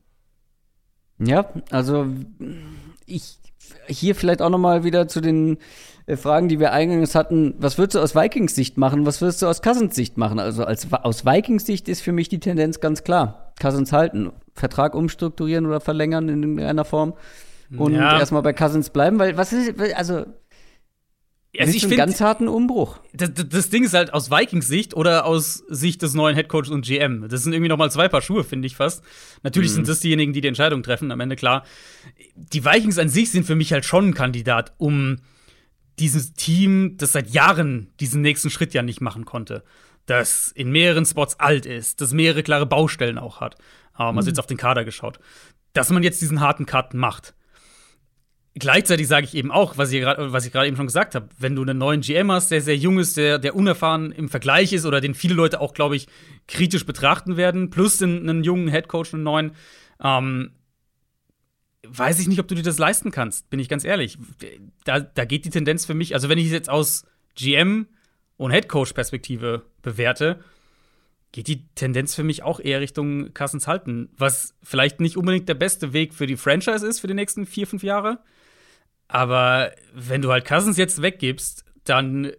Ja, 1.19 1.51
also 1.69 2.07
ich 3.05 3.39
hier 3.87 4.15
vielleicht 4.15 4.41
auch 4.41 4.49
noch 4.49 4.59
mal 4.59 4.83
wieder 4.83 5.07
zu 5.07 5.21
den 5.21 5.57
äh, 6.05 6.15
Fragen, 6.15 6.47
die 6.47 6.59
wir 6.59 6.73
eingangs 6.73 7.15
hatten. 7.15 7.55
Was 7.57 7.77
würdest 7.77 7.95
du 7.95 7.99
aus 7.99 8.15
Vikings 8.15 8.55
Sicht 8.55 8.77
machen? 8.77 9.05
Was 9.05 9.21
würdest 9.21 9.41
du 9.41 9.47
aus 9.47 9.61
Cousins 9.61 9.95
Sicht 9.95 10.17
machen? 10.17 10.39
Also 10.39 10.63
als, 10.63 10.91
aus 10.91 11.25
Vikings 11.25 11.65
Sicht 11.65 11.87
ist 11.87 12.01
für 12.01 12.11
mich 12.11 12.29
die 12.29 12.39
Tendenz 12.39 12.79
ganz 12.79 13.03
klar. 13.03 13.53
Cousins 13.61 13.91
halten, 13.91 14.31
Vertrag 14.53 14.95
umstrukturieren 14.95 15.65
oder 15.65 15.79
verlängern 15.79 16.29
in 16.29 16.43
irgendeiner 16.43 16.85
Form 16.85 17.13
und 17.77 17.95
ja. 17.95 18.19
erstmal 18.19 18.41
bei 18.41 18.53
Cousins 18.53 18.89
bleiben, 18.89 19.19
weil 19.19 19.37
was 19.37 19.53
ist, 19.53 19.79
also 19.95 20.25
also 21.59 21.73
ich 21.75 21.81
finde 21.81 21.97
ganz 21.97 22.19
harten 22.19 22.47
Umbruch. 22.47 22.99
Das, 23.13 23.31
das, 23.31 23.69
Ding 23.69 23.83
ist 23.83 23.93
halt 23.93 24.11
aus 24.11 24.31
Vikings 24.31 24.67
Sicht 24.67 24.95
oder 24.95 25.25
aus 25.25 25.63
Sicht 25.69 26.01
des 26.01 26.15
neuen 26.15 26.35
Headcoaches 26.35 26.69
und 26.69 26.83
GM. 26.83 27.27
Das 27.29 27.43
sind 27.43 27.53
irgendwie 27.53 27.69
noch 27.69 27.77
mal 27.77 27.91
zwei 27.91 28.07
Paar 28.07 28.23
Schuhe, 28.23 28.43
finde 28.43 28.65
ich 28.65 28.75
fast. 28.75 29.03
Natürlich 29.43 29.69
mhm. 29.69 29.75
sind 29.75 29.87
das 29.87 29.99
diejenigen, 29.99 30.33
die 30.33 30.41
die 30.41 30.47
Entscheidung 30.47 30.81
treffen. 30.81 31.11
Am 31.11 31.19
Ende 31.19 31.35
klar. 31.35 31.63
Die 32.35 32.65
Vikings 32.65 32.97
an 32.97 33.07
sich 33.07 33.29
sind 33.29 33.45
für 33.45 33.53
mich 33.53 33.71
halt 33.71 33.85
schon 33.85 34.09
ein 34.09 34.13
Kandidat, 34.15 34.73
um 34.77 35.17
dieses 35.99 36.33
Team, 36.33 36.95
das 36.97 37.11
seit 37.11 37.29
Jahren 37.29 37.91
diesen 37.99 38.21
nächsten 38.21 38.49
Schritt 38.49 38.73
ja 38.73 38.81
nicht 38.81 38.99
machen 38.99 39.25
konnte, 39.25 39.63
das 40.05 40.51
in 40.51 40.71
mehreren 40.71 41.05
Spots 41.05 41.39
alt 41.39 41.65
ist, 41.65 42.01
das 42.01 42.13
mehrere 42.13 42.43
klare 42.43 42.65
Baustellen 42.65 43.17
auch 43.17 43.41
hat. 43.41 43.55
Ähm, 43.97 44.17
also 44.17 44.21
mhm. 44.21 44.27
jetzt 44.27 44.39
auf 44.39 44.47
den 44.47 44.57
Kader 44.57 44.85
geschaut, 44.85 45.19
dass 45.73 45.89
man 45.89 46.03
jetzt 46.03 46.21
diesen 46.21 46.39
harten 46.39 46.65
Cut 46.65 46.93
macht 46.93 47.33
Gleichzeitig 48.55 49.07
sage 49.07 49.25
ich 49.25 49.33
eben 49.33 49.51
auch, 49.51 49.77
was 49.77 49.91
ich 49.91 50.01
gerade 50.01 50.67
eben 50.67 50.77
schon 50.77 50.85
gesagt 50.85 51.15
habe, 51.15 51.27
wenn 51.39 51.55
du 51.55 51.63
einen 51.63 51.79
neuen 51.79 52.01
GM 52.01 52.31
hast, 52.31 52.51
der 52.51 52.61
sehr 52.61 52.77
jung 52.77 52.99
ist, 52.99 53.17
der, 53.17 53.39
der 53.39 53.55
unerfahren 53.55 54.11
im 54.11 54.29
Vergleich 54.29 54.73
ist 54.73 54.85
oder 54.85 55.01
den 55.01 55.15
viele 55.15 55.33
Leute 55.33 55.59
auch, 55.59 55.73
glaube 55.73 55.95
ich, 55.95 56.07
kritisch 56.47 56.85
betrachten 56.85 57.35
werden, 57.35 57.71
plus 57.71 58.01
einen, 58.01 58.29
einen 58.29 58.43
jungen 58.43 58.67
Headcoach, 58.67 59.11
einen 59.13 59.23
neuen, 59.23 59.53
ähm, 60.03 60.51
weiß 61.87 62.19
ich 62.19 62.27
nicht, 62.27 62.39
ob 62.39 62.47
du 62.47 62.53
dir 62.53 62.61
das 62.61 62.77
leisten 62.77 63.09
kannst, 63.09 63.49
bin 63.49 63.59
ich 63.59 63.69
ganz 63.69 63.83
ehrlich. 63.83 64.19
Da, 64.83 64.99
da 64.99 65.25
geht 65.25 65.45
die 65.45 65.49
Tendenz 65.49 65.85
für 65.85 65.95
mich, 65.95 66.13
also 66.13 66.29
wenn 66.29 66.37
ich 66.37 66.45
es 66.45 66.51
jetzt 66.51 66.69
aus 66.69 67.05
GM 67.33 67.87
und 68.37 68.51
Headcoach-Perspektive 68.51 69.63
bewerte, 69.83 70.39
geht 71.31 71.47
die 71.47 71.67
Tendenz 71.75 72.15
für 72.15 72.23
mich 72.23 72.43
auch 72.43 72.59
eher 72.59 72.79
Richtung 72.79 73.33
Kassens 73.33 73.67
halten, 73.67 74.09
was 74.17 74.55
vielleicht 74.63 74.99
nicht 74.99 75.17
unbedingt 75.17 75.49
der 75.49 75.55
beste 75.55 75.93
Weg 75.93 76.13
für 76.13 76.27
die 76.27 76.37
Franchise 76.37 76.87
ist 76.87 76.99
für 76.99 77.07
die 77.07 77.13
nächsten 77.13 77.45
vier, 77.45 77.67
fünf 77.67 77.83
Jahre. 77.83 78.19
Aber 79.07 79.71
wenn 79.93 80.21
du 80.21 80.31
halt 80.31 80.45
Cousins 80.45 80.77
jetzt 80.77 81.01
weggibst, 81.01 81.65
dann 81.83 82.31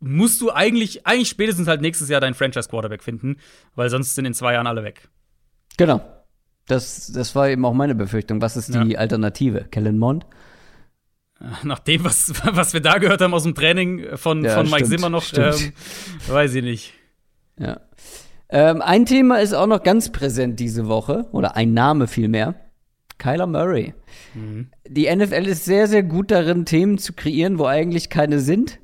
musst 0.00 0.40
du 0.40 0.50
eigentlich, 0.50 1.06
eigentlich 1.06 1.28
spätestens 1.28 1.68
halt 1.68 1.80
nächstes 1.80 2.08
Jahr 2.08 2.20
deinen 2.20 2.34
Franchise-Quarterback 2.34 3.02
finden, 3.02 3.36
weil 3.74 3.88
sonst 3.88 4.14
sind 4.14 4.24
in 4.24 4.34
zwei 4.34 4.54
Jahren 4.54 4.66
alle 4.66 4.82
weg. 4.82 5.08
Genau. 5.76 6.00
Das, 6.66 7.10
das 7.12 7.34
war 7.34 7.48
eben 7.48 7.64
auch 7.64 7.74
meine 7.74 7.94
Befürchtung. 7.94 8.40
Was 8.40 8.56
ist 8.56 8.74
die 8.74 8.92
ja. 8.92 8.98
Alternative? 8.98 9.64
Kellen 9.70 9.98
Mond? 9.98 10.26
Nach 11.62 11.78
dem, 11.78 12.04
was, 12.04 12.32
was 12.44 12.72
wir 12.72 12.80
da 12.80 12.98
gehört 12.98 13.20
haben 13.20 13.34
aus 13.34 13.42
dem 13.42 13.54
Training 13.54 14.16
von, 14.16 14.44
ja, 14.44 14.54
von 14.54 14.70
Mike 14.70 14.86
stimmt, 14.86 15.00
Zimmer 15.00 15.10
noch, 15.10 15.24
ähm, 15.34 15.72
weiß 16.28 16.54
ich 16.54 16.62
nicht. 16.62 16.94
Ja. 17.58 17.80
Ähm, 18.48 18.82
ein 18.82 19.06
Thema 19.06 19.40
ist 19.40 19.54
auch 19.54 19.66
noch 19.66 19.82
ganz 19.82 20.12
präsent 20.12 20.60
diese 20.60 20.86
Woche, 20.86 21.26
oder 21.32 21.56
ein 21.56 21.72
Name 21.72 22.06
vielmehr. 22.06 22.54
Kyler 23.18 23.46
Murray. 23.46 23.94
Mhm. 24.34 24.68
Die 24.88 25.14
NFL 25.14 25.46
ist 25.46 25.64
sehr, 25.64 25.86
sehr 25.86 26.02
gut 26.02 26.30
darin, 26.30 26.64
Themen 26.64 26.98
zu 26.98 27.12
kreieren, 27.12 27.58
wo 27.58 27.66
eigentlich 27.66 28.10
keine 28.10 28.40
sind. 28.40 28.80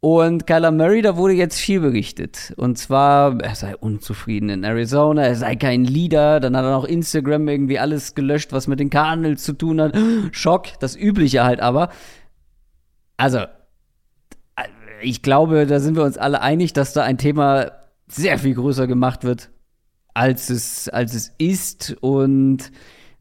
Und 0.00 0.46
Kyler 0.46 0.70
Murray, 0.70 1.02
da 1.02 1.16
wurde 1.16 1.34
jetzt 1.34 1.58
viel 1.58 1.80
berichtet. 1.80 2.54
Und 2.56 2.78
zwar, 2.78 3.40
er 3.40 3.56
sei 3.56 3.76
unzufrieden 3.76 4.48
in 4.48 4.62
Arizona, 4.62 5.22
er 5.22 5.34
sei 5.34 5.56
kein 5.56 5.84
Leader. 5.84 6.38
Dann 6.38 6.56
hat 6.56 6.64
er 6.64 6.70
noch 6.70 6.84
Instagram 6.84 7.48
irgendwie 7.48 7.80
alles 7.80 8.14
gelöscht, 8.14 8.52
was 8.52 8.68
mit 8.68 8.78
den 8.78 8.90
Cardinals 8.90 9.42
zu 9.42 9.54
tun 9.54 9.80
hat. 9.80 9.96
Schock, 10.30 10.78
das 10.78 10.94
Übliche 10.96 11.42
halt 11.42 11.60
aber. 11.60 11.90
Also, 13.16 13.40
ich 15.02 15.22
glaube, 15.22 15.66
da 15.66 15.80
sind 15.80 15.96
wir 15.96 16.04
uns 16.04 16.16
alle 16.16 16.42
einig, 16.42 16.72
dass 16.72 16.92
da 16.92 17.02
ein 17.02 17.18
Thema 17.18 17.72
sehr 18.06 18.38
viel 18.38 18.54
größer 18.54 18.86
gemacht 18.86 19.24
wird, 19.24 19.50
als 20.14 20.48
es, 20.48 20.88
als 20.88 21.14
es 21.14 21.32
ist. 21.38 21.96
Und 22.00 22.70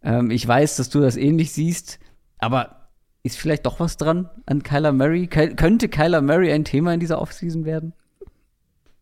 ähm, 0.03 0.29
ich 0.29 0.47
weiß, 0.47 0.75
dass 0.75 0.89
du 0.89 0.99
das 0.99 1.17
ähnlich 1.17 1.51
siehst. 1.51 1.97
Aber 2.37 2.76
ist 3.23 3.37
vielleicht 3.37 3.65
doch 3.65 3.79
was 3.79 3.97
dran 3.97 4.29
an 4.45 4.63
Kyler 4.63 4.91
Murray? 4.91 5.27
Ke 5.27 5.55
könnte 5.55 5.89
Kyler 5.89 6.21
Murray 6.21 6.51
ein 6.51 6.65
Thema 6.65 6.93
in 6.93 6.99
dieser 6.99 7.21
Offseason 7.21 7.65
werden? 7.65 7.93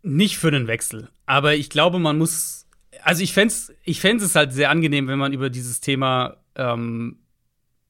Nicht 0.01 0.37
für 0.37 0.51
den 0.51 0.67
Wechsel. 0.67 1.09
Aber 1.25 1.55
ich 1.55 1.69
glaube, 1.69 1.99
man 1.99 2.17
muss. 2.17 2.67
Also 3.01 3.23
ich 3.23 3.33
fände 3.33 3.53
es 3.53 3.73
ich 3.83 4.03
es 4.03 4.35
halt 4.35 4.53
sehr 4.53 4.69
angenehm, 4.69 5.07
wenn 5.07 5.19
man 5.19 5.33
über 5.33 5.49
dieses 5.49 5.79
Thema 5.81 6.37
ähm, 6.55 7.19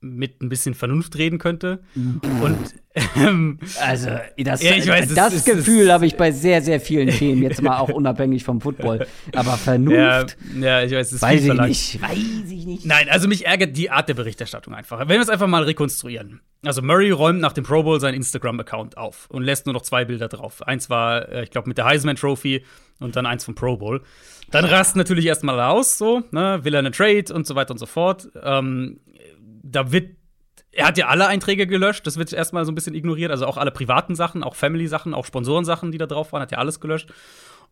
mit 0.06 0.42
ein 0.42 0.50
bisschen 0.50 0.74
Vernunft 0.74 1.18
reden 1.18 1.40
könnte. 1.40 1.80
Und 1.96 2.58
ähm, 3.18 3.60
also 3.82 4.10
das, 4.38 4.64
ja, 4.64 4.76
ich 4.76 4.88
weiß, 4.88 5.14
das, 5.14 5.34
das 5.34 5.46
Gefühl 5.46 5.92
habe 5.92 6.06
ich 6.06 6.16
bei 6.16 6.32
sehr, 6.32 6.62
sehr 6.62 6.80
vielen 6.80 7.10
Themen, 7.10 7.42
jetzt 7.44 7.62
mal 7.62 7.78
auch 7.78 7.90
unabhängig 7.90 8.44
vom 8.44 8.62
Football. 8.62 9.08
Aber 9.36 9.58
Vernunft. 9.58 10.38
Ja, 10.60 10.80
ja 10.80 10.84
ich 10.84 10.94
weiß, 10.94 11.10
das 11.10 11.22
weiß 11.22 11.44
ich 11.44 11.54
nicht. 11.54 12.02
Weiß 12.02 12.50
ich 12.50 12.66
nicht. 12.66 12.86
Nein, 12.86 13.10
also 13.10 13.28
mich 13.28 13.46
ärgert 13.46 13.76
die 13.76 13.90
Art 13.90 14.08
der 14.08 14.14
Berichterstattung 14.14 14.74
einfach. 14.74 15.00
Wenn 15.00 15.10
wir 15.10 15.22
es 15.22 15.30
einfach 15.30 15.48
mal 15.48 15.64
rekonstruieren. 15.64 16.42
Also 16.64 16.82
Murray 16.82 17.12
räumt 17.12 17.42
nach 17.42 17.54
dem 17.54 17.64
Pro 17.64 17.84
Bowl 17.84 18.00
seinen 18.00 18.16
Instagram-Account 18.16 18.98
auf 18.98 19.28
und 19.30 19.44
lässt 19.44 19.66
nur 19.66 19.74
noch 19.74 19.84
zwei 19.84 20.06
Bilder 20.06 20.28
drauf. 20.30 20.66
Eins 20.66 20.90
war, 20.90 21.30
äh, 21.30 21.44
ich 21.44 21.52
glaube, 21.52 21.68
mit 21.68 21.78
der 21.78 21.86
Heisman 21.86 22.16
Trophy 22.16 22.64
und 23.00 23.16
dann 23.16 23.26
eins 23.26 23.44
vom 23.44 23.56
Pro 23.56 23.78
Bowl. 23.78 24.02
Dann 24.52 24.66
rast 24.66 24.96
natürlich 24.96 25.26
erstmal 25.26 25.60
aus, 25.60 25.98
so, 25.98 26.24
ne, 26.32 26.60
will 26.64 26.74
er 26.74 26.80
eine 26.80 26.92
Trade 26.92 27.34
und 27.34 27.48
so 27.48 27.56
weiter 27.56 27.72
und 27.72 27.78
so 27.78 27.86
fort. 27.86 28.30
Ähm, 28.42 29.00
da 29.66 29.92
wird 29.92 30.16
er 30.72 30.88
hat 30.88 30.98
ja 30.98 31.08
alle 31.08 31.28
Einträge 31.28 31.68
gelöscht, 31.68 32.06
das 32.06 32.18
wird 32.18 32.34
erstmal 32.34 32.66
so 32.66 32.72
ein 32.72 32.76
bisschen 32.76 32.96
ignoriert, 32.96 33.32
also 33.32 33.46
auch 33.46 33.56
alle 33.56 33.72
privaten 33.72 34.14
Sachen, 34.14 34.44
auch 34.44 34.56
Family-Sachen, 34.56 35.14
auch 35.14 35.26
Sponsorensachen, 35.26 35.92
die 35.92 35.98
da 35.98 36.06
drauf 36.06 36.34
waren, 36.34 36.42
hat 36.42 36.52
ja 36.52 36.58
alles 36.58 36.82
gelöscht. 36.82 37.14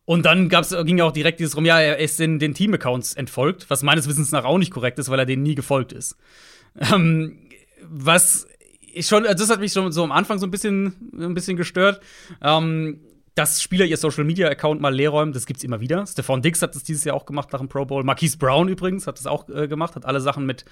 Und 0.05 0.25
dann 0.25 0.47
gab's, 0.47 0.75
ging 0.85 0.97
ja 0.97 1.05
auch 1.05 1.11
direkt 1.11 1.41
dieses 1.41 1.57
rum, 1.57 1.65
ja, 1.65 1.79
er 1.79 1.97
ist 1.97 2.19
in 2.21 2.39
den 2.39 2.53
Team-Accounts 2.53 3.13
entfolgt, 3.13 3.69
was 3.69 3.83
meines 3.83 4.07
Wissens 4.07 4.31
nach 4.31 4.45
auch 4.45 4.57
nicht 4.57 4.71
korrekt 4.71 4.99
ist, 4.99 5.09
weil 5.09 5.19
er 5.19 5.25
denen 5.25 5.43
nie 5.43 5.55
gefolgt 5.55 5.91
ist. 5.91 6.17
Ähm, 6.93 7.39
was 7.81 8.47
schon, 9.01 9.23
das 9.23 9.49
hat 9.49 9.59
mich 9.59 9.73
schon 9.73 9.91
so 9.91 10.03
am 10.03 10.11
Anfang 10.11 10.39
so 10.39 10.47
ein 10.47 10.51
bisschen, 10.51 11.11
ein 11.17 11.33
bisschen 11.33 11.57
gestört. 11.57 12.01
Ähm, 12.41 13.01
dass 13.35 13.61
Spieler 13.61 13.85
ihr 13.85 13.97
Social 13.97 14.23
Media 14.23 14.47
Account 14.47 14.79
mal 14.79 14.93
leer 14.93 15.09
räumen, 15.09 15.33
das 15.33 15.45
gibt's 15.45 15.63
immer 15.63 15.79
wieder. 15.79 16.05
Stefan 16.05 16.41
Dix 16.41 16.61
hat 16.61 16.75
das 16.75 16.83
dieses 16.83 17.03
Jahr 17.03 17.15
auch 17.15 17.25
gemacht 17.25 17.51
nach 17.51 17.59
dem 17.59 17.67
Pro 17.67 17.85
Bowl. 17.85 18.03
Marquise 18.03 18.37
Brown 18.37 18.67
übrigens 18.67 19.07
hat 19.07 19.17
das 19.17 19.25
auch 19.25 19.49
äh, 19.49 19.67
gemacht, 19.67 19.95
hat 19.95 20.05
alle 20.05 20.21
Sachen 20.21 20.45
mit, 20.45 20.65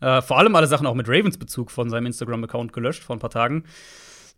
äh, 0.00 0.22
vor 0.22 0.38
allem 0.38 0.54
alle 0.56 0.66
Sachen 0.66 0.86
auch 0.86 0.94
mit 0.94 1.08
Ravens 1.08 1.36
Bezug 1.36 1.70
von 1.70 1.90
seinem 1.90 2.06
Instagram 2.06 2.44
Account 2.44 2.72
gelöscht 2.72 3.02
vor 3.02 3.16
ein 3.16 3.20
paar 3.20 3.30
Tagen. 3.30 3.64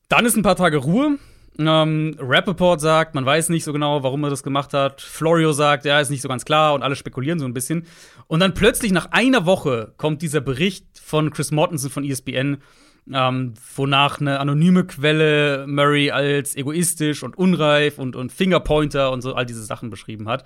Dann 0.08 0.26
ist 0.26 0.36
ein 0.36 0.42
paar 0.42 0.56
Tage 0.56 0.78
Ruhe. 0.78 1.18
Ähm, 1.60 2.16
Rappaport 2.20 2.80
sagt, 2.80 3.14
man 3.14 3.26
weiß 3.26 3.48
nicht 3.48 3.64
so 3.64 3.72
genau, 3.72 4.02
warum 4.02 4.22
er 4.24 4.30
das 4.30 4.42
gemacht 4.44 4.74
hat. 4.74 5.00
Florio 5.00 5.52
sagt, 5.52 5.84
ja, 5.84 5.98
ist 5.98 6.10
nicht 6.10 6.22
so 6.22 6.28
ganz 6.28 6.44
klar 6.44 6.74
und 6.74 6.82
alle 6.82 6.94
spekulieren 6.94 7.38
so 7.38 7.46
ein 7.46 7.54
bisschen. 7.54 7.86
Und 8.28 8.40
dann 8.40 8.54
plötzlich 8.54 8.92
nach 8.92 9.10
einer 9.10 9.44
Woche 9.44 9.92
kommt 9.96 10.22
dieser 10.22 10.40
Bericht 10.40 10.86
von 11.02 11.30
Chris 11.30 11.50
Mortensen 11.50 11.90
von 11.90 12.04
ESPN, 12.04 12.58
ähm, 13.12 13.54
wonach 13.74 14.20
eine 14.20 14.40
anonyme 14.40 14.84
Quelle 14.84 15.66
Murray 15.66 16.10
als 16.10 16.56
egoistisch 16.56 17.22
und 17.22 17.36
unreif 17.36 17.98
und, 17.98 18.16
und 18.16 18.32
Fingerpointer 18.32 19.10
und 19.12 19.22
so 19.22 19.34
all 19.34 19.46
diese 19.46 19.64
Sachen 19.64 19.90
beschrieben 19.90 20.28
hat. 20.28 20.44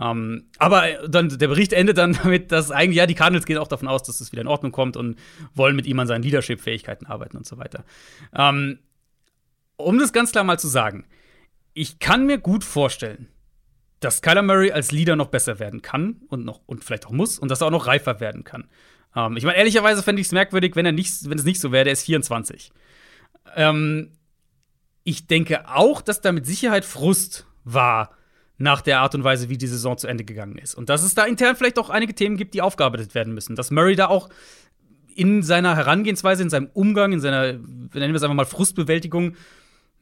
Ähm, 0.00 0.44
aber 0.58 0.84
dann 1.08 1.28
der 1.28 1.48
Bericht 1.48 1.72
endet 1.72 1.98
dann 1.98 2.12
damit, 2.22 2.52
dass 2.52 2.70
eigentlich 2.70 2.96
ja 2.96 3.06
die 3.06 3.14
Cardinals 3.14 3.46
gehen 3.46 3.58
auch 3.58 3.68
davon 3.68 3.88
aus, 3.88 4.02
dass 4.02 4.20
es 4.20 4.32
wieder 4.32 4.42
in 4.42 4.48
Ordnung 4.48 4.72
kommt 4.72 4.96
und 4.96 5.18
wollen 5.54 5.76
mit 5.76 5.86
ihm 5.86 5.98
an 5.98 6.06
seinen 6.06 6.22
Leadership-Fähigkeiten 6.22 7.06
arbeiten 7.06 7.36
und 7.36 7.46
so 7.46 7.58
weiter. 7.58 7.84
Ähm, 8.34 8.78
um 9.76 9.98
das 9.98 10.12
ganz 10.12 10.32
klar 10.32 10.44
mal 10.44 10.58
zu 10.58 10.68
sagen, 10.68 11.06
ich 11.72 11.98
kann 11.98 12.26
mir 12.26 12.38
gut 12.38 12.64
vorstellen, 12.64 13.28
dass 14.00 14.22
Kyler 14.22 14.42
Murray 14.42 14.72
als 14.72 14.92
Leader 14.92 15.14
noch 15.14 15.28
besser 15.28 15.58
werden 15.58 15.82
kann 15.82 16.22
und 16.28 16.44
noch 16.44 16.60
und 16.66 16.84
vielleicht 16.84 17.06
auch 17.06 17.12
muss 17.12 17.38
und 17.38 17.50
dass 17.50 17.60
er 17.60 17.68
auch 17.68 17.72
noch 17.72 17.86
reifer 17.86 18.20
werden 18.20 18.44
kann. 18.44 18.64
Ähm, 19.14 19.36
ich 19.36 19.44
meine, 19.44 19.56
ehrlicherweise 19.56 20.02
fände 20.02 20.20
ich 20.20 20.28
es 20.28 20.32
merkwürdig, 20.32 20.76
wenn 20.76 20.86
er 20.86 20.92
nicht, 20.92 21.28
wenn 21.28 21.38
es 21.38 21.44
nicht 21.44 21.60
so 21.60 21.72
wäre, 21.72 21.84
der 21.84 21.92
ist 21.92 22.04
24. 22.04 22.72
Ähm, 23.56 24.12
ich 25.04 25.26
denke 25.26 25.68
auch, 25.68 26.02
dass 26.02 26.20
da 26.20 26.32
mit 26.32 26.46
Sicherheit 26.46 26.84
Frust 26.84 27.46
war 27.64 28.10
nach 28.58 28.82
der 28.82 29.00
Art 29.00 29.14
und 29.14 29.24
Weise, 29.24 29.48
wie 29.48 29.56
die 29.56 29.66
Saison 29.66 29.96
zu 29.96 30.06
Ende 30.06 30.24
gegangen 30.24 30.58
ist. 30.58 30.74
Und 30.74 30.90
dass 30.90 31.02
es 31.02 31.14
da 31.14 31.24
intern 31.24 31.56
vielleicht 31.56 31.78
auch 31.78 31.88
einige 31.88 32.14
Themen 32.14 32.36
gibt, 32.36 32.52
die 32.52 32.60
aufgearbeitet 32.60 33.14
werden 33.14 33.32
müssen. 33.32 33.56
Dass 33.56 33.70
Murray 33.70 33.96
da 33.96 34.08
auch 34.08 34.28
in 35.14 35.42
seiner 35.42 35.76
Herangehensweise, 35.76 36.42
in 36.42 36.50
seinem 36.50 36.68
Umgang, 36.74 37.12
in 37.12 37.20
seiner, 37.20 37.54
nennen 37.54 37.92
wir 37.94 38.14
es 38.14 38.22
einfach 38.22 38.34
mal 38.34 38.44
Frustbewältigung, 38.44 39.34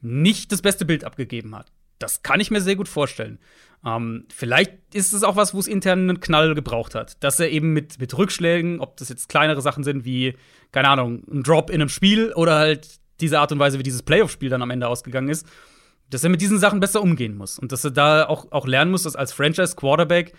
nicht 0.01 0.51
das 0.51 0.61
beste 0.61 0.85
Bild 0.85 1.03
abgegeben 1.05 1.55
hat. 1.55 1.71
Das 1.99 2.23
kann 2.23 2.39
ich 2.39 2.51
mir 2.51 2.61
sehr 2.61 2.75
gut 2.75 2.87
vorstellen. 2.87 3.39
Ähm, 3.85 4.25
vielleicht 4.33 4.73
ist 4.93 5.13
es 5.13 5.23
auch 5.23 5.35
was, 5.35 5.53
wo 5.53 5.59
es 5.59 5.67
intern 5.67 6.09
einen 6.09 6.19
Knall 6.19 6.55
gebraucht 6.55 6.95
hat. 6.95 7.23
Dass 7.23 7.39
er 7.39 7.49
eben 7.49 7.73
mit, 7.73 7.99
mit 7.99 8.17
Rückschlägen, 8.17 8.79
ob 8.79 8.97
das 8.97 9.09
jetzt 9.09 9.29
kleinere 9.29 9.61
Sachen 9.61 9.83
sind 9.83 10.05
wie, 10.05 10.35
keine 10.71 10.89
Ahnung, 10.89 11.23
ein 11.31 11.43
Drop 11.43 11.69
in 11.69 11.81
einem 11.81 11.89
Spiel 11.89 12.33
oder 12.33 12.55
halt 12.55 12.99
diese 13.21 13.39
Art 13.39 13.51
und 13.51 13.59
Weise, 13.59 13.79
wie 13.79 13.83
dieses 13.83 14.03
Playoff-Spiel 14.03 14.49
dann 14.49 14.61
am 14.61 14.71
Ende 14.71 14.87
ausgegangen 14.87 15.29
ist, 15.29 15.45
dass 16.09 16.23
er 16.23 16.29
mit 16.29 16.41
diesen 16.41 16.59
Sachen 16.59 16.79
besser 16.79 17.01
umgehen 17.01 17.37
muss. 17.37 17.59
Und 17.59 17.71
dass 17.71 17.83
er 17.83 17.91
da 17.91 18.25
auch, 18.25 18.51
auch 18.51 18.65
lernen 18.65 18.91
muss, 18.91 19.03
dass 19.03 19.15
als 19.15 19.33
Franchise-Quarterback 19.33 20.33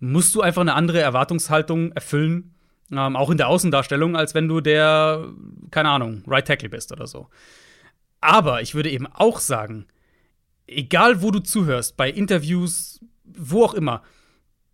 musst 0.00 0.34
du 0.34 0.40
einfach 0.40 0.62
eine 0.62 0.74
andere 0.74 1.00
Erwartungshaltung 1.00 1.92
erfüllen, 1.92 2.54
ähm, 2.90 3.16
auch 3.16 3.30
in 3.30 3.38
der 3.38 3.48
Außendarstellung, 3.48 4.16
als 4.16 4.34
wenn 4.34 4.48
du 4.48 4.60
der, 4.60 5.28
keine 5.70 5.90
Ahnung, 5.90 6.24
Right 6.26 6.46
Tackle 6.46 6.68
bist 6.68 6.92
oder 6.92 7.06
so. 7.06 7.28
Aber 8.20 8.62
ich 8.62 8.74
würde 8.74 8.90
eben 8.90 9.06
auch 9.06 9.38
sagen, 9.38 9.86
egal 10.76 11.22
wo 11.22 11.30
du 11.30 11.40
zuhörst, 11.40 11.96
bei 11.96 12.10
Interviews, 12.10 13.00
wo 13.24 13.64
auch 13.64 13.74
immer, 13.74 14.02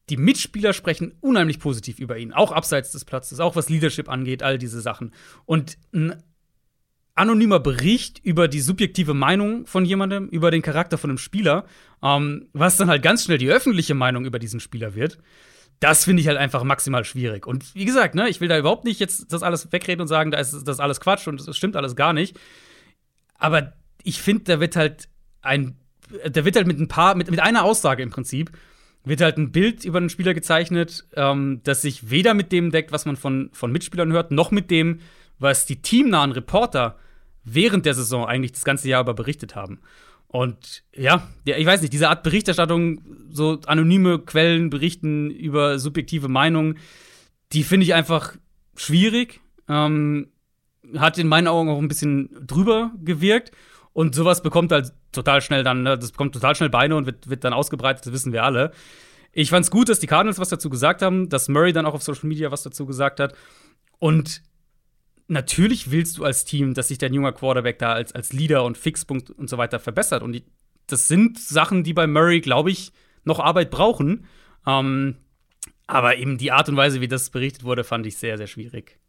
die 0.09 0.17
Mitspieler 0.17 0.73
sprechen 0.73 1.15
unheimlich 1.21 1.61
positiv 1.61 1.99
über 1.99 2.19
ihn, 2.19 2.33
auch 2.33 2.53
abseits 2.53 2.93
des 2.93 3.05
Platzes, 3.05 3.41
auch 3.41 3.57
was 3.57 3.69
Leadership 3.69 4.09
angeht, 4.09 4.43
all 4.43 4.59
diese 4.59 4.81
Sachen. 4.81 5.13
Und 5.45 5.77
ein 5.93 6.23
anonymer 7.15 7.61
Bericht 7.61 8.21
über 8.25 8.49
die 8.49 8.61
subjektive 8.61 9.13
Meinung 9.13 9.67
von 9.67 9.85
jemandem, 9.85 10.29
über 10.29 10.51
den 10.51 10.63
Charakter 10.63 10.97
von 10.99 11.11
einem 11.11 11.19
Spieler, 11.19 11.67
ähm, 12.03 12.49
was 12.53 12.77
dann 12.77 12.89
halt 12.89 13.03
ganz 13.03 13.25
schnell 13.25 13.39
die 13.39 13.51
öffentliche 13.51 13.95
Meinung 13.95 14.25
über 14.25 14.39
diesen 14.39 14.61
Spieler 14.61 14.95
wird, 14.95 15.19
das 15.81 16.05
finde 16.05 16.23
ich 16.23 16.29
halt 16.29 16.39
einfach 16.39 16.65
maximal 16.65 17.05
schwierig. 17.05 17.47
Und 17.47 17.75
wie 17.75 17.85
gesagt, 17.85 18.15
ne, 18.15 18.29
ich 18.29 18.41
will 18.41 18.49
da 18.49 18.59
überhaupt 18.59 18.85
nicht 18.85 19.01
jetzt 19.01 19.33
das 19.33 19.43
alles 19.43 19.71
wegreden 19.73 20.03
und 20.03 20.09
sagen, 20.09 20.31
da 20.31 20.39
ist 20.39 20.67
das 20.67 20.81
alles 20.81 21.01
Quatsch 21.01 21.29
und 21.29 21.47
das 21.47 21.57
stimmt 21.57 21.77
alles 21.77 21.97
gar 21.97 22.13
nicht. 22.13 22.39
Aber 23.35 23.75
ich 24.03 24.21
finde, 24.21 24.45
da 24.45 24.61
wird 24.61 24.77
halt 24.77 25.09
ein, 25.43 25.77
da 26.31 26.45
wird 26.45 26.57
halt 26.57 26.67
mit 26.67 26.79
ein 26.79 26.89
paar, 26.89 27.15
mit, 27.15 27.31
mit 27.31 27.41
einer 27.41 27.65
Aussage 27.65 28.03
im 28.03 28.11
Prinzip, 28.11 28.51
wird 29.05 29.21
halt 29.21 29.39
ein 29.39 29.53
Bild 29.53 29.85
über 29.85 29.99
einen 29.99 30.11
Spieler 30.11 30.35
gezeichnet, 30.35 31.07
ähm, 31.15 31.61
das 31.65 31.83
sich 31.83 32.11
weder 32.11 32.35
mit 32.35 32.53
dem 32.53 32.71
deckt, 32.71 32.93
was 32.93 33.07
man 33.07 33.17
von, 33.17 33.51
von 33.53 33.73
Mitspielern 33.73 34.13
hört, 34.13 34.31
noch 34.31 34.51
mit 34.51 34.71
dem, 34.71 35.01
was 35.39 35.67
die 35.67 35.81
teamnahen 35.81 36.33
Reporter 36.33 36.97
während 37.45 37.87
der 37.87 37.95
Saison 37.95 38.27
eigentlich 38.27 38.53
das 38.53 38.65
ganze 38.65 38.89
Jahr 38.89 39.03
über 39.03 39.15
berichtet 39.15 39.55
haben. 39.55 39.81
Und 40.27 40.83
ja, 40.95 41.27
ich 41.45 41.65
weiß 41.65 41.81
nicht, 41.81 41.93
diese 41.93 42.11
Art 42.11 42.23
Berichterstattung, 42.23 43.01
so 43.31 43.61
anonyme 43.67 44.19
Quellen 44.19 44.69
berichten 44.69 45.31
über 45.31 45.79
subjektive 45.79 46.29
Meinungen, 46.29 46.79
die 47.53 47.63
finde 47.63 47.85
ich 47.85 47.95
einfach 47.95 48.37
schwierig. 48.77 49.41
Ähm, 49.69 50.29
hat 50.97 51.19
in 51.19 51.29
meinen 51.29 51.49
Augen 51.49 51.71
auch 51.71 51.79
ein 51.79 51.89
bisschen 51.89 52.31
drüber 52.47 52.93
gewirkt. 53.03 53.53
Und 53.99 54.15
sowas 54.15 54.45
bekommt 54.45 54.71
halt 54.71 54.93
total 55.11 55.43
schnell 55.43 55.65
dann, 55.65 55.83
ne, 55.83 55.99
das 55.99 56.13
bekommt 56.13 56.33
total 56.33 56.55
schnell 56.55 56.71
Beine 56.71 56.95
und 56.95 57.07
wird, 57.07 57.29
wird 57.29 57.43
dann 57.43 57.53
ausgebreitet, 57.53 58.07
das 58.07 58.13
wissen 58.13 58.33
wir 58.33 58.45
alle. 58.45 58.71
Ich 59.33 59.51
fand's 59.51 59.73
gut, 59.73 59.89
dass 59.89 59.99
die 59.99 60.07
Cardinals 60.07 60.39
was 60.39 60.51
dazu 60.51 60.71
gesagt 60.71 61.03
haben, 61.03 61.29
dass 61.29 61.49
Murray 61.49 61.73
dann 61.73 61.85
auch 61.85 61.95
auf 61.95 62.05
Social 62.05 62.29
Media 62.29 62.53
was 62.53 62.63
dazu 62.63 62.87
gesagt 62.87 63.19
hat. 63.19 63.35
Und 63.99 64.41
natürlich 65.27 65.91
willst 65.91 66.17
du 66.17 66.25
als 66.25 66.45
Team, 66.45 66.75
dass 66.75 66.87
sich 66.87 66.99
dein 66.99 67.13
junger 67.13 67.33
Quarterback 67.33 67.81
da 67.81 67.93
als, 67.93 68.15
als 68.15 68.33
Leader 68.33 68.63
und 68.63 68.79
Fixpunkt 68.79 69.31
und 69.31 69.51
so 69.51 69.59
weiter 69.59 69.81
verbessert. 69.81 70.23
Und 70.23 70.31
die, 70.31 70.45
das 70.87 71.09
sind 71.09 71.37
Sachen, 71.37 71.83
die 71.83 71.93
bei 71.93 72.07
Murray, 72.07 72.41
glaube 72.41 72.71
ich, 72.71 72.93
noch 73.25 73.41
Arbeit 73.41 73.73
brauchen. 73.73 74.27
Ähm, 74.65 75.17
aber 75.89 76.19
eben 76.19 76.39
die 76.39 76.53
Art 76.53 76.69
und 76.69 76.77
Weise, 76.77 77.01
wie 77.01 77.09
das 77.09 77.31
berichtet 77.31 77.65
wurde, 77.65 77.83
fand 77.83 78.07
ich 78.07 78.17
sehr, 78.17 78.39
sehr 78.39 78.47
schwierig. 78.47 79.01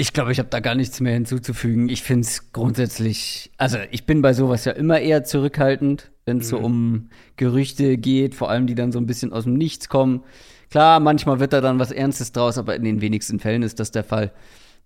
Ich 0.00 0.12
glaube, 0.12 0.30
ich 0.30 0.38
habe 0.38 0.48
da 0.48 0.60
gar 0.60 0.76
nichts 0.76 1.00
mehr 1.00 1.12
hinzuzufügen. 1.12 1.88
Ich 1.88 2.04
finde 2.04 2.20
es 2.20 2.52
grundsätzlich, 2.52 3.50
also 3.56 3.78
ich 3.90 4.06
bin 4.06 4.22
bei 4.22 4.32
sowas 4.32 4.64
ja 4.64 4.70
immer 4.70 5.00
eher 5.00 5.24
zurückhaltend. 5.24 6.12
wenn 6.24 6.38
es 6.38 6.46
mhm. 6.46 6.50
so 6.50 6.58
um 6.58 7.08
Gerüchte 7.36 7.98
geht, 7.98 8.36
vor 8.36 8.48
allem 8.48 8.68
die 8.68 8.76
dann 8.76 8.92
so 8.92 9.00
ein 9.00 9.06
bisschen 9.06 9.32
aus 9.32 9.42
dem 9.42 9.54
Nichts 9.54 9.88
kommen. 9.88 10.22
Klar, 10.70 11.00
manchmal 11.00 11.40
wird 11.40 11.52
da 11.52 11.60
dann 11.60 11.80
was 11.80 11.90
Ernstes 11.90 12.30
draus, 12.30 12.58
aber 12.58 12.76
in 12.76 12.84
den 12.84 13.00
wenigsten 13.00 13.40
Fällen 13.40 13.64
ist 13.64 13.80
das 13.80 13.90
der 13.90 14.04
Fall. 14.04 14.32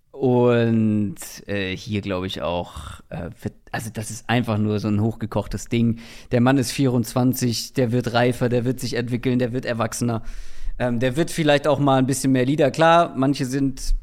Und 0.09 1.17
äh, 1.45 1.77
hier 1.77 2.01
glaube 2.01 2.25
ich 2.25 2.41
auch, 2.41 3.01
äh, 3.09 3.29
wird, 3.39 3.53
also 3.71 3.91
das 3.93 4.09
ist 4.09 4.27
einfach 4.27 4.57
nur 4.57 4.79
so 4.79 4.87
ein 4.87 4.99
hochgekochtes 4.99 5.65
Ding. 5.65 5.99
Der 6.31 6.41
Mann 6.41 6.57
ist 6.57 6.71
24, 6.71 7.73
der 7.73 7.91
wird 7.91 8.13
reifer, 8.13 8.49
der 8.49 8.65
wird 8.65 8.79
sich 8.79 8.95
entwickeln, 8.95 9.37
der 9.37 9.53
wird 9.53 9.65
erwachsener. 9.65 10.23
Ähm, 10.79 10.99
der 10.99 11.17
wird 11.17 11.29
vielleicht 11.29 11.67
auch 11.67 11.77
mal 11.77 11.97
ein 11.97 12.07
bisschen 12.07 12.31
mehr 12.31 12.45
Lieder. 12.45 12.71
Klar, 12.71 13.13
manche 13.15 13.45
sind, 13.45 13.93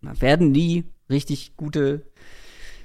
werden 0.00 0.50
nie 0.50 0.84
richtig 1.10 1.56
gute 1.56 2.02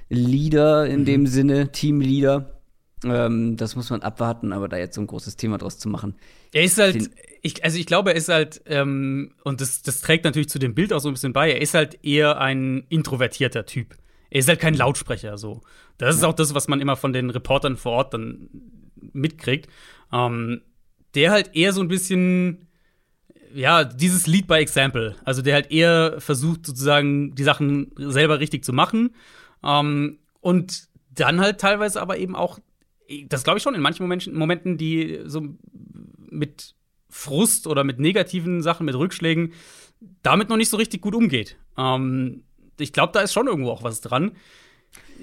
Leader 0.08 0.86
in 0.86 1.00
mhm. 1.00 1.04
dem 1.04 1.26
Sinne, 1.26 1.72
Teamleader. 1.72 2.60
Ähm, 3.04 3.56
das 3.56 3.76
muss 3.76 3.90
man 3.90 4.02
abwarten, 4.02 4.52
aber 4.52 4.68
da 4.68 4.76
jetzt 4.76 4.94
so 4.94 5.00
ein 5.00 5.06
großes 5.06 5.36
Thema 5.36 5.58
draus 5.58 5.78
zu 5.78 5.88
machen. 5.88 6.14
Er 6.52 6.62
ist 6.62 6.78
halt, 6.78 7.10
ich, 7.42 7.62
also 7.64 7.78
ich 7.78 7.86
glaube, 7.86 8.10
er 8.10 8.16
ist 8.16 8.28
halt, 8.28 8.62
ähm, 8.66 9.34
und 9.44 9.60
das, 9.60 9.82
das 9.82 10.00
trägt 10.00 10.24
natürlich 10.24 10.48
zu 10.48 10.58
dem 10.58 10.74
Bild 10.74 10.92
auch 10.92 11.00
so 11.00 11.08
ein 11.08 11.14
bisschen 11.14 11.32
bei, 11.32 11.50
er 11.52 11.60
ist 11.60 11.74
halt 11.74 12.04
eher 12.04 12.40
ein 12.40 12.84
introvertierter 12.88 13.66
Typ. 13.66 13.96
Er 14.30 14.40
ist 14.40 14.48
halt 14.48 14.60
kein 14.60 14.74
Lautsprecher 14.74 15.38
so. 15.38 15.62
Das 15.98 16.16
ist 16.16 16.24
auch 16.24 16.32
das, 16.32 16.54
was 16.54 16.66
man 16.66 16.80
immer 16.80 16.96
von 16.96 17.12
den 17.12 17.30
Reportern 17.30 17.76
vor 17.76 17.92
Ort 17.92 18.14
dann 18.14 18.48
mitkriegt. 19.12 19.68
Ähm, 20.12 20.62
der 21.14 21.30
halt 21.30 21.54
eher 21.54 21.72
so 21.72 21.80
ein 21.80 21.88
bisschen, 21.88 22.63
ja, 23.54 23.84
dieses 23.84 24.26
Lead 24.26 24.46
by 24.46 24.54
Example. 24.54 25.14
Also 25.24 25.42
der 25.42 25.54
halt 25.54 25.70
eher 25.70 26.20
versucht, 26.20 26.66
sozusagen 26.66 27.34
die 27.34 27.44
Sachen 27.44 27.92
selber 27.96 28.40
richtig 28.40 28.64
zu 28.64 28.72
machen. 28.72 29.14
Ähm, 29.62 30.18
und 30.40 30.88
dann 31.10 31.40
halt 31.40 31.60
teilweise 31.60 32.02
aber 32.02 32.18
eben 32.18 32.34
auch, 32.34 32.58
das 33.28 33.44
glaube 33.44 33.58
ich 33.58 33.62
schon, 33.62 33.74
in 33.74 33.80
manchen 33.80 34.02
Momenten, 34.02 34.34
Momenten, 34.34 34.76
die 34.76 35.20
so 35.24 35.42
mit 36.28 36.74
Frust 37.08 37.66
oder 37.66 37.84
mit 37.84 38.00
negativen 38.00 38.60
Sachen, 38.60 38.86
mit 38.86 38.96
Rückschlägen, 38.96 39.52
damit 40.22 40.48
noch 40.48 40.56
nicht 40.56 40.68
so 40.68 40.76
richtig 40.76 41.00
gut 41.00 41.14
umgeht. 41.14 41.56
Ähm, 41.78 42.42
ich 42.78 42.92
glaube, 42.92 43.12
da 43.12 43.20
ist 43.20 43.32
schon 43.32 43.46
irgendwo 43.46 43.70
auch 43.70 43.84
was 43.84 44.00
dran. 44.00 44.32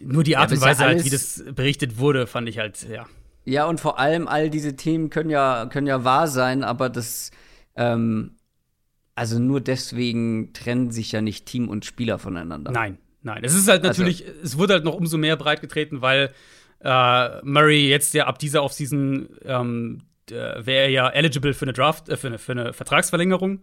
Nur 0.02 0.24
die 0.24 0.38
Art 0.38 0.52
ja, 0.52 0.56
und 0.56 0.62
Weise, 0.62 0.84
ja 0.84 0.88
halt, 0.88 1.04
wie 1.06 1.10
das 1.10 1.44
berichtet 1.54 1.98
wurde, 1.98 2.28
fand 2.28 2.48
ich 2.48 2.58
halt, 2.58 2.88
ja. 2.90 3.06
Ja, 3.44 3.66
und 3.66 3.80
vor 3.80 4.00
allem 4.00 4.28
all 4.28 4.50
diese 4.50 4.76
Themen 4.76 5.10
können 5.10 5.30
ja, 5.30 5.66
können 5.66 5.88
ja 5.88 6.04
wahr 6.04 6.28
sein, 6.28 6.64
aber 6.64 6.90
das, 6.90 7.32
ähm, 7.76 8.38
also 9.16 9.40
nur 9.40 9.62
deswegen 9.62 10.54
trennen 10.54 10.92
sich 10.92 11.12
ja 11.12 11.22
nicht 11.22 11.46
Team 11.46 11.70
und 11.70 11.86
Spieler 11.86 12.18
voneinander. 12.18 12.72
Nein, 12.72 12.98
nein. 13.22 13.44
Es 13.44 13.54
ist 13.54 13.68
halt 13.68 13.86
also 13.86 14.02
natürlich, 14.02 14.26
also, 14.28 14.40
es 14.44 14.58
wurde 14.58 14.74
halt 14.74 14.84
noch 14.84 14.96
umso 14.96 15.18
mehr 15.18 15.36
breitgetreten, 15.36 16.02
weil 16.02 16.32
äh, 16.80 17.42
Murray 17.44 17.90
jetzt 17.90 18.14
ja 18.14 18.26
ab 18.26 18.40
dieser 18.40 18.64
Offseason 18.64 19.30
ähm, 19.46 20.00
äh, 20.30 20.34
wäre 20.34 20.84
er 20.84 20.90
ja 20.90 21.10
eligible 21.10 21.54
für 21.54 21.66
eine 21.66 21.74
Draft, 21.74 22.10
äh, 22.10 22.18
für, 22.18 22.28
eine, 22.28 22.38
für 22.40 22.54
eine 22.54 22.74
Vertragsverlängerung. 22.74 23.62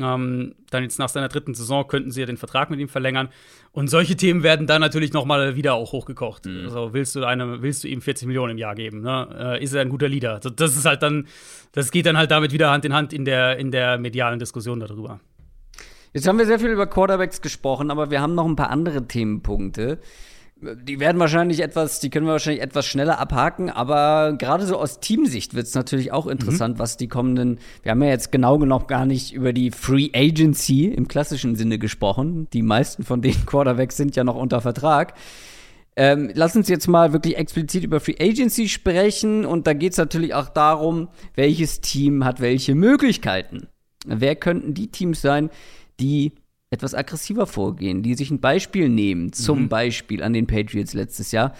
Ähm, 0.00 0.56
dann 0.70 0.82
jetzt 0.82 0.98
nach 0.98 1.08
seiner 1.08 1.28
dritten 1.28 1.54
Saison 1.54 1.86
könnten 1.86 2.10
sie 2.10 2.20
ja 2.20 2.26
den 2.26 2.36
Vertrag 2.36 2.68
mit 2.70 2.80
ihm 2.80 2.88
verlängern. 2.88 3.28
Und 3.70 3.88
solche 3.88 4.16
Themen 4.16 4.42
werden 4.42 4.66
dann 4.66 4.80
natürlich 4.80 5.12
noch 5.12 5.24
mal 5.24 5.54
wieder 5.54 5.74
auch 5.74 5.92
hochgekocht. 5.92 6.46
Mhm. 6.46 6.64
Also 6.64 6.92
willst 6.92 7.14
du 7.14 7.24
eine, 7.24 7.62
willst 7.62 7.84
du 7.84 7.88
ihm 7.88 8.00
40 8.00 8.26
Millionen 8.26 8.52
im 8.52 8.58
Jahr 8.58 8.74
geben? 8.74 9.02
Ne? 9.02 9.56
Äh, 9.60 9.62
ist 9.62 9.72
er 9.72 9.82
ein 9.82 9.88
guter 9.88 10.08
Leader? 10.08 10.40
Das 10.40 10.76
ist 10.76 10.84
halt 10.84 11.02
dann, 11.02 11.26
das 11.72 11.90
geht 11.90 12.06
dann 12.06 12.16
halt 12.16 12.30
damit 12.30 12.52
wieder 12.52 12.70
Hand 12.70 12.84
in 12.84 12.92
Hand 12.92 13.12
in 13.12 13.24
der, 13.24 13.58
in 13.58 13.70
der 13.70 13.98
medialen 13.98 14.38
Diskussion 14.38 14.80
darüber. 14.80 15.20
Jetzt 16.12 16.28
haben 16.28 16.38
wir 16.38 16.46
sehr 16.46 16.60
viel 16.60 16.70
über 16.70 16.86
Quarterbacks 16.86 17.40
gesprochen, 17.40 17.90
aber 17.90 18.10
wir 18.10 18.20
haben 18.20 18.34
noch 18.34 18.46
ein 18.46 18.56
paar 18.56 18.70
andere 18.70 19.06
Themenpunkte 19.06 19.98
die 20.82 21.00
werden 21.00 21.18
wahrscheinlich 21.18 21.60
etwas, 21.60 22.00
die 22.00 22.10
können 22.10 22.26
wir 22.26 22.32
wahrscheinlich 22.32 22.62
etwas 22.62 22.86
schneller 22.86 23.18
abhaken, 23.18 23.70
aber 23.70 24.34
gerade 24.38 24.66
so 24.66 24.78
aus 24.78 25.00
Teamsicht 25.00 25.54
wird 25.54 25.66
es 25.66 25.74
natürlich 25.74 26.12
auch 26.12 26.26
interessant, 26.26 26.76
mhm. 26.76 26.78
was 26.78 26.96
die 26.96 27.08
kommenden, 27.08 27.58
wir 27.82 27.92
haben 27.92 28.02
ja 28.02 28.08
jetzt 28.08 28.32
genau 28.32 28.58
genommen 28.58 28.86
gar 28.86 29.06
nicht 29.06 29.32
über 29.32 29.52
die 29.52 29.70
Free 29.70 30.10
Agency 30.14 30.86
im 30.86 31.08
klassischen 31.08 31.56
Sinne 31.56 31.78
gesprochen. 31.78 32.48
Die 32.52 32.62
meisten 32.62 33.04
von 33.04 33.22
den 33.22 33.34
Quarterbacks 33.46 33.96
sind 33.96 34.16
ja 34.16 34.24
noch 34.24 34.36
unter 34.36 34.60
Vertrag. 34.60 35.14
Ähm, 35.96 36.30
lass 36.34 36.56
uns 36.56 36.68
jetzt 36.68 36.88
mal 36.88 37.12
wirklich 37.12 37.36
explizit 37.36 37.84
über 37.84 38.00
Free 38.00 38.16
Agency 38.18 38.68
sprechen 38.68 39.44
und 39.44 39.66
da 39.66 39.74
geht 39.74 39.92
es 39.92 39.98
natürlich 39.98 40.34
auch 40.34 40.48
darum, 40.48 41.08
welches 41.34 41.80
Team 41.80 42.24
hat 42.24 42.40
welche 42.40 42.74
Möglichkeiten. 42.74 43.68
Wer 44.06 44.34
könnten 44.36 44.74
die 44.74 44.88
Teams 44.88 45.22
sein, 45.22 45.50
die 46.00 46.32
etwas 46.70 46.94
aggressiver 46.94 47.46
vorgehen, 47.46 48.02
die 48.02 48.14
sich 48.14 48.30
ein 48.30 48.40
Beispiel 48.40 48.88
nehmen, 48.88 49.32
zum 49.32 49.62
mhm. 49.62 49.68
Beispiel 49.68 50.22
an 50.22 50.32
den 50.32 50.46
Patriots 50.46 50.94
letztes 50.94 51.32
Jahr. 51.32 51.54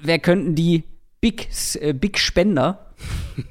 Wer 0.00 0.18
könnten 0.18 0.54
die 0.54 0.84
Big, 1.20 1.48
äh, 1.80 1.92
Big 1.92 2.18
Spender, 2.18 2.94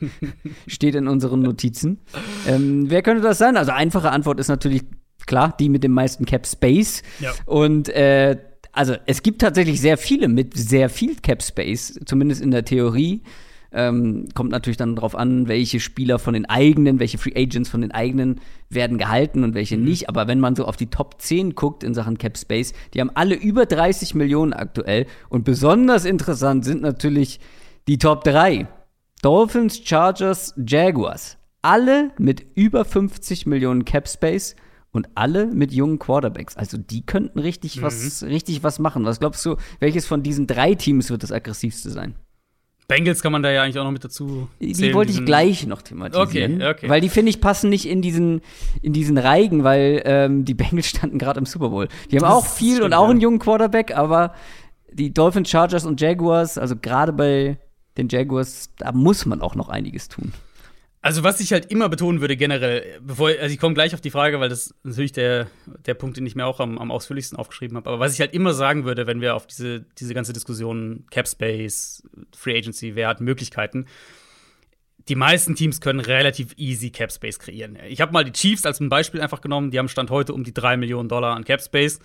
steht 0.67 0.95
in 0.95 1.07
unseren 1.07 1.41
Notizen, 1.41 1.99
ähm, 2.47 2.89
wer 2.89 3.01
könnte 3.01 3.23
das 3.23 3.37
sein? 3.37 3.57
Also 3.57 3.71
einfache 3.71 4.11
Antwort 4.11 4.39
ist 4.39 4.47
natürlich 4.47 4.83
klar, 5.25 5.55
die 5.59 5.69
mit 5.69 5.83
dem 5.83 5.93
meisten 5.93 6.25
Cap 6.25 6.47
Space. 6.47 7.03
Ja. 7.19 7.33
Und 7.45 7.89
äh, 7.89 8.37
also 8.71 8.95
es 9.05 9.23
gibt 9.23 9.41
tatsächlich 9.41 9.81
sehr 9.81 9.97
viele 9.97 10.27
mit 10.27 10.57
sehr 10.57 10.89
viel 10.89 11.15
Cap 11.15 11.43
Space, 11.43 11.99
zumindest 12.05 12.41
in 12.41 12.51
der 12.51 12.65
Theorie. 12.65 13.21
Ähm, 13.73 14.27
kommt 14.33 14.51
natürlich 14.51 14.77
dann 14.77 14.95
darauf 14.95 15.15
an, 15.15 15.47
welche 15.47 15.79
Spieler 15.79 16.19
von 16.19 16.33
den 16.33 16.45
eigenen, 16.45 16.99
welche 16.99 17.17
Free 17.17 17.33
Agents 17.35 17.69
von 17.69 17.81
den 17.81 17.91
eigenen 17.91 18.41
werden 18.69 18.97
gehalten 18.97 19.43
und 19.45 19.53
welche 19.53 19.77
mhm. 19.77 19.85
nicht. 19.85 20.09
Aber 20.09 20.27
wenn 20.27 20.41
man 20.41 20.55
so 20.55 20.65
auf 20.65 20.75
die 20.75 20.87
Top 20.87 21.21
10 21.21 21.55
guckt 21.55 21.83
in 21.83 21.93
Sachen 21.93 22.17
Cap 22.17 22.37
Space, 22.37 22.73
die 22.93 22.99
haben 22.99 23.11
alle 23.13 23.35
über 23.35 23.65
30 23.65 24.13
Millionen 24.13 24.51
aktuell. 24.51 25.05
Und 25.29 25.45
besonders 25.45 26.03
interessant 26.03 26.65
sind 26.65 26.81
natürlich 26.81 27.39
die 27.87 27.97
Top 27.97 28.25
3. 28.25 28.67
Dolphins, 29.21 29.79
Chargers, 29.83 30.53
Jaguars. 30.57 31.37
Alle 31.61 32.11
mit 32.17 32.45
über 32.55 32.83
50 32.83 33.45
Millionen 33.45 33.85
Cap 33.85 34.09
Space 34.09 34.55
und 34.91 35.07
alle 35.15 35.45
mit 35.45 35.71
jungen 35.71 35.99
Quarterbacks. 35.99 36.57
Also 36.57 36.77
die 36.77 37.05
könnten 37.05 37.39
richtig 37.39 37.77
mhm. 37.77 37.83
was, 37.83 38.23
richtig 38.23 38.63
was 38.63 38.79
machen. 38.79 39.05
Was 39.05 39.19
glaubst 39.19 39.45
du, 39.45 39.55
welches 39.79 40.05
von 40.05 40.23
diesen 40.23 40.47
drei 40.47 40.75
Teams 40.75 41.09
wird 41.09 41.23
das 41.23 41.31
aggressivste 41.31 41.89
sein? 41.89 42.15
Bengals 42.91 43.21
kann 43.21 43.31
man 43.31 43.41
da 43.41 43.49
ja 43.49 43.63
eigentlich 43.63 43.79
auch 43.79 43.85
noch 43.85 43.91
mit 43.91 44.03
dazu 44.03 44.49
zählen. 44.59 44.73
Die 44.73 44.93
wollte 44.93 45.11
ich 45.13 45.23
gleich 45.25 45.65
noch 45.65 45.81
thematisieren. 45.81 46.55
Okay, 46.55 46.69
okay. 46.69 46.89
Weil 46.89 46.99
die, 46.99 47.07
finde 47.07 47.29
ich, 47.29 47.39
passen 47.39 47.69
nicht 47.69 47.87
in 47.87 48.01
diesen, 48.01 48.41
in 48.81 48.91
diesen 48.91 49.17
Reigen, 49.17 49.63
weil 49.63 50.01
ähm, 50.03 50.43
die 50.43 50.53
Bengals 50.53 50.87
standen 50.89 51.17
gerade 51.17 51.39
im 51.39 51.45
Super 51.45 51.69
Bowl. 51.69 51.87
Die 52.11 52.17
haben 52.17 52.23
das 52.23 52.33
auch 52.33 52.45
viel 52.45 52.75
stimmt, 52.75 52.87
und 52.87 52.93
auch 52.93 53.09
einen 53.09 53.21
jungen 53.21 53.39
Quarterback, 53.39 53.95
aber 53.95 54.33
die 54.91 55.13
Dolphins, 55.13 55.49
Chargers 55.49 55.85
und 55.85 56.01
Jaguars, 56.01 56.57
also 56.57 56.75
gerade 56.75 57.13
bei 57.13 57.57
den 57.97 58.09
Jaguars, 58.09 58.71
da 58.77 58.91
muss 58.91 59.25
man 59.25 59.41
auch 59.41 59.55
noch 59.55 59.69
einiges 59.69 60.09
tun. 60.09 60.33
Also, 61.03 61.23
was 61.23 61.39
ich 61.39 61.51
halt 61.51 61.71
immer 61.71 61.89
betonen 61.89 62.21
würde, 62.21 62.37
generell, 62.37 62.99
bevor, 63.01 63.29
also 63.29 63.51
ich 63.51 63.59
komme 63.59 63.73
gleich 63.73 63.95
auf 63.95 64.01
die 64.01 64.11
Frage, 64.11 64.39
weil 64.39 64.49
das 64.49 64.75
natürlich 64.83 65.11
der, 65.11 65.47
der 65.85 65.95
Punkt, 65.95 66.17
den 66.17 66.27
ich 66.27 66.35
mir 66.35 66.45
auch 66.45 66.59
am, 66.59 66.77
am 66.77 66.91
ausführlichsten 66.91 67.39
aufgeschrieben 67.39 67.75
habe. 67.75 67.89
Aber 67.89 67.99
was 67.99 68.13
ich 68.13 68.19
halt 68.19 68.35
immer 68.35 68.53
sagen 68.53 68.85
würde, 68.85 69.07
wenn 69.07 69.19
wir 69.19 69.35
auf 69.35 69.47
diese, 69.47 69.81
diese 69.97 70.13
ganze 70.13 70.31
Diskussion 70.31 71.05
Cap 71.09 71.27
Space, 71.27 72.03
Free 72.37 72.55
Agency, 72.55 72.93
wer 72.93 73.07
hat 73.07 73.19
Möglichkeiten, 73.19 73.87
die 75.07 75.15
meisten 75.15 75.55
Teams 75.55 75.81
können 75.81 75.99
relativ 75.99 76.53
easy 76.57 76.91
Cap 76.91 77.11
Space 77.11 77.39
kreieren. 77.39 77.79
Ich 77.87 77.99
habe 77.99 78.13
mal 78.13 78.23
die 78.23 78.31
Chiefs 78.31 78.67
als 78.67 78.79
ein 78.79 78.89
Beispiel 78.89 79.21
einfach 79.21 79.41
genommen, 79.41 79.71
die 79.71 79.79
haben 79.79 79.87
Stand 79.87 80.11
heute 80.11 80.33
um 80.33 80.43
die 80.43 80.53
3 80.53 80.77
Millionen 80.77 81.09
Dollar 81.09 81.35
an 81.35 81.45
Cap 81.45 81.61
Space. 81.61 81.99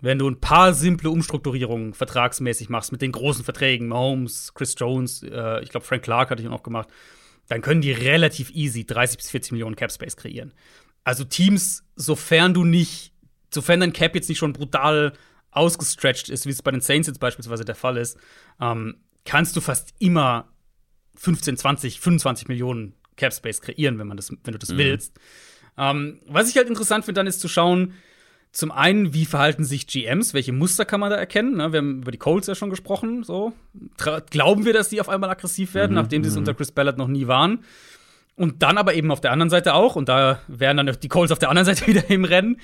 Wenn 0.00 0.20
du 0.20 0.28
ein 0.28 0.40
paar 0.40 0.72
simple 0.72 1.10
Umstrukturierungen 1.10 1.94
vertragsmäßig 1.94 2.68
machst 2.68 2.92
mit 2.92 3.02
den 3.02 3.10
großen 3.10 3.44
Verträgen, 3.44 3.88
Mahomes, 3.88 4.54
Chris 4.54 4.76
Jones, 4.78 5.24
äh, 5.24 5.62
ich 5.62 5.70
glaube 5.70 5.84
Frank 5.84 6.04
Clark 6.04 6.30
hatte 6.30 6.42
ich 6.42 6.48
auch 6.48 6.62
gemacht, 6.62 6.88
dann 7.50 7.62
können 7.62 7.80
die 7.80 7.90
relativ 7.90 8.50
easy 8.52 8.86
30 8.86 9.18
bis 9.18 9.30
40 9.30 9.52
Millionen 9.52 9.74
Cap 9.74 9.90
Space 9.90 10.16
kreieren. 10.16 10.54
Also 11.02 11.24
Teams, 11.24 11.82
sofern 11.96 12.54
du 12.54 12.64
nicht, 12.64 13.12
sofern 13.52 13.80
dein 13.80 13.92
Cap 13.92 14.14
jetzt 14.14 14.28
nicht 14.28 14.38
schon 14.38 14.52
brutal 14.52 15.14
ausgestretched 15.50 16.28
ist, 16.28 16.46
wie 16.46 16.50
es 16.50 16.62
bei 16.62 16.70
den 16.70 16.80
Saints 16.80 17.08
jetzt 17.08 17.18
beispielsweise 17.18 17.64
der 17.64 17.74
Fall 17.74 17.96
ist, 17.96 18.18
ähm, 18.60 18.98
kannst 19.24 19.56
du 19.56 19.60
fast 19.60 19.94
immer 19.98 20.48
15, 21.16 21.56
20, 21.56 21.98
25 21.98 22.46
Millionen 22.46 22.94
Cap 23.16 23.34
Space 23.34 23.60
kreieren, 23.60 23.98
wenn 23.98 24.06
man 24.06 24.16
das, 24.16 24.30
wenn 24.30 24.52
du 24.52 24.58
das 24.58 24.70
mhm. 24.70 24.78
willst. 24.78 25.18
Ähm, 25.76 26.20
was 26.26 26.48
ich 26.48 26.56
halt 26.56 26.68
interessant 26.68 27.04
finde, 27.04 27.18
dann 27.18 27.26
ist 27.26 27.40
zu 27.40 27.48
schauen, 27.48 27.94
zum 28.52 28.72
einen, 28.72 29.14
wie 29.14 29.26
verhalten 29.26 29.64
sich 29.64 29.86
GMs? 29.86 30.34
Welche 30.34 30.52
Muster 30.52 30.84
kann 30.84 31.00
man 31.00 31.10
da 31.10 31.16
erkennen? 31.16 31.56
Ne, 31.56 31.72
wir 31.72 31.78
haben 31.78 32.02
über 32.02 32.10
die 32.10 32.18
Colts 32.18 32.48
ja 32.48 32.56
schon 32.56 32.70
gesprochen. 32.70 33.22
So. 33.22 33.52
Glauben 34.30 34.64
wir, 34.64 34.72
dass 34.72 34.88
die 34.88 35.00
auf 35.00 35.08
einmal 35.08 35.30
aggressiv 35.30 35.74
werden, 35.74 35.92
mhm, 35.92 35.96
nachdem 36.02 36.24
sie 36.24 36.28
es 36.28 36.34
mhm. 36.34 36.40
unter 36.40 36.54
Chris 36.54 36.72
Ballard 36.72 36.98
noch 36.98 37.06
nie 37.06 37.28
waren? 37.28 37.60
Und 38.34 38.62
dann 38.62 38.78
aber 38.78 38.94
eben 38.94 39.12
auf 39.12 39.20
der 39.20 39.32
anderen 39.32 39.50
Seite 39.50 39.74
auch, 39.74 39.94
und 39.94 40.08
da 40.08 40.40
wären 40.48 40.76
dann 40.78 40.96
die 41.00 41.08
Colts 41.08 41.30
auf 41.30 41.38
der 41.38 41.50
anderen 41.50 41.66
Seite 41.74 41.86
wieder 41.86 42.10
im 42.10 42.24
Rennen. 42.24 42.56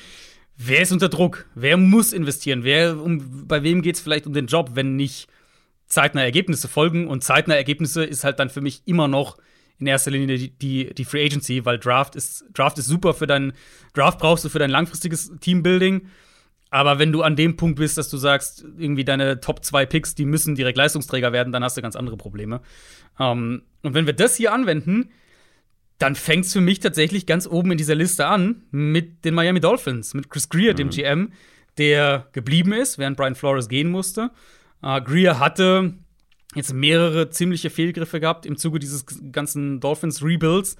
Wer 0.57 0.81
ist 0.81 0.91
unter 0.91 1.09
Druck? 1.09 1.47
Wer 1.55 1.77
muss 1.77 2.13
investieren? 2.13 2.65
Wer, 2.65 3.01
um, 3.01 3.47
bei 3.47 3.63
wem 3.63 3.83
geht 3.83 3.97
es 3.97 4.01
vielleicht 4.01 4.27
um 4.27 4.33
den 4.33 4.47
Job, 4.47 4.71
wenn 4.75 4.97
nicht 4.97 5.29
zeitnah 5.87 6.23
Ergebnisse 6.23 6.67
folgen? 6.67 7.07
Und 7.07 7.23
zeitnah 7.23 7.55
Ergebnisse 7.55 8.05
ist 8.05 8.25
halt 8.25 8.41
dann 8.41 8.51
für 8.51 8.61
mich 8.63 8.83
immer 8.87 9.07
noch 9.07 9.37
in 9.79 9.87
erster 9.87 10.11
Linie 10.11 10.39
die, 10.39 10.51
die, 10.51 10.95
die 10.95 11.05
Free 11.05 11.25
Agency, 11.25 11.65
weil 11.65 11.79
Draft 11.79 12.17
ist, 12.17 12.45
Draft 12.55 12.79
ist 12.79 12.87
super 12.87 13.15
für 13.15 13.27
dein, 13.27 13.53
Draft 13.93 14.19
brauchst 14.19 14.45
du 14.45 14.49
für 14.49 14.59
dein 14.59 14.71
langfristiges 14.71 15.33
Teambuilding. 15.41 16.09
Aber 16.71 16.99
wenn 16.99 17.13
du 17.13 17.23
an 17.23 17.37
dem 17.37 17.57
Punkt 17.57 17.79
bist, 17.79 17.97
dass 17.97 18.09
du 18.09 18.17
sagst, 18.17 18.65
irgendwie 18.77 19.05
deine 19.05 19.41
Top 19.41 19.65
2 19.65 19.87
Picks, 19.87 20.15
die 20.15 20.25
müssen 20.25 20.55
direkt 20.55 20.77
Leistungsträger 20.77 21.33
werden, 21.33 21.53
dann 21.53 21.63
hast 21.63 21.77
du 21.77 21.83
ganz 21.83 21.97
andere 21.97 22.17
Probleme. 22.17 22.61
Ähm, 23.21 23.63
und 23.83 23.95
wenn 23.95 24.07
wir 24.07 24.15
das 24.15 24.37
hier 24.37 24.53
anwenden, 24.53 25.11
dann 25.99 26.15
fängt 26.15 26.45
es 26.47 26.53
für 26.53 26.61
mich 26.61 26.81
tatsächlich 26.81 27.27
ganz 27.27 27.47
oben 27.47 27.73
in 27.73 27.79
dieser 27.79 27.95
Liste 27.95 28.27
an 28.27 28.65
mit 28.71 29.25
den 29.25 29.35
Miami 29.35 29.61
Dolphins, 29.61 30.13
mit 30.15 30.29
Chris 30.29 30.49
Greer, 30.49 30.73
mhm. 30.73 30.77
dem 30.77 30.91
GM, 30.91 31.33
der 31.79 32.29
geblieben 32.33 32.73
ist, 32.73 32.99
während 32.99 33.17
Brian 33.17 33.35
Flores 33.35 33.69
gehen 33.69 33.91
musste. 33.91 34.31
Äh, 34.83 35.01
Greer 35.03 35.39
hatte 35.39 35.95
jetzt 36.57 36.73
mehrere 36.73 37.31
ziemliche 37.31 37.71
Fehlgriffe 37.71 38.21
gehabt 38.21 38.47
im 38.47 38.57
Zuge 38.57 38.79
dieses 38.79 39.05
ganzen 39.33 39.81
Dolphins-Rebuilds. 39.81 40.77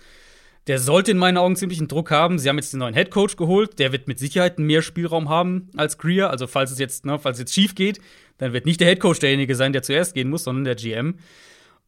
Der 0.67 0.81
sollte 0.81 1.13
in 1.13 1.19
meinen 1.19 1.37
Augen 1.37 1.55
ziemlichen 1.55 1.87
Druck 1.87 2.11
haben. 2.11 2.39
Sie 2.39 2.49
haben 2.49 2.57
jetzt 2.57 2.73
den 2.73 2.81
neuen 2.81 2.95
Head 2.95 3.11
Coach 3.11 3.37
geholt. 3.37 3.79
Der 3.79 3.93
wird 3.93 4.09
mit 4.09 4.19
Sicherheit 4.19 4.59
mehr 4.59 4.83
Spielraum 4.83 5.29
haben 5.29 5.71
als 5.77 5.97
Greer. 5.97 6.31
Also, 6.31 6.49
falls 6.49 6.73
es 6.73 6.79
jetzt, 6.81 7.05
ne, 7.05 7.19
falls 7.21 7.37
es 7.37 7.41
jetzt 7.41 7.55
schief 7.55 7.77
geht, 7.77 8.01
dann 8.39 8.53
wird 8.53 8.67
nicht 8.67 8.81
der 8.81 8.89
Head 8.89 8.99
Coach 8.99 9.21
derjenige 9.21 9.55
sein, 9.55 9.73
der 9.73 9.83
zuerst 9.83 10.15
gehen 10.15 10.29
muss, 10.29 10.45
sondern 10.45 10.65
der 10.65 10.75
GM. 10.75 11.19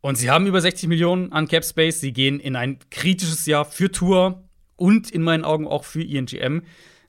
Und 0.01 0.17
sie 0.17 0.31
haben 0.31 0.47
über 0.47 0.61
60 0.61 0.89
Millionen 0.89 1.33
an 1.33 1.49
Cap 1.49 1.65
Space. 1.65 2.01
Sie 2.01 2.13
gehen 2.13 2.39
in 2.39 2.55
ein 2.55 2.79
kritisches 2.91 3.47
Jahr 3.47 3.65
für 3.65 3.91
Tour 3.91 4.45
und 4.77 5.11
in 5.11 5.23
meinen 5.23 5.45
Augen 5.45 5.67
auch 5.67 5.83
für 5.83 6.03
ihren 6.03 6.27
GM. 6.27 6.63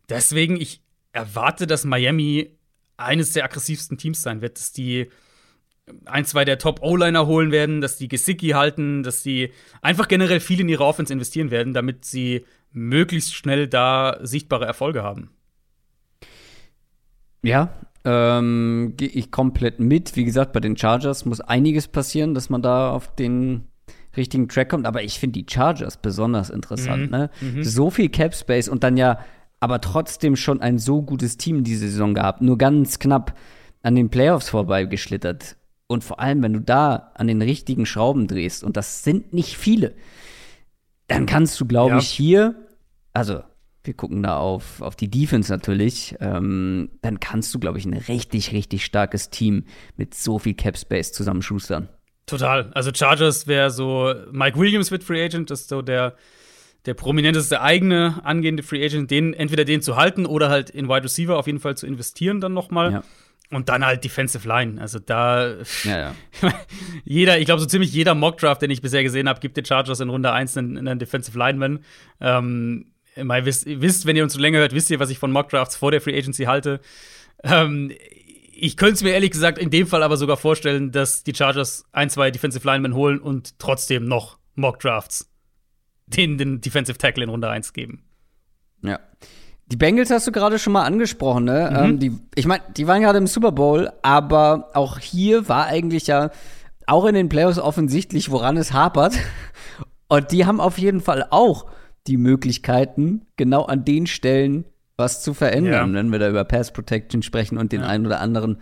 Deswegen, 0.10 0.60
ich 0.60 0.81
erwarte, 1.11 1.68
dass 1.68 1.85
Miami 1.85 2.57
eines 2.97 3.34
der 3.34 3.45
aggressivsten 3.45 3.97
Teams 3.97 4.23
sein 4.23 4.41
wird, 4.41 4.57
dass 4.57 4.72
die 4.72 5.10
ein, 6.06 6.26
zwei 6.26 6.45
der 6.45 6.57
Top-O-Liner 6.57 7.28
holen 7.28 7.52
werden, 7.52 7.82
dass 7.82 7.98
die 7.98 8.07
Gesicki 8.07 8.49
halten, 8.49 9.03
dass 9.03 9.24
die 9.24 9.52
einfach 9.82 10.07
generell 10.07 10.40
viel 10.40 10.60
in 10.60 10.70
ihre 10.70 10.86
Offense 10.86 11.11
investieren 11.11 11.52
werden, 11.52 11.74
damit 11.74 12.06
sie 12.06 12.45
möglichst 12.72 13.34
schnell 13.34 13.68
da 13.68 14.18
sichtbare 14.22 14.66
Erfolge 14.66 15.03
haben. 15.03 15.32
Ja, 17.41 17.74
ähm, 18.06 18.94
gehe 18.98 19.10
ich 19.10 19.32
komplett 19.32 19.80
mit. 19.80 20.16
Wie 20.16 20.26
gesagt, 20.26 20.53
bei 20.53 20.60
den 20.60 20.78
Chargers 20.78 21.26
muss 21.26 21.41
einiges 21.41 21.88
passieren, 21.88 22.34
dass 22.34 22.49
man 22.49 22.61
da 22.61 22.91
auf 22.91 23.14
den 23.16 23.66
richtigen 24.16 24.48
Track 24.48 24.70
kommt. 24.70 24.86
Aber 24.86 25.03
ich 25.03 25.20
finde 25.20 25.40
die 25.40 25.52
Chargers 25.52 25.98
besonders 25.98 26.49
interessant. 26.49 27.06
Mhm. 27.06 27.18
Ne? 27.18 27.30
Mhm. 27.41 27.64
So 27.64 27.90
viel 27.90 28.10
Cap 28.10 28.36
Space 28.36 28.70
und 28.70 28.84
dann 28.84 28.98
ja, 28.98 29.20
aber 29.60 29.82
trotzdem 29.82 30.36
schon 30.36 30.61
ein 30.61 30.80
so 30.80 31.02
gutes 31.02 31.38
Team 31.38 31.64
diese 31.64 31.90
Saison 31.90 32.14
gehabt. 32.14 32.41
Nur 32.41 32.57
ganz 32.57 32.99
knapp 32.99 33.38
an 33.82 33.95
den 33.95 34.10
Playoffs 34.10 34.49
vorbeigeschlittert. 34.49 35.57
Und 35.91 36.03
vor 36.03 36.20
allem, 36.20 36.44
wenn 36.44 36.53
du 36.53 36.61
da 36.61 37.11
an 37.16 37.26
den 37.26 37.41
richtigen 37.41 37.88
Schrauben 37.88 38.28
drehst, 38.28 38.64
und 38.64 38.78
das 38.78 39.03
sind 39.03 39.34
nicht 39.34 39.57
viele, 39.57 39.95
dann 41.07 41.26
kannst 41.26 41.60
du, 41.60 41.66
glaube 41.66 41.94
ja. 41.94 41.98
ich, 41.98 42.07
hier, 42.07 42.68
also 43.11 43.41
wir 43.84 43.95
gucken 43.95 44.22
da 44.22 44.38
auf, 44.38 44.84
auf 44.84 44.95
die 44.95 45.10
Defense 45.10 45.52
natürlich, 45.52 46.16
ähm, 46.20 46.91
dann 47.02 47.20
kannst 47.20 47.52
du, 47.56 47.60
glaube 47.60 47.80
ich, 47.80 47.86
ein 47.86 47.95
richtig, 47.95 48.52
richtig 48.52 48.86
starkes 48.86 49.32
Team 49.32 49.66
mit 49.98 50.14
so 50.14 50.38
viel 50.38 50.53
Cap 50.53 50.78
Space 50.78 51.11
zusammenschustern. 51.11 51.90
Total. 52.28 52.70
Also 52.74 52.91
Chargers 52.94 53.48
wäre 53.48 53.72
so, 53.72 54.14
Mike 54.32 54.60
Williams 54.60 54.91
wird 54.91 55.03
Free 55.03 55.26
Agent, 55.26 55.49
das 55.49 55.61
ist 55.61 55.70
so 55.70 55.82
der, 55.82 56.14
der 56.86 56.94
prominenteste 56.94 57.61
eigene 57.61 58.24
angehende 58.24 58.61
Free 58.61 58.86
Agent, 58.86 59.10
den, 59.10 59.34
entweder 59.34 59.66
den 59.66 59.82
zu 59.82 59.95
halten 59.95 60.28
oder 60.28 60.49
halt 60.49 60.70
in 60.70 60.88
Wide 60.88 61.06
Receiver 61.06 61.36
auf 61.36 61.48
jeden 61.48 61.60
Fall 61.60 61.76
zu 61.76 61.88
investieren 61.88 62.41
dann 62.41 62.53
noch 62.53 62.70
mal. 62.70 62.91
Ja. 62.91 63.03
Und 63.52 63.68
dann 63.68 63.84
halt 63.84 64.04
Defensive 64.04 64.48
Line. 64.48 64.80
Also 64.80 65.00
da. 65.00 65.56
Ja, 65.84 65.98
ja. 65.98 66.16
jeder, 67.04 67.40
ich 67.40 67.46
glaube, 67.46 67.62
so 67.62 67.66
ziemlich 67.66 67.92
jeder 67.92 68.14
Mockdraft, 68.14 68.62
den 68.62 68.70
ich 68.70 68.82
bisher 68.82 69.04
gesehen 69.04 69.28
habe, 69.28 69.40
gibt 69.40 69.58
den 69.58 69.66
Chargers 69.66 70.00
in 70.00 70.10
Runde 70.10 70.32
1 70.32 70.58
einen, 70.58 70.78
einen 70.78 71.00
Defensive 71.00 71.38
Lineman. 71.38 71.80
Ähm, 72.22 72.92
ihr 73.16 73.46
wisst, 73.46 73.66
wisst, 73.66 74.06
wenn 74.06 74.16
ihr 74.16 74.24
uns 74.24 74.34
so 74.34 74.40
länger 74.40 74.60
hört, 74.60 74.74
wisst 74.74 74.92
ihr, 74.92 75.00
was 75.00 75.10
ich 75.10 75.18
von 75.18 75.32
Mockdrafts 75.32 75.76
vor 75.76 75.92
der 75.92 76.02
Free 76.02 76.18
Agency 76.18 76.44
halte. 76.44 76.80
Ähm, 77.44 77.92
ich 78.62 78.78
könnte 78.78 78.96
es 78.96 79.04
mir 79.04 79.12
ehrlich 79.12 79.32
gesagt 79.32 79.58
in 79.58 79.70
dem 79.70 79.88
Fall 79.88 80.04
aber 80.04 80.18
sogar 80.18 80.38
vorstellen, 80.38 80.92
dass 80.92 81.24
die 81.24 81.34
Chargers 81.34 81.86
ein, 81.92 82.10
zwei 82.10 82.30
Defensive 82.30 82.66
Linemen 82.66 82.94
holen 82.94 83.20
und 83.20 83.58
trotzdem 83.58 84.06
noch 84.06 84.38
Mockdrafts 84.56 85.30
den, 86.08 86.38
den 86.38 86.62
Defensive 86.62 86.98
Tackle 86.98 87.24
in 87.24 87.30
Runde 87.30 87.50
1 87.50 87.74
geben. 87.74 88.04
Ja. 88.84 89.00
Die 89.72 89.78
Bengals 89.78 90.10
hast 90.10 90.26
du 90.26 90.32
gerade 90.32 90.58
schon 90.58 90.74
mal 90.74 90.84
angesprochen, 90.84 91.44
ne? 91.44 91.70
Mhm. 91.72 91.78
Ähm, 91.78 92.00
die, 92.00 92.12
ich 92.36 92.48
meine, 92.48 92.64
die 92.76 92.88
waren 92.88 93.02
gerade 93.02 93.20
im 93.20 93.28
Super 93.28 93.52
Bowl, 93.52 93.91
aber 94.02 94.70
auch 94.74 94.98
hier 95.00 95.48
war 95.48 95.68
eigentlich 95.68 96.08
ja 96.08 96.32
auch 96.88 97.06
in 97.06 97.14
den 97.14 97.30
Playoffs 97.30 97.60
offensichtlich, 97.60 98.32
woran 98.32 98.58
es 98.58 98.74
hapert. 98.74 99.16
Und 100.08 100.32
die 100.32 100.46
haben 100.46 100.60
auf 100.60 100.80
jeden 100.80 101.02
Fall 101.02 101.28
auch 101.30 101.68
die 102.08 102.18
Möglichkeiten, 102.18 103.28
genau 103.38 103.64
an 103.66 103.86
den 103.86 104.08
Stellen 104.08 104.66
was 104.98 105.22
zu 105.22 105.34
verändern, 105.34 105.94
ja. 105.94 106.00
wenn 106.00 106.12
wir 106.12 106.20
da 106.20 106.30
über 106.30 106.44
Pass 106.44 106.74
Protection 106.74 107.24
sprechen 107.24 107.58
und 107.58 107.72
den 107.72 107.82
ja. 107.82 107.88
einen 107.88 108.06
oder 108.06 108.20
anderen, 108.20 108.58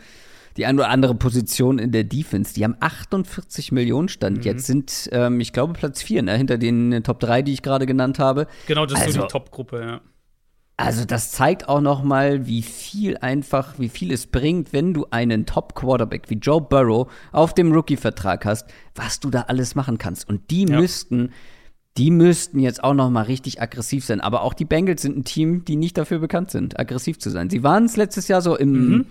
die 0.55 0.65
ein 0.65 0.75
oder 0.75 0.89
andere 0.89 1.15
Position 1.15 1.79
in 1.79 1.91
der 1.91 2.03
Defense. 2.03 2.53
Die 2.53 2.63
haben 2.63 2.75
48 2.79 3.71
Millionen 3.71 4.07
Stand. 4.07 4.39
Mhm. 4.39 4.43
Jetzt 4.43 4.67
sind, 4.67 5.09
ähm, 5.13 5.39
ich 5.39 5.51
glaube, 5.51 5.73
Platz 5.73 6.03
4, 6.03 6.21
ne? 6.21 6.35
hinter 6.35 6.57
den 6.57 7.01
Top 7.03 7.19
3, 7.21 7.41
die 7.41 7.53
ich 7.53 7.63
gerade 7.63 7.87
genannt 7.87 8.19
habe. 8.19 8.45
Genau, 8.67 8.85
das 8.85 8.99
also, 8.99 9.07
ist 9.07 9.15
so 9.15 9.21
also 9.21 9.27
die 9.27 9.31
Top-Gruppe, 9.31 9.81
ja. 9.81 10.01
Also 10.79 11.05
das 11.05 11.31
zeigt 11.31 11.67
auch 11.67 11.81
noch 11.81 12.03
mal, 12.03 12.45
wie 12.45 12.61
viel 12.61 13.17
einfach, 13.17 13.79
wie 13.79 13.89
viel 13.89 14.11
es 14.11 14.27
bringt, 14.27 14.73
wenn 14.73 14.93
du 14.93 15.07
einen 15.09 15.47
Top 15.47 15.73
Quarterback 15.73 16.29
wie 16.29 16.35
Joe 16.35 16.61
Burrow 16.61 17.11
auf 17.31 17.55
dem 17.55 17.71
Rookie-Vertrag 17.71 18.45
hast, 18.45 18.69
was 18.93 19.19
du 19.19 19.31
da 19.31 19.41
alles 19.47 19.73
machen 19.73 19.97
kannst. 19.97 20.29
Und 20.29 20.51
die 20.51 20.67
ja. 20.67 20.79
müssten, 20.79 21.31
die 21.97 22.11
müssten 22.11 22.59
jetzt 22.59 22.83
auch 22.83 22.93
noch 22.93 23.09
mal 23.09 23.23
richtig 23.23 23.59
aggressiv 23.59 24.05
sein. 24.05 24.21
Aber 24.21 24.43
auch 24.43 24.53
die 24.53 24.65
Bengals 24.65 25.01
sind 25.01 25.17
ein 25.17 25.23
Team, 25.23 25.65
die 25.65 25.77
nicht 25.77 25.97
dafür 25.97 26.19
bekannt 26.19 26.51
sind, 26.51 26.79
aggressiv 26.79 27.17
zu 27.17 27.31
sein. 27.31 27.49
Sie 27.49 27.63
waren 27.63 27.85
es 27.85 27.97
letztes 27.97 28.27
Jahr 28.27 28.43
so 28.43 28.55
im 28.55 28.89
mhm. 28.89 29.05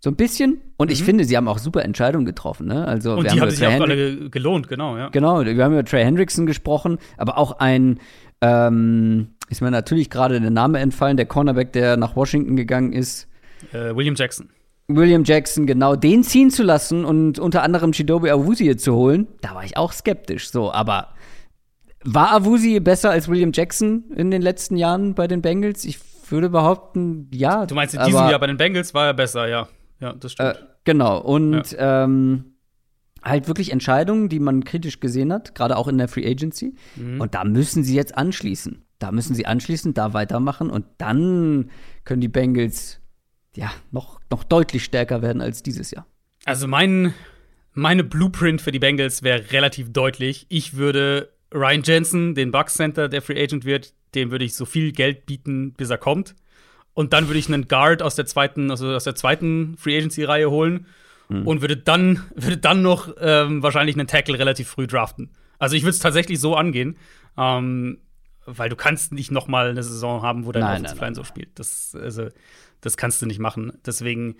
So 0.00 0.10
ein 0.10 0.16
bisschen. 0.16 0.60
Und 0.76 0.92
ich 0.92 1.00
mhm. 1.00 1.06
finde, 1.06 1.24
sie 1.24 1.36
haben 1.36 1.48
auch 1.48 1.58
super 1.58 1.84
Entscheidungen 1.84 2.24
getroffen. 2.24 2.68
Ne? 2.68 2.86
Also, 2.86 3.16
und 3.16 3.24
die 3.24 3.30
haben, 3.30 3.40
haben 3.40 3.50
sich 3.50 3.66
auch 3.66 3.80
alle 3.80 4.30
gelohnt, 4.30 4.68
genau, 4.68 4.96
ja. 4.96 5.08
Genau, 5.08 5.44
wir 5.44 5.64
haben 5.64 5.72
über 5.72 5.84
Trey 5.84 6.04
Hendrickson 6.04 6.46
gesprochen, 6.46 6.98
aber 7.16 7.36
auch 7.36 7.58
ein 7.58 7.98
ähm, 8.40 9.30
ist 9.48 9.60
mir 9.60 9.70
natürlich 9.70 10.10
gerade 10.10 10.40
der 10.40 10.50
Name 10.50 10.78
entfallen, 10.78 11.16
der 11.16 11.26
Cornerback, 11.26 11.72
der 11.72 11.96
nach 11.96 12.16
Washington 12.16 12.56
gegangen 12.56 12.92
ist. 12.92 13.28
Äh, 13.72 13.94
William 13.94 14.14
Jackson. 14.14 14.50
William 14.88 15.24
Jackson, 15.24 15.66
genau, 15.66 15.96
den 15.96 16.24
ziehen 16.24 16.50
zu 16.50 16.62
lassen 16.62 17.04
und 17.04 17.38
unter 17.38 17.62
anderem 17.62 17.92
Chidobe 17.92 18.32
Awuzie 18.32 18.76
zu 18.76 18.94
holen, 18.94 19.28
da 19.42 19.54
war 19.54 19.64
ich 19.64 19.76
auch 19.76 19.92
skeptisch. 19.92 20.50
So, 20.50 20.72
aber 20.72 21.08
war 22.04 22.32
Awuzie 22.32 22.80
besser 22.80 23.10
als 23.10 23.28
William 23.28 23.52
Jackson 23.52 24.04
in 24.16 24.30
den 24.30 24.40
letzten 24.40 24.76
Jahren 24.76 25.14
bei 25.14 25.26
den 25.26 25.42
Bengals? 25.42 25.84
Ich 25.84 25.98
würde 26.30 26.48
behaupten, 26.48 27.28
ja. 27.32 27.66
Du 27.66 27.74
meinst, 27.74 27.94
in 27.94 28.00
diesem 28.00 28.16
aber, 28.16 28.30
Jahr 28.30 28.40
bei 28.40 28.46
den 28.46 28.56
Bengals 28.56 28.94
war 28.94 29.06
er 29.06 29.14
besser, 29.14 29.46
ja. 29.46 29.68
Ja, 30.00 30.14
das 30.14 30.32
stimmt. 30.32 30.56
Äh, 30.56 30.58
genau, 30.84 31.20
und 31.20 31.72
ja. 31.72 32.04
ähm, 32.04 32.54
halt 33.22 33.48
wirklich 33.48 33.72
Entscheidungen, 33.72 34.28
die 34.28 34.38
man 34.38 34.64
kritisch 34.64 35.00
gesehen 35.00 35.32
hat, 35.32 35.54
gerade 35.54 35.76
auch 35.76 35.88
in 35.88 35.98
der 35.98 36.08
Free 36.08 36.26
Agency. 36.26 36.74
Mhm. 36.96 37.20
Und 37.20 37.34
da 37.34 37.44
müssen 37.44 37.82
sie 37.82 37.94
jetzt 37.94 38.16
anschließen. 38.16 38.84
Da 38.98 39.12
müssen 39.12 39.34
sie 39.34 39.46
anschließen, 39.46 39.94
da 39.94 40.12
weitermachen 40.12 40.70
und 40.70 40.84
dann 40.98 41.70
können 42.04 42.20
die 42.20 42.28
Bengals 42.28 43.00
ja 43.54 43.70
noch, 43.90 44.20
noch 44.30 44.44
deutlich 44.44 44.84
stärker 44.84 45.22
werden 45.22 45.40
als 45.40 45.62
dieses 45.62 45.90
Jahr. 45.90 46.06
Also 46.44 46.66
mein, 46.66 47.14
meine 47.74 48.04
Blueprint 48.04 48.60
für 48.60 48.72
die 48.72 48.78
Bengals 48.78 49.22
wäre 49.22 49.52
relativ 49.52 49.92
deutlich. 49.92 50.46
Ich 50.48 50.76
würde 50.76 51.32
Ryan 51.54 51.82
Jensen, 51.84 52.34
den 52.34 52.50
Bucks 52.50 52.74
Center, 52.74 53.08
der 53.08 53.22
Free 53.22 53.40
Agent 53.42 53.64
wird, 53.64 53.94
dem 54.14 54.30
würde 54.30 54.44
ich 54.44 54.54
so 54.54 54.64
viel 54.64 54.92
Geld 54.92 55.26
bieten, 55.26 55.74
bis 55.74 55.90
er 55.90 55.98
kommt. 55.98 56.34
Und 56.94 57.12
dann 57.12 57.28
würde 57.28 57.38
ich 57.38 57.48
einen 57.48 57.68
Guard 57.68 58.02
aus 58.02 58.16
der 58.16 58.26
zweiten, 58.26 58.70
also 58.70 58.88
aus 58.88 59.04
der 59.04 59.14
zweiten 59.14 59.76
Free 59.76 59.96
Agency 59.96 60.24
Reihe 60.24 60.50
holen 60.50 60.86
mhm. 61.28 61.46
und 61.46 61.60
würde 61.60 61.76
dann, 61.76 62.24
würde 62.34 62.56
dann 62.56 62.82
noch 62.82 63.14
ähm, 63.20 63.62
wahrscheinlich 63.62 63.96
einen 63.96 64.08
Tackle 64.08 64.38
relativ 64.38 64.68
früh 64.68 64.86
draften. 64.86 65.30
Also 65.58 65.76
ich 65.76 65.82
würde 65.82 65.90
es 65.90 66.00
tatsächlich 66.00 66.40
so 66.40 66.54
angehen, 66.54 66.96
ähm, 67.36 67.98
weil 68.56 68.68
du 68.68 68.76
kannst 68.76 69.12
nicht 69.12 69.30
noch 69.30 69.48
mal 69.48 69.70
eine 69.70 69.82
Saison 69.82 70.22
haben, 70.22 70.46
wo 70.46 70.52
dein 70.52 70.62
Offensive 70.62 71.00
Line 71.00 71.14
so 71.14 71.24
spielt. 71.24 71.58
Das, 71.58 71.94
also, 71.94 72.28
das 72.80 72.96
kannst 72.96 73.20
du 73.20 73.26
nicht 73.26 73.38
machen. 73.38 73.72
Deswegen, 73.84 74.36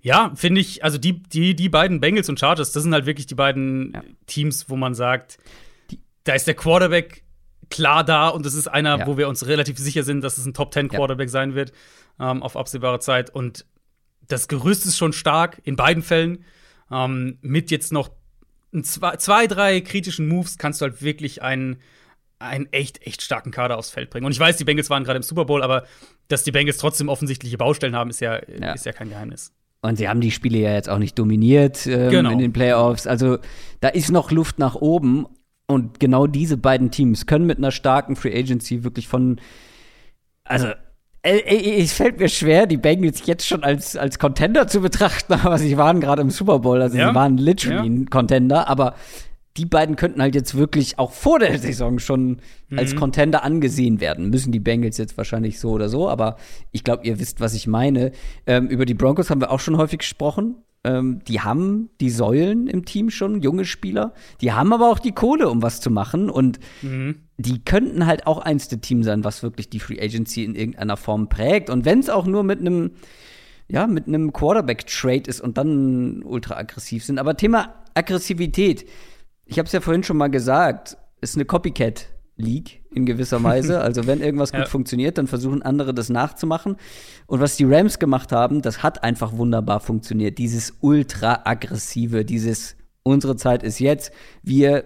ja, 0.00 0.32
finde 0.34 0.60
ich, 0.60 0.82
also 0.84 0.98
die, 0.98 1.22
die, 1.22 1.54
die 1.54 1.68
beiden 1.68 2.00
Bengals 2.00 2.28
und 2.28 2.40
Chargers, 2.40 2.72
das 2.72 2.82
sind 2.82 2.92
halt 2.92 3.06
wirklich 3.06 3.26
die 3.26 3.34
beiden 3.34 3.92
ja. 3.94 4.02
Teams, 4.26 4.68
wo 4.68 4.76
man 4.76 4.94
sagt, 4.94 5.38
die, 5.90 6.00
da 6.24 6.34
ist 6.34 6.46
der 6.46 6.54
Quarterback 6.54 7.22
klar 7.70 8.04
da 8.04 8.28
und 8.28 8.44
das 8.44 8.54
ist 8.54 8.68
einer, 8.68 8.98
ja. 8.98 9.06
wo 9.06 9.16
wir 9.16 9.28
uns 9.28 9.46
relativ 9.46 9.78
sicher 9.78 10.02
sind, 10.02 10.22
dass 10.22 10.38
es 10.38 10.44
ein 10.44 10.54
Top 10.54 10.74
10 10.74 10.88
Quarterback 10.88 11.28
ja. 11.28 11.32
sein 11.32 11.54
wird 11.54 11.72
ähm, 12.20 12.42
auf 12.42 12.56
absehbare 12.56 13.00
Zeit. 13.00 13.30
Und 13.30 13.66
das 14.28 14.48
Gerüst 14.48 14.86
ist 14.86 14.98
schon 14.98 15.12
stark 15.12 15.60
in 15.64 15.76
beiden 15.76 16.02
Fällen. 16.02 16.44
Ähm, 16.90 17.38
mit 17.40 17.70
jetzt 17.70 17.92
noch 17.92 18.10
zwei, 18.82 19.16
zwei, 19.16 19.46
drei 19.46 19.80
kritischen 19.80 20.28
Moves 20.28 20.58
kannst 20.58 20.80
du 20.80 20.84
halt 20.84 21.02
wirklich 21.02 21.42
einen, 21.42 21.78
einen 22.42 22.66
echt, 22.72 23.06
echt 23.06 23.22
starken 23.22 23.50
Kader 23.50 23.78
aufs 23.78 23.90
Feld 23.90 24.10
bringen. 24.10 24.26
Und 24.26 24.32
ich 24.32 24.40
weiß, 24.40 24.56
die 24.56 24.64
Bengals 24.64 24.90
waren 24.90 25.04
gerade 25.04 25.16
im 25.16 25.22
Super 25.22 25.44
Bowl, 25.44 25.62
aber 25.62 25.84
dass 26.28 26.44
die 26.44 26.52
Bengals 26.52 26.78
trotzdem 26.78 27.08
offensichtliche 27.08 27.56
Baustellen 27.58 27.96
haben, 27.96 28.10
ist 28.10 28.20
ja, 28.20 28.40
ja. 28.60 28.72
Ist 28.72 28.86
ja 28.86 28.92
kein 28.92 29.08
Geheimnis. 29.08 29.52
Und 29.80 29.96
sie 29.96 30.08
haben 30.08 30.20
die 30.20 30.30
Spiele 30.30 30.58
ja 30.58 30.74
jetzt 30.74 30.88
auch 30.88 30.98
nicht 30.98 31.18
dominiert 31.18 31.86
ähm, 31.86 32.10
genau. 32.10 32.30
in 32.30 32.38
den 32.38 32.52
Playoffs. 32.52 33.06
Also 33.06 33.38
da 33.80 33.88
ist 33.88 34.10
noch 34.10 34.30
Luft 34.30 34.58
nach 34.58 34.76
oben. 34.76 35.26
Und 35.66 36.00
genau 36.00 36.26
diese 36.26 36.56
beiden 36.56 36.90
Teams 36.90 37.26
können 37.26 37.46
mit 37.46 37.58
einer 37.58 37.70
starken 37.70 38.14
Free 38.14 38.36
Agency 38.36 38.84
wirklich 38.84 39.08
von, 39.08 39.40
also 40.44 40.68
es 41.22 41.92
fällt 41.92 42.18
mir 42.18 42.28
schwer, 42.28 42.66
die 42.66 42.76
Bengals 42.76 43.26
jetzt 43.26 43.46
schon 43.46 43.62
als, 43.62 43.96
als 43.96 44.18
Contender 44.18 44.66
zu 44.66 44.80
betrachten, 44.80 45.32
aber 45.44 45.58
sie 45.58 45.76
waren 45.76 46.00
gerade 46.00 46.22
im 46.22 46.30
Super 46.30 46.58
Bowl, 46.58 46.82
also 46.82 46.98
ja. 46.98 47.08
sie 47.08 47.14
waren 47.14 47.38
literally 47.38 47.76
ja. 47.76 47.82
ein 47.84 48.10
Contender, 48.10 48.68
aber 48.68 48.94
die 49.56 49.66
beiden 49.66 49.96
könnten 49.96 50.22
halt 50.22 50.34
jetzt 50.34 50.54
wirklich 50.54 50.98
auch 50.98 51.12
vor 51.12 51.38
der 51.38 51.58
Saison 51.58 51.98
schon 51.98 52.40
mhm. 52.68 52.78
als 52.78 52.96
Contender 52.96 53.44
angesehen 53.44 54.00
werden. 54.00 54.30
Müssen 54.30 54.52
die 54.52 54.60
Bengals 54.60 54.98
jetzt 54.98 55.16
wahrscheinlich 55.16 55.60
so 55.60 55.70
oder 55.70 55.88
so, 55.88 56.08
aber 56.08 56.36
ich 56.70 56.84
glaube, 56.84 57.06
ihr 57.06 57.18
wisst, 57.18 57.40
was 57.40 57.54
ich 57.54 57.66
meine. 57.66 58.12
Ähm, 58.46 58.68
über 58.68 58.86
die 58.86 58.94
Broncos 58.94 59.30
haben 59.30 59.40
wir 59.40 59.50
auch 59.50 59.60
schon 59.60 59.76
häufig 59.76 59.98
gesprochen. 59.98 60.56
Ähm, 60.84 61.20
die 61.28 61.40
haben 61.40 61.90
die 62.00 62.10
Säulen 62.10 62.66
im 62.66 62.84
Team 62.84 63.10
schon, 63.10 63.42
junge 63.42 63.64
Spieler. 63.64 64.14
Die 64.40 64.52
haben 64.52 64.72
aber 64.72 64.90
auch 64.90 64.98
die 64.98 65.12
Kohle, 65.12 65.48
um 65.48 65.62
was 65.62 65.80
zu 65.80 65.90
machen. 65.90 66.30
Und 66.30 66.58
mhm. 66.80 67.16
die 67.36 67.62
könnten 67.62 68.06
halt 68.06 68.26
auch 68.26 68.38
eins 68.38 68.68
der 68.68 68.80
Teams 68.80 69.06
sein, 69.06 69.22
was 69.22 69.42
wirklich 69.42 69.68
die 69.68 69.80
Free 69.80 70.00
Agency 70.00 70.44
in 70.44 70.54
irgendeiner 70.54 70.96
Form 70.96 71.28
prägt. 71.28 71.68
Und 71.70 71.84
wenn 71.84 72.00
es 72.00 72.08
auch 72.08 72.26
nur 72.26 72.42
mit 72.42 72.60
einem 72.60 72.92
ja, 73.68 73.86
mit 73.86 74.06
einem 74.06 74.34
Quarterback-Trade 74.34 75.22
ist 75.26 75.40
und 75.40 75.56
dann 75.56 76.22
ultra 76.24 76.56
aggressiv 76.56 77.04
sind. 77.04 77.18
Aber 77.18 77.38
Thema 77.38 77.74
Aggressivität 77.94 78.84
ich 79.52 79.58
habe 79.58 79.66
es 79.66 79.72
ja 79.72 79.82
vorhin 79.82 80.02
schon 80.02 80.16
mal 80.16 80.28
gesagt, 80.28 80.96
ist 81.20 81.36
eine 81.36 81.44
Copycat 81.44 82.06
League 82.36 82.82
in 82.94 83.04
gewisser 83.04 83.42
Weise. 83.44 83.82
Also 83.82 84.06
wenn 84.06 84.22
irgendwas 84.22 84.52
gut 84.52 84.60
ja. 84.60 84.66
funktioniert, 84.66 85.18
dann 85.18 85.26
versuchen 85.26 85.60
andere 85.60 85.92
das 85.92 86.08
nachzumachen. 86.08 86.76
Und 87.26 87.40
was 87.40 87.56
die 87.56 87.64
Rams 87.64 87.98
gemacht 87.98 88.32
haben, 88.32 88.62
das 88.62 88.82
hat 88.82 89.04
einfach 89.04 89.36
wunderbar 89.36 89.80
funktioniert. 89.80 90.38
Dieses 90.38 90.74
ultra 90.80 91.42
aggressive, 91.44 92.24
dieses 92.24 92.76
unsere 93.02 93.36
Zeit 93.36 93.62
ist 93.62 93.78
jetzt. 93.78 94.10
Wir 94.42 94.84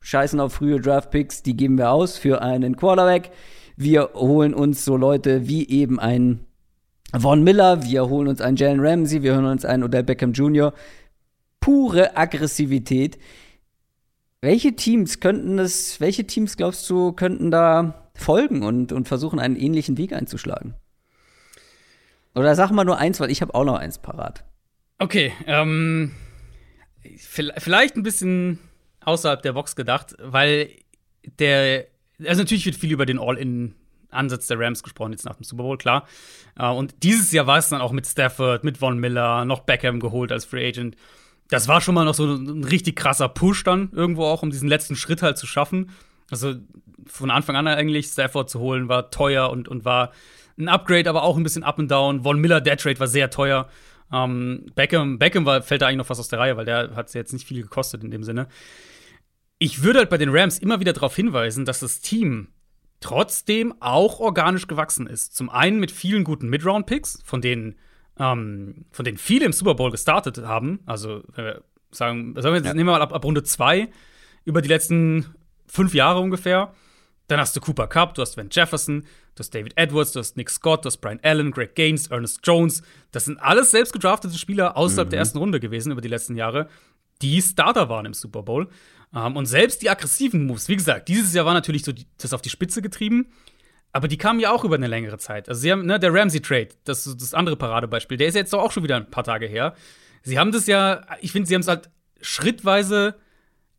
scheißen 0.00 0.40
auf 0.40 0.54
frühe 0.54 0.80
Draftpicks, 0.80 1.44
die 1.44 1.56
geben 1.56 1.78
wir 1.78 1.92
aus 1.92 2.18
für 2.18 2.42
einen 2.42 2.76
Quarterback. 2.76 3.30
Wir 3.76 4.10
holen 4.14 4.54
uns 4.54 4.84
so 4.84 4.96
Leute 4.96 5.46
wie 5.46 5.68
eben 5.68 6.00
ein 6.00 6.40
Von 7.16 7.44
Miller, 7.44 7.84
wir 7.84 8.08
holen 8.08 8.26
uns 8.26 8.40
einen 8.40 8.56
Jalen 8.56 8.80
Ramsey, 8.80 9.22
wir 9.22 9.36
holen 9.36 9.46
uns 9.46 9.64
einen 9.64 9.84
Odell 9.84 10.02
Beckham 10.02 10.32
Jr. 10.32 10.72
Pure 11.60 12.16
Aggressivität 12.16 13.18
welche 14.40 14.74
Teams 14.74 15.20
könnten 15.20 15.58
es, 15.58 16.00
welche 16.00 16.26
Teams 16.26 16.56
glaubst 16.56 16.88
du, 16.88 17.12
könnten 17.12 17.50
da 17.50 18.10
folgen 18.14 18.62
und, 18.62 18.92
und 18.92 19.08
versuchen, 19.08 19.38
einen 19.38 19.56
ähnlichen 19.56 19.98
Weg 19.98 20.12
einzuschlagen? 20.12 20.74
Oder 22.34 22.54
sag 22.54 22.70
mal 22.70 22.84
nur 22.84 22.98
eins, 22.98 23.20
weil 23.20 23.30
ich 23.30 23.42
habe 23.42 23.54
auch 23.54 23.64
noch 23.64 23.76
eins 23.76 23.98
parat. 23.98 24.44
Okay, 24.98 25.32
ähm, 25.46 26.12
vielleicht 27.16 27.96
ein 27.96 28.02
bisschen 28.02 28.58
außerhalb 29.00 29.42
der 29.42 29.52
Box 29.52 29.76
gedacht, 29.76 30.14
weil 30.18 30.70
der, 31.38 31.86
also 32.24 32.42
natürlich 32.42 32.66
wird 32.66 32.76
viel 32.76 32.92
über 32.92 33.06
den 33.06 33.18
All-In-Ansatz 33.18 34.46
der 34.46 34.58
Rams 34.58 34.82
gesprochen, 34.82 35.12
jetzt 35.12 35.24
nach 35.24 35.36
dem 35.36 35.44
Super 35.44 35.64
Bowl, 35.64 35.78
klar. 35.78 36.06
Äh, 36.58 36.68
und 36.68 37.02
dieses 37.02 37.32
Jahr 37.32 37.46
war 37.46 37.58
es 37.58 37.68
dann 37.68 37.80
auch 37.80 37.92
mit 37.92 38.06
Stafford, 38.06 38.64
mit 38.64 38.78
Von 38.78 38.98
Miller, 38.98 39.44
noch 39.44 39.60
Beckham 39.60 40.00
geholt 40.00 40.32
als 40.32 40.44
Free 40.44 40.68
Agent 40.68 40.96
das 41.50 41.68
war 41.68 41.80
schon 41.80 41.94
mal 41.94 42.04
noch 42.04 42.14
so 42.14 42.24
ein 42.26 42.64
richtig 42.64 42.96
krasser 42.96 43.28
Push 43.28 43.64
dann 43.64 43.90
irgendwo 43.92 44.24
auch, 44.24 44.42
um 44.42 44.50
diesen 44.50 44.68
letzten 44.68 44.96
Schritt 44.96 45.22
halt 45.22 45.36
zu 45.36 45.46
schaffen. 45.46 45.90
Also 46.30 46.54
von 47.06 47.30
Anfang 47.30 47.56
an 47.56 47.66
eigentlich 47.66 48.06
Stafford 48.06 48.48
zu 48.48 48.60
holen 48.60 48.88
war 48.88 49.10
teuer 49.10 49.50
und, 49.50 49.68
und 49.68 49.84
war 49.84 50.12
ein 50.58 50.68
Upgrade, 50.68 51.10
aber 51.10 51.24
auch 51.24 51.36
ein 51.36 51.42
bisschen 51.42 51.64
up 51.64 51.78
and 51.78 51.90
down. 51.90 52.22
Von 52.22 52.40
Miller, 52.40 52.60
der 52.60 52.76
Trade 52.76 53.00
war 53.00 53.08
sehr 53.08 53.30
teuer. 53.30 53.68
Ähm, 54.12 54.66
Beckham, 54.74 55.18
Beckham 55.18 55.44
war, 55.44 55.62
fällt 55.62 55.82
da 55.82 55.86
eigentlich 55.86 55.98
noch 55.98 56.06
fast 56.06 56.20
aus 56.20 56.28
der 56.28 56.38
Reihe, 56.38 56.56
weil 56.56 56.64
der 56.64 56.94
hat 56.94 57.12
jetzt 57.14 57.32
nicht 57.32 57.46
viel 57.46 57.62
gekostet 57.62 58.04
in 58.04 58.10
dem 58.10 58.22
Sinne. 58.22 58.46
Ich 59.58 59.82
würde 59.82 59.98
halt 59.98 60.10
bei 60.10 60.18
den 60.18 60.30
Rams 60.30 60.58
immer 60.58 60.80
wieder 60.80 60.92
darauf 60.92 61.14
hinweisen, 61.16 61.64
dass 61.64 61.80
das 61.80 62.00
Team 62.00 62.48
trotzdem 63.00 63.74
auch 63.80 64.20
organisch 64.20 64.66
gewachsen 64.66 65.06
ist. 65.06 65.34
Zum 65.34 65.50
einen 65.50 65.80
mit 65.80 65.90
vielen 65.90 66.24
guten 66.24 66.48
Mid-Round-Picks, 66.48 67.22
von 67.24 67.40
denen 67.40 67.76
ähm, 68.20 68.84
von 68.92 69.04
denen 69.04 69.18
viele 69.18 69.46
im 69.46 69.52
Super 69.52 69.74
Bowl 69.74 69.90
gestartet 69.90 70.38
haben, 70.38 70.80
also 70.86 71.22
wenn 71.34 71.44
wir 71.46 71.62
sagen, 71.90 72.34
sagen 72.36 72.52
wir 72.52 72.56
jetzt, 72.56 72.66
ja. 72.66 72.74
nehmen 72.74 72.88
wir 72.88 72.92
mal 72.92 73.02
ab, 73.02 73.12
ab 73.12 73.24
Runde 73.24 73.42
2 73.42 73.88
über 74.44 74.62
die 74.62 74.68
letzten 74.68 75.34
fünf 75.66 75.94
Jahre 75.94 76.20
ungefähr. 76.20 76.72
Dann 77.26 77.40
hast 77.40 77.56
du 77.56 77.60
Cooper 77.60 77.86
Cup, 77.86 78.14
du 78.14 78.22
hast 78.22 78.36
Van 78.36 78.48
Jefferson, 78.50 79.02
du 79.02 79.38
hast 79.38 79.54
David 79.54 79.72
Edwards, 79.76 80.12
du 80.12 80.18
hast 80.18 80.36
Nick 80.36 80.50
Scott, 80.50 80.84
du 80.84 80.88
hast 80.88 80.98
Brian 80.98 81.20
Allen, 81.22 81.52
Greg 81.52 81.74
Gaines, 81.74 82.08
Ernest 82.08 82.40
Jones. 82.44 82.82
Das 83.12 83.24
sind 83.24 83.40
alles 83.40 83.70
selbst 83.70 83.92
gedraftete 83.92 84.36
Spieler 84.36 84.76
außerhalb 84.76 85.08
mhm. 85.08 85.10
der 85.10 85.18
ersten 85.20 85.38
Runde 85.38 85.60
gewesen 85.60 85.92
über 85.92 86.00
die 86.00 86.08
letzten 86.08 86.36
Jahre, 86.36 86.68
die 87.22 87.40
Starter 87.40 87.88
waren 87.88 88.06
im 88.06 88.14
Super 88.14 88.42
Bowl. 88.42 88.68
Ähm, 89.14 89.36
und 89.36 89.46
selbst 89.46 89.82
die 89.82 89.90
aggressiven 89.90 90.46
Moves, 90.46 90.68
wie 90.68 90.76
gesagt, 90.76 91.08
dieses 91.08 91.32
Jahr 91.32 91.46
war 91.46 91.54
natürlich 91.54 91.84
so 91.84 91.92
die, 91.92 92.06
das 92.18 92.32
auf 92.32 92.42
die 92.42 92.50
Spitze 92.50 92.82
getrieben. 92.82 93.26
Aber 93.92 94.06
die 94.06 94.18
kamen 94.18 94.38
ja 94.40 94.52
auch 94.52 94.64
über 94.64 94.76
eine 94.76 94.86
längere 94.86 95.18
Zeit. 95.18 95.48
Also 95.48 95.60
sie 95.62 95.72
haben, 95.72 95.84
ne, 95.84 95.98
der 95.98 96.14
Ramsey-Trade, 96.14 96.68
das 96.84 97.06
ist 97.06 97.20
das 97.20 97.34
andere 97.34 97.56
Paradebeispiel, 97.56 98.16
der 98.16 98.28
ist 98.28 98.34
jetzt 98.34 98.52
doch 98.52 98.60
auch 98.60 98.72
schon 98.72 98.84
wieder 98.84 98.96
ein 98.96 99.10
paar 99.10 99.24
Tage 99.24 99.46
her. 99.46 99.74
Sie 100.22 100.38
haben 100.38 100.52
das 100.52 100.66
ja, 100.66 101.04
ich 101.20 101.32
finde, 101.32 101.48
sie 101.48 101.54
haben 101.54 101.62
es 101.62 101.68
halt 101.68 101.90
schrittweise 102.20 103.16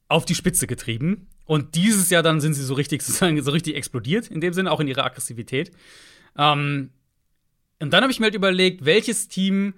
auf 0.08 0.26
die 0.26 0.36
Spitze 0.36 0.68
getrieben. 0.68 1.28
Und 1.46 1.76
dieses 1.76 2.10
Jahr 2.10 2.24
dann 2.24 2.42
sind 2.42 2.54
sie 2.54 2.64
so 2.64 2.74
richtig, 2.74 3.02
sozusagen, 3.04 3.42
so 3.42 3.52
richtig 3.52 3.76
explodiert, 3.76 4.28
in 4.28 4.42
dem 4.42 4.54
Sinne, 4.54 4.72
auch 4.72 4.80
in 4.80 4.88
ihrer 4.88 5.06
Aggressivität. 5.06 5.72
Ähm, 6.38 6.92
und 7.80 7.92
dann 7.94 8.04
habe 8.04 8.12
ich 8.12 8.20
mir 8.20 8.26
halt 8.26 8.36
überlegt, 8.36 8.86
welches 8.86 9.28
Team 9.28 9.74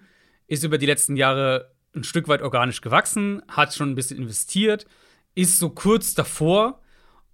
ist 0.48 0.64
über 0.64 0.78
die 0.78 0.86
letzten 0.86 1.16
Jahre 1.16 1.72
ein 1.96 2.04
Stück 2.04 2.28
weit 2.28 2.42
organisch 2.42 2.82
gewachsen, 2.82 3.42
hat 3.48 3.74
schon 3.74 3.92
ein 3.92 3.96
bisschen 3.96 4.18
investiert, 4.18 4.86
ist 5.36 5.60
so 5.60 5.70
kurz 5.70 6.14
davor. 6.16 6.82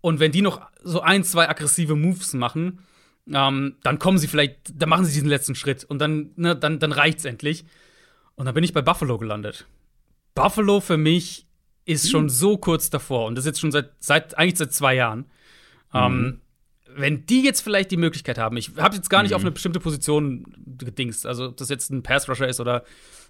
Und 0.01 0.19
wenn 0.19 0.31
die 0.31 0.41
noch 0.41 0.61
so 0.83 1.01
ein, 1.01 1.23
zwei 1.23 1.49
aggressive 1.49 1.95
Moves 1.95 2.33
machen, 2.33 2.79
ähm, 3.33 3.75
dann 3.83 3.99
kommen 3.99 4.17
sie 4.17 4.27
vielleicht, 4.27 4.57
dann 4.73 4.89
machen 4.89 5.05
sie 5.05 5.13
diesen 5.13 5.29
letzten 5.29 5.55
Schritt 5.55 5.83
und 5.83 5.99
dann, 5.99 6.31
ne, 6.35 6.55
dann, 6.55 6.79
dann 6.79 6.91
reicht's 6.91 7.25
endlich. 7.25 7.65
Und 8.35 8.45
dann 8.45 8.55
bin 8.55 8.63
ich 8.63 8.73
bei 8.73 8.81
Buffalo 8.81 9.17
gelandet. 9.17 9.65
Buffalo 10.33 10.79
für 10.79 10.97
mich 10.97 11.45
ist 11.85 12.05
mhm. 12.05 12.09
schon 12.09 12.29
so 12.29 12.57
kurz 12.57 12.89
davor 12.89 13.25
und 13.27 13.35
das 13.35 13.45
jetzt 13.45 13.59
schon 13.59 13.71
seit, 13.71 13.91
seit 13.99 14.37
eigentlich 14.37 14.57
seit 14.57 14.73
zwei 14.73 14.95
Jahren. 14.95 15.25
Ähm, 15.93 16.17
mhm. 16.17 16.25
Ähm, 16.25 16.41
wenn 16.95 17.25
die 17.25 17.43
jetzt 17.43 17.61
vielleicht 17.61 17.91
die 17.91 17.97
Möglichkeit 17.97 18.37
haben, 18.37 18.57
ich 18.57 18.71
habe 18.77 18.95
jetzt 18.95 19.09
gar 19.09 19.21
nicht 19.21 19.31
mhm. 19.31 19.35
auf 19.35 19.41
eine 19.41 19.51
bestimmte 19.51 19.79
Position 19.79 20.45
gedingst, 20.77 21.25
also 21.25 21.47
ob 21.49 21.57
das 21.57 21.69
jetzt 21.69 21.91
ein 21.91 22.03
Pass-Rusher 22.03 22.47
ist 22.47 22.59
oder, 22.59 22.83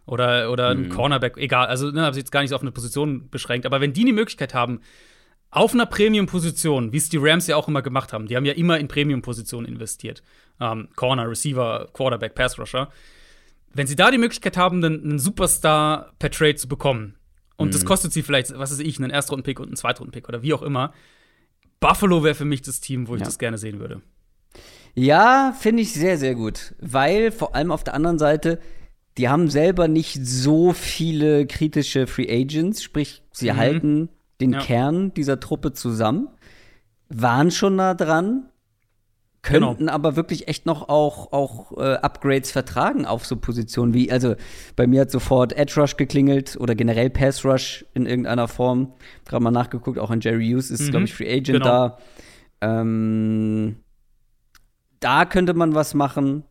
oder, 0.06 0.52
oder 0.52 0.70
ein 0.70 0.84
mhm. 0.84 0.90
Cornerback, 0.90 1.38
egal, 1.38 1.68
also 1.68 1.92
ne, 1.92 2.02
habe 2.02 2.12
ich 2.12 2.22
jetzt 2.22 2.32
gar 2.32 2.42
nicht 2.42 2.54
auf 2.54 2.62
eine 2.62 2.72
Position 2.72 3.30
beschränkt, 3.30 3.66
aber 3.66 3.82
wenn 3.82 3.94
die 3.94 4.06
die 4.06 4.14
Möglichkeit 4.14 4.54
haben, 4.54 4.80
auf 5.52 5.74
einer 5.74 5.86
Premium-Position, 5.86 6.94
wie 6.94 6.98
es 6.98 7.10
die 7.10 7.18
Rams 7.18 7.48
ja 7.48 7.56
auch 7.56 7.68
immer 7.68 7.82
gemacht 7.82 8.14
haben, 8.14 8.28
die 8.28 8.36
haben 8.36 8.46
ja 8.46 8.54
immer 8.54 8.80
in 8.80 8.88
Premium-Positionen 8.88 9.68
investiert. 9.68 10.22
Ähm, 10.60 10.90
Corner, 10.96 11.30
Receiver, 11.30 11.90
Quarterback, 11.94 12.36
Pass-Rusher. 12.36 12.90
Wenn 13.74 13.88
sie 13.88 13.96
da 13.96 14.12
die 14.12 14.18
Möglichkeit 14.18 14.58
haben, 14.58 14.84
einen, 14.84 15.04
einen 15.04 15.20
Superstar 15.20 16.14
per 16.20 16.32
Trade 16.32 16.56
zu 16.56 16.68
bekommen, 16.68 17.16
und 17.58 17.70
mhm. 17.70 17.72
das 17.74 17.86
kostet 17.86 18.14
sie 18.14 18.24
vielleicht, 18.24 18.58
was 18.58 18.72
weiß 18.72 18.80
ich, 18.80 19.00
einen 19.00 19.12
Erstrunden-Pick 19.12 19.60
und 19.60 19.68
einen 19.68 19.76
Zweitrunden-Pick 19.76 20.30
oder 20.30 20.44
wie 20.44 20.54
auch 20.54 20.62
immer, 20.62 20.94
Buffalo 21.80 22.24
wäre 22.24 22.36
für 22.36 22.46
mich 22.46 22.62
das 22.62 22.80
Team, 22.80 23.08
wo 23.08 23.16
ich 23.16 23.22
ja. 23.22 23.26
das 23.26 23.40
gerne 23.40 23.58
sehen 23.58 23.80
würde. 23.80 24.02
Ja, 24.96 25.56
finde 25.60 25.82
ich 25.82 25.94
sehr, 25.94 26.18
sehr 26.18 26.36
gut. 26.36 26.76
Weil 26.80 27.32
vor 27.32 27.56
allem 27.56 27.72
auf 27.72 27.84
der 27.84 27.94
anderen 27.94 28.20
Seite, 28.20 28.60
die 29.18 29.30
haben 29.30 29.50
selber 29.50 29.88
nicht 29.88 30.26
so 30.26 30.74
viele 30.74 31.48
kritische 31.48 32.08
Free 32.08 32.30
Agents, 32.30 32.84
sprich, 32.84 33.24
sie 33.32 33.52
mhm. 33.52 33.58
halten 33.58 34.10
den 34.42 34.54
ja. 34.54 34.60
Kern 34.60 35.14
dieser 35.14 35.40
Truppe 35.40 35.74
zusammen, 35.74 36.30
waren 37.10 37.52
schon 37.52 37.76
nah 37.76 37.94
dran, 37.94 38.50
könnten 39.42 39.78
genau. 39.78 39.92
aber 39.92 40.16
wirklich 40.16 40.48
echt 40.48 40.66
noch 40.66 40.90
auch, 40.90 41.32
auch 41.32 41.78
äh, 41.78 41.96
Upgrades 41.96 42.52
vertragen 42.52 43.06
auf 43.06 43.26
so 43.26 43.38
Positionen 43.38 43.94
wie, 43.94 44.12
also 44.12 44.36
bei 44.76 44.86
mir 44.86 45.02
hat 45.02 45.12
sofort 45.12 45.54
Edge 45.54 45.80
Rush 45.80 45.96
geklingelt 45.96 46.58
oder 46.60 46.76
generell 46.76 47.10
Pass 47.10 47.46
Rush 47.46 47.86
in 47.94 48.06
irgendeiner 48.06 48.50
Form. 48.50 48.94
Gerade 49.26 49.44
mal 49.44 49.52
nachgeguckt, 49.52 49.98
auch 49.98 50.10
ein 50.10 50.20
Jerry 50.20 50.52
Hughes 50.52 50.70
ist, 50.70 50.88
mhm. 50.88 50.92
glaube 50.92 51.06
ich, 51.06 51.14
Free 51.14 51.32
Agent 51.32 51.64
genau. 51.64 51.66
da. 51.66 51.98
Ähm, 52.62 53.78
da 55.00 55.24
könnte 55.24 55.54
man 55.54 55.74
was 55.74 55.94
machen. 55.94 56.44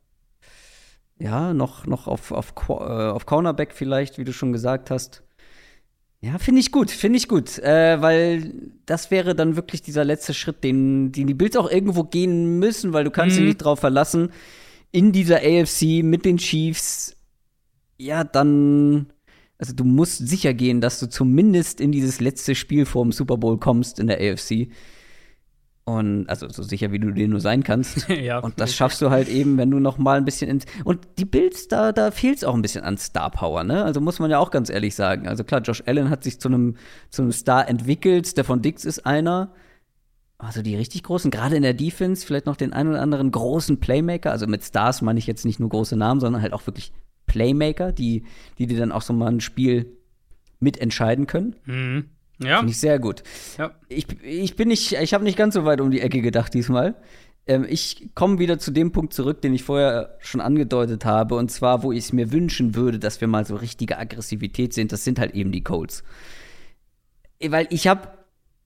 Ja, 1.19 1.53
noch, 1.53 1.87
noch 1.87 2.07
auf, 2.07 2.33
auf, 2.33 2.55
äh, 2.69 2.73
auf 2.73 3.27
Cornerback 3.27 3.75
vielleicht, 3.75 4.19
wie 4.19 4.25
du 4.25 4.33
schon 4.33 4.53
gesagt 4.53 4.91
hast. 4.91 5.25
Ja, 6.21 6.39
finde 6.39 6.61
ich 6.61 6.73
gut, 6.73 6.91
finde 6.91 7.17
ich 7.17 7.29
gut, 7.29 7.59
äh, 7.61 8.03
weil 8.03 8.53
das 8.87 9.13
wäre 9.13 9.37
dann 9.37 9.55
wirklich 9.55 9.83
dieser 9.83 10.05
letzte 10.05 10.35
Schritt, 10.35 10.65
den, 10.65 11.13
den 11.13 11.29
die 11.29 11.35
Bills 11.35 11.57
auch 11.57 11.71
irgendwo 11.71 12.03
gehen 12.03 12.59
müssen, 12.59 12.93
weil 12.93 13.05
du 13.05 13.13
kannst 13.13 13.37
mhm. 13.37 13.41
dich 13.41 13.49
nicht 13.51 13.59
drauf 13.59 13.79
verlassen, 13.79 14.31
in 14.91 15.13
dieser 15.13 15.37
AFC 15.37 16.03
mit 16.03 16.25
den 16.25 16.39
Chiefs, 16.39 17.15
ja, 17.99 18.25
dann, 18.25 19.13
also 19.59 19.73
du 19.73 19.85
musst 19.85 20.27
sicher 20.27 20.55
gehen, 20.55 20.81
dass 20.81 20.99
du 20.99 21.09
zumindest 21.09 21.81
in 21.81 21.93
dieses 21.93 22.21
letzte 22.21 22.57
Spiel 22.57 22.85
vor 22.85 23.05
dem 23.05 23.13
Super 23.13 23.37
Bowl 23.37 23.59
kommst 23.59 24.01
in 24.01 24.09
der 24.09 24.19
AFC. 24.19 24.69
Und 25.89 26.29
also 26.29 26.51
so 26.51 26.63
sicher 26.63 26.93
wie 26.93 26.99
du 26.99 27.13
dir 27.13 27.29
nur 27.29 27.41
sein 27.41 27.63
kannst. 27.63 28.09
ja, 28.11 28.41
und 28.41 28.61
das 28.61 28.75
schaffst 28.75 29.01
du 29.01 29.09
halt 29.09 29.27
eben, 29.27 29.57
wenn 29.57 29.71
du 29.71 29.79
noch 29.79 29.97
mal 29.97 30.19
ein 30.19 30.27
bisschen 30.27 30.51
ins 30.51 30.67
und 30.85 31.01
die 31.17 31.25
Bills 31.25 31.67
da 31.67 31.93
da 31.93 32.11
fehlt 32.11 32.37
es 32.37 32.45
auch 32.45 32.55
ein 32.55 32.61
bisschen 32.61 32.85
an 32.85 32.99
Star 32.99 33.31
Power, 33.31 33.65
ne? 33.65 33.85
Also 33.85 34.03
muss 34.03 34.19
man 34.19 34.31
ja 34.31 34.39
auch 34.39 34.51
ganz 34.51 34.69
ehrlich 34.69 34.95
sagen. 34.95 35.27
Also 35.27 35.45
klar, 35.45 35.63
Josh 35.63 35.83
Allen 35.87 36.11
hat 36.11 36.25
sich 36.25 36.41
zu 36.41 36.49
einem 36.49 36.77
zu 37.09 37.23
einem 37.23 37.33
Star 37.33 37.67
entwickelt, 37.71 38.27
Stefan 38.27 38.61
Dix 38.61 38.85
ist 38.85 39.07
einer. 39.07 39.55
also 40.37 40.61
die 40.61 40.77
richtig 40.77 41.05
großen, 41.05 41.31
gerade 41.31 41.57
in 41.57 41.63
der 41.63 41.73
Defense, 41.73 42.27
vielleicht 42.27 42.45
noch 42.45 42.57
den 42.57 42.75
einen 42.75 42.91
oder 42.91 43.01
anderen 43.01 43.31
großen 43.31 43.81
Playmaker. 43.81 44.31
Also 44.31 44.47
mit 44.47 44.63
Stars 44.65 45.01
meine 45.01 45.19
ich 45.19 45.27
jetzt 45.27 45.47
nicht 45.47 45.59
nur 45.59 45.71
große 45.71 45.97
Namen, 45.97 46.21
sondern 46.21 46.43
halt 46.43 46.53
auch 46.53 46.67
wirklich 46.67 46.93
Playmaker, 47.27 47.93
die, 47.93 48.25
die 48.59 48.67
dir 48.67 48.79
dann 48.79 48.93
auch 48.93 49.03
so 49.03 49.15
mal 49.15 49.29
ein 49.29 49.41
Spiel 49.41 49.87
mitentscheiden 50.61 51.27
können. 51.27 51.57
Mhm. 51.65 52.05
Ja. 52.43 52.59
Finde 52.59 52.71
ich 52.71 52.79
sehr 52.81 52.99
gut. 52.99 53.23
Ja. 53.59 53.73
Ich, 53.89 54.07
ich 54.23 54.55
bin 54.57 54.69
nicht, 54.69 54.93
ich 54.93 55.15
habe 55.15 55.25
nicht 55.25 55.37
ganz 55.37 55.55
so 55.55 55.65
weit 55.65 55.81
um 55.81 55.91
die 55.91 56.01
Ecke 56.01 56.21
gedacht 56.21 56.55
diesmal. 56.55 56.95
Ähm, 57.47 57.67
ich 57.69 58.11
komme 58.15 58.39
wieder 58.39 58.59
zu 58.59 58.71
dem 58.71 58.93
Punkt 58.93 59.13
zurück, 59.15 59.41
den 59.43 59.55
ich 59.55 59.65
vorher 59.65 60.17
schon 60.21 60.41
angedeutet 60.41 61.05
habe, 61.05 61.35
und 61.35 61.51
zwar, 61.51 61.83
wo 61.83 61.91
ich 61.93 61.99
es 62.05 62.13
mir 62.13 62.31
wünschen 62.31 62.75
würde, 62.75 62.99
dass 62.99 63.21
wir 63.21 63.29
mal 63.29 63.45
so 63.45 63.57
richtige 63.57 63.99
Aggressivität 63.99 64.73
sehen. 64.75 64.89
Das 64.89 65.03
sind 65.05 65.19
halt 65.19 65.35
eben 65.35 65.51
die 65.51 65.63
Colts. 65.65 66.03
Weil 67.45 67.67
ich 67.71 67.87
habe 67.87 68.09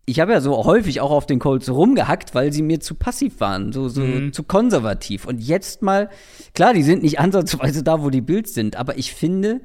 ich 0.04 0.18
habe 0.18 0.32
ja 0.32 0.40
so 0.40 0.64
häufig 0.64 1.00
auch 1.00 1.12
auf 1.12 1.26
den 1.26 1.38
Colts 1.38 1.70
rumgehackt, 1.70 2.34
weil 2.34 2.52
sie 2.52 2.62
mir 2.62 2.80
zu 2.80 2.96
passiv 2.96 3.38
waren, 3.38 3.72
so, 3.72 3.88
so 3.88 4.00
Mhm. 4.02 4.32
zu 4.32 4.42
konservativ. 4.42 5.26
Und 5.26 5.40
jetzt 5.40 5.80
mal, 5.80 6.10
klar, 6.54 6.74
die 6.74 6.82
sind 6.82 7.02
nicht 7.04 7.18
ansatzweise 7.20 7.84
da, 7.84 8.02
wo 8.02 8.10
die 8.10 8.20
Bills 8.20 8.52
sind, 8.52 8.74
aber 8.74 8.98
ich 8.98 9.14
finde, 9.14 9.60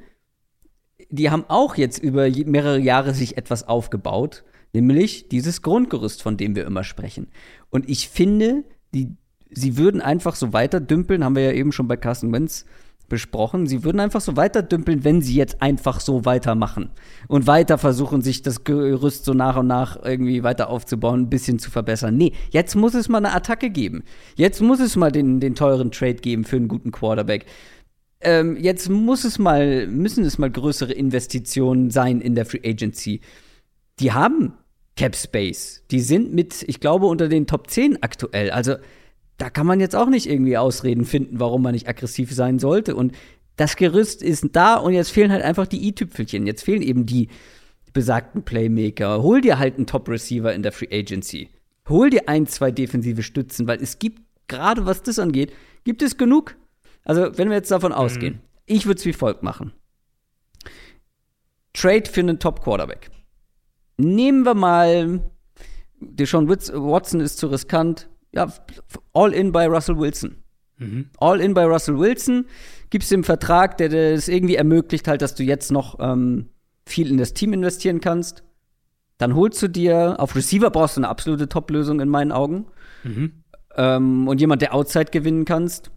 die 1.10 1.30
haben 1.30 1.44
auch 1.48 1.76
jetzt 1.76 1.98
über 1.98 2.28
mehrere 2.28 2.78
Jahre 2.78 3.14
sich 3.14 3.36
etwas 3.36 3.66
aufgebaut, 3.66 4.44
nämlich 4.72 5.28
dieses 5.28 5.62
Grundgerüst, 5.62 6.22
von 6.22 6.36
dem 6.36 6.54
wir 6.54 6.66
immer 6.66 6.84
sprechen. 6.84 7.28
Und 7.70 7.88
ich 7.88 8.08
finde, 8.08 8.64
die, 8.94 9.16
sie 9.50 9.76
würden 9.76 10.00
einfach 10.00 10.34
so 10.34 10.52
weiter 10.52 10.80
dümpeln, 10.80 11.24
haben 11.24 11.36
wir 11.36 11.44
ja 11.44 11.52
eben 11.52 11.72
schon 11.72 11.88
bei 11.88 11.96
Carsten 11.96 12.32
Wentz 12.32 12.66
besprochen, 13.08 13.66
sie 13.66 13.84
würden 13.84 14.00
einfach 14.00 14.20
so 14.20 14.36
weiter 14.36 14.62
dümpeln, 14.62 15.02
wenn 15.04 15.22
sie 15.22 15.34
jetzt 15.34 15.62
einfach 15.62 16.00
so 16.00 16.24
weitermachen 16.24 16.90
und 17.26 17.46
weiter 17.46 17.78
versuchen, 17.78 18.20
sich 18.20 18.42
das 18.42 18.64
Gerüst 18.64 19.24
so 19.24 19.32
nach 19.32 19.56
und 19.56 19.66
nach 19.66 19.98
irgendwie 20.04 20.42
weiter 20.42 20.68
aufzubauen, 20.68 21.22
ein 21.22 21.30
bisschen 21.30 21.58
zu 21.58 21.70
verbessern. 21.70 22.16
Nee, 22.16 22.32
jetzt 22.50 22.76
muss 22.76 22.94
es 22.94 23.08
mal 23.08 23.18
eine 23.18 23.32
Attacke 23.32 23.70
geben. 23.70 24.04
Jetzt 24.36 24.60
muss 24.60 24.80
es 24.80 24.96
mal 24.96 25.10
den, 25.10 25.40
den 25.40 25.54
teuren 25.54 25.90
Trade 25.90 26.16
geben 26.16 26.44
für 26.44 26.56
einen 26.56 26.68
guten 26.68 26.92
Quarterback 26.92 27.46
ähm, 28.20 28.56
jetzt 28.56 28.88
muss 28.88 29.24
es 29.24 29.38
mal, 29.38 29.86
müssen 29.86 30.24
es 30.24 30.38
mal 30.38 30.50
größere 30.50 30.92
Investitionen 30.92 31.90
sein 31.90 32.20
in 32.20 32.34
der 32.34 32.46
Free 32.46 32.60
Agency. 32.64 33.20
Die 34.00 34.12
haben 34.12 34.54
Cap 34.96 35.14
Space. 35.14 35.84
Die 35.90 36.00
sind 36.00 36.34
mit, 36.34 36.64
ich 36.66 36.80
glaube, 36.80 37.06
unter 37.06 37.28
den 37.28 37.46
Top 37.46 37.70
10 37.70 38.02
aktuell. 38.02 38.50
Also, 38.50 38.76
da 39.36 39.50
kann 39.50 39.66
man 39.66 39.78
jetzt 39.78 39.94
auch 39.94 40.08
nicht 40.08 40.28
irgendwie 40.28 40.56
Ausreden 40.56 41.04
finden, 41.04 41.38
warum 41.38 41.62
man 41.62 41.72
nicht 41.72 41.88
aggressiv 41.88 42.32
sein 42.32 42.58
sollte. 42.58 42.96
Und 42.96 43.12
das 43.56 43.76
Gerüst 43.76 44.22
ist 44.22 44.44
da 44.52 44.74
und 44.74 44.94
jetzt 44.94 45.10
fehlen 45.10 45.30
halt 45.30 45.44
einfach 45.44 45.66
die 45.66 45.86
i-Tüpfelchen. 45.86 46.46
Jetzt 46.46 46.64
fehlen 46.64 46.82
eben 46.82 47.06
die 47.06 47.28
besagten 47.92 48.42
Playmaker. 48.42 49.22
Hol 49.22 49.40
dir 49.40 49.58
halt 49.58 49.76
einen 49.76 49.86
Top-Receiver 49.86 50.52
in 50.52 50.62
der 50.62 50.72
Free 50.72 50.88
Agency. 50.90 51.48
Hol 51.88 52.10
dir 52.10 52.28
ein, 52.28 52.46
zwei 52.46 52.70
defensive 52.72 53.22
Stützen, 53.22 53.66
weil 53.68 53.80
es 53.80 53.98
gibt, 53.98 54.20
gerade 54.48 54.84
was 54.86 55.02
das 55.02 55.18
angeht, 55.18 55.52
gibt 55.84 56.02
es 56.02 56.16
genug. 56.16 56.56
Also, 57.08 57.36
wenn 57.36 57.48
wir 57.48 57.56
jetzt 57.56 57.70
davon 57.70 57.92
ausgehen, 57.92 58.40
ich 58.66 58.86
würde 58.86 58.98
es 58.98 59.04
wie 59.06 59.12
folgt 59.12 59.42
machen. 59.42 59.72
Trade 61.72 62.08
für 62.10 62.20
einen 62.20 62.38
Top-Quarterback. 62.38 63.10
Nehmen 63.96 64.44
wir 64.44 64.54
mal, 64.54 65.20
Deshaun 66.00 66.48
Watson 66.48 67.20
ist 67.20 67.38
zu 67.38 67.48
riskant. 67.48 68.08
Ja, 68.32 68.52
all 69.14 69.32
in 69.32 69.52
bei 69.52 69.66
Russell 69.66 69.98
Wilson. 69.98 70.36
All 71.18 71.40
in 71.40 71.54
bei 71.54 71.64
Russell 71.64 71.98
Wilson. 71.98 72.44
Gibst 72.90 73.10
dem 73.10 73.24
Vertrag, 73.24 73.78
der 73.78 73.88
das 73.88 74.28
irgendwie 74.28 74.56
ermöglicht, 74.56 75.08
halt, 75.08 75.22
dass 75.22 75.34
du 75.34 75.42
jetzt 75.42 75.72
noch 75.72 75.98
ähm, 76.00 76.50
viel 76.86 77.10
in 77.10 77.16
das 77.16 77.32
Team 77.32 77.52
investieren 77.52 78.00
kannst. 78.00 78.44
Dann 79.16 79.34
holst 79.34 79.60
du 79.62 79.68
dir, 79.68 80.16
auf 80.18 80.36
Receiver 80.36 80.70
brauchst 80.70 80.96
du 80.96 81.00
eine 81.00 81.08
absolute 81.08 81.48
Top-Lösung 81.48 82.00
in 82.00 82.08
meinen 82.08 82.32
Augen. 82.32 82.66
Ähm, 83.76 84.28
und 84.28 84.40
jemand, 84.40 84.62
der 84.62 84.74
Outside 84.74 85.06
gewinnen 85.06 85.44
kannst, 85.44 85.90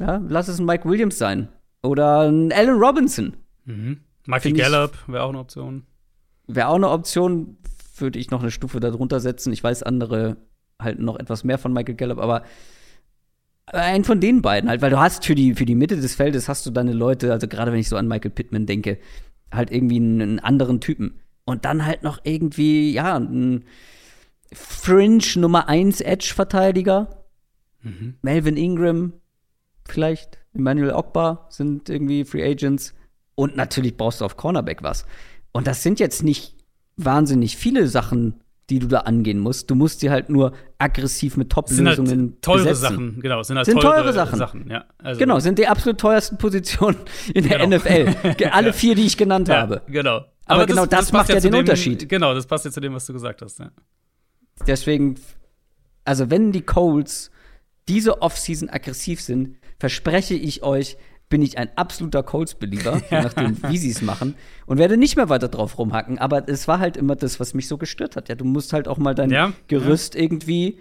ja, 0.00 0.20
lass 0.28 0.48
es 0.48 0.58
ein 0.58 0.66
Mike 0.66 0.88
Williams 0.88 1.18
sein. 1.18 1.48
Oder 1.82 2.28
ein 2.30 2.52
Allen 2.52 2.78
Robinson. 2.80 3.36
Michael 3.64 4.40
Find 4.40 4.56
ich- 4.58 4.62
Gallup 4.62 4.92
wäre 5.08 5.24
auch 5.24 5.28
eine 5.30 5.38
Option. 5.38 5.84
Wäre 6.46 6.68
auch 6.68 6.76
eine 6.76 6.90
Option, 6.90 7.56
würde 7.96 8.18
ich 8.18 8.30
noch 8.30 8.40
eine 8.42 8.50
Stufe 8.50 8.80
darunter 8.80 9.20
setzen. 9.20 9.52
Ich 9.52 9.62
weiß, 9.62 9.82
andere 9.82 10.36
halten 10.80 11.04
noch 11.04 11.18
etwas 11.18 11.44
mehr 11.44 11.58
von 11.58 11.72
Michael 11.72 11.94
Gallup, 11.94 12.18
aber 12.18 12.42
einen 13.66 14.04
von 14.04 14.20
den 14.20 14.42
beiden 14.42 14.68
halt, 14.68 14.82
weil 14.82 14.90
du 14.90 14.98
hast 14.98 15.24
für 15.24 15.34
die, 15.36 15.54
für 15.54 15.64
die 15.64 15.76
Mitte 15.76 15.96
des 15.96 16.14
Feldes 16.16 16.48
hast 16.48 16.66
du 16.66 16.70
deine 16.70 16.92
Leute, 16.92 17.30
also 17.32 17.46
gerade 17.46 17.72
wenn 17.72 17.78
ich 17.78 17.88
so 17.88 17.96
an 17.96 18.08
Michael 18.08 18.32
Pittman 18.32 18.66
denke, 18.66 18.98
halt 19.52 19.70
irgendwie 19.70 19.96
einen, 19.96 20.20
einen 20.20 20.38
anderen 20.40 20.80
Typen. 20.80 21.20
Und 21.44 21.64
dann 21.64 21.86
halt 21.86 22.02
noch 22.02 22.20
irgendwie, 22.24 22.92
ja, 22.92 23.16
ein 23.18 23.64
Fringe 24.52 25.22
Nummer 25.36 25.68
1 25.68 26.00
Edge-Verteidiger. 26.00 27.24
Melvin 28.22 28.56
Ingram, 28.56 29.12
vielleicht. 29.88 30.38
Emmanuel 30.54 30.92
Ogba 30.92 31.46
sind 31.48 31.88
irgendwie 31.88 32.24
Free 32.24 32.44
Agents. 32.44 32.94
Und 33.34 33.56
natürlich 33.56 33.96
brauchst 33.96 34.20
du 34.20 34.24
auf 34.24 34.36
Cornerback 34.36 34.82
was. 34.82 35.06
Und 35.52 35.66
das 35.66 35.82
sind 35.82 36.00
jetzt 36.00 36.22
nicht 36.22 36.54
wahnsinnig 36.96 37.56
viele 37.56 37.88
Sachen, 37.88 38.42
die 38.70 38.78
du 38.78 38.86
da 38.86 39.00
angehen 39.00 39.38
musst. 39.38 39.70
Du 39.70 39.74
musst 39.74 40.00
sie 40.00 40.10
halt 40.10 40.28
nur 40.28 40.52
aggressiv 40.78 41.36
mit 41.36 41.52
Das 41.56 41.68
sind 41.68 41.84
Top-Lösungen 41.84 42.20
halt 42.20 42.42
teure 42.42 42.58
besetzen. 42.58 42.80
Sachen, 42.80 43.20
genau. 43.20 43.38
Das 43.38 43.46
sind 43.48 43.56
halt 43.56 43.66
Sind 43.66 43.80
teure, 43.80 44.12
teure 44.12 44.36
Sachen. 44.36 44.70
ja. 44.70 44.84
Also, 44.98 45.18
Genau, 45.18 45.38
sind 45.40 45.58
die 45.58 45.66
absolut 45.66 45.98
teuersten 45.98 46.38
Positionen 46.38 46.96
in 47.34 47.48
der 47.48 47.58
Genau. 47.58 47.76
NFL. 47.76 48.14
Alle 48.50 48.72
vier, 48.72 48.94
die 48.94 49.06
ich 49.06 49.16
genannt 49.16 49.48
ja, 49.48 49.62
habe. 49.62 49.82
Genau. 49.88 50.24
Aber 50.46 50.66
genau 50.66 50.86
das 50.86 51.10
passt 51.10 51.12
macht 51.12 51.28
ja 51.30 51.40
den 51.40 51.52
dem, 51.52 51.60
Unterschied. 51.60 52.08
Genau, 52.08 52.34
das 52.34 52.46
passt 52.46 52.64
ja 52.64 52.70
zu 52.70 52.80
dem, 52.80 52.94
was 52.94 53.06
du 53.06 53.12
gesagt 53.12 53.42
hast. 53.42 53.58
Ja. 53.58 53.70
Deswegen, 54.66 55.16
also 56.04 56.30
wenn 56.30 56.52
die 56.52 56.62
Colts 56.62 57.30
diese 57.88 58.22
Offseason 58.22 58.68
aggressiv 58.68 59.20
sind, 59.20 59.56
verspreche 59.82 60.34
ich 60.34 60.62
euch, 60.62 60.96
bin 61.28 61.42
ich 61.42 61.58
ein 61.58 61.68
absoluter 61.74 62.22
Colts-Belieber, 62.22 63.02
je 63.10 63.20
nachdem, 63.20 63.60
wie 63.64 63.76
sie 63.78 63.90
es 63.90 64.00
machen, 64.00 64.36
und 64.64 64.78
werde 64.78 64.96
nicht 64.96 65.16
mehr 65.16 65.28
weiter 65.28 65.48
drauf 65.48 65.76
rumhacken. 65.76 66.18
Aber 66.18 66.48
es 66.48 66.68
war 66.68 66.78
halt 66.78 66.96
immer 66.96 67.16
das, 67.16 67.40
was 67.40 67.52
mich 67.52 67.66
so 67.66 67.78
gestört 67.78 68.14
hat. 68.14 68.28
Ja, 68.28 68.36
du 68.36 68.44
musst 68.44 68.72
halt 68.72 68.86
auch 68.86 68.98
mal 68.98 69.16
dein 69.16 69.30
Ja, 69.30 69.52
Gerüst 69.66 70.14
irgendwie 70.14 70.78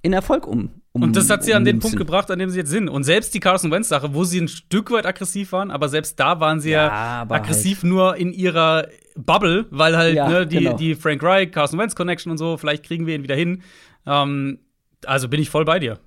in 0.00 0.14
Erfolg 0.14 0.46
um. 0.46 0.70
um 0.92 1.02
Und 1.02 1.16
das 1.16 1.28
hat 1.28 1.44
sie 1.44 1.52
an 1.52 1.66
den. 1.66 1.80
Punkt 1.80 1.98
gebracht, 1.98 2.30
an 2.30 2.38
dem 2.38 2.48
sie 2.48 2.60
jetzt 2.60 2.70
sind. 2.70 2.88
Und 2.88 3.04
selbst 3.04 3.34
die 3.34 3.40
Carson 3.40 3.70
Wentz-Sache, 3.70 4.14
wo 4.14 4.24
sie 4.24 4.40
ein 4.40 4.48
Stück 4.48 4.90
weit 4.90 5.04
aggressiv 5.04 5.52
waren, 5.52 5.70
aber 5.70 5.90
selbst 5.90 6.18
da 6.18 6.40
waren 6.40 6.60
sie 6.60 6.70
ja, 6.70 6.86
Ja, 6.86 7.26
aggressiv 7.28 7.84
nur 7.84 8.16
in 8.16 8.32
ihrer 8.32 8.88
Bubble, 9.16 9.66
weil 9.70 9.98
halt 9.98 10.14
Ja, 10.14 10.30
ne, 10.30 10.46
die, 10.46 10.60
genau. 10.60 10.78
die 10.78 10.94
Frank 10.94 11.22
Reich, 11.22 11.52
Carson 11.52 11.78
Wentz 11.78 11.94
Connection 11.94 12.32
und 12.32 12.38
so, 12.38 12.56
vielleicht 12.56 12.86
kriegen 12.86 13.06
wir 13.06 13.16
ihn 13.16 13.22
wieder 13.22 13.36
hin. 13.36 13.60
Ähm, 14.06 14.60
also 15.04 15.28
bin 15.28 15.42
ich 15.42 15.50
voll 15.50 15.66
bei 15.66 15.78
dir. 15.78 15.98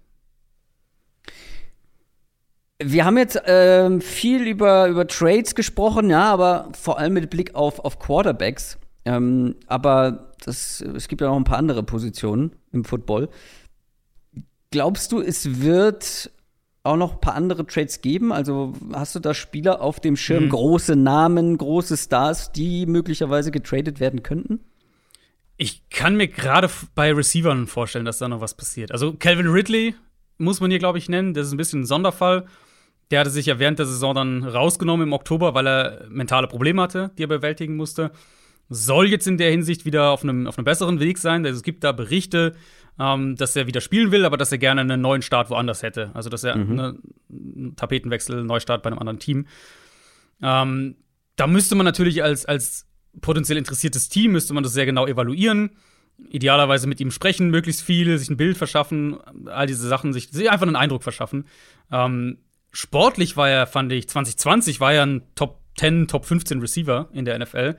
Wir 2.84 3.06
haben 3.06 3.18
jetzt 3.18 3.42
ähm, 3.46 4.02
viel 4.02 4.46
über, 4.48 4.88
über 4.88 5.08
Trades 5.08 5.56
gesprochen, 5.56 6.10
ja, 6.12 6.32
aber 6.32 6.70
vor 6.80 7.00
allem 7.00 7.14
mit 7.14 7.30
Blick 7.30 7.56
auf, 7.56 7.80
auf 7.80 7.98
Quarterbacks. 7.98 8.78
Ähm, 9.06 9.56
aber 9.66 10.34
das, 10.46 10.82
es 10.82 11.08
gibt 11.08 11.22
ja 11.22 11.28
noch 11.28 11.38
ein 11.38 11.44
paar 11.44 11.58
andere 11.58 11.82
Positionen 11.82 12.52
im 12.72 12.84
Football. 12.86 13.30
Glaubst 14.70 15.12
du, 15.12 15.22
es 15.22 15.62
wird 15.62 16.30
auch 16.84 16.98
noch 16.98 17.14
ein 17.14 17.22
paar 17.22 17.34
andere 17.36 17.66
Trades 17.66 18.02
geben? 18.02 18.32
Also 18.32 18.74
hast 18.94 19.16
du 19.16 19.20
da 19.20 19.34
Spieler 19.34 19.82
auf 19.82 20.00
dem 20.00 20.16
Schirm, 20.16 20.46
Mhm. 20.46 20.50
große 20.50 20.96
Namen, 20.96 21.58
große 21.58 21.98
Stars, 21.98 22.52
die 22.52 22.86
möglicherweise 22.86 23.50
getradet 23.52 24.00
werden 24.00 24.22
könnten? 24.24 24.60
Ich 25.56 25.90
kann 25.90 26.16
mir 26.16 26.28
gerade 26.28 26.70
bei 26.94 27.12
Receivern 27.12 27.66
vorstellen, 27.66 28.06
dass 28.06 28.20
da 28.20 28.28
noch 28.28 28.42
was 28.42 28.54
passiert. 28.56 28.92
Also 28.92 29.14
Calvin 29.14 29.48
Ridley 29.48 29.96
muss 30.38 30.60
man 30.62 30.70
hier, 30.70 30.80
glaube 30.80 31.00
ich, 31.00 31.10
nennen. 31.10 31.34
Das 31.34 31.48
ist 31.48 31.54
ein 31.54 31.58
bisschen 31.58 31.82
ein 31.82 31.86
Sonderfall. 31.86 32.46
Der 33.12 33.22
hatte 33.22 33.30
sich 33.30 33.46
ja 33.46 33.60
während 33.60 33.80
der 33.80 33.86
Saison 33.86 34.14
dann 34.14 34.44
rausgenommen 34.44 35.08
im 35.08 35.14
Oktober, 35.14 35.54
weil 35.54 35.68
er 35.68 36.06
mentale 36.10 36.48
Probleme 36.48 36.82
hatte, 36.82 37.12
die 37.18 37.24
er 37.24 37.28
bewältigen 37.28 37.76
musste. 37.76 38.12
Soll 38.70 39.08
jetzt 39.08 39.28
in 39.28 39.38
der 39.38 39.50
Hinsicht 39.50 39.86
wieder 39.86 40.12
auf 40.12 40.24
einem, 40.24 40.46
auf 40.46 40.58
einem 40.58 40.66
besseren 40.66 41.00
Weg 41.00 41.18
sein. 41.18 41.46
Also 41.46 41.58
es 41.58 41.64
gibt 41.64 41.86
da 41.86 41.94
Berichte, 41.94 42.56
ähm, 43.00 43.36
dass 43.38 43.56
er 43.56 43.68
wieder 43.68 43.80
spielen 43.80 44.12
will, 44.12 44.26
aber 44.26 44.36
dass 44.36 44.52
er 44.52 44.58
gerne 44.58 44.82
einen 44.82 45.00
neuen 45.00 45.22
Start 45.22 45.50
woanders 45.50 45.84
hätte. 45.84 46.12
Also 46.14 46.30
dass 46.30 46.44
er 46.44 46.58
ne, 46.58 46.98
einen 47.30 47.76
Tapetenwechsel, 47.78 48.40
einen 48.40 48.48
Neustart 48.48 48.84
bei 48.84 48.90
einem 48.90 49.00
anderen 49.00 49.20
Team. 49.20 49.48
Ähm, 50.42 50.96
da 51.38 51.48
müsste 51.48 51.76
man 51.76 51.86
natürlich 51.86 52.24
als, 52.24 52.46
als 52.46 52.88
potenziell 53.22 53.58
interessiertes 53.58 54.10
Team, 54.10 54.34
müsste 54.34 54.54
man 54.54 54.64
das 54.64 54.74
sehr 54.74 54.86
genau 54.86 55.08
evaluieren. 55.08 55.72
Idealerweise 56.30 56.88
mit 56.88 57.00
ihm 57.00 57.12
sprechen, 57.12 57.52
möglichst 57.52 57.84
viel, 57.84 58.18
sich 58.18 58.30
ein 58.30 58.38
Bild 58.38 58.58
verschaffen, 58.58 59.18
all 59.46 59.68
diese 59.68 59.88
Sachen, 59.88 60.14
sich, 60.14 60.30
sich 60.30 60.50
einfach 60.50 60.66
einen 60.66 60.76
Eindruck 60.76 61.04
verschaffen. 61.04 61.46
Ähm, 61.92 62.40
sportlich 62.78 63.36
war 63.36 63.50
er, 63.50 63.66
fand 63.66 63.92
ich, 63.92 64.08
2020 64.08 64.80
war 64.80 64.94
er 64.94 65.04
ein 65.04 65.24
Top 65.34 65.62
10, 65.80 66.08
Top 66.08 66.26
15 66.26 66.60
Receiver 66.60 67.10
in 67.12 67.26
der 67.26 67.40
NFL. 67.40 67.76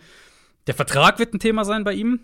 Der 0.67 0.75
Vertrag 0.75 1.21
wird 1.21 1.33
ein 1.33 1.39
Thema 1.39 1.65
sein 1.65 1.85
bei 1.85 1.93
ihm. 1.93 2.21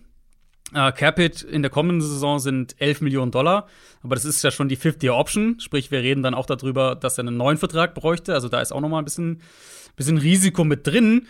Äh, 0.74 0.90
Capit 0.90 1.42
in 1.42 1.62
der 1.62 1.70
kommenden 1.70 2.00
Saison 2.00 2.40
sind 2.40 2.74
11 2.80 3.00
Millionen 3.02 3.30
Dollar, 3.30 3.68
aber 4.02 4.16
das 4.16 4.24
ist 4.24 4.42
ja 4.42 4.50
schon 4.50 4.68
die 4.68 4.74
Fifth-Year-Option, 4.74 5.60
sprich, 5.60 5.92
wir 5.92 6.00
reden 6.00 6.24
dann 6.24 6.34
auch 6.34 6.46
darüber, 6.46 6.96
dass 6.96 7.16
er 7.16 7.22
einen 7.22 7.36
neuen 7.36 7.58
Vertrag 7.58 7.94
bräuchte. 7.94 8.34
Also 8.34 8.48
da 8.48 8.60
ist 8.60 8.72
auch 8.72 8.80
noch 8.80 8.88
mal 8.88 8.98
ein 8.98 9.04
bisschen, 9.04 9.40
bisschen 9.94 10.18
Risiko 10.18 10.64
mit 10.64 10.84
drin. 10.84 11.28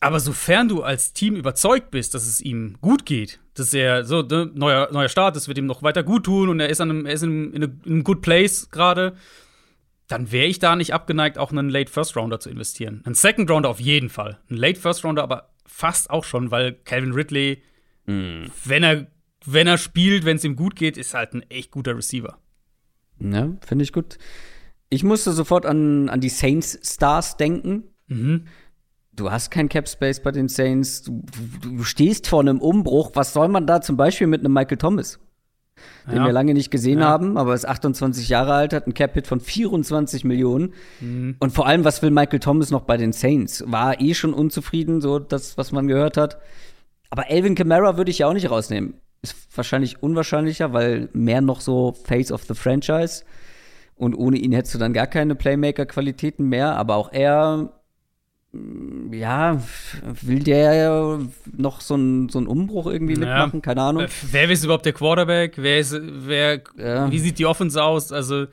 Aber 0.00 0.20
sofern 0.20 0.68
du 0.68 0.84
als 0.84 1.12
Team 1.12 1.34
überzeugt 1.34 1.90
bist, 1.90 2.14
dass 2.14 2.24
es 2.24 2.40
ihm 2.40 2.76
gut 2.80 3.04
geht, 3.04 3.40
dass 3.54 3.74
er 3.74 4.04
so 4.04 4.22
ne, 4.22 4.48
neuer, 4.54 4.88
neuer 4.92 5.08
Start, 5.08 5.34
das 5.34 5.48
wird 5.48 5.58
ihm 5.58 5.66
noch 5.66 5.82
weiter 5.82 6.04
gut 6.04 6.26
tun 6.26 6.48
und 6.48 6.60
er 6.60 6.68
ist, 6.68 6.80
an 6.80 6.90
einem, 6.90 7.06
er 7.06 7.14
ist 7.14 7.24
in, 7.24 7.52
in, 7.52 7.62
in 7.62 7.80
einem 7.84 8.04
good 8.04 8.22
place 8.22 8.70
gerade, 8.70 9.16
dann 10.08 10.32
wäre 10.32 10.46
ich 10.46 10.58
da 10.58 10.74
nicht 10.74 10.94
abgeneigt, 10.94 11.38
auch 11.38 11.52
einen 11.52 11.68
Late 11.68 11.90
First 11.90 12.16
Rounder 12.16 12.40
zu 12.40 12.50
investieren. 12.50 13.02
Ein 13.04 13.14
Second 13.14 13.50
Rounder 13.50 13.68
auf 13.68 13.80
jeden 13.80 14.08
Fall. 14.08 14.38
Ein 14.50 14.56
Late 14.56 14.80
First 14.80 15.04
Rounder 15.04 15.22
aber 15.22 15.50
fast 15.66 16.10
auch 16.10 16.24
schon, 16.24 16.50
weil 16.50 16.72
Calvin 16.72 17.12
Ridley, 17.12 17.62
mm. 18.06 18.46
wenn 18.64 18.82
er 18.82 19.06
wenn 19.44 19.66
er 19.66 19.78
spielt, 19.78 20.24
wenn 20.24 20.36
es 20.36 20.44
ihm 20.44 20.56
gut 20.56 20.76
geht, 20.76 20.96
ist 20.96 21.14
halt 21.14 21.32
ein 21.32 21.42
echt 21.50 21.70
guter 21.70 21.96
Receiver. 21.96 22.38
Ja, 23.20 23.56
finde 23.66 23.84
ich 23.84 23.92
gut. 23.92 24.18
Ich 24.90 25.04
musste 25.04 25.32
sofort 25.32 25.66
an, 25.66 26.08
an 26.08 26.20
die 26.20 26.28
Saints 26.28 26.78
Stars 26.82 27.36
denken. 27.36 27.84
Mhm. 28.06 28.46
Du 29.12 29.30
hast 29.30 29.50
kein 29.50 29.68
Cap 29.68 29.88
Space 29.88 30.22
bei 30.22 30.30
den 30.30 30.48
Saints. 30.48 31.02
Du, 31.02 31.24
du, 31.60 31.82
stehst 31.82 32.28
vor 32.28 32.40
einem 32.40 32.60
Umbruch. 32.60 33.12
Was 33.14 33.32
soll 33.32 33.48
man 33.48 33.66
da 33.66 33.80
zum 33.80 33.96
Beispiel 33.96 34.26
mit 34.26 34.40
einem 34.40 34.52
Michael 34.52 34.78
Thomas? 34.78 35.18
Den 36.06 36.18
ja. 36.18 36.26
wir 36.26 36.32
lange 36.32 36.54
nicht 36.54 36.70
gesehen 36.70 37.00
ja. 37.00 37.06
haben, 37.06 37.36
aber 37.36 37.54
ist 37.54 37.66
28 37.66 38.28
Jahre 38.28 38.54
alt, 38.54 38.72
hat 38.72 38.84
einen 38.84 38.94
Cap-Hit 38.94 39.26
von 39.26 39.40
24 39.40 40.24
Millionen. 40.24 40.72
Mhm. 41.00 41.36
Und 41.38 41.52
vor 41.52 41.66
allem, 41.66 41.84
was 41.84 42.02
will 42.02 42.10
Michael 42.10 42.40
Thomas 42.40 42.70
noch 42.70 42.82
bei 42.82 42.96
den 42.96 43.12
Saints? 43.12 43.64
War 43.66 44.00
eh 44.00 44.14
schon 44.14 44.34
unzufrieden, 44.34 45.00
so 45.00 45.18
das, 45.18 45.58
was 45.58 45.72
man 45.72 45.88
gehört 45.88 46.16
hat. 46.16 46.38
Aber 47.10 47.30
Elvin 47.30 47.54
Kamara 47.54 47.96
würde 47.96 48.10
ich 48.10 48.18
ja 48.18 48.28
auch 48.28 48.34
nicht 48.34 48.50
rausnehmen. 48.50 48.94
Ist 49.22 49.36
wahrscheinlich 49.54 50.02
unwahrscheinlicher, 50.02 50.72
weil 50.72 51.08
mehr 51.12 51.40
noch 51.40 51.60
so 51.60 51.94
Face 52.04 52.30
of 52.30 52.44
the 52.44 52.54
Franchise. 52.54 53.24
Und 53.96 54.14
ohne 54.14 54.38
ihn 54.38 54.52
hättest 54.52 54.74
du 54.74 54.78
dann 54.78 54.92
gar 54.92 55.08
keine 55.08 55.34
Playmaker-Qualitäten 55.34 56.44
mehr. 56.44 56.76
Aber 56.76 56.96
auch 56.96 57.12
er, 57.12 57.72
ja, 59.12 59.62
will 60.22 60.42
der 60.42 61.20
noch 61.56 61.80
so 61.80 61.94
einen 61.94 62.28
so 62.28 62.38
Umbruch 62.38 62.86
irgendwie 62.86 63.14
naja. 63.14 63.44
mitmachen? 63.44 63.62
Keine 63.62 63.82
Ahnung. 63.82 64.04
Äh, 64.04 64.08
wer 64.30 64.50
ist 64.50 64.64
überhaupt 64.64 64.86
der 64.86 64.94
Quarterback? 64.94 65.54
Wer 65.56 65.78
ist, 65.78 65.94
wer, 66.00 66.62
ja. 66.78 67.10
wie 67.10 67.18
sieht 67.18 67.38
die 67.38 67.46
Offense 67.46 67.82
aus? 67.82 68.10
Also, 68.10 68.46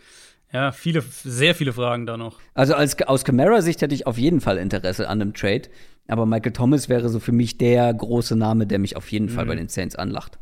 ja, 0.51 0.71
viele, 0.71 1.01
sehr 1.01 1.55
viele 1.55 1.73
Fragen 1.73 2.05
da 2.05 2.17
noch. 2.17 2.39
Also 2.53 2.75
als, 2.75 3.01
aus 3.03 3.23
Camara-Sicht 3.23 3.81
hätte 3.81 3.95
ich 3.95 4.05
auf 4.05 4.17
jeden 4.17 4.41
Fall 4.41 4.57
Interesse 4.57 5.07
an 5.07 5.21
einem 5.21 5.33
Trade. 5.33 5.63
Aber 6.07 6.25
Michael 6.25 6.53
Thomas 6.53 6.87
wäre 6.89 7.09
so 7.09 7.19
für 7.19 7.31
mich 7.31 7.57
der 7.57 7.93
große 7.93 8.35
Name, 8.35 8.67
der 8.67 8.79
mich 8.79 8.95
auf 8.95 9.11
jeden 9.11 9.27
mhm. 9.27 9.31
Fall 9.31 9.45
bei 9.45 9.55
den 9.55 9.69
Saints 9.69 9.95
anlacht. 9.95 10.37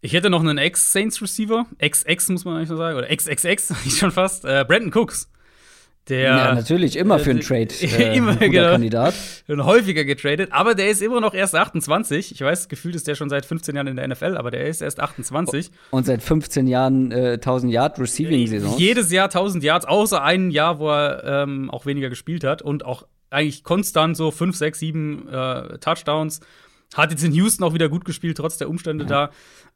Ich 0.00 0.14
hätte 0.14 0.30
noch 0.30 0.40
einen 0.40 0.58
Ex-Saints-Receiver. 0.58 1.66
Ex-Ex 1.78 2.28
muss 2.30 2.44
man 2.44 2.56
eigentlich 2.56 2.68
so 2.68 2.76
sagen. 2.76 2.96
Oder 2.96 3.10
Ex-Ex-Ex, 3.10 3.74
schon 3.98 4.10
fast. 4.10 4.44
Äh, 4.44 4.64
Brandon 4.66 4.92
Cooks. 4.92 5.30
Der, 6.08 6.20
ja, 6.20 6.54
natürlich, 6.54 6.96
immer 6.96 7.20
für 7.20 7.30
einen 7.30 7.40
äh, 7.40 7.42
Trade. 7.42 7.68
Äh, 7.82 8.16
immer, 8.16 8.34
genau. 8.36 8.72
Kandidat. 8.72 9.14
Und 9.46 9.64
häufiger 9.64 10.04
getradet. 10.04 10.50
Aber 10.52 10.74
der 10.74 10.90
ist 10.90 11.00
immer 11.00 11.20
noch 11.20 11.32
erst 11.32 11.54
28. 11.54 12.32
Ich 12.32 12.40
weiß, 12.40 12.68
gefühlt 12.68 12.96
ist 12.96 13.06
der 13.06 13.14
schon 13.14 13.30
seit 13.30 13.46
15 13.46 13.76
Jahren 13.76 13.86
in 13.86 13.96
der 13.96 14.08
NFL, 14.08 14.36
aber 14.36 14.50
der 14.50 14.66
ist 14.66 14.82
erst 14.82 14.98
28. 14.98 15.70
Und 15.90 16.06
seit 16.06 16.22
15 16.22 16.66
Jahren 16.66 17.12
äh, 17.12 17.34
1000 17.34 17.72
Yard 17.72 18.00
Receiving-Saison. 18.00 18.78
Jedes 18.78 19.12
Jahr 19.12 19.26
1000 19.26 19.62
Yards, 19.62 19.86
außer 19.86 20.22
ein 20.22 20.50
Jahr, 20.50 20.80
wo 20.80 20.90
er 20.90 21.44
ähm, 21.44 21.70
auch 21.70 21.86
weniger 21.86 22.08
gespielt 22.08 22.42
hat. 22.42 22.62
Und 22.62 22.84
auch 22.84 23.06
eigentlich 23.30 23.62
konstant 23.62 24.16
so 24.16 24.30
5, 24.30 24.56
6, 24.56 24.78
7 24.78 25.28
äh, 25.28 25.78
Touchdowns. 25.78 26.40
Hat 26.94 27.10
jetzt 27.10 27.24
in 27.24 27.32
Houston 27.32 27.64
auch 27.64 27.74
wieder 27.74 27.88
gut 27.88 28.04
gespielt, 28.04 28.36
trotz 28.36 28.58
der 28.58 28.68
Umstände 28.68 29.04
ja. 29.04 29.08
da. 29.08 29.30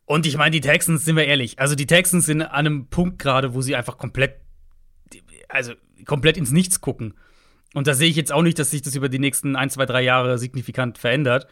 Und 0.05 0.27
ich 0.27 0.37
meine, 0.37 0.53
die 0.53 0.61
Texans, 0.61 1.05
sind 1.05 1.17
wir 1.17 1.27
ehrlich, 1.27 1.59
also 1.59 1.75
die 1.75 1.87
Texans 1.87 2.27
sind 2.27 2.43
an 2.43 2.51
einem 2.51 2.87
Punkt 2.87 3.19
gerade, 3.19 3.55
wo 3.55 3.61
sie 3.61 3.75
einfach 3.75 3.99
komplett, 3.99 4.37
also 5.57 5.73
komplett 6.05 6.37
ins 6.37 6.53
Nichts 6.53 6.81
gucken. 6.81 7.15
Und 7.75 7.87
da 7.87 7.95
sehe 7.95 8.09
ich 8.09 8.17
jetzt 8.17 8.33
auch 8.33 8.43
nicht, 8.43 8.59
dass 8.59 8.71
sich 8.71 8.83
das 8.83 8.95
über 8.95 9.09
die 9.09 9.19
nächsten 9.19 9.57
ein, 9.57 9.71
zwei, 9.71 9.87
drei 9.87 10.03
Jahre 10.03 10.39
signifikant 10.39 10.99
verändert. 10.99 11.47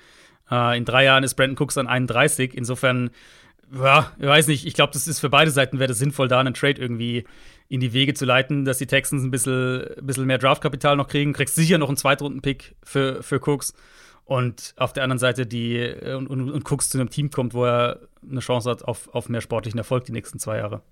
Äh, 0.51 0.79
in 0.79 0.85
drei 0.85 1.05
Jahren 1.05 1.25
ist 1.25 1.35
Brandon 1.35 1.57
Cooks 1.59 1.75
dann 1.75 1.87
31. 1.87 2.55
Insofern, 2.55 3.11
ja, 3.73 4.13
ich 4.19 4.27
weiß 4.27 4.47
nicht, 4.47 4.67
ich 4.67 4.75
glaube, 4.75 4.93
das 4.93 5.07
ist 5.07 5.21
für 5.21 5.29
beide 5.29 5.51
Seiten 5.51 5.79
wäre 5.79 5.89
das 5.89 5.99
sinnvoll, 5.99 6.29
da 6.29 6.41
einen 6.41 6.55
Trade 6.55 6.81
irgendwie 6.81 7.25
in 7.69 7.81
die 7.81 7.93
Wege 7.93 8.15
zu 8.15 8.25
leiten, 8.25 8.65
dass 8.65 8.79
die 8.79 8.87
Texans 8.87 9.23
ein 9.23 9.31
bisschen, 9.31 9.87
bisschen 10.03 10.27
mehr 10.27 10.39
Draftkapital 10.39 10.97
noch 10.97 11.09
kriegen. 11.09 11.33
Kriegst 11.33 11.57
sicher 11.57 11.79
noch 11.79 11.89
einen 11.89 11.97
Zweitrunden-Pick 11.97 12.77
für, 12.83 13.23
für 13.23 13.41
Cooks 13.41 13.75
und 14.25 14.75
auf 14.77 14.93
der 14.93 15.03
anderen 15.03 15.19
Seite 15.19 15.47
die 15.47 15.77
äh, 15.77 16.15
und, 16.15 16.29
und, 16.29 16.51
und 16.51 16.65
guckst 16.65 16.91
zu 16.91 16.99
einem 16.99 17.11
Team 17.11 17.31
kommt, 17.31 17.55
wo 17.55 17.65
er 17.65 18.01
eine 18.29 18.41
Chance 18.41 18.71
hat 18.71 18.83
auf, 18.83 19.09
auf 19.15 19.29
mehr 19.29 19.41
sportlichen 19.41 19.79
Erfolg 19.79 20.05
die 20.05 20.13
nächsten 20.13 20.39
zwei 20.39 20.59
Jahre. 20.59 20.83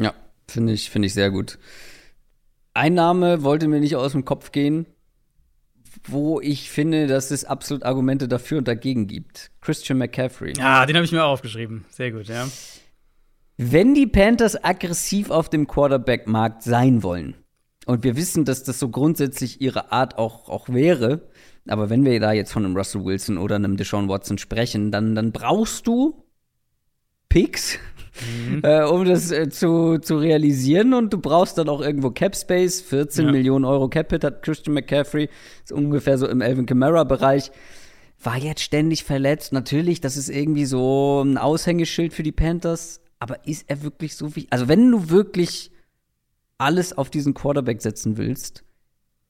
Ja, 0.00 0.14
finde 0.48 0.72
ich, 0.72 0.90
finde 0.90 1.06
ich 1.06 1.14
sehr 1.14 1.30
gut. 1.30 1.58
Ein 2.74 2.94
Name 2.94 3.42
wollte 3.42 3.68
mir 3.68 3.80
nicht 3.80 3.96
aus 3.96 4.12
dem 4.12 4.24
Kopf 4.24 4.52
gehen, 4.52 4.86
wo 6.08 6.40
ich 6.40 6.70
finde, 6.70 7.06
dass 7.06 7.30
es 7.30 7.44
absolut 7.44 7.82
Argumente 7.84 8.28
dafür 8.28 8.58
und 8.58 8.68
dagegen 8.68 9.06
gibt. 9.06 9.50
Christian 9.60 9.98
McCaffrey. 9.98 10.54
Ja, 10.56 10.86
den 10.86 10.96
habe 10.96 11.04
ich 11.04 11.12
mir 11.12 11.24
auch 11.24 11.32
aufgeschrieben. 11.32 11.84
Sehr 11.90 12.12
gut, 12.12 12.28
ja. 12.28 12.48
Wenn 13.58 13.94
die 13.94 14.06
Panthers 14.06 14.62
aggressiv 14.64 15.30
auf 15.30 15.50
dem 15.50 15.66
Quarterback-Markt 15.66 16.62
sein 16.62 17.02
wollen, 17.02 17.36
und 17.84 18.04
wir 18.04 18.16
wissen, 18.16 18.44
dass 18.44 18.62
das 18.62 18.78
so 18.78 18.88
grundsätzlich 18.88 19.60
ihre 19.60 19.90
Art 19.92 20.16
auch, 20.16 20.48
auch 20.48 20.68
wäre, 20.68 21.28
aber 21.68 21.90
wenn 21.90 22.04
wir 22.04 22.18
da 22.20 22.32
jetzt 22.32 22.52
von 22.52 22.64
einem 22.64 22.76
Russell 22.76 23.04
Wilson 23.04 23.38
oder 23.38 23.56
einem 23.56 23.76
Deshaun 23.76 24.08
Watson 24.08 24.38
sprechen, 24.38 24.90
dann, 24.90 25.14
dann 25.14 25.32
brauchst 25.32 25.86
du 25.86 26.21
Picks, 27.32 27.78
mhm. 28.46 28.60
äh, 28.62 28.84
um 28.84 29.06
das 29.06 29.30
äh, 29.30 29.48
zu, 29.48 29.98
zu 29.98 30.18
realisieren. 30.18 30.92
Und 30.92 31.12
du 31.12 31.18
brauchst 31.18 31.56
dann 31.56 31.70
auch 31.70 31.80
irgendwo 31.80 32.10
Cap 32.10 32.36
Space. 32.36 32.82
14 32.82 33.26
ja. 33.26 33.32
Millionen 33.32 33.64
Euro 33.64 33.88
Cap 33.88 34.10
Hit 34.10 34.24
hat 34.24 34.42
Christian 34.42 34.74
McCaffrey. 34.74 35.30
Ist 35.62 35.72
ungefähr 35.72 36.18
so 36.18 36.28
im 36.28 36.42
Elvin 36.42 36.66
Kamara-Bereich. 36.66 37.50
War 38.22 38.36
jetzt 38.36 38.62
ständig 38.62 39.04
verletzt. 39.04 39.52
Natürlich, 39.52 40.02
das 40.02 40.18
ist 40.18 40.28
irgendwie 40.28 40.66
so 40.66 41.22
ein 41.24 41.38
Aushängeschild 41.38 42.12
für 42.12 42.22
die 42.22 42.32
Panthers. 42.32 43.00
Aber 43.18 43.46
ist 43.46 43.64
er 43.68 43.82
wirklich 43.82 44.16
so 44.16 44.36
wie. 44.36 44.46
Also, 44.50 44.68
wenn 44.68 44.90
du 44.90 45.08
wirklich 45.08 45.70
alles 46.58 46.96
auf 46.96 47.08
diesen 47.08 47.32
Quarterback 47.32 47.80
setzen 47.80 48.18
willst, 48.18 48.62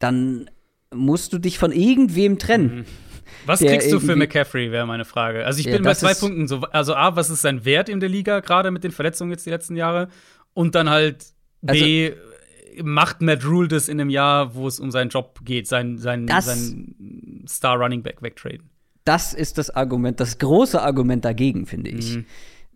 dann 0.01 0.51
musst 0.93 1.33
du 1.33 1.39
dich 1.39 1.59
von 1.59 1.70
irgendwem 1.70 2.39
trennen. 2.39 2.79
Mhm. 2.79 2.85
Was 3.47 3.61
kriegst 3.61 3.93
du 3.93 4.01
für 4.01 4.17
McCaffrey, 4.17 4.71
wäre 4.71 4.87
meine 4.87 5.05
Frage. 5.05 5.45
Also 5.45 5.61
ich 5.61 5.67
ja, 5.67 5.73
bin 5.73 5.83
bei 5.83 5.95
zwei 5.95 6.15
Punkten 6.15 6.49
so. 6.49 6.61
Also 6.63 6.95
A, 6.95 7.17
was 7.17 7.31
ist 7.31 7.43
sein 7.43 7.65
Wert 7.65 7.89
in 7.89 8.01
der 8.01 8.09
Liga, 8.09 8.41
gerade 8.41 8.71
mit 8.71 8.85
den 8.85 8.93
Verletzungen 8.93 9.31
jetzt 9.31 9.47
die 9.47 9.51
letzten 9.51 9.77
Jahre? 9.77 10.09
Und 10.55 10.75
dann 10.75 10.91
halt 10.91 11.27
B, 11.63 12.11
also, 12.11 12.17
macht 12.83 13.23
Matt 13.23 13.45
Rule 13.45 13.69
das 13.69 13.89
in 13.89 14.01
einem 14.01 14.11
Jahr, 14.11 14.55
wo 14.55 14.67
es 14.67 14.81
um 14.81 14.91
seinen 14.91 15.11
Job 15.11 15.41
geht, 15.45 15.69
sein, 15.69 15.99
sein, 15.99 16.27
sein 16.41 17.45
Star 17.49 17.77
Running 17.77 18.03
Back 18.03 18.23
wegtraden? 18.23 18.71
Das 19.05 19.35
ist 19.35 19.59
das 19.59 19.71
Argument, 19.71 20.21
das 20.21 20.39
große 20.39 20.81
Argument 20.81 21.25
dagegen, 21.25 21.67
finde 21.67 21.91
ich. 21.91 22.17
Mhm. 22.17 22.25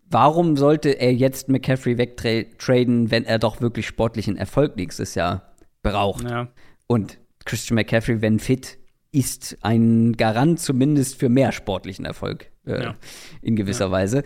Warum 0.08 0.56
sollte 0.56 0.90
er 0.90 1.12
jetzt 1.12 1.48
McCaffrey 1.48 1.98
wegtraden, 1.98 3.10
wenn 3.10 3.24
er 3.24 3.38
doch 3.38 3.60
wirklich 3.60 3.86
sportlichen 3.86 4.36
Erfolg 4.36 4.76
nächstes 4.76 5.14
Jahr 5.14 5.54
braucht? 5.82 6.28
Ja. 6.28 6.48
Und 6.86 7.18
Christian 7.44 7.76
McCaffrey, 7.76 8.20
wenn 8.22 8.38
fit, 8.38 8.78
ist 9.16 9.56
ein 9.62 10.12
Garant 10.12 10.60
zumindest 10.60 11.18
für 11.18 11.30
mehr 11.30 11.50
sportlichen 11.50 12.04
Erfolg 12.04 12.50
äh, 12.66 12.82
ja. 12.82 12.96
in 13.40 13.56
gewisser 13.56 13.86
ja. 13.86 13.90
Weise. 13.90 14.24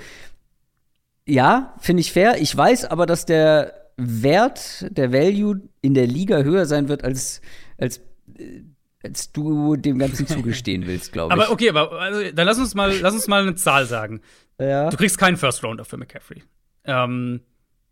Ja, 1.28 1.76
finde 1.78 2.00
ich 2.00 2.12
fair. 2.12 2.40
Ich 2.40 2.56
weiß 2.56 2.86
aber, 2.86 3.06
dass 3.06 3.24
der 3.24 3.92
Wert, 3.96 4.86
der 4.90 5.12
Value 5.12 5.60
in 5.80 5.94
der 5.94 6.08
Liga 6.08 6.38
höher 6.42 6.66
sein 6.66 6.88
wird, 6.88 7.04
als, 7.04 7.40
als, 7.78 7.98
äh, 8.36 8.62
als 9.00 9.30
du 9.30 9.76
dem 9.76 10.00
Ganzen 10.00 10.26
zugestehen 10.26 10.88
willst, 10.88 11.12
glaube 11.12 11.34
ich. 11.34 11.40
Aber 11.40 11.52
okay, 11.52 11.68
aber 11.68 11.92
also, 11.92 12.32
dann 12.32 12.46
lass 12.46 12.58
uns 12.58 12.74
mal, 12.74 12.92
lass 13.00 13.14
uns 13.14 13.28
mal 13.28 13.42
eine 13.42 13.54
Zahl 13.54 13.86
sagen. 13.86 14.20
Ja. 14.58 14.90
Du 14.90 14.96
kriegst 14.96 15.18
keinen 15.18 15.36
First 15.36 15.62
Rounder 15.62 15.84
für 15.84 15.98
McCaffrey. 15.98 16.42
Ähm, 16.84 17.42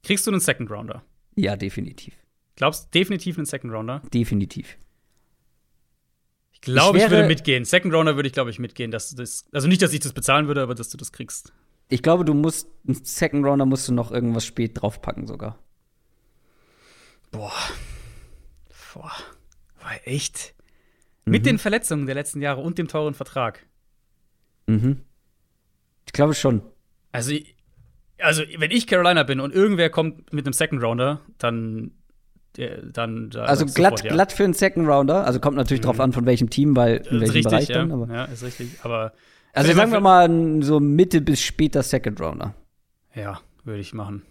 kriegst 0.03 0.27
du 0.27 0.33
einen 0.33 0.41
Second 0.41 0.69
Rounder? 0.69 1.05
Ja, 1.37 1.55
definitiv. 1.55 2.15
Glaubst 2.57 2.93
definitiv 2.93 3.37
einen 3.37 3.47
Second 3.47 3.73
Rounder? 3.73 4.03
Definitiv. 4.13 4.77
Ich 6.61 6.63
glaube, 6.63 6.99
ich, 6.99 7.05
ich, 7.05 7.11
würde 7.11 7.29
mitgehen. 7.29 7.65
Second 7.65 7.95
Rounder 7.95 8.17
würde 8.17 8.27
ich, 8.27 8.33
glaube 8.33 8.51
ich, 8.51 8.59
mitgehen. 8.59 8.91
Dass 8.91 9.15
das, 9.15 9.47
also 9.53 9.69
nicht, 9.69 9.81
dass 9.81 9.93
ich 9.93 10.01
das 10.01 10.13
bezahlen 10.13 10.49
würde, 10.49 10.63
aber 10.63 10.75
dass 10.75 10.89
du 10.89 10.97
das 10.97 11.13
kriegst. 11.13 11.53
Ich 11.89 12.03
glaube, 12.03 12.25
du 12.25 12.35
musst, 12.35 12.69
einen 12.87 13.03
Second 13.05 13.47
Rounder 13.47 13.65
musst 13.65 13.87
du 13.89 13.93
noch 13.93 14.11
irgendwas 14.11 14.45
spät 14.45 14.81
draufpacken 14.81 15.27
sogar. 15.27 15.59
Boah. 17.31 17.53
Boah. 18.93 19.13
War 19.81 19.93
echt. 20.05 20.55
Mhm. 21.25 21.33
Mit 21.33 21.47
den 21.47 21.59
Verletzungen 21.59 22.07
der 22.07 22.17
letzten 22.17 22.43
Jahre 22.43 22.61
und 22.61 22.79
dem 22.79 22.89
teuren 22.89 23.15
Vertrag. 23.15 23.65
Mhm. 24.67 25.03
Ich 26.07 26.13
glaube 26.13 26.35
schon. 26.35 26.63
Also, 27.13 27.35
also, 28.19 28.43
wenn 28.57 28.71
ich 28.71 28.87
Carolina 28.87 29.23
bin 29.23 29.41
und 29.41 29.55
irgendwer 29.55 29.91
kommt 29.91 30.33
mit 30.33 30.45
einem 30.45 30.53
Second 30.53 30.83
Rounder, 30.83 31.21
dann 31.39 31.93
dann 32.55 33.31
da 33.31 33.45
also 33.45 33.67
glatt, 33.67 33.99
sofort, 33.99 34.05
ja. 34.05 34.13
glatt 34.13 34.33
für 34.33 34.45
einen 34.45 34.55
Second 34.55 34.89
Rounder. 34.89 35.25
Also 35.25 35.41
kommt 35.41 35.57
natürlich 35.57 35.83
mhm. 35.83 35.87
drauf 35.87 36.01
an, 36.01 36.13
von 36.13 36.27
welchem 36.27 36.51
Team, 36.51 36.75
weil 36.77 36.97
in 36.97 37.21
welchem 37.21 37.21
richtig, 37.21 37.45
Bereich 37.45 37.69
ja. 37.69 37.79
dann. 37.79 37.93
Aber 37.93 38.13
ja, 38.13 38.25
ist 38.25 38.43
richtig. 38.43 38.79
Aber 38.83 39.13
also 39.53 39.73
sagen 39.73 39.93
wir 39.93 40.01
mal 40.01 40.63
so 40.63 40.81
Mitte 40.81 41.21
bis 41.21 41.41
später 41.41 41.83
Second 41.83 42.21
Rounder. 42.21 42.55
Ja, 43.15 43.41
würde 43.65 43.81
ich 43.81 43.93
machen. 43.95 44.23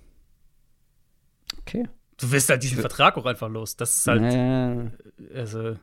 Okay. 1.61 1.88
Du 2.19 2.31
wirst 2.31 2.49
halt 2.49 2.64
diesen 2.64 2.80
Vertrag 2.80 3.18
auch 3.18 3.26
einfach 3.26 3.49
los. 3.49 3.76
Das 3.76 3.98
ist 3.98 4.07
halt. 4.07 4.22
Naja. 4.22 4.91
Also. 5.34 5.77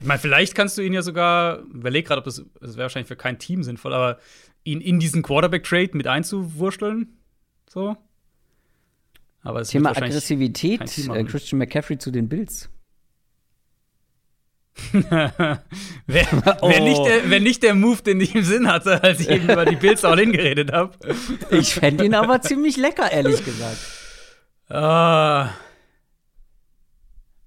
Ich 0.00 0.06
meine, 0.06 0.20
vielleicht 0.20 0.54
kannst 0.54 0.78
du 0.78 0.82
ihn 0.82 0.92
ja 0.92 1.02
sogar, 1.02 1.58
überleg 1.58 2.06
gerade, 2.06 2.20
ob 2.20 2.24
das, 2.24 2.44
das 2.60 2.76
wäre 2.76 2.84
wahrscheinlich 2.84 3.08
für 3.08 3.16
kein 3.16 3.40
Team 3.40 3.64
sinnvoll, 3.64 3.92
aber 3.92 4.18
ihn 4.62 4.80
in 4.80 5.00
diesen 5.00 5.22
Quarterback-Trade 5.22 5.90
mit 5.94 6.06
einzuwursteln. 6.06 7.18
So. 7.68 7.96
Aber 9.48 9.62
es 9.62 9.70
Thema 9.70 9.96
Aggressivität, 9.96 10.82
äh, 10.82 11.24
Christian 11.24 11.58
McCaffrey 11.58 11.96
zu 11.96 12.10
den 12.10 12.28
Bills. 12.28 12.68
Wäre 14.92 15.58
oh. 16.60 16.68
wär 16.68 16.80
nicht, 16.82 17.30
der, 17.30 17.40
nicht 17.40 17.62
der 17.62 17.74
Move, 17.74 18.02
den 18.02 18.20
ich 18.20 18.34
im 18.34 18.44
Sinn 18.44 18.68
hatte, 18.68 19.02
als 19.02 19.20
ich 19.20 19.30
eben 19.30 19.48
über 19.48 19.64
die 19.64 19.76
Bills 19.76 20.04
auch 20.04 20.18
hingeredet 20.18 20.70
habe. 20.72 20.92
Ich 21.50 21.72
fände 21.72 22.04
ihn 22.04 22.12
aber 22.12 22.42
ziemlich 22.42 22.76
lecker, 22.76 23.10
ehrlich 23.10 23.42
gesagt. 23.42 23.78
Uh, 24.68 25.48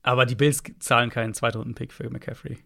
aber 0.02 0.26
die 0.26 0.34
Bills 0.34 0.64
zahlen 0.80 1.12
keinen 1.12 1.36
Zweitrunden-Pick 1.36 1.94
für 1.94 2.10
McCaffrey. 2.10 2.58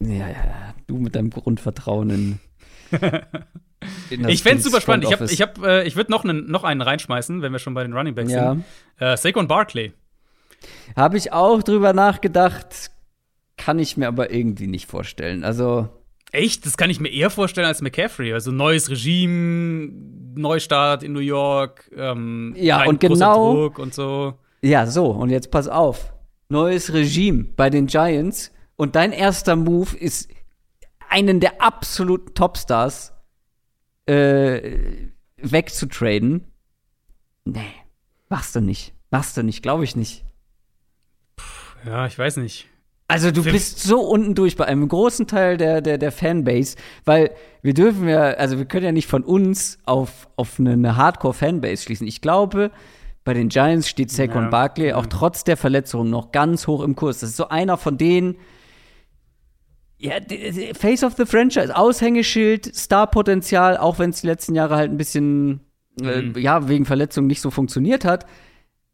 Ja, 0.00 0.28
ja, 0.28 0.74
du 0.86 0.98
mit 0.98 1.16
deinem 1.16 1.30
Grundvertrauen 1.30 2.10
in. 2.10 2.40
ich 4.10 4.42
fände 4.42 4.58
es 4.58 4.64
super 4.64 4.80
spannend. 4.80 5.04
Ich, 5.04 5.12
hab, 5.12 5.20
ich, 5.22 5.42
hab, 5.42 5.62
äh, 5.64 5.84
ich 5.84 5.96
würde 5.96 6.10
noch, 6.10 6.24
einen, 6.24 6.50
noch 6.50 6.64
einen 6.64 6.80
reinschmeißen, 6.80 7.42
wenn 7.42 7.52
wir 7.52 7.58
schon 7.58 7.74
bei 7.74 7.82
den 7.82 7.92
Running 7.92 8.14
Backs 8.14 8.32
ja. 8.32 8.50
sind. 8.50 8.64
Äh, 8.98 9.16
Saquon 9.16 9.48
Barkley. 9.48 9.92
Habe 10.96 11.16
ich 11.16 11.32
auch 11.32 11.62
drüber 11.62 11.92
nachgedacht, 11.92 12.90
kann 13.56 13.78
ich 13.78 13.96
mir 13.96 14.08
aber 14.08 14.32
irgendwie 14.32 14.66
nicht 14.66 14.86
vorstellen. 14.86 15.44
Also. 15.44 15.88
Echt? 16.30 16.64
Das 16.64 16.76
kann 16.76 16.88
ich 16.88 16.98
mir 16.98 17.10
eher 17.10 17.28
vorstellen 17.28 17.66
als 17.66 17.82
McCaffrey. 17.82 18.32
Also 18.32 18.52
neues 18.52 18.88
Regime, 18.88 19.92
Neustart 20.34 21.02
in 21.02 21.12
New 21.12 21.20
York, 21.20 21.90
ähm, 21.94 22.54
ja, 22.56 22.84
und 22.84 23.00
genau, 23.00 23.54
Druck 23.54 23.78
und 23.78 23.92
so. 23.92 24.34
Ja, 24.62 24.86
so, 24.86 25.06
und 25.10 25.30
jetzt 25.30 25.50
pass 25.50 25.68
auf. 25.68 26.12
Neues 26.48 26.92
Regime 26.92 27.44
bei 27.56 27.68
den 27.68 27.86
Giants 27.86 28.52
und 28.76 28.96
dein 28.96 29.12
erster 29.12 29.56
Move 29.56 29.96
ist, 29.96 30.30
einen 31.08 31.40
der 31.40 31.60
absoluten 31.60 32.34
Topstars 32.34 33.12
äh, 34.06 35.08
wegzutraden. 35.36 36.46
Nee, 37.44 37.60
machst 38.28 38.54
du 38.54 38.60
nicht. 38.60 38.94
Machst 39.10 39.36
du 39.36 39.42
nicht, 39.42 39.62
glaube 39.62 39.84
ich 39.84 39.96
nicht. 39.96 40.24
Puh, 41.36 41.88
ja, 41.88 42.06
ich 42.06 42.18
weiß 42.18 42.38
nicht. 42.38 42.68
Also 43.12 43.30
du 43.30 43.42
bist 43.44 43.80
so 43.80 44.00
unten 44.00 44.34
durch 44.34 44.56
bei 44.56 44.64
einem 44.64 44.88
großen 44.88 45.26
Teil 45.26 45.58
der, 45.58 45.82
der, 45.82 45.98
der 45.98 46.12
Fanbase, 46.12 46.76
weil 47.04 47.32
wir 47.60 47.74
dürfen 47.74 48.08
ja, 48.08 48.22
also 48.22 48.56
wir 48.56 48.64
können 48.64 48.86
ja 48.86 48.92
nicht 48.92 49.06
von 49.06 49.22
uns 49.22 49.78
auf, 49.84 50.30
auf 50.36 50.58
eine, 50.58 50.72
eine 50.72 50.96
Hardcore-Fanbase 50.96 51.82
schließen. 51.82 52.06
Ich 52.06 52.22
glaube, 52.22 52.70
bei 53.22 53.34
den 53.34 53.50
Giants 53.50 53.88
steht 53.88 54.10
Saquon 54.10 54.44
ja, 54.44 54.48
Barkley 54.48 54.92
auch 54.94 55.04
trotz 55.04 55.44
der 55.44 55.58
Verletzung 55.58 56.08
noch 56.08 56.32
ganz 56.32 56.66
hoch 56.66 56.82
im 56.82 56.96
Kurs. 56.96 57.20
Das 57.20 57.30
ist 57.30 57.36
so 57.36 57.48
einer 57.48 57.76
von 57.76 57.98
denen, 57.98 58.36
ja, 60.02 60.14
Face 60.74 61.04
of 61.04 61.14
the 61.16 61.24
Franchise, 61.24 61.74
Aushängeschild, 61.74 62.72
Starpotenzial, 62.74 63.76
auch 63.76 63.98
wenn 63.98 64.10
es 64.10 64.20
die 64.20 64.26
letzten 64.26 64.54
Jahre 64.54 64.76
halt 64.76 64.90
ein 64.90 64.96
bisschen, 64.96 65.60
äh, 66.00 66.22
mhm. 66.22 66.36
äh, 66.36 66.40
ja, 66.40 66.68
wegen 66.68 66.84
Verletzungen 66.84 67.28
nicht 67.28 67.40
so 67.40 67.50
funktioniert 67.50 68.04
hat. 68.04 68.26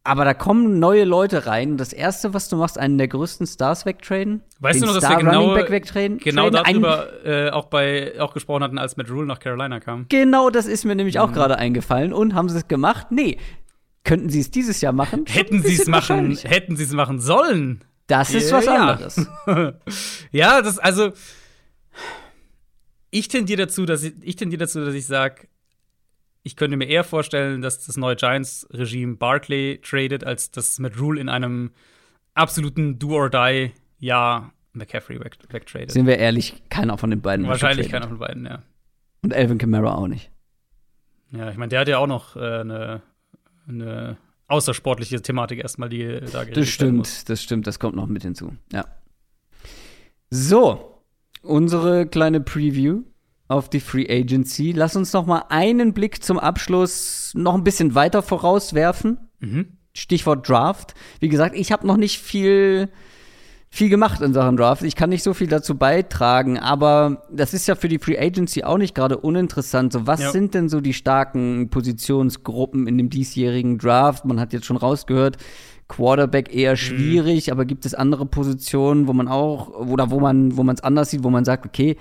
Aber 0.04 0.24
da 0.24 0.32
kommen 0.32 0.78
neue 0.78 1.04
Leute 1.04 1.46
rein. 1.46 1.76
Das 1.76 1.92
erste, 1.92 2.32
was 2.32 2.48
du 2.48 2.56
machst, 2.56 2.78
einen 2.78 2.96
der 2.96 3.08
größten 3.08 3.46
Stars 3.46 3.84
wegtraden. 3.84 4.42
Weißt 4.60 4.80
du 4.80 4.86
noch, 4.86 4.94
dass 4.94 5.08
wir 5.08 5.16
genau, 5.16 5.54
wegtraden, 5.54 6.18
genau 6.18 6.48
darüber 6.48 7.26
äh, 7.26 7.50
auch, 7.50 7.66
bei, 7.66 8.14
auch 8.18 8.32
gesprochen 8.32 8.62
hatten, 8.62 8.78
als 8.78 8.96
Matt 8.96 9.10
Rule 9.10 9.26
nach 9.26 9.38
Carolina 9.38 9.80
kam? 9.80 10.06
Genau, 10.08 10.50
das 10.50 10.66
ist 10.66 10.84
mir 10.84 10.94
nämlich 10.94 11.16
mhm. 11.16 11.22
auch 11.22 11.32
gerade 11.32 11.58
eingefallen. 11.58 12.12
Und 12.12 12.34
haben 12.34 12.48
sie 12.48 12.58
es 12.58 12.68
gemacht? 12.68 13.08
Nee. 13.10 13.38
Könnten 14.04 14.30
sie 14.30 14.40
es 14.40 14.50
dieses 14.50 14.80
Jahr 14.80 14.92
machen? 14.92 15.24
Hätten 15.28 15.62
sie 15.62 15.74
es 15.74 15.86
machen, 15.86 16.36
hätten 16.36 16.76
sie 16.76 16.84
es 16.84 16.92
machen 16.92 17.20
sollen. 17.20 17.84
Das 18.08 18.34
ist 18.34 18.50
was 18.52 18.66
anderes. 18.66 19.28
Ja. 19.46 19.74
ja, 20.32 20.62
das 20.62 20.78
also 20.78 21.12
ich 23.10 23.28
tendiere 23.28 23.66
dazu, 23.66 23.86
dass 23.86 24.02
ich, 24.02 24.14
ich 24.20 24.36
tendiere 24.36 24.60
dazu, 24.60 24.84
dass 24.84 24.94
ich 24.94 25.06
sage, 25.06 25.46
ich 26.42 26.56
könnte 26.56 26.76
mir 26.76 26.86
eher 26.86 27.04
vorstellen, 27.04 27.62
dass 27.62 27.86
das 27.86 27.96
neue 27.96 28.16
Giants-Regime 28.16 29.16
Barkley 29.16 29.80
tradet, 29.82 30.24
als 30.24 30.50
dass 30.50 30.78
Matt 30.78 30.98
Rule 30.98 31.20
in 31.20 31.28
einem 31.28 31.70
absoluten 32.34 32.98
Do-or-Die-Jahr 32.98 34.52
McCaffrey 34.72 35.20
wegtradet. 35.20 35.90
Sind 35.90 36.06
wir 36.06 36.18
ehrlich, 36.18 36.62
keiner 36.70 36.96
von 36.98 37.10
den 37.10 37.20
beiden. 37.20 37.46
Wahrscheinlich 37.46 37.90
keiner 37.90 38.08
von 38.08 38.18
beiden, 38.18 38.46
ja. 38.46 38.62
Und 39.22 39.34
Alvin 39.34 39.58
Kamara 39.58 39.94
auch 39.94 40.06
nicht. 40.06 40.30
Ja, 41.30 41.50
ich 41.50 41.56
meine, 41.56 41.68
der 41.68 41.80
hat 41.80 41.88
ja 41.88 41.98
auch 41.98 42.06
noch 42.06 42.36
äh, 42.36 42.60
eine, 42.60 43.02
eine 43.66 44.16
außersportliche 44.48 45.22
Thematik 45.22 45.60
erstmal, 45.60 45.88
die 45.88 46.20
da 46.32 46.44
Das 46.44 46.68
stimmt, 46.68 47.28
das 47.28 47.42
stimmt, 47.42 47.66
das 47.66 47.78
kommt 47.78 47.94
noch 47.94 48.06
mit 48.06 48.22
hinzu. 48.22 48.54
Ja. 48.72 48.86
So, 50.30 51.02
unsere 51.42 52.06
kleine 52.06 52.40
Preview 52.40 53.02
auf 53.46 53.70
die 53.70 53.80
Free 53.80 54.06
Agency. 54.08 54.72
Lass 54.72 54.96
uns 54.96 55.12
noch 55.12 55.26
mal 55.26 55.44
einen 55.48 55.94
Blick 55.94 56.22
zum 56.22 56.38
Abschluss 56.38 57.32
noch 57.34 57.54
ein 57.54 57.64
bisschen 57.64 57.94
weiter 57.94 58.22
vorauswerfen. 58.22 59.18
Mhm. 59.40 59.78
Stichwort 59.94 60.48
Draft. 60.48 60.94
Wie 61.20 61.28
gesagt, 61.28 61.56
ich 61.56 61.72
habe 61.72 61.86
noch 61.86 61.96
nicht 61.96 62.18
viel 62.18 62.90
viel 63.70 63.88
gemacht 63.88 64.20
in 64.22 64.32
Sachen 64.32 64.56
Draft. 64.56 64.82
Ich 64.82 64.96
kann 64.96 65.10
nicht 65.10 65.22
so 65.22 65.34
viel 65.34 65.46
dazu 65.46 65.76
beitragen, 65.76 66.58
aber 66.58 67.22
das 67.30 67.54
ist 67.54 67.68
ja 67.68 67.74
für 67.74 67.88
die 67.88 67.98
Free 67.98 68.18
Agency 68.18 68.64
auch 68.64 68.78
nicht 68.78 68.94
gerade 68.94 69.18
uninteressant. 69.18 69.92
So, 69.92 70.06
was 70.06 70.20
ja. 70.20 70.30
sind 70.30 70.54
denn 70.54 70.68
so 70.68 70.80
die 70.80 70.94
starken 70.94 71.68
Positionsgruppen 71.70 72.86
in 72.86 72.96
dem 72.96 73.10
diesjährigen 73.10 73.78
Draft? 73.78 74.24
Man 74.24 74.40
hat 74.40 74.52
jetzt 74.52 74.66
schon 74.66 74.78
rausgehört, 74.78 75.36
Quarterback 75.88 76.54
eher 76.54 76.72
mhm. 76.72 76.76
schwierig, 76.76 77.46
mhm. 77.46 77.52
aber 77.52 77.64
gibt 77.64 77.84
es 77.84 77.94
andere 77.94 78.26
Positionen, 78.26 79.06
wo 79.06 79.12
man 79.12 79.28
auch, 79.28 79.70
oder 79.70 80.10
wo 80.10 80.20
man, 80.20 80.56
wo 80.56 80.62
man 80.62 80.74
es 80.74 80.82
anders 80.82 81.10
sieht, 81.10 81.24
wo 81.24 81.30
man 81.30 81.44
sagt, 81.44 81.66
okay, 81.66 81.96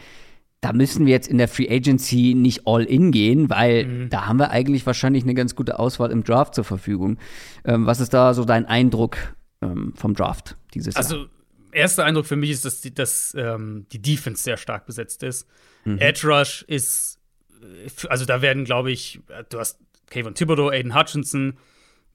da 0.61 0.73
müssen 0.73 1.06
wir 1.06 1.14
jetzt 1.14 1.27
in 1.27 1.38
der 1.38 1.48
Free 1.48 1.69
Agency 1.69 2.34
nicht 2.35 2.65
all 2.65 2.84
in 2.84 3.11
gehen, 3.11 3.49
weil 3.49 3.85
mhm. 3.85 4.10
da 4.10 4.26
haben 4.26 4.39
wir 4.39 4.49
eigentlich 4.52 4.85
wahrscheinlich 4.85 5.23
eine 5.23 5.35
ganz 5.35 5.56
gute 5.56 5.80
Auswahl 5.80 6.11
im 6.11 6.23
Draft 6.23 6.56
zur 6.56 6.64
Verfügung. 6.64 7.18
Ähm, 7.64 7.85
was 7.85 7.99
ist 7.99 8.14
da 8.14 8.34
so 8.34 8.44
dein 8.44 8.65
Eindruck 8.65 9.18
ähm, 9.61 9.94
vom 9.95 10.15
Draft 10.15 10.57
dieses 10.73 10.95
also, 10.95 11.15
Jahr? 11.15 11.23
Also, 11.23 11.36
erster 11.77 12.05
Eindruck 12.05 12.25
für 12.25 12.35
mich 12.35 12.49
ist, 12.49 12.65
dass 12.65 12.81
die, 12.81 12.93
dass, 12.93 13.33
ähm, 13.37 13.85
die 13.91 14.01
Defense 14.01 14.43
sehr 14.43 14.57
stark 14.57 14.85
besetzt 14.85 15.23
ist. 15.23 15.47
Mhm. 15.85 15.99
Edge 15.99 16.27
Rush 16.27 16.63
ist, 16.67 17.19
äh, 17.61 18.07
also 18.09 18.25
da 18.25 18.41
werden, 18.41 18.65
glaube 18.65 18.91
ich, 18.91 19.19
du 19.49 19.59
hast 19.59 19.79
Kayvon 20.09 20.33
Thibodeau, 20.33 20.69
Aiden 20.69 20.95
Hutchinson, 20.95 21.57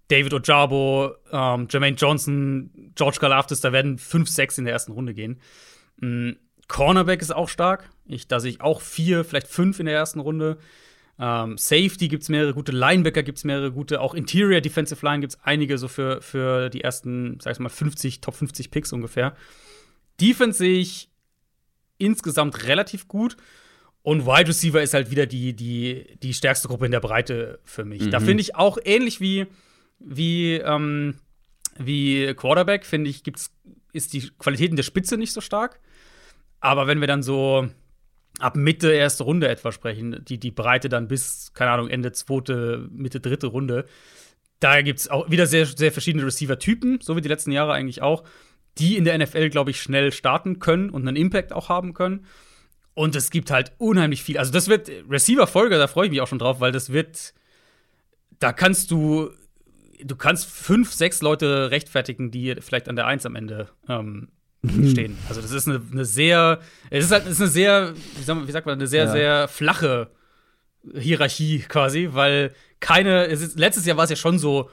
David 0.08 0.34
Ojabo, 0.34 1.14
ähm, 1.30 1.68
Jermaine 1.70 1.96
Johnson, 1.96 2.92
George 2.94 3.18
Galaftis, 3.20 3.60
da 3.60 3.72
werden 3.72 3.98
fünf, 3.98 4.28
sechs 4.28 4.58
in 4.58 4.64
der 4.64 4.74
ersten 4.74 4.92
Runde 4.92 5.14
gehen. 5.14 5.40
Mhm. 5.98 6.36
Cornerback 6.68 7.20
ist 7.20 7.34
auch 7.34 7.48
stark. 7.48 7.90
Ich, 8.06 8.28
da 8.28 8.40
sehe 8.40 8.50
ich 8.50 8.60
auch 8.60 8.80
vier, 8.80 9.24
vielleicht 9.24 9.48
fünf 9.48 9.78
in 9.78 9.86
der 9.86 9.94
ersten 9.94 10.20
Runde. 10.20 10.58
Ähm, 11.24 11.56
Safety 11.56 12.08
gibt 12.08 12.24
es 12.24 12.28
mehrere 12.28 12.52
gute, 12.52 12.72
Linebacker 12.72 13.22
gibt 13.22 13.38
es 13.38 13.44
mehrere 13.44 13.70
gute, 13.70 14.00
auch 14.00 14.12
Interior 14.12 14.60
Defensive 14.60 15.06
Line 15.06 15.20
gibt 15.20 15.34
es 15.34 15.38
einige 15.44 15.78
so 15.78 15.86
für, 15.86 16.20
für 16.20 16.68
die 16.68 16.80
ersten, 16.80 17.38
sag 17.40 17.52
ich 17.52 17.58
mal, 17.60 17.68
50, 17.68 18.20
Top 18.20 18.34
50 18.34 18.72
Picks 18.72 18.92
ungefähr. 18.92 19.36
Defense 20.20 20.58
sehe 20.58 20.80
ich 20.80 21.10
insgesamt 21.96 22.66
relativ 22.66 23.06
gut. 23.06 23.36
Und 24.02 24.26
Wide 24.26 24.48
Receiver 24.48 24.82
ist 24.82 24.94
halt 24.94 25.12
wieder 25.12 25.26
die, 25.26 25.54
die, 25.54 26.18
die 26.20 26.34
stärkste 26.34 26.66
Gruppe 26.66 26.86
in 26.86 26.90
der 26.90 26.98
Breite 26.98 27.60
für 27.62 27.84
mich. 27.84 28.02
Mhm. 28.02 28.10
Da 28.10 28.18
finde 28.18 28.40
ich 28.40 28.56
auch 28.56 28.76
ähnlich 28.84 29.20
wie, 29.20 29.46
wie, 30.00 30.54
ähm, 30.54 31.20
wie 31.78 32.34
Quarterback, 32.34 32.84
finde 32.84 33.10
ich, 33.10 33.22
gibt's, 33.22 33.54
ist 33.92 34.12
die 34.12 34.28
Qualität 34.38 34.70
in 34.70 34.76
der 34.76 34.82
Spitze 34.82 35.16
nicht 35.16 35.32
so 35.32 35.40
stark. 35.40 35.78
Aber 36.58 36.88
wenn 36.88 36.98
wir 36.98 37.06
dann 37.06 37.22
so 37.22 37.68
ab 38.38 38.56
Mitte 38.56 38.92
erste 38.92 39.24
Runde 39.24 39.48
etwa 39.48 39.72
sprechen, 39.72 40.24
die, 40.26 40.38
die 40.38 40.50
Breite 40.50 40.88
dann 40.88 41.08
bis, 41.08 41.52
keine 41.54 41.70
Ahnung, 41.72 41.88
Ende 41.88 42.12
zweite, 42.12 42.88
Mitte 42.90 43.20
dritte 43.20 43.48
Runde, 43.48 43.86
da 44.60 44.80
gibt 44.82 45.00
es 45.00 45.08
auch 45.08 45.30
wieder 45.30 45.46
sehr, 45.46 45.66
sehr 45.66 45.92
verschiedene 45.92 46.24
Receiver-Typen, 46.24 47.00
so 47.00 47.16
wie 47.16 47.20
die 47.20 47.28
letzten 47.28 47.50
Jahre 47.50 47.72
eigentlich 47.72 48.00
auch, 48.00 48.22
die 48.78 48.96
in 48.96 49.04
der 49.04 49.18
NFL, 49.18 49.50
glaube 49.50 49.70
ich, 49.70 49.80
schnell 49.80 50.12
starten 50.12 50.60
können 50.60 50.90
und 50.90 51.06
einen 51.06 51.16
Impact 51.16 51.52
auch 51.52 51.68
haben 51.68 51.94
können. 51.94 52.26
Und 52.94 53.16
es 53.16 53.30
gibt 53.30 53.50
halt 53.50 53.72
unheimlich 53.78 54.22
viel. 54.22 54.38
Also, 54.38 54.52
das 54.52 54.68
wird 54.68 54.90
Receiver-Folge, 55.10 55.78
da 55.78 55.86
freue 55.86 56.06
ich 56.06 56.10
mich 56.10 56.20
auch 56.20 56.28
schon 56.28 56.38
drauf, 56.38 56.60
weil 56.60 56.72
das 56.72 56.92
wird, 56.92 57.34
da 58.38 58.52
kannst 58.52 58.90
du, 58.90 59.30
du 60.02 60.16
kannst 60.16 60.46
fünf, 60.46 60.92
sechs 60.92 61.22
Leute 61.22 61.70
rechtfertigen, 61.70 62.30
die 62.30 62.54
vielleicht 62.60 62.88
an 62.88 62.96
der 62.96 63.06
Eins 63.06 63.26
am 63.26 63.34
Ende 63.34 63.68
ähm, 63.88 64.28
stehen. 64.64 65.18
Also 65.28 65.40
das 65.40 65.50
ist 65.50 65.68
eine, 65.68 65.80
eine 65.90 66.04
sehr, 66.04 66.60
es 66.90 67.06
ist 67.06 67.12
halt 67.12 67.26
ist 67.26 67.40
eine 67.40 67.50
sehr, 67.50 67.94
wie 68.16 68.22
sagt, 68.22 68.38
man, 68.38 68.48
wie 68.48 68.52
sagt 68.52 68.66
man, 68.66 68.74
eine 68.74 68.86
sehr, 68.86 69.04
ja. 69.04 69.10
sehr 69.10 69.48
flache 69.48 70.10
Hierarchie 70.94 71.60
quasi, 71.60 72.10
weil 72.12 72.52
keine, 72.80 73.24
ist, 73.24 73.58
letztes 73.58 73.86
Jahr 73.86 73.96
war 73.96 74.04
es 74.04 74.10
ja 74.10 74.16
schon 74.16 74.38
so, 74.38 74.70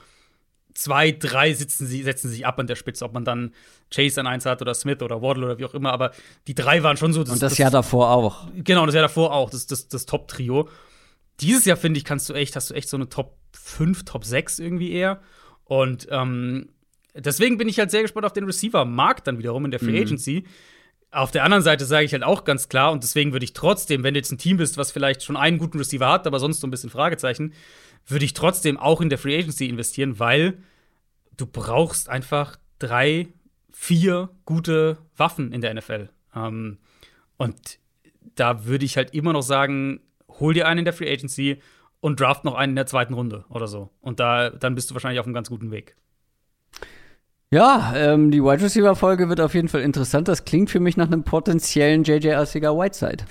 zwei, 0.74 1.12
drei 1.12 1.54
sitzen 1.54 1.88
sie, 1.88 2.04
setzen 2.04 2.30
sich 2.30 2.46
ab 2.46 2.60
an 2.60 2.68
der 2.68 2.76
Spitze, 2.76 3.04
ob 3.04 3.14
man 3.14 3.26
dann 3.26 3.54
Chase 3.94 4.20
an 4.20 4.28
eins 4.28 4.46
hat 4.46 4.62
oder 4.62 4.74
Smith 4.74 5.02
oder 5.02 5.22
Waddle 5.22 5.46
oder 5.46 5.58
wie 5.58 5.66
auch 5.66 5.74
immer, 5.74 5.92
aber 5.92 6.12
die 6.48 6.56
drei 6.56 6.84
waren 6.84 6.98
schon 6.98 7.14
so. 7.14 7.24
Das, 7.24 7.34
Und 7.34 7.42
das, 7.42 7.52
das 7.54 7.58
Jahr 7.58 7.72
davor 7.72 8.12
auch. 8.12 8.48
Genau, 8.56 8.86
das 8.86 8.96
Jahr 8.96 9.04
davor 9.04 9.34
auch, 9.34 9.50
das, 9.50 9.68
das, 9.68 9.88
das 9.88 10.06
Top-Trio. 10.06 10.70
Dieses 11.42 11.66
Jahr, 11.66 11.78
finde 11.78 11.98
ich, 11.98 12.06
kannst 12.06 12.30
du 12.30 12.34
echt, 12.34 12.56
hast 12.56 12.70
du 12.70 12.74
echt 12.74 12.90
so 12.90 12.98
eine 12.98 13.10
Top 13.10 13.38
5, 13.54 14.06
Top 14.06 14.26
6 14.26 14.60
irgendwie 14.60 14.92
eher. 14.92 15.22
Und 15.64 16.08
ähm, 16.12 16.70
Deswegen 17.20 17.58
bin 17.58 17.68
ich 17.68 17.80
halt 17.80 17.92
sehr 17.92 18.02
gespannt 18.02 18.26
auf 18.26 18.34
den 18.34 18.46
Receiver-Markt 18.46 19.28
dann 19.28 19.38
wiederum 19.38 19.66
in 19.66 19.72
der 19.72 19.80
Free 19.80 19.92
mhm. 19.92 20.02
Agency. 20.02 20.44
auf 21.12 21.32
der 21.32 21.44
anderen 21.44 21.64
Seite 21.64 21.86
sage 21.86 22.06
ich 22.06 22.14
halt 22.14 22.24
auch 22.24 22.44
ganz 22.44 22.70
klar, 22.70 22.92
und 22.92 23.04
deswegen 23.04 23.32
würde 23.32 23.44
ich 23.44 23.54
trotzdem, 23.54 24.04
wenn 24.04 24.14
du 24.14 24.20
jetzt 24.20 24.32
ein 24.32 24.38
Team 24.38 24.58
bist, 24.58 24.78
was 24.78 24.92
vielleicht 24.92 25.24
schon 25.24 25.38
einen 25.38 25.58
guten 25.58 25.78
Receiver 25.78 26.08
hat, 26.08 26.28
aber 26.28 26.40
sonst 26.40 26.60
so 26.60 26.68
ein 26.68 26.72
bisschen 26.72 26.90
Fragezeichen, 26.90 27.54
würde 28.08 28.26
ich 28.26 28.34
trotzdem 28.34 28.78
auch 28.78 29.02
in 29.02 29.10
der 29.10 29.18
Free 29.18 29.38
Agency 29.38 29.68
investieren, 29.68 30.20
weil 30.20 30.60
du 31.38 31.46
brauchst 31.46 32.10
einfach 32.10 32.58
drei, 32.80 33.28
vier 33.72 34.30
gute 34.46 34.98
Waffen 35.16 35.52
in 35.52 35.62
der 35.62 35.74
NFL. 35.74 36.10
Ähm, 36.36 36.78
und 37.38 37.80
da 38.36 38.66
würde 38.66 38.86
ich 38.86 38.98
halt 38.98 39.14
immer 39.14 39.34
noch 39.34 39.42
sagen, 39.42 40.02
hol 40.40 40.54
dir 40.54 40.68
einen 40.68 40.80
in 40.80 40.86
der 40.86 40.94
Free 40.94 41.12
Agency 41.12 41.62
und 42.02 42.20
draft 42.20 42.46
noch 42.46 42.56
einen 42.56 42.72
in 42.72 42.78
der 42.78 42.86
zweiten 42.86 43.14
Runde 43.14 43.46
oder 43.50 43.68
so. 43.68 43.90
Und 44.02 44.20
da, 44.20 44.50
dann 44.50 44.76
bist 44.76 44.90
du 44.90 44.96
wahrscheinlich 44.96 45.20
auf 45.20 45.26
einem 45.26 45.34
ganz 45.34 45.50
guten 45.50 45.72
Weg. 45.72 45.96
Ja, 47.52 47.94
ähm, 47.96 48.30
die 48.30 48.44
Wide 48.44 48.62
Receiver 48.62 48.96
Folge 48.96 49.28
wird 49.28 49.42
auf 49.42 49.56
jeden 49.56 49.70
Fall 49.70 49.82
interessant. 49.82 50.28
Das 50.28 50.46
klingt 50.46 50.70
für 50.70 50.80
mich 50.80 50.98
nach 50.98 51.08
einem 51.08 51.24
potenziellen 51.24 52.04
JJ 52.04 52.34
Arcega 52.34 52.70
Whiteside. 52.72 53.26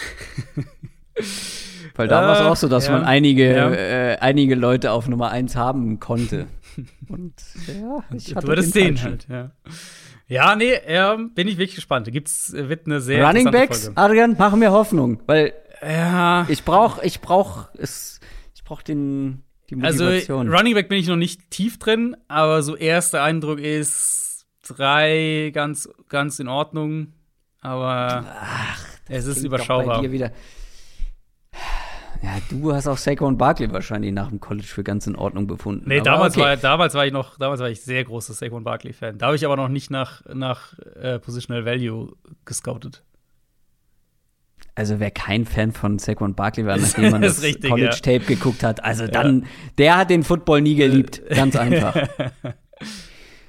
Weil 1.95 2.09
da 2.09 2.23
war 2.23 2.35
es 2.35 2.41
auch 2.41 2.57
so, 2.57 2.69
dass 2.69 2.87
ja, 2.87 2.93
man 2.93 3.05
einige, 3.05 3.53
ja. 3.53 3.71
äh, 3.71 4.19
einige 4.21 4.57
Leute 4.57 4.91
auf 4.91 5.09
Nummer 5.09 5.31
1 5.31 5.55
haben 5.55 6.01
konnte. 6.01 6.47
Und 7.09 7.35
ja, 7.67 8.05
ich 8.13 8.35
hatte 8.35 8.55
den 8.55 8.65
sehen 8.65 9.03
halt, 9.03 9.27
ja. 9.29 9.51
Ja, 10.27 10.57
nee, 10.57 10.73
äh, 10.73 11.17
bin 11.35 11.49
ich 11.49 11.57
wirklich 11.57 11.77
gespannt. 11.77 12.11
Gibt's 12.13 12.53
wird 12.53 12.87
eine 12.87 13.01
sehr 13.01 13.25
Running 13.25 13.51
Backs, 13.51 13.87
Folge. 13.87 14.01
Adrian, 14.01 14.37
machen 14.37 14.59
mir 14.59 14.73
Hoffnung, 14.73 15.21
weil 15.27 15.55
ja. 15.81 16.45
ich 16.49 16.65
brauch, 16.65 17.03
ich 17.03 17.21
brauch 17.21 17.69
es, 17.79 18.21
ich 18.55 18.63
brauch 18.63 18.83
den 18.83 19.43
die 19.71 19.83
also, 19.83 20.05
Motivation. 20.05 20.47
Also 20.47 20.57
Running 20.57 20.75
Back 20.75 20.89
bin 20.89 20.99
ich 20.99 21.09
noch 21.09 21.17
nicht 21.17 21.51
tief 21.51 21.79
drin, 21.79 22.17
aber 22.29 22.63
so 22.63 22.77
erster 22.77 23.23
Eindruck 23.23 23.59
ist 23.59 24.47
drei 24.67 25.51
ganz 25.55 25.89
ganz 26.09 26.39
in 26.39 26.49
Ordnung, 26.49 27.13
aber 27.61 28.25
Ach, 28.41 28.85
es 29.09 29.27
ist 29.27 29.45
überschaubar. 29.45 30.03
Ja, 32.21 32.39
du 32.51 32.73
hast 32.73 32.89
auch 32.89 32.97
Saquon 32.97 33.39
Barkley 33.39 33.73
wahrscheinlich 33.73 34.13
nach 34.13 34.29
dem 34.29 34.41
College 34.41 34.67
für 34.67 34.83
ganz 34.83 35.07
in 35.07 35.15
Ordnung 35.15 35.47
befunden. 35.47 35.85
Nee, 35.87 36.01
damals, 36.01 36.35
okay. 36.35 36.45
war, 36.45 36.57
damals 36.57 36.95
war 36.95 37.07
ich 37.07 37.13
noch, 37.13 37.39
damals 37.39 37.61
war 37.61 37.71
ich 37.71 37.81
sehr 37.81 38.03
großer 38.05 38.33
Saquon 38.33 38.65
Barkley-Fan. 38.65 39.19
Da 39.19 39.27
habe 39.27 39.37
ich 39.37 39.45
aber 39.45 39.57
noch 39.57 39.69
nicht 39.69 39.91
nach, 39.91 40.25
nach 40.27 40.77
äh, 41.01 41.21
Positional 41.21 41.65
Value 41.65 42.17
gescoutet. 42.45 43.05
Also 44.79 45.01
wer 45.01 45.11
kein 45.11 45.45
Fan 45.45 45.73
von 45.73 45.99
Saquon 45.99 46.37
Barkley 46.37 46.65
war, 46.65 46.77
nachdem 46.77 47.11
man 47.11 47.21
das, 47.21 47.41
das 47.41 47.61
College-Tape 47.69 48.13
ja. 48.13 48.29
geguckt 48.29 48.63
hat, 48.63 48.85
also 48.85 49.09
dann, 49.09 49.41
ja. 49.41 49.47
der 49.77 49.97
hat 49.97 50.11
den 50.11 50.23
Football 50.23 50.61
nie 50.61 50.77
geliebt. 50.77 51.21
Ganz 51.31 51.57
einfach. 51.57 51.97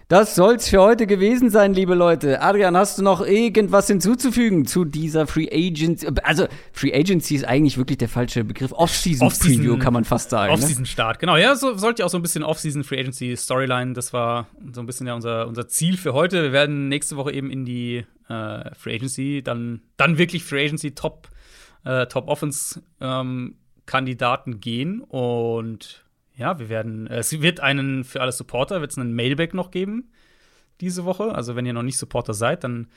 Das 0.09 0.33
soll's 0.33 0.67
für 0.67 0.81
heute 0.81 1.05
gewesen 1.05 1.51
sein, 1.51 1.75
liebe 1.75 1.93
Leute. 1.93 2.41
Adrian, 2.41 2.75
hast 2.75 2.97
du 2.97 3.03
noch 3.03 3.21
irgendwas 3.21 3.85
hinzuzufügen 3.85 4.65
zu 4.65 4.83
dieser 4.83 5.27
Free 5.27 5.47
Agency? 5.51 6.07
Also, 6.23 6.47
Free 6.73 6.91
Agency 6.91 7.35
ist 7.35 7.43
eigentlich 7.45 7.77
wirklich 7.77 7.99
der 7.99 8.09
falsche 8.09 8.43
Begriff. 8.43 8.71
Off-Season 8.71 9.27
Off 9.27 9.79
kann 9.79 9.93
man 9.93 10.05
fast 10.05 10.31
sagen. 10.31 10.51
Ne? 10.51 10.57
Off-Season 10.57 10.87
Start, 10.87 11.19
genau. 11.19 11.37
Ja, 11.37 11.55
so 11.55 11.77
sollte 11.77 12.01
ja 12.01 12.07
auch 12.07 12.09
so 12.09 12.17
ein 12.17 12.23
bisschen 12.23 12.43
Off-Season 12.43 12.83
Free 12.83 12.99
Agency 12.99 13.37
Storyline. 13.37 13.93
Das 13.93 14.11
war 14.11 14.47
so 14.73 14.81
ein 14.81 14.87
bisschen 14.87 15.05
ja 15.05 15.13
unser, 15.13 15.47
unser 15.47 15.67
Ziel 15.67 15.95
für 15.95 16.13
heute. 16.13 16.41
Wir 16.41 16.53
werden 16.53 16.87
nächste 16.87 17.15
Woche 17.15 17.31
eben 17.31 17.51
in 17.51 17.65
die 17.65 18.03
äh, 18.29 18.73
Free 18.73 18.95
Agency, 18.95 19.43
dann, 19.43 19.81
dann 19.95 20.17
wirklich 20.17 20.43
Free 20.43 20.65
Agency 20.65 20.95
Top, 20.95 21.29
äh, 21.85 22.07
Top 22.07 22.29
Offense 22.29 22.81
ähm, 22.99 23.57
Kandidaten 23.85 24.59
gehen 24.59 25.01
und 25.01 26.03
ja, 26.39 26.57
wir 26.57 26.69
werden, 26.69 27.05
es 27.07 27.41
wird 27.41 27.59
einen, 27.59 28.03
für 28.03 28.21
alle 28.21 28.31
Supporter 28.31 28.81
wird 28.81 28.91
es 28.91 28.97
einen 28.97 29.13
Mailback 29.13 29.53
noch 29.53 29.71
geben 29.71 30.09
diese 30.81 31.05
Woche. 31.05 31.35
Also 31.35 31.55
wenn 31.55 31.65
ihr 31.65 31.73
noch 31.73 31.83
nicht 31.83 31.97
Supporter 31.97 32.33
seid, 32.33 32.63
dann 32.63 32.87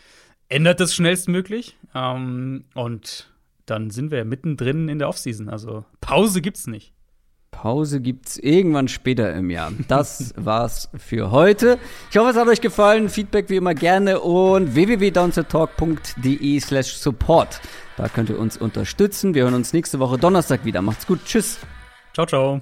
ändert 0.49 0.81
das 0.81 0.95
schnellstmöglich. 0.95 1.77
Ähm, 1.95 2.65
und 2.75 3.31
dann 3.67 3.91
sind 3.91 4.11
wir 4.11 4.25
mittendrin 4.25 4.89
in 4.89 4.99
der 4.99 5.09
Offseason. 5.09 5.49
Also 5.49 5.85
Pause 6.01 6.41
gibt's 6.41 6.67
nicht. 6.67 6.93
Pause 7.51 8.01
gibt's 8.01 8.39
irgendwann 8.39 8.89
später 8.89 9.33
im 9.35 9.51
Jahr. 9.51 9.73
Das 9.87 10.33
war's 10.37 10.89
für 10.97 11.31
heute. 11.31 11.79
Ich 12.11 12.17
hoffe, 12.17 12.31
es 12.31 12.37
hat 12.37 12.49
euch 12.49 12.61
gefallen. 12.61 13.09
Feedback 13.09 13.51
wie 13.51 13.57
immer 13.57 13.75
gerne 13.75 14.21
und 14.21 14.75
www.downsettalk.de 14.75 16.61
slash 16.61 16.95
support. 16.95 17.61
Da 17.97 18.09
könnt 18.09 18.31
ihr 18.31 18.39
uns 18.39 18.57
unterstützen. 18.57 19.35
Wir 19.35 19.43
hören 19.45 19.55
uns 19.55 19.73
nächste 19.73 19.99
Woche 19.99 20.17
Donnerstag 20.19 20.65
wieder. 20.65 20.81
Macht's 20.81 21.07
gut. 21.07 21.21
Tschüss. 21.25 21.59
Ciao, 22.15 22.27
ciao. 22.27 22.61